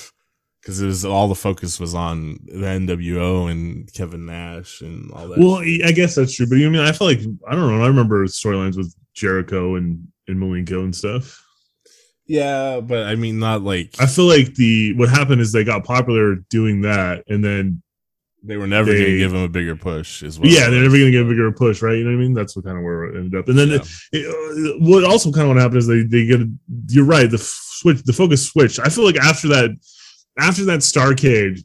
because 0.61 0.83
it 0.83 0.87
was 0.87 1.07
all 1.07 1.27
the 1.27 1.35
focus 1.35 1.81
was 1.81 1.95
on 1.95 2.39
the 2.45 2.67
NWO 2.67 3.51
and 3.51 3.91
Kevin 3.95 4.27
Nash 4.27 4.83
and 4.83 5.11
all 5.13 5.27
that. 5.29 5.39
well, 5.39 5.57
I 5.87 5.93
guess 5.93 6.17
that's 6.17 6.35
true. 6.35 6.47
But 6.47 6.57
you 6.57 6.69
know, 6.69 6.81
I 6.81 6.83
mean, 6.85 6.89
I 6.89 6.93
feel 6.95 7.07
like 7.07 7.21
I 7.49 7.55
don't 7.55 7.67
know. 7.79 7.83
I 7.83 7.87
remember 7.89 8.27
storylines 8.27 8.77
with 8.77 8.95
Jericho 9.15 9.77
and 9.77 10.09
and 10.29 10.39
Malenko 10.39 10.85
and 10.85 10.95
stuff. 10.95 11.45
yeah, 12.27 12.81
but 12.81 13.07
I 13.07 13.17
mean, 13.17 13.39
not 13.39 13.63
like 13.63 13.95
I 13.99 14.07
feel 14.07 14.27
like 14.27 14.55
the 14.55 14.95
what 14.95 15.09
happened 15.09 15.41
is 15.41 15.53
they 15.53 15.65
got 15.65 15.85
popular 15.85 16.37
doing 16.51 16.83
that, 16.83 17.25
and 17.29 17.45
then 17.45 17.83
they 18.43 18.57
were 18.57 18.67
never 18.67 18.93
gonna 18.93 19.05
give 19.19 19.35
him 19.35 19.43
a 19.43 19.49
bigger 19.49 19.77
push. 19.77 20.23
Is 20.23 20.39
what 20.39 20.49
yeah, 20.49 20.71
they're 20.71 20.83
never 20.83 20.97
gonna 20.97 21.11
get 21.11 21.27
a 21.27 21.29
bigger 21.29 21.53
push, 21.53 21.83
right? 21.83 21.97
You 21.99 22.05
know 22.05 22.11
what 22.11 22.17
I 22.17 22.21
mean? 22.23 22.35
That's 22.35 22.55
what 22.57 22.65
kind 22.65 22.79
of 22.79 22.85
where 22.85 23.05
it 23.05 23.17
ended 23.19 23.39
up. 23.39 23.49
And 23.49 23.59
then 23.59 23.69
Yeah. 23.71 23.85
it, 24.13 24.27
uh, 24.27 24.79
what 24.87 25.05
also 25.05 25.31
kind 25.33 25.43
of 25.51 25.55
what 25.55 25.63
happened 25.63 25.79
is 25.79 25.87
they 25.87 26.03
they 26.05 26.25
get 26.27 26.41
you're 26.89 27.05
right 27.05 27.31
the 27.31 27.39
switch 27.39 28.03
the 28.05 28.13
focus 28.13 28.47
switch. 28.47 28.79
I 28.79 28.89
feel 28.89 29.05
like 29.05 29.17
after 29.19 29.49
that 29.49 29.71
after 30.39 30.65
that 30.67 30.81
Starcade 30.81 31.65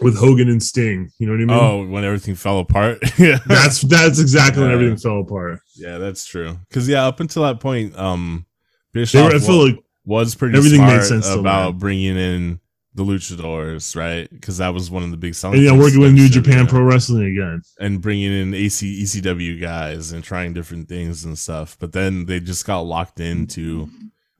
with 0.00 0.16
Hogan 0.18 0.48
and 0.48 0.62
Sting, 0.62 1.10
you 1.18 1.26
know 1.26 1.32
what 1.32 1.40
I 1.40 1.44
mean? 1.44 1.86
Oh, 1.86 1.90
when 1.90 2.04
everything 2.04 2.34
fell 2.34 2.60
apart. 2.60 2.98
yeah, 3.18 3.38
That's 3.46 3.80
that's 3.82 4.20
exactly 4.20 4.62
when 4.62 4.70
everything 4.72 4.96
fell 4.96 5.20
apart. 5.20 5.60
Yeah, 5.74 5.98
that's 5.98 6.24
true. 6.24 6.56
Because 6.68 6.88
yeah, 6.88 7.06
up 7.06 7.20
until 7.20 7.42
that 7.42 7.60
point, 7.60 7.98
um, 7.98 8.46
Bischoff 8.92 9.30
were, 9.32 9.36
I 9.36 9.40
feel 9.40 9.58
wa- 9.58 9.64
like 9.64 9.78
was 10.04 10.34
pretty 10.34 10.56
everything 10.56 10.80
made 10.80 11.02
smart 11.02 11.04
sense 11.04 11.28
about 11.28 11.78
bringing 11.78 12.16
in 12.16 12.60
the 12.94 13.04
luchadors, 13.04 13.94
right? 13.94 14.28
Because 14.30 14.58
that 14.58 14.74
was 14.74 14.90
one 14.90 15.02
of 15.02 15.10
the 15.10 15.16
big 15.16 15.34
selling. 15.34 15.58
and, 15.58 15.66
yeah, 15.66 15.76
working 15.76 16.00
with 16.00 16.12
New 16.12 16.28
Japan 16.28 16.64
yeah. 16.64 16.70
Pro 16.70 16.82
Wrestling 16.82 17.26
again. 17.26 17.62
and 17.78 18.00
bringing 18.00 18.32
in 18.32 18.54
AC 18.54 19.02
ECW 19.02 19.60
guys 19.60 20.12
and 20.12 20.24
trying 20.24 20.52
different 20.52 20.88
things 20.88 21.24
and 21.24 21.38
stuff. 21.38 21.76
But 21.78 21.92
then 21.92 22.26
they 22.26 22.40
just 22.40 22.66
got 22.66 22.80
locked 22.80 23.20
into. 23.20 23.88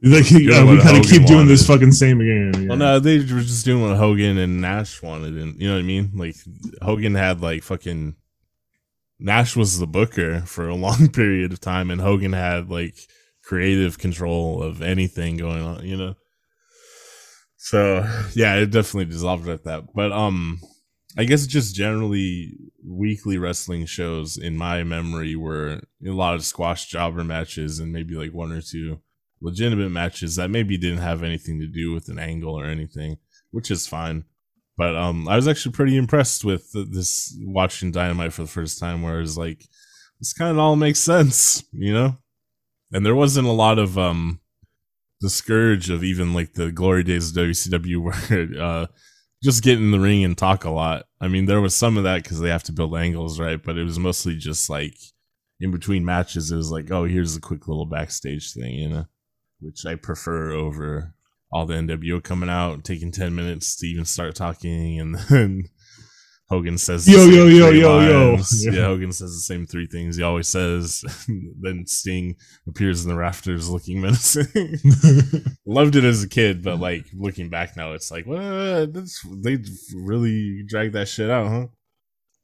Like, 0.03 0.28
Doing 0.28 0.51
uh, 0.51 0.64
we 0.64 0.80
kind 0.80 0.96
of 0.96 1.05
keep 1.11 1.26
doing 1.26 1.46
this 1.46 1.68
wanted. 1.68 1.80
fucking 1.80 1.92
same 1.92 2.20
again. 2.22 2.53
Yeah. 2.62 2.68
Well, 2.70 2.78
no, 2.78 2.98
they 3.01 3.18
were 3.18 3.42
just 3.42 3.66
doing 3.66 3.82
what 3.82 3.98
Hogan 3.98 4.38
and 4.38 4.61
Nash 4.61 5.03
wanted, 5.03 5.36
and 5.36 5.61
you 5.61 5.68
know 5.68 5.74
what 5.74 5.80
I 5.80 5.82
mean. 5.82 6.12
Like 6.14 6.36
Hogan 6.80 7.14
had 7.14 7.42
like 7.42 7.62
fucking 7.62 8.16
Nash 9.18 9.57
was 9.57 9.78
the 9.78 9.86
booker 9.86 10.40
for 10.40 10.68
a 10.68 10.74
long 10.86 11.09
period 11.09 11.53
of 11.53 11.61
time, 11.61 11.90
and 11.90 12.01
Hogan 12.01 12.32
had 12.32 12.70
like 12.70 12.96
creative 13.44 13.98
control 13.98 14.62
of 14.62 14.80
anything 14.80 15.36
going 15.36 15.62
on, 15.62 15.86
you 15.86 15.96
know. 15.98 16.14
So 17.59 17.98
yeah, 18.34 18.55
it 18.57 18.70
definitely 18.70 19.12
dissolved 19.12 19.48
at 19.48 19.64
that. 19.64 19.92
But 19.94 20.12
um, 20.12 20.61
I 21.18 21.24
guess 21.24 21.46
just 21.46 21.74
generally 21.74 22.57
weekly 22.82 23.36
wrestling 23.36 23.84
shows 23.84 24.38
in 24.38 24.57
my 24.57 24.82
memory 24.82 25.36
were 25.36 25.82
a 26.07 26.11
lot 26.11 26.34
of 26.34 26.44
squash 26.44 26.86
jobber 26.86 27.22
matches 27.22 27.78
and 27.78 27.92
maybe 27.92 28.14
like 28.14 28.32
one 28.32 28.51
or 28.51 28.62
two 28.62 29.01
legitimate 29.43 29.91
matches 29.91 30.36
that 30.36 30.51
maybe 30.51 30.76
didn't 30.76 30.99
have 30.99 31.22
anything 31.22 31.61
to 31.61 31.66
do 31.66 31.93
with 31.93 32.09
an 32.09 32.18
angle 32.18 32.59
or 32.59 32.66
anything, 32.66 33.16
which 33.51 33.70
is 33.70 33.86
fine. 33.86 34.24
But 34.76 34.97
um, 34.97 35.28
I 35.28 35.36
was 35.36 35.49
actually 35.49 35.72
pretty 35.72 35.97
impressed 35.97 36.45
with 36.45 36.70
this 36.72 37.36
watching 37.43 37.93
Dynamite 37.93 38.32
for 38.32 38.43
the 38.43 38.49
first 38.49 38.78
time, 38.78 39.03
where 39.03 39.20
it's 39.20 39.36
like 39.36 39.66
this 40.18 40.32
kind 40.32 40.53
of 40.53 40.59
all 40.59 40.76
makes 40.76 40.99
sense, 40.99 41.64
you 41.72 41.93
know. 41.93 42.16
And 42.93 43.05
there 43.05 43.14
wasn't 43.14 43.47
a 43.47 43.53
lot 43.53 43.78
of 43.78 43.99
um, 43.99 44.41
the 45.20 45.30
scourge 45.30 45.91
of 45.91 46.03
even 46.03 46.32
like 46.32 46.55
the 46.55 46.72
glory 46.72 47.03
days 47.03 47.30
of 47.30 47.45
WCW, 47.45 48.03
where 48.57 48.62
uh, 48.62 48.86
just 49.43 49.62
get 49.62 49.78
in 49.78 49.91
the 49.91 50.01
ring 50.01 50.24
and 50.24 50.36
talk 50.36 50.64
a 50.64 50.70
lot. 50.70 51.05
I 51.20 51.28
mean, 51.28 51.47
there 51.47 51.61
was 51.61 51.74
some 51.74 51.97
of 51.97 52.05
that 52.05 52.22
because 52.22 52.41
they 52.41 52.51
have 52.51 52.64
to 52.64 52.72
build 52.72 52.97
angles, 52.97 53.38
right? 53.38 53.62
But 53.62 53.76
it 53.76 53.84
was 53.84 53.99
mostly 53.99 54.36
just 54.36 54.70
like 54.70 54.97
in 55.61 55.70
between 55.70 56.05
matches, 56.05 56.51
it 56.51 56.56
was 56.56 56.70
like, 56.70 56.90
oh, 56.90 57.05
here's 57.05 57.36
a 57.36 57.40
quick 57.40 57.69
little 57.69 57.86
backstage 57.86 58.52
thing, 58.52 58.74
you 58.74 58.89
know, 58.89 59.05
which 59.61 59.87
I 59.87 59.95
prefer 59.95 60.53
over 60.53 61.15
all 61.53 61.66
the 61.66 61.74
NWO 61.74 62.23
coming 62.23 62.49
out, 62.49 62.85
taking 62.85 63.12
10 63.12 63.35
minutes 63.35 63.77
to 63.77 63.87
even 63.87 64.05
start 64.05 64.35
talking. 64.35 65.01
And 65.01 65.15
then 65.16 65.65
Hogan 66.49 66.78
says, 66.78 67.09
Yo, 67.09 67.27
yo, 67.27 67.47
yo, 67.47 67.70
yo, 67.70 68.01
yo. 68.01 68.37
Yeah. 68.61 68.85
Hogan 68.87 69.12
says 69.12 69.32
the 69.32 69.41
same 69.41 69.66
three 69.66 69.87
things 69.87 70.16
he 70.16 70.23
always 70.23 70.49
says. 70.49 71.05
then 71.61 71.87
Sting 71.87 72.37
appears 72.69 73.05
in 73.05 73.11
the 73.11 73.16
rafters 73.16 73.69
looking 73.69 74.01
menacing. 74.03 74.47
Loved 75.66 75.97
it 75.97 76.05
as 76.05 76.24
a 76.24 76.28
kid, 76.28 76.62
but 76.62 76.81
like 76.81 77.07
looking 77.15 77.51
back 77.51 77.77
now, 77.77 77.93
it's 77.93 78.11
like, 78.11 78.27
what? 78.27 78.93
That's, 78.93 79.24
they 79.43 79.59
really 79.95 80.65
dragged 80.66 80.95
that 80.95 81.09
shit 81.09 81.31
out, 81.31 81.49
huh? 81.49 81.66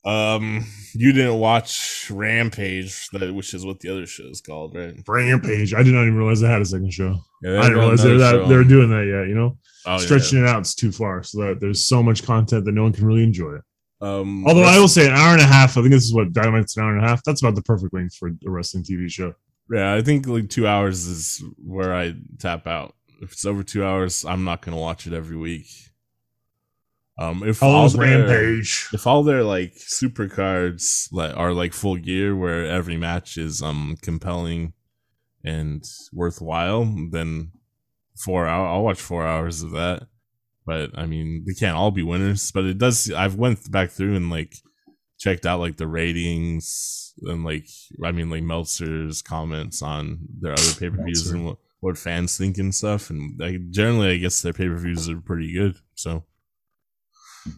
Um, 0.06 0.64
you 0.94 1.12
didn't 1.12 1.38
watch 1.38 2.10
Rampage, 2.12 3.08
that 3.10 3.34
which 3.34 3.52
is 3.54 3.66
what 3.66 3.80
the 3.80 3.88
other 3.90 4.06
show 4.06 4.24
is 4.24 4.40
called, 4.40 4.76
right? 4.76 4.94
Rampage. 5.06 5.74
I 5.74 5.82
did 5.82 5.94
not 5.94 6.02
even 6.02 6.14
realize 6.16 6.40
they 6.40 6.48
had 6.48 6.62
a 6.62 6.64
second 6.64 6.92
show. 6.92 7.16
Yeah, 7.42 7.58
I 7.58 7.62
didn't 7.64 7.78
realize 7.78 8.02
they 8.02 8.12
were 8.12 8.18
that 8.18 8.48
they 8.48 8.56
were 8.56 8.64
doing 8.64 8.88
that 8.90 9.04
yet. 9.04 9.28
You 9.28 9.34
know, 9.34 9.58
oh, 9.86 9.98
stretching 9.98 10.38
it 10.38 10.46
out 10.46 10.62
is 10.62 10.76
too 10.76 10.92
far, 10.92 11.24
so 11.24 11.38
that 11.40 11.60
there's 11.60 11.86
so 11.86 12.04
much 12.04 12.22
content 12.22 12.64
that 12.66 12.72
no 12.72 12.84
one 12.84 12.92
can 12.92 13.04
really 13.04 13.24
enjoy 13.24 13.56
it. 13.56 13.62
Um, 14.00 14.46
Although 14.46 14.62
I 14.62 14.78
will 14.78 14.88
say, 14.88 15.06
an 15.06 15.14
hour 15.14 15.32
and 15.32 15.42
a 15.42 15.46
half. 15.46 15.76
I 15.76 15.80
think 15.80 15.90
this 15.90 16.04
is 16.04 16.14
what 16.14 16.32
Dynamite's 16.32 16.76
an 16.76 16.84
hour 16.84 16.94
and 16.94 17.04
a 17.04 17.08
half. 17.08 17.22
That's 17.24 17.42
about 17.42 17.56
the 17.56 17.62
perfect 17.62 17.92
length 17.92 18.14
for 18.14 18.28
a 18.28 18.50
wrestling 18.50 18.84
TV 18.84 19.10
show. 19.10 19.32
yeah, 19.72 19.92
I 19.94 20.02
think 20.02 20.28
like 20.28 20.50
two 20.50 20.68
hours 20.68 21.06
is 21.06 21.42
where 21.56 21.92
I 21.94 22.14
tap 22.38 22.66
out. 22.66 22.94
If 23.22 23.32
it's 23.32 23.44
over 23.44 23.64
two 23.64 23.84
hours, 23.84 24.24
I'm 24.24 24.44
not 24.44 24.62
gonna 24.62 24.76
watch 24.76 25.06
it 25.06 25.12
every 25.12 25.36
week. 25.36 25.66
Um, 27.18 27.42
if 27.42 27.60
How 27.60 27.68
all 27.68 27.88
their- 27.88 28.00
Rampage? 28.26 28.88
if 28.92 29.06
all 29.06 29.22
their 29.22 29.42
like 29.42 29.72
super 29.76 30.28
cards 30.28 31.08
like 31.12 31.34
are 31.36 31.52
like 31.54 31.72
full 31.72 31.96
gear 31.96 32.36
where 32.36 32.66
every 32.66 32.96
match 32.98 33.38
is 33.38 33.62
um 33.62 33.96
compelling 34.02 34.74
and 35.44 35.82
worthwhile 36.12 36.84
then 37.10 37.52
four 38.16 38.46
hour 38.46 38.66
i'll 38.66 38.82
watch 38.84 39.00
four 39.00 39.26
hours 39.26 39.62
of 39.62 39.70
that 39.70 40.02
but 40.66 40.90
i 40.98 41.06
mean 41.06 41.44
they 41.46 41.54
can't 41.54 41.76
all 41.76 41.90
be 41.90 42.02
winners 42.02 42.50
but 42.52 42.64
it 42.64 42.76
does 42.78 43.10
i've 43.12 43.36
went 43.36 43.70
back 43.70 43.90
through 43.90 44.14
and 44.16 44.28
like 44.28 44.56
checked 45.18 45.46
out 45.46 45.60
like 45.60 45.76
the 45.78 45.86
ratings 45.86 47.14
and 47.22 47.44
like 47.44 47.66
i 48.04 48.12
mean 48.12 48.28
like 48.28 48.42
meltzer's 48.42 49.22
comments 49.22 49.80
on 49.80 50.18
their 50.40 50.52
other 50.52 50.74
pay-per-views 50.78 51.30
and 51.30 51.46
what, 51.46 51.56
what 51.80 51.96
fans 51.98 52.36
think 52.36 52.58
and 52.58 52.74
stuff. 52.74 53.10
And 53.10 53.38
like, 53.38 53.70
generally, 53.70 54.10
I 54.14 54.16
guess 54.16 54.42
their 54.42 54.52
pay 54.52 54.66
per 54.68 54.76
views 54.76 55.08
are 55.08 55.20
pretty 55.20 55.52
good. 55.52 55.76
So 55.94 56.24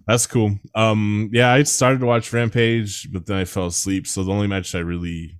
that's 0.06 0.27
cool. 0.27 0.59
Um, 0.74 1.31
yeah, 1.32 1.52
I 1.52 1.62
started 1.62 2.01
to 2.01 2.06
watch 2.06 2.32
Rampage, 2.32 3.12
but 3.12 3.27
then 3.27 3.36
I 3.36 3.44
fell 3.44 3.66
asleep. 3.66 4.06
So 4.06 4.23
the 4.23 4.32
only 4.32 4.47
match 4.47 4.74
I 4.74 4.81
really 4.81 5.39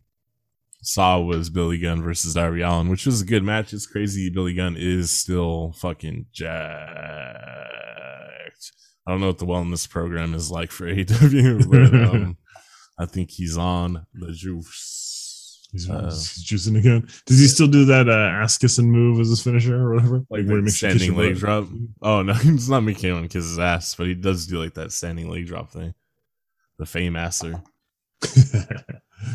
saw 0.83 1.21
was 1.21 1.51
Billy 1.51 1.79
Gunn 1.79 2.03
versus 2.03 2.35
Darby 2.35 2.63
Allin, 2.63 2.89
which 2.89 3.07
was 3.07 3.23
a 3.23 3.27
good 3.27 3.43
match. 3.43 3.73
It's 3.73 3.87
crazy. 3.87 4.31
Billy 4.31 4.55
Gunn 4.55 4.77
is 4.79 5.11
still 5.11 5.73
fucking 5.79 6.27
jacked. 6.33 6.59
I 9.07 9.11
don't 9.11 9.21
know 9.21 9.29
what 9.29 9.39
the 9.39 9.47
wellness 9.47 9.89
program 9.89 10.35
is 10.35 10.51
like 10.51 10.71
for 10.71 10.87
AW, 10.89 10.95
but 11.71 11.95
um, 11.95 12.37
I 12.99 13.07
think 13.07 13.31
he's 13.31 13.57
on 13.57 14.07
the 14.13 14.33
juice. 14.33 15.08
He's, 15.73 15.89
Uh, 15.89 16.05
he's 16.05 16.45
juicing 16.45 16.79
again. 16.79 17.07
Does 17.27 17.39
he 17.39 17.47
still 17.47 17.67
do 17.69 17.85
that 17.87 18.09
uh, 18.09 18.13
ass 18.43 18.57
kissing 18.57 18.91
move 18.91 19.21
as 19.21 19.29
his 19.29 19.43
finisher 19.43 19.77
or 19.77 19.95
whatever? 19.95 20.17
Like 20.31 20.47
where 20.47 20.57
he 20.57 20.63
makes 20.63 20.77
standing 20.77 21.15
leg 21.15 21.37
drop. 21.37 21.67
Oh 22.01 22.23
no, 22.23 22.33
he's 22.35 22.71
not 22.71 22.83
anyone 22.83 23.29
kiss 23.29 23.45
his 23.45 23.59
ass, 23.59 23.95
but 23.95 24.07
he 24.07 24.15
does 24.15 24.47
do 24.47 24.59
like 24.59 24.75
that 24.75 24.93
standing 24.93 25.29
leg 25.31 25.47
drop 25.47 25.71
thing. 25.71 25.95
The 26.79 26.85
Fameasser. 26.85 27.63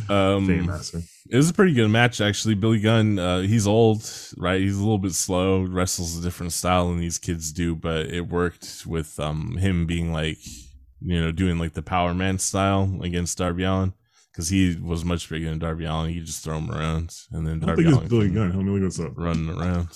Um, 0.09 0.47
Fame 0.47 0.65
master. 0.67 1.01
it 1.29 1.35
was 1.35 1.49
a 1.49 1.53
pretty 1.53 1.73
good 1.73 1.89
match 1.89 2.21
actually. 2.21 2.55
Billy 2.55 2.79
Gunn, 2.79 3.19
uh, 3.19 3.41
he's 3.41 3.67
old, 3.67 4.09
right? 4.37 4.61
He's 4.61 4.77
a 4.77 4.81
little 4.81 4.97
bit 4.97 5.11
slow, 5.13 5.63
wrestles 5.63 6.17
a 6.17 6.21
different 6.21 6.53
style 6.53 6.87
than 6.87 6.99
these 6.99 7.17
kids 7.19 7.51
do, 7.51 7.75
but 7.75 8.05
it 8.05 8.29
worked 8.29 8.85
with 8.87 9.19
um 9.19 9.57
him 9.57 9.85
being 9.85 10.13
like, 10.13 10.37
you 11.01 11.19
know, 11.21 11.33
doing 11.33 11.59
like 11.59 11.73
the 11.73 11.81
Power 11.81 12.13
Man 12.13 12.39
style 12.39 12.97
against 13.01 13.37
Darby 13.37 13.63
Allin. 13.63 13.93
Because 14.33 14.49
he 14.49 14.75
was 14.81 15.05
much 15.05 15.29
bigger 15.29 15.47
than 15.47 15.59
Darby 15.59 15.85
Allin, 15.85 16.11
he 16.11 16.19
just 16.19 16.43
throw 16.43 16.57
him 16.57 16.71
around, 16.71 17.15
and 17.31 17.45
then 17.45 17.61
I 17.63 17.67
Darby 17.67 17.83
think 17.83 17.95
Allen 17.95 18.07
Billy 18.07 18.29
Gunn. 18.29 18.55
Let 18.57 18.65
me 18.65 18.71
look 18.71 18.81
what's 18.81 18.99
up. 18.99 19.13
running 19.15 19.47
around. 19.49 19.89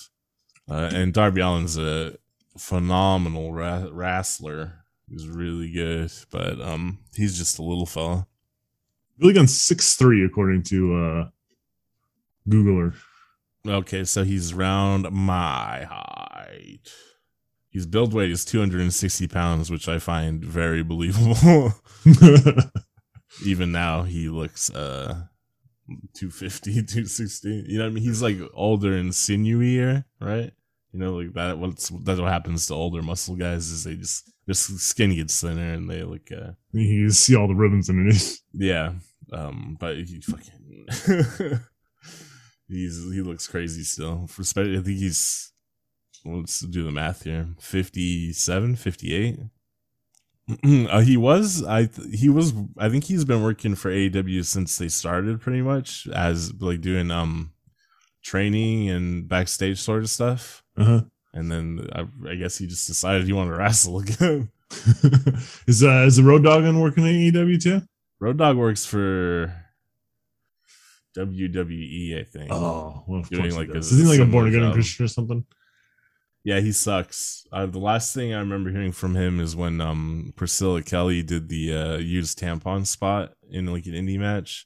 Uh, 0.69 0.91
and 0.93 1.11
Darby 1.11 1.41
Allin's 1.41 1.77
a 1.77 2.17
phenomenal 2.57 3.51
ra- 3.51 3.87
wrestler. 3.91 4.83
He's 5.09 5.27
really 5.27 5.71
good, 5.71 6.11
but 6.29 6.61
um, 6.61 6.99
he's 7.15 7.35
just 7.37 7.57
a 7.57 7.63
little 7.63 7.87
fella. 7.87 8.27
Billy 9.17 9.33
Gunn's 9.33 9.59
six 9.59 9.95
three 9.95 10.23
according 10.23 10.61
to 10.63 10.95
uh, 10.95 11.29
Googler. 12.47 12.93
Okay, 13.67 14.03
so 14.03 14.23
he's 14.23 14.53
round 14.53 15.09
my 15.11 15.83
height. 15.89 16.89
His 17.69 17.85
build 17.85 18.13
weight 18.13 18.31
is 18.31 18.45
260 18.45 19.27
pounds, 19.27 19.69
which 19.69 19.87
I 19.89 19.99
find 19.99 20.43
very 20.43 20.83
believable. 20.83 21.73
Even 23.45 23.71
now, 23.71 24.03
he 24.03 24.29
looks 24.29 24.69
uh 24.69 25.23
250, 26.15 26.71
260. 26.73 27.65
You 27.67 27.77
know 27.77 27.85
what 27.85 27.89
I 27.89 27.93
mean? 27.93 28.03
He's 28.03 28.21
like 28.21 28.37
older 28.53 28.93
and 28.93 29.11
sinewier, 29.11 30.05
right? 30.19 30.51
You 30.91 30.99
know, 30.99 31.15
like 31.15 31.33
that. 31.33 31.57
What's 31.57 31.89
that's 31.89 32.19
what 32.19 32.31
happens 32.31 32.67
to 32.67 32.73
older 32.73 33.01
muscle 33.01 33.35
guys 33.35 33.69
is 33.69 33.83
they 33.83 33.95
just 33.95 34.31
their 34.45 34.53
skin 34.53 35.15
gets 35.15 35.41
thinner 35.41 35.73
and 35.73 35.89
they 35.89 36.03
look 36.03 36.31
uh 36.31 36.51
you 36.71 37.09
see 37.11 37.35
all 37.35 37.47
the 37.47 37.55
ribbons 37.55 37.89
underneath. 37.89 38.39
yeah. 38.53 38.93
Um, 39.31 39.77
but 39.79 39.97
he 39.97 40.21
fucking 40.21 41.59
he's 42.69 43.11
he 43.11 43.21
looks 43.21 43.47
crazy 43.47 43.83
still. 43.83 44.27
For 44.27 44.41
I 44.41 44.81
think 44.81 44.85
he's 44.85 45.51
let's 46.25 46.61
do 46.61 46.83
the 46.83 46.91
math 46.91 47.23
here. 47.23 47.49
57, 47.59 48.75
58. 48.75 49.39
uh, 50.89 50.99
he 51.01 51.17
was 51.17 51.63
I 51.63 51.85
th- 51.85 52.17
he 52.17 52.29
was 52.29 52.53
I 52.77 52.89
think 52.89 53.03
he's 53.03 53.25
been 53.25 53.43
working 53.43 53.75
for 53.75 53.91
AEW 53.91 54.45
since 54.45 54.77
they 54.77 54.87
started 54.87 55.41
pretty 55.41 55.61
much 55.61 56.07
as 56.13 56.53
like 56.61 56.81
doing 56.81 57.11
um 57.11 57.51
training 58.23 58.89
and 58.89 59.27
backstage 59.27 59.79
sort 59.79 60.03
of 60.03 60.09
stuff. 60.09 60.63
Uh-huh. 60.77 61.01
And 61.33 61.51
then 61.51 61.87
I, 61.93 62.07
I 62.29 62.35
guess 62.35 62.57
he 62.57 62.67
just 62.67 62.87
decided 62.87 63.25
he 63.25 63.33
wanted 63.33 63.51
to 63.51 63.57
wrestle 63.59 63.99
again. 63.99 64.49
is 65.67 65.83
uh, 65.83 66.05
is 66.05 66.17
the 66.17 66.23
Road 66.23 66.43
Dog 66.43 66.63
on 66.63 66.79
working 66.79 67.05
at 67.05 67.13
AEW 67.33 67.61
too? 67.61 67.81
Road 68.19 68.37
Dog 68.37 68.57
works 68.57 68.85
for 68.85 69.53
WWE, 71.17 72.19
I 72.19 72.23
think. 72.23 72.51
Oh, 72.51 73.03
well, 73.07 73.21
of 73.21 73.29
Doing 73.29 73.55
like 73.55 73.69
a 73.69 73.79
he 73.79 74.03
like 74.03 74.19
a 74.19 74.25
born 74.25 74.47
again. 74.47 74.71
Christian 74.73 75.05
or 75.05 75.07
something? 75.07 75.45
Yeah, 76.47 76.61
he 76.61 76.71
sucks. 76.71 77.45
Uh, 77.51 77.65
the 77.65 77.77
last 77.77 78.13
thing 78.13 78.33
I 78.33 78.39
remember 78.39 78.71
hearing 78.71 78.93
from 78.93 79.15
him 79.15 79.41
is 79.41 79.53
when 79.53 79.81
um 79.81 80.31
Priscilla 80.37 80.81
Kelly 80.81 81.21
did 81.21 81.49
the 81.49 81.73
uh 81.75 81.97
used 81.97 82.39
tampon 82.39 82.87
spot 82.87 83.33
in 83.49 83.65
like 83.65 83.85
an 83.85 83.91
indie 83.91 84.17
match, 84.17 84.65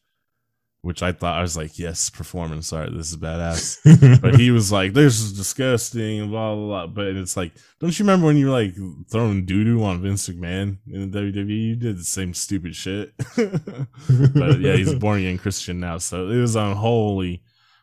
which 0.83 1.01
I 1.01 1.11
thought 1.11 1.39
I 1.39 1.41
was 1.41 1.57
like, 1.57 1.79
yes, 1.79 2.11
performance 2.11 2.71
art. 2.71 2.93
This 2.93 3.09
is 3.09 3.17
badass. 3.17 4.21
but 4.21 4.35
he 4.35 4.51
was 4.51 4.71
like, 4.71 4.93
"This 4.93 5.19
is 5.21 5.33
disgusting," 5.33 6.29
blah 6.29 6.53
blah 6.53 6.85
blah. 6.85 6.85
But 6.85 7.15
it's 7.15 7.35
like, 7.35 7.53
don't 7.79 7.97
you 7.97 8.05
remember 8.05 8.27
when 8.27 8.37
you 8.37 8.51
were 8.51 8.61
like 8.61 8.75
throwing 9.09 9.47
doo 9.47 9.63
doo 9.63 9.83
on 9.83 10.03
Vince 10.03 10.29
McMahon 10.29 10.77
in 10.85 11.09
the 11.09 11.17
WWE? 11.17 11.69
You 11.69 11.75
did 11.77 11.97
the 11.97 12.03
same 12.03 12.35
stupid 12.35 12.75
shit. 12.75 13.11
but 13.35 14.59
yeah, 14.59 14.75
he's 14.75 14.93
born 14.93 15.21
again 15.21 15.39
Christian 15.39 15.79
now, 15.79 15.97
so 15.97 16.29
it 16.29 16.39
was 16.39 16.55
unholy. 16.55 17.41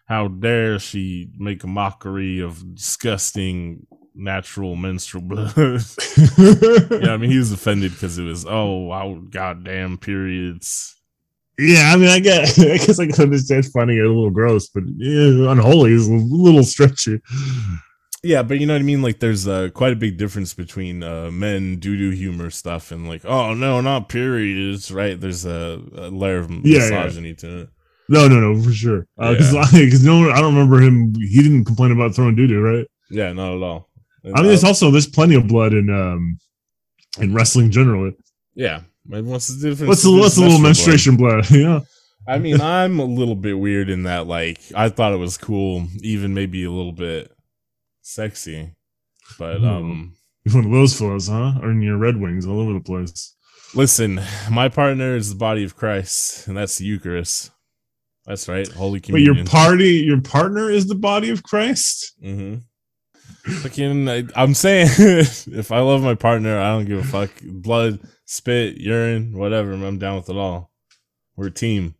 How 0.08 0.28
dare 0.28 0.78
she 0.78 1.30
make 1.38 1.64
a 1.64 1.66
mockery 1.66 2.40
of 2.40 2.74
disgusting 2.74 3.86
natural 4.14 4.74
menstrual 4.74 5.22
blood? 5.24 5.52
yeah, 6.98 7.12
I 7.12 7.16
mean, 7.18 7.30
he 7.30 7.38
was 7.38 7.52
offended 7.52 7.92
because 7.92 8.18
it 8.18 8.24
was 8.24 8.46
oh 8.48 8.78
wow, 8.78 9.20
goddamn 9.30 9.98
periods. 9.98 10.94
Yeah, 11.58 11.92
I 11.92 11.96
mean, 11.96 12.08
I 12.08 12.20
guess 12.20 12.58
I 12.60 12.78
guess 12.78 12.98
I 12.98 13.06
can 13.06 13.20
understand 13.22 13.66
finding 13.66 13.98
it 13.98 14.04
a 14.04 14.08
little 14.08 14.30
gross, 14.30 14.68
but 14.68 14.84
yeah, 14.96 15.50
unholy 15.50 15.92
is 15.92 16.08
a 16.08 16.12
little 16.12 16.64
stretchy. 16.64 17.20
Yeah, 18.24 18.42
but 18.42 18.58
you 18.58 18.66
know 18.66 18.74
what 18.74 18.80
I 18.80 18.84
mean. 18.84 19.00
Like, 19.02 19.20
there's 19.20 19.46
uh, 19.46 19.68
quite 19.72 19.92
a 19.92 19.96
big 19.96 20.16
difference 20.18 20.52
between 20.52 21.02
uh, 21.04 21.30
men 21.30 21.76
doo 21.76 21.96
doo 21.96 22.10
humor 22.10 22.50
stuff 22.50 22.90
and 22.90 23.08
like, 23.08 23.24
oh 23.24 23.54
no, 23.54 23.80
not 23.80 24.08
periods, 24.08 24.90
right? 24.90 25.18
There's 25.20 25.44
a, 25.46 25.80
a 25.94 26.10
layer 26.10 26.38
of 26.38 26.50
Yeah, 26.50 26.88
yeah. 26.90 27.04
misogyny 27.04 27.34
to 27.36 27.60
it. 27.62 27.68
No, 28.08 28.26
no, 28.26 28.40
no, 28.40 28.62
for 28.62 28.72
sure. 28.72 29.06
Because 29.16 29.52
Yeah. 29.52 29.64
because 29.72 30.02
no, 30.02 30.30
I 30.30 30.40
don't 30.40 30.54
remember 30.54 30.80
him. 30.80 31.14
He 31.14 31.42
didn't 31.42 31.64
complain 31.64 31.92
about 31.92 32.14
throwing 32.14 32.36
doo 32.36 32.46
doo, 32.46 32.60
right? 32.60 32.86
Yeah, 33.10 33.32
not 33.32 33.54
at 33.54 33.62
all. 33.62 33.88
And, 34.24 34.34
I 34.36 34.42
mean, 34.42 34.52
it's 34.52 34.64
uh, 34.64 34.68
also 34.68 34.90
there's 34.90 35.06
plenty 35.06 35.34
of 35.34 35.46
blood 35.46 35.72
in 35.74 35.90
um 35.90 36.38
in 37.20 37.34
wrestling 37.34 37.70
generally. 37.70 38.16
yeah. 38.54 38.82
What's 39.10 39.48
the 39.48 39.70
difference? 39.70 39.88
What's 39.88 40.02
the 40.02 40.12
what's 40.12 40.36
a 40.36 40.40
little 40.40 40.58
menstrual 40.58 40.58
blood. 40.58 40.62
menstruation 40.62 41.16
blood? 41.16 41.50
Yeah, 41.50 41.80
I 42.26 42.38
mean, 42.38 42.60
I'm 42.60 42.98
a 42.98 43.04
little 43.04 43.36
bit 43.36 43.58
weird 43.58 43.88
in 43.88 44.02
that, 44.02 44.26
like, 44.26 44.60
I 44.74 44.90
thought 44.90 45.14
it 45.14 45.18
was 45.18 45.38
cool, 45.38 45.86
even 46.02 46.34
maybe 46.34 46.62
a 46.64 46.70
little 46.70 46.92
bit 46.92 47.32
sexy, 48.02 48.74
but 49.38 49.64
um. 49.64 50.14
you're 50.44 50.56
one 50.56 50.66
of 50.66 50.70
those 50.70 50.98
fellas, 50.98 51.28
huh? 51.28 51.54
Or 51.62 51.70
in 51.70 51.80
your 51.80 51.96
Red 51.96 52.18
Wings 52.18 52.46
all 52.46 52.60
over 52.60 52.74
the 52.74 52.80
place. 52.80 53.34
Listen, 53.74 54.20
my 54.50 54.68
partner 54.68 55.16
is 55.16 55.30
the 55.30 55.36
body 55.36 55.64
of 55.64 55.74
Christ, 55.74 56.46
and 56.46 56.56
that's 56.56 56.76
the 56.76 56.84
Eucharist. 56.84 57.50
That's 58.28 58.46
right, 58.46 58.70
Holy 58.70 59.00
communion. 59.00 59.32
But 59.32 59.38
your 59.38 59.46
party, 59.46 59.90
your 59.94 60.20
partner 60.20 60.70
is 60.70 60.86
the 60.86 60.94
body 60.94 61.30
of 61.30 61.42
Christ. 61.42 62.14
Mm-hmm. 62.22 62.58
Fucking, 63.62 64.06
I, 64.06 64.24
I'm 64.36 64.52
saying, 64.52 64.88
if 64.98 65.72
I 65.72 65.80
love 65.80 66.02
my 66.02 66.14
partner, 66.14 66.60
I 66.60 66.72
don't 66.72 66.84
give 66.84 66.98
a 66.98 67.04
fuck. 67.04 67.30
Blood, 67.42 68.00
spit, 68.26 68.76
urine, 68.76 69.32
whatever. 69.32 69.72
I'm 69.72 69.98
down 69.98 70.16
with 70.16 70.28
it 70.28 70.36
all. 70.36 70.70
We're 71.36 71.46
a 71.46 71.50
team, 71.50 71.94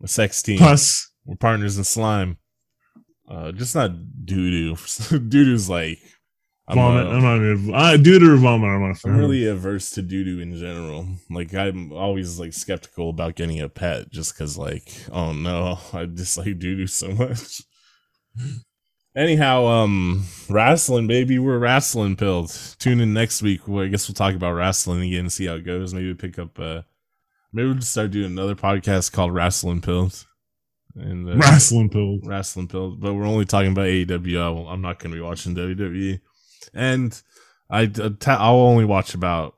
a 0.00 0.06
sex 0.06 0.40
team. 0.44 0.58
Plus, 0.58 1.10
We're 1.24 1.34
partners 1.34 1.76
in 1.76 1.82
slime. 1.82 2.38
Uh, 3.28 3.50
just 3.50 3.74
not 3.74 3.90
doo 4.24 4.50
doo. 4.50 4.76
doo 5.10 5.44
doo's 5.44 5.68
like 5.68 5.98
I'm, 6.66 6.76
vomit. 6.76 7.06
I'm 7.06 7.70
not. 7.70 7.78
I 7.78 7.94
or 7.94 8.36
vomit. 8.36 8.70
I'm 8.70 8.88
not. 8.88 8.96
I'm 9.04 9.18
really 9.18 9.46
averse 9.46 9.90
to 9.92 10.02
doo 10.02 10.24
doo 10.24 10.40
in 10.40 10.56
general. 10.56 11.06
Like 11.30 11.52
I'm 11.54 11.92
always 11.92 12.40
like 12.40 12.54
skeptical 12.54 13.10
about 13.10 13.34
getting 13.34 13.60
a 13.60 13.68
pet 13.68 14.10
just 14.10 14.34
because 14.34 14.56
like 14.56 14.90
oh 15.12 15.32
no 15.32 15.78
I 15.92 16.06
dislike 16.06 16.58
doo 16.58 16.76
doo 16.76 16.86
so 16.86 17.08
much. 17.12 17.62
Anyhow, 19.16 19.66
um, 19.66 20.24
wrestling 20.48 21.06
baby, 21.06 21.38
we're 21.38 21.58
wrestling 21.58 22.16
pilled. 22.16 22.50
Tune 22.80 23.00
in 23.00 23.12
next 23.12 23.42
week. 23.42 23.68
Well, 23.68 23.84
I 23.84 23.88
guess 23.88 24.08
we'll 24.08 24.14
talk 24.14 24.34
about 24.34 24.54
wrestling 24.54 25.02
again 25.02 25.20
and 25.20 25.32
see 25.32 25.46
how 25.46 25.54
it 25.54 25.64
goes. 25.64 25.94
Maybe 25.94 26.12
pick 26.14 26.38
up. 26.38 26.58
Uh, 26.58 26.82
maybe 27.52 27.66
we'll 27.66 27.76
just 27.76 27.92
start 27.92 28.10
doing 28.10 28.26
another 28.26 28.56
podcast 28.56 29.12
called 29.12 29.32
Wrestling 29.32 29.82
Pilled. 29.82 30.26
And 30.96 31.28
uh, 31.28 31.36
wrestling 31.36 31.90
pill. 31.90 32.20
wrestling 32.22 32.68
pills, 32.68 32.96
but 32.98 33.14
we're 33.14 33.26
only 33.26 33.44
talking 33.44 33.72
about 33.72 33.86
AEW. 33.86 34.68
I 34.68 34.72
am 34.72 34.80
not 34.80 34.98
going 34.98 35.10
to 35.10 35.16
be 35.16 35.22
watching 35.22 35.54
WWE, 35.54 36.20
and 36.72 37.20
I 37.70 37.90
I'll 38.26 38.54
only 38.56 38.84
watch 38.84 39.14
about 39.14 39.54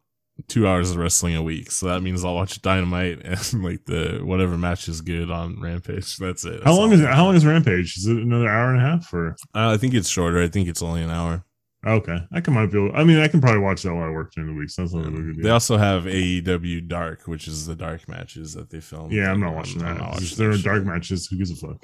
two 0.49 0.69
hours 0.69 0.91
of 0.91 0.99
wrestling 0.99 1.35
a 1.35 1.43
week. 1.43 1.71
So 1.71 1.87
that 1.87 2.03
means 2.03 2.25
I'll 2.25 2.35
watch 2.35 2.61
Dynamite 2.63 3.21
and 3.25 3.65
like 3.65 3.85
the 3.87 4.21
whatever 4.23 4.57
match 4.59 4.89
is 4.89 5.01
good 5.01 5.31
on 5.31 5.61
Rampage. 5.61 6.17
That's 6.19 6.45
it. 6.45 6.63
How 6.65 6.75
long 6.77 6.93
is 6.93 7.01
it? 7.01 7.09
How 7.09 7.25
long 7.25 7.35
is 7.35 7.47
Rampage? 7.47 7.97
Is 7.97 8.07
it 8.07 8.17
another 8.19 8.49
hour 8.49 8.73
and 8.75 8.79
a 8.83 8.85
half? 8.85 9.13
Or 9.15 9.37
Uh, 9.55 9.71
I 9.73 9.77
think 9.77 9.95
it's 9.95 10.09
shorter. 10.09 10.43
I 10.43 10.49
think 10.49 10.69
it's 10.69 10.83
only 10.83 11.03
an 11.03 11.11
hour. 11.11 11.45
okay, 11.87 12.19
I 12.33 12.41
can 12.41 12.53
might 12.55 12.71
be. 12.73 12.79
Able, 12.79 12.97
I 12.97 13.05
mean, 13.05 13.19
I 13.19 13.29
can 13.29 13.41
probably 13.41 13.61
watch 13.61 13.83
that 13.83 13.95
while 13.95 14.09
I 14.09 14.11
work 14.11 14.33
during 14.33 14.51
the 14.53 14.59
week. 14.59 14.71
So 14.71 14.83
that's 14.83 14.93
not 14.95 15.07
a 15.07 15.11
big 15.11 15.21
Um, 15.21 15.37
They 15.43 15.51
also 15.51 15.77
have 15.77 16.05
AEW 16.05 16.87
Dark, 16.89 17.27
which 17.29 17.47
is 17.49 17.67
the 17.67 17.77
dark 17.77 18.09
matches 18.09 18.55
that 18.55 18.71
they 18.71 18.81
film. 18.81 19.13
Yeah, 19.13 19.31
I'm 19.31 19.41
not 19.41 19.55
watching 19.55 19.79
that. 19.79 19.99
not 19.99 20.13
watching 20.15 20.37
there 20.39 20.51
are 20.51 20.59
dark 20.59 20.85
matches. 20.85 21.29
Who 21.29 21.39
gives 21.39 21.51
a 21.51 21.57
fuck? 21.67 21.83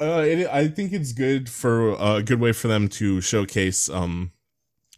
Uh, 0.00 0.24
it, 0.26 0.48
I 0.48 0.68
think 0.68 0.92
it's 0.92 1.12
good 1.12 1.48
for 1.48 1.92
uh, 1.92 2.16
a 2.16 2.22
good 2.22 2.40
way 2.40 2.52
for 2.52 2.68
them 2.68 2.88
to 2.88 3.20
showcase 3.20 3.88
um 3.88 4.32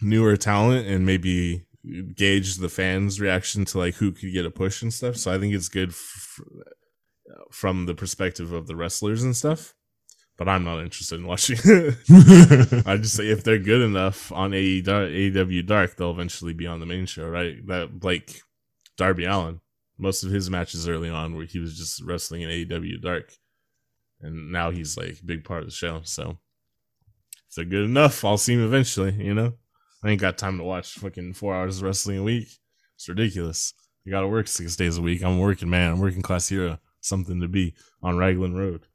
newer 0.01 0.37
talent 0.37 0.87
and 0.87 1.05
maybe 1.05 1.67
gauge 2.15 2.57
the 2.57 2.69
fans' 2.69 3.21
reaction 3.21 3.65
to 3.67 3.79
like 3.79 3.95
who 3.97 4.13
could 4.13 4.33
get 4.33 4.47
a 4.47 4.51
push 4.51 4.83
and 4.83 4.93
stuff. 4.93 5.17
So 5.17 5.33
I 5.33 5.39
think 5.39 5.55
it's 5.55 5.69
good 5.69 5.91
f- 5.91 6.41
from 7.51 7.87
the 7.87 7.95
perspective 7.95 8.53
of 8.53 8.67
the 8.67 8.77
wrestlers 8.77 9.23
and 9.23 9.37
stuff. 9.37 9.75
But 10.37 10.49
I'm 10.49 10.65
not 10.65 10.81
interested 10.81 11.19
in 11.19 11.27
watching. 11.27 11.57
I 12.87 12.99
just 12.99 13.17
say 13.17 13.29
if 13.29 13.43
they're 13.43 13.59
good 13.59 13.81
enough 13.81 14.31
on 14.33 14.51
AEW 14.51 15.67
Dark, 15.67 15.97
they'll 15.97 16.11
eventually 16.11 16.53
be 16.53 16.67
on 16.67 16.79
the 16.81 16.87
main 16.87 17.07
show, 17.07 17.27
right? 17.27 17.67
That 17.67 18.05
like 18.05 18.41
Darby 18.99 19.25
Allin, 19.25 19.61
most 19.97 20.25
of 20.25 20.31
his 20.31 20.51
matches 20.51 20.89
early 20.89 21.09
on 21.09 21.35
where 21.37 21.47
he 21.47 21.59
was 21.59 21.79
just 21.79 22.03
wrestling 22.03 22.43
in 22.43 22.51
AEW 22.51 23.01
Dark, 23.01 23.33
and 24.21 24.53
now 24.53 24.71
he's 24.71 24.97
like 24.97 25.19
a 25.21 25.25
big 25.25 25.45
part 25.45 25.61
of 25.61 25.69
the 25.69 25.75
show. 25.75 26.01
So 26.05 26.39
if 27.49 27.55
they're 27.55 27.65
good 27.65 27.85
enough, 27.85 28.25
I'll 28.25 28.39
see 28.39 28.55
him 28.55 28.65
eventually. 28.65 29.13
You 29.13 29.35
know, 29.35 29.55
I 30.03 30.11
ain't 30.11 30.21
got 30.21 30.39
time 30.39 30.59
to 30.59 30.65
watch 30.65 30.95
fucking 30.95 31.35
four 31.35 31.55
hours 31.55 31.79
of 31.79 31.85
wrestling 31.85 32.19
a 32.19 32.23
week. 32.23 32.49
It's 32.95 33.09
ridiculous. 33.09 33.75
You 34.05 34.13
got 34.13 34.21
to 34.21 34.29
work 34.29 34.49
six 34.49 34.77
days 34.77 34.99
a 34.99 35.03
week. 35.03 35.25
I'm 35.25 35.39
working 35.39 35.69
man. 35.69 35.93
I'm 35.93 36.01
working 36.01 36.23
class 36.23 36.49
hero. 36.49 36.79
Something 37.01 37.41
to 37.41 37.49
be 37.49 37.75
on 38.03 38.17
Raglan 38.17 38.55
Road. 38.55 38.87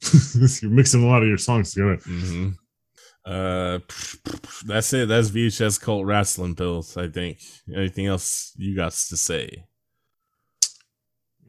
You're 0.62 0.70
mixing 0.70 1.02
a 1.02 1.06
lot 1.06 1.22
of 1.22 1.28
your 1.28 1.38
songs 1.38 1.72
together. 1.72 1.96
Mm-hmm. 1.96 2.50
Uh, 3.24 3.80
that's 4.64 4.92
it. 4.92 5.08
That's 5.08 5.30
VHS 5.30 5.80
cult 5.80 6.06
wrestling 6.06 6.54
pills. 6.54 6.96
I 6.96 7.08
think. 7.08 7.38
Anything 7.74 8.06
else 8.06 8.52
you 8.56 8.74
got 8.74 8.92
to 8.92 9.16
say? 9.16 9.64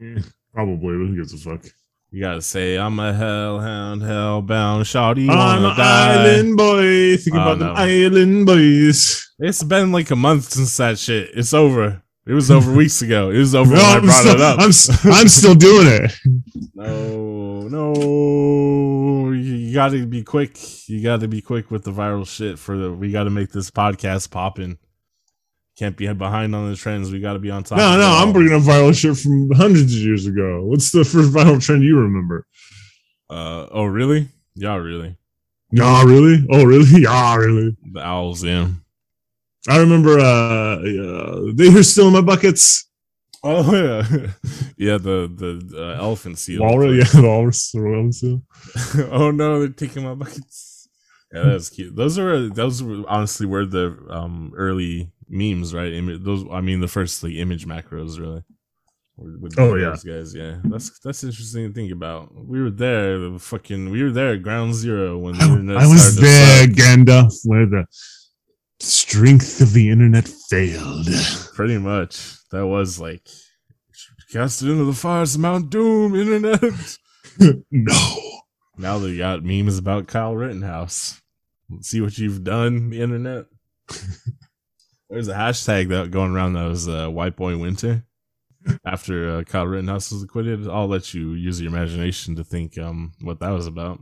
Yeah, 0.00 0.18
probably. 0.52 0.94
Who 0.94 1.16
gives 1.16 1.32
a 1.32 1.38
fuck? 1.38 1.64
You 2.12 2.20
gotta 2.22 2.42
say, 2.42 2.76
I'm 2.76 2.98
a 2.98 3.12
hellhound, 3.12 4.02
hellbound, 4.02 4.80
shawty. 4.82 5.30
I'm 5.30 5.64
an 5.64 5.74
island 5.78 6.56
boy. 6.56 7.16
Think 7.16 7.36
Oh, 7.36 7.40
about 7.40 7.58
no. 7.58 7.66
the 7.74 7.80
island 7.80 8.46
boys. 8.46 9.30
It's 9.38 9.62
been 9.62 9.92
like 9.92 10.10
a 10.10 10.16
month 10.16 10.50
since 10.50 10.76
that 10.78 10.98
shit. 10.98 11.30
It's 11.34 11.54
over. 11.54 12.02
It 12.26 12.32
was 12.34 12.50
over 12.50 12.72
weeks 12.72 13.00
ago. 13.00 13.30
It 13.30 13.38
was 13.38 13.54
over 13.54 13.70
when 13.72 13.80
I 13.80 13.94
I'm, 13.96 14.02
brought 14.04 14.20
still, 14.20 14.34
it 14.34 14.40
up. 14.40 14.58
I'm, 14.58 15.12
I'm 15.12 15.28
still 15.28 15.54
doing 15.54 15.86
it. 15.86 16.12
No, 16.74 17.68
no. 17.68 19.30
You 19.32 19.72
gotta 19.74 20.04
be 20.06 20.22
quick. 20.22 20.56
You 20.88 21.02
gotta 21.02 21.28
be 21.28 21.40
quick 21.42 21.70
with 21.70 21.84
the 21.84 21.92
viral 21.92 22.26
shit 22.26 22.58
for 22.58 22.76
the. 22.76 22.90
We 22.92 23.12
gotta 23.12 23.30
make 23.30 23.50
this 23.50 23.70
podcast 23.70 24.30
popping. 24.30 24.78
Can't 25.80 25.96
be 25.96 26.12
behind 26.12 26.54
on 26.54 26.68
the 26.68 26.76
trends. 26.76 27.10
We 27.10 27.20
gotta 27.20 27.38
be 27.38 27.50
on 27.50 27.64
top. 27.64 27.78
No, 27.78 27.96
no. 27.96 28.06
I'm 28.06 28.34
bringing 28.34 28.52
up 28.52 28.60
viral 28.60 28.94
shit 28.94 29.16
from 29.16 29.50
hundreds 29.52 29.94
of 29.94 30.00
years 30.02 30.26
ago. 30.26 30.62
What's 30.62 30.92
the 30.92 31.06
first 31.06 31.32
viral 31.32 31.58
trend 31.64 31.82
you 31.84 31.98
remember? 31.98 32.46
Uh 33.30 33.66
oh, 33.70 33.84
really? 33.84 34.28
Yeah, 34.54 34.76
really. 34.76 35.16
Nah, 35.72 36.02
really? 36.02 36.46
Oh, 36.50 36.64
really? 36.64 36.84
Yeah, 37.00 37.34
really. 37.34 37.74
The 37.92 38.00
owls 38.00 38.44
in. 38.44 38.82
I 39.70 39.78
remember. 39.78 40.18
Uh, 40.18 40.82
uh 40.82 41.40
they 41.54 41.70
were 41.70 41.82
still 41.82 42.08
in 42.08 42.12
my 42.12 42.20
buckets. 42.20 42.86
Oh 43.42 43.62
yeah, 43.74 44.02
yeah. 44.76 44.98
The 44.98 45.32
the 45.34 45.72
uh, 45.74 45.98
elephant 45.98 46.36
seal. 46.36 46.60
Walrus, 46.60 46.94
yeah, 47.14 47.22
the 47.22 47.26
walrus, 47.26 47.72
the 47.72 47.80
royal 47.80 48.12
seal. 48.12 48.42
oh 49.10 49.30
no, 49.30 49.60
they're 49.60 49.68
taking 49.70 50.04
my 50.04 50.12
buckets. 50.12 50.90
Yeah, 51.32 51.44
that 51.44 51.54
was 51.54 51.70
cute. 51.70 51.96
Those 51.96 52.18
are 52.18 52.50
those 52.50 52.82
were 52.82 53.02
honestly 53.08 53.46
were 53.46 53.64
the 53.64 53.96
um 54.10 54.52
early 54.54 55.10
memes, 55.30 55.72
right? 55.72 55.90
Those, 56.22 56.44
I 56.50 56.60
mean, 56.60 56.80
the 56.80 56.88
first 56.88 57.22
like 57.22 57.32
image 57.34 57.66
macros, 57.66 58.18
really. 58.18 58.42
With- 59.16 59.58
Oh, 59.58 59.74
yeah. 59.76 59.90
those 59.90 60.04
guys, 60.04 60.34
yeah. 60.34 60.56
That's 60.64 60.98
that's 61.00 61.22
interesting 61.24 61.68
to 61.68 61.74
think 61.74 61.92
about. 61.92 62.34
We 62.34 62.60
were 62.62 62.70
there, 62.70 63.18
the 63.18 63.38
fucking, 63.38 63.90
we 63.90 64.02
were 64.02 64.10
there 64.10 64.32
at 64.32 64.42
ground 64.42 64.74
zero 64.74 65.18
when 65.18 65.36
the 65.36 65.44
I, 65.44 65.48
internet 65.48 65.76
I 65.76 65.86
was 65.86 66.16
there. 66.18 66.66
Gandalf, 66.66 67.34
where 67.44 67.66
the 67.66 67.84
strength 68.78 69.60
of 69.60 69.72
the 69.74 69.90
internet 69.90 70.26
failed. 70.26 71.06
Pretty 71.54 71.76
much, 71.78 72.34
that 72.50 72.66
was 72.66 72.98
like 72.98 73.26
cast 74.32 74.62
it 74.62 74.70
into 74.70 74.84
the 74.84 74.94
fires 74.94 75.34
of 75.34 75.40
Mount 75.42 75.68
Doom, 75.70 76.14
internet. 76.14 76.62
no. 77.70 78.16
Now 78.78 78.98
they 78.98 79.18
got 79.18 79.44
memes 79.44 79.76
about 79.76 80.06
Kyle 80.06 80.34
Rittenhouse. 80.34 81.20
See 81.82 82.00
what 82.00 82.16
you've 82.16 82.42
done, 82.42 82.88
the 82.90 83.02
internet. 83.02 83.44
There's 85.10 85.28
a 85.28 85.34
hashtag 85.34 85.88
that 85.88 86.12
going 86.12 86.32
around 86.32 86.52
that 86.52 86.68
was 86.68 86.88
uh, 86.88 87.08
White 87.08 87.36
Boy 87.36 87.58
Winter. 87.58 88.04
After 88.84 89.38
uh, 89.38 89.42
Kyle 89.42 89.66
Rittenhouse 89.66 90.12
was 90.12 90.22
acquitted, 90.22 90.68
I'll 90.68 90.86
let 90.86 91.12
you 91.12 91.32
use 91.32 91.60
your 91.60 91.70
imagination 91.70 92.36
to 92.36 92.44
think 92.44 92.78
um, 92.78 93.12
what 93.20 93.40
that 93.40 93.50
was 93.50 93.66
about. 93.66 94.00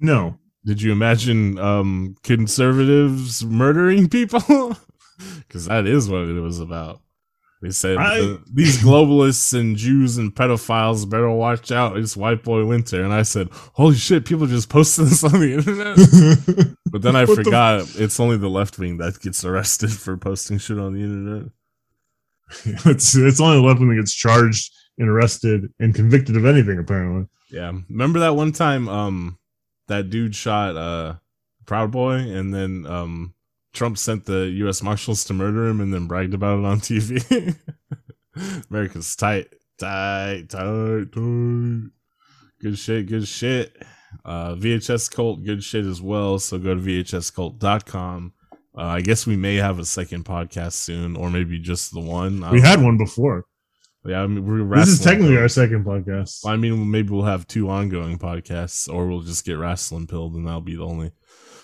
No. 0.00 0.38
Did 0.64 0.82
you 0.82 0.90
imagine 0.90 1.58
um, 1.58 2.16
conservatives 2.22 3.44
murdering 3.44 4.08
people? 4.08 4.76
Because 5.38 5.64
that 5.64 5.84
is 5.84 6.08
what 6.08 6.28
it 6.28 6.40
was 6.40 6.60
about. 6.60 7.00
They 7.60 7.70
said 7.70 7.96
I- 7.98 8.36
these 8.52 8.78
globalists 8.78 9.52
and 9.58 9.76
Jews 9.76 10.16
and 10.16 10.32
pedophiles 10.34 11.08
better 11.10 11.28
watch 11.30 11.72
out. 11.72 11.96
It's 11.96 12.16
White 12.16 12.44
Boy 12.44 12.64
Winter, 12.64 13.02
and 13.02 13.12
I 13.12 13.22
said, 13.22 13.48
"Holy 13.72 13.96
shit! 13.96 14.24
People 14.24 14.46
just 14.46 14.68
posted 14.68 15.06
this 15.06 15.24
on 15.24 15.40
the 15.40 15.54
internet." 15.54 16.74
But 16.90 17.02
then 17.02 17.16
I 17.16 17.24
What 17.24 17.36
the- 17.36 17.44
forgot 17.44 17.86
it's 17.96 18.18
only 18.20 18.36
the 18.38 18.48
left 18.48 18.78
wing 18.78 18.96
that 18.98 19.20
gets 19.20 19.44
arrested 19.44 19.90
for 19.92 20.16
posting 20.16 20.58
shit 20.58 20.78
on 20.78 20.94
the 20.94 21.02
internet. 21.02 21.50
it's 22.86 23.14
it's 23.16 23.40
only 23.40 23.56
the 23.56 23.66
left 23.66 23.80
wing 23.80 23.88
that 23.90 23.96
gets 23.96 24.14
charged 24.14 24.72
and 24.96 25.08
arrested 25.08 25.66
and 25.80 25.94
convicted 25.94 26.36
of 26.36 26.46
anything, 26.46 26.78
apparently. 26.78 27.26
Yeah, 27.50 27.72
remember 27.90 28.20
that 28.20 28.36
one 28.36 28.52
time 28.52 28.88
um 28.88 29.38
that 29.88 30.10
dude 30.10 30.34
shot 30.36 30.76
uh 30.76 31.16
Proud 31.66 31.90
Boy, 31.90 32.14
and 32.14 32.54
then 32.54 32.86
um 32.86 33.34
Trump 33.78 33.96
sent 33.96 34.24
the 34.24 34.46
U.S. 34.64 34.82
Marshals 34.82 35.22
to 35.26 35.32
murder 35.34 35.68
him, 35.68 35.80
and 35.80 35.94
then 35.94 36.08
bragged 36.08 36.34
about 36.34 36.58
it 36.58 36.64
on 36.64 36.80
TV. 36.80 37.54
America's 38.70 39.14
tight, 39.14 39.46
tight, 39.78 40.48
tight, 40.50 41.12
tight. 41.12 41.90
Good 42.60 42.76
shit, 42.76 43.06
good 43.06 43.28
shit. 43.28 43.80
Uh, 44.24 44.54
VHS 44.56 45.10
Cult, 45.14 45.44
good 45.44 45.62
shit 45.62 45.86
as 45.86 46.02
well. 46.02 46.40
So 46.40 46.58
go 46.58 46.74
to 46.74 46.80
VHSCult.com. 46.80 48.32
Uh, 48.76 48.80
I 48.82 49.00
guess 49.00 49.26
we 49.28 49.36
may 49.36 49.54
have 49.56 49.78
a 49.78 49.84
second 49.84 50.24
podcast 50.24 50.72
soon, 50.72 51.16
or 51.16 51.30
maybe 51.30 51.60
just 51.60 51.92
the 51.94 52.00
one. 52.00 52.42
I 52.42 52.50
We 52.50 52.60
had 52.60 52.80
know. 52.80 52.86
one 52.86 52.98
before. 52.98 53.44
Yeah, 54.04 54.22
I 54.22 54.26
mean, 54.26 54.44
we're 54.44 54.76
This 54.76 54.88
is 54.88 55.00
technically 55.00 55.36
our 55.36 55.48
second 55.48 55.84
podcast. 55.84 56.44
I 56.46 56.56
mean, 56.56 56.90
maybe 56.90 57.10
we'll 57.10 57.24
have 57.24 57.46
two 57.46 57.68
ongoing 57.70 58.18
podcasts, 58.18 58.92
or 58.92 59.06
we'll 59.06 59.22
just 59.22 59.44
get 59.44 59.54
wrestling 59.54 60.06
pilled, 60.08 60.34
and 60.34 60.46
that'll 60.46 60.60
be 60.62 60.76
the 60.76 60.84
only 60.84 61.12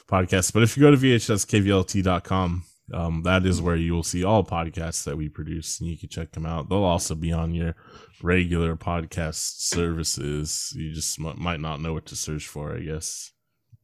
podcast. 0.09 0.53
But 0.53 0.63
if 0.63 0.77
you 0.77 0.83
go 0.83 0.91
to 0.91 0.97
vhskvlt.com, 0.97 2.65
um, 2.93 3.23
that 3.23 3.47
is 3.47 3.63
where 3.63 3.77
you 3.77 3.95
will 3.95 4.03
see 4.03 4.25
all 4.25 4.45
podcasts 4.45 5.05
that 5.05 5.17
we 5.17 5.29
produce, 5.29 5.81
and 5.81 5.89
you 5.89 5.97
can 5.97 6.11
check 6.11 6.33
them 6.33 6.45
out. 6.45 6.69
They'll 6.69 6.85
also 6.85 7.15
be 7.15 7.33
on 7.33 7.55
your 7.55 7.75
regular 8.23 8.77
podcast 8.77 9.61
services. 9.61 10.73
You 10.77 10.93
just 10.93 11.19
m- 11.19 11.41
might 11.41 11.61
not 11.61 11.81
know 11.81 11.95
what 11.95 12.07
to 12.07 12.17
search 12.17 12.47
for, 12.47 12.77
I 12.77 12.81
guess. 12.81 13.33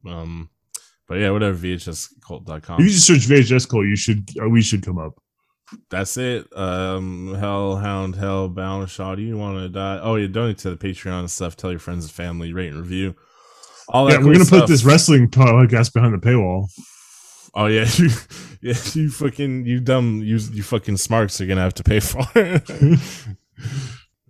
Um, 0.07 0.49
but 1.07 1.15
yeah, 1.15 1.31
whatever. 1.31 1.57
vhscult.com. 1.57 2.79
If 2.79 2.85
you 2.85 2.91
just 2.91 3.07
search 3.07 3.27
VHS 3.27 3.67
Cult, 3.67 3.85
you 3.85 3.95
should 3.95 4.29
uh, 4.41 4.47
we 4.49 4.61
should 4.61 4.83
come 4.85 4.99
up. 4.99 5.13
That's 5.89 6.17
it. 6.17 6.45
Um, 6.55 7.33
Hellhound, 7.39 8.15
Hellbound, 8.15 8.89
Shaw. 8.89 9.15
Do 9.15 9.21
you 9.21 9.37
want 9.37 9.57
to 9.57 9.69
die? 9.69 9.99
Oh, 10.01 10.15
yeah, 10.15 10.27
donate 10.27 10.57
to 10.59 10.69
the 10.69 10.77
Patreon 10.77 11.21
and 11.21 11.31
stuff. 11.31 11.55
Tell 11.55 11.71
your 11.71 11.79
friends 11.79 12.03
and 12.05 12.11
family, 12.11 12.53
rate 12.53 12.71
and 12.71 12.79
review. 12.79 13.15
All 13.89 14.05
that 14.05 14.11
Yeah, 14.13 14.17
we're 14.19 14.23
cool 14.23 14.33
gonna 14.33 14.45
stuff. 14.45 14.59
put 14.61 14.67
this 14.69 14.83
wrestling 14.83 15.29
podcast 15.29 15.93
behind 15.93 16.13
the 16.13 16.17
paywall. 16.17 16.67
Oh 17.53 17.65
yeah, 17.65 17.85
you, 17.97 18.09
yeah, 18.61 18.75
you 18.93 19.09
fucking, 19.09 19.65
you 19.65 19.79
dumb, 19.81 20.21
you, 20.23 20.37
you 20.37 20.63
fucking 20.63 20.97
smarks 20.97 21.41
are 21.41 21.45
gonna 21.45 21.61
have 21.61 21.73
to 21.75 21.83
pay 21.83 21.99
for 21.99 22.25
it. 22.35 22.69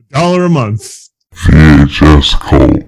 Dollar 0.09 0.45
a 0.45 0.49
month. 0.49 1.09
VHS 1.35 2.39
Cult. 2.39 2.79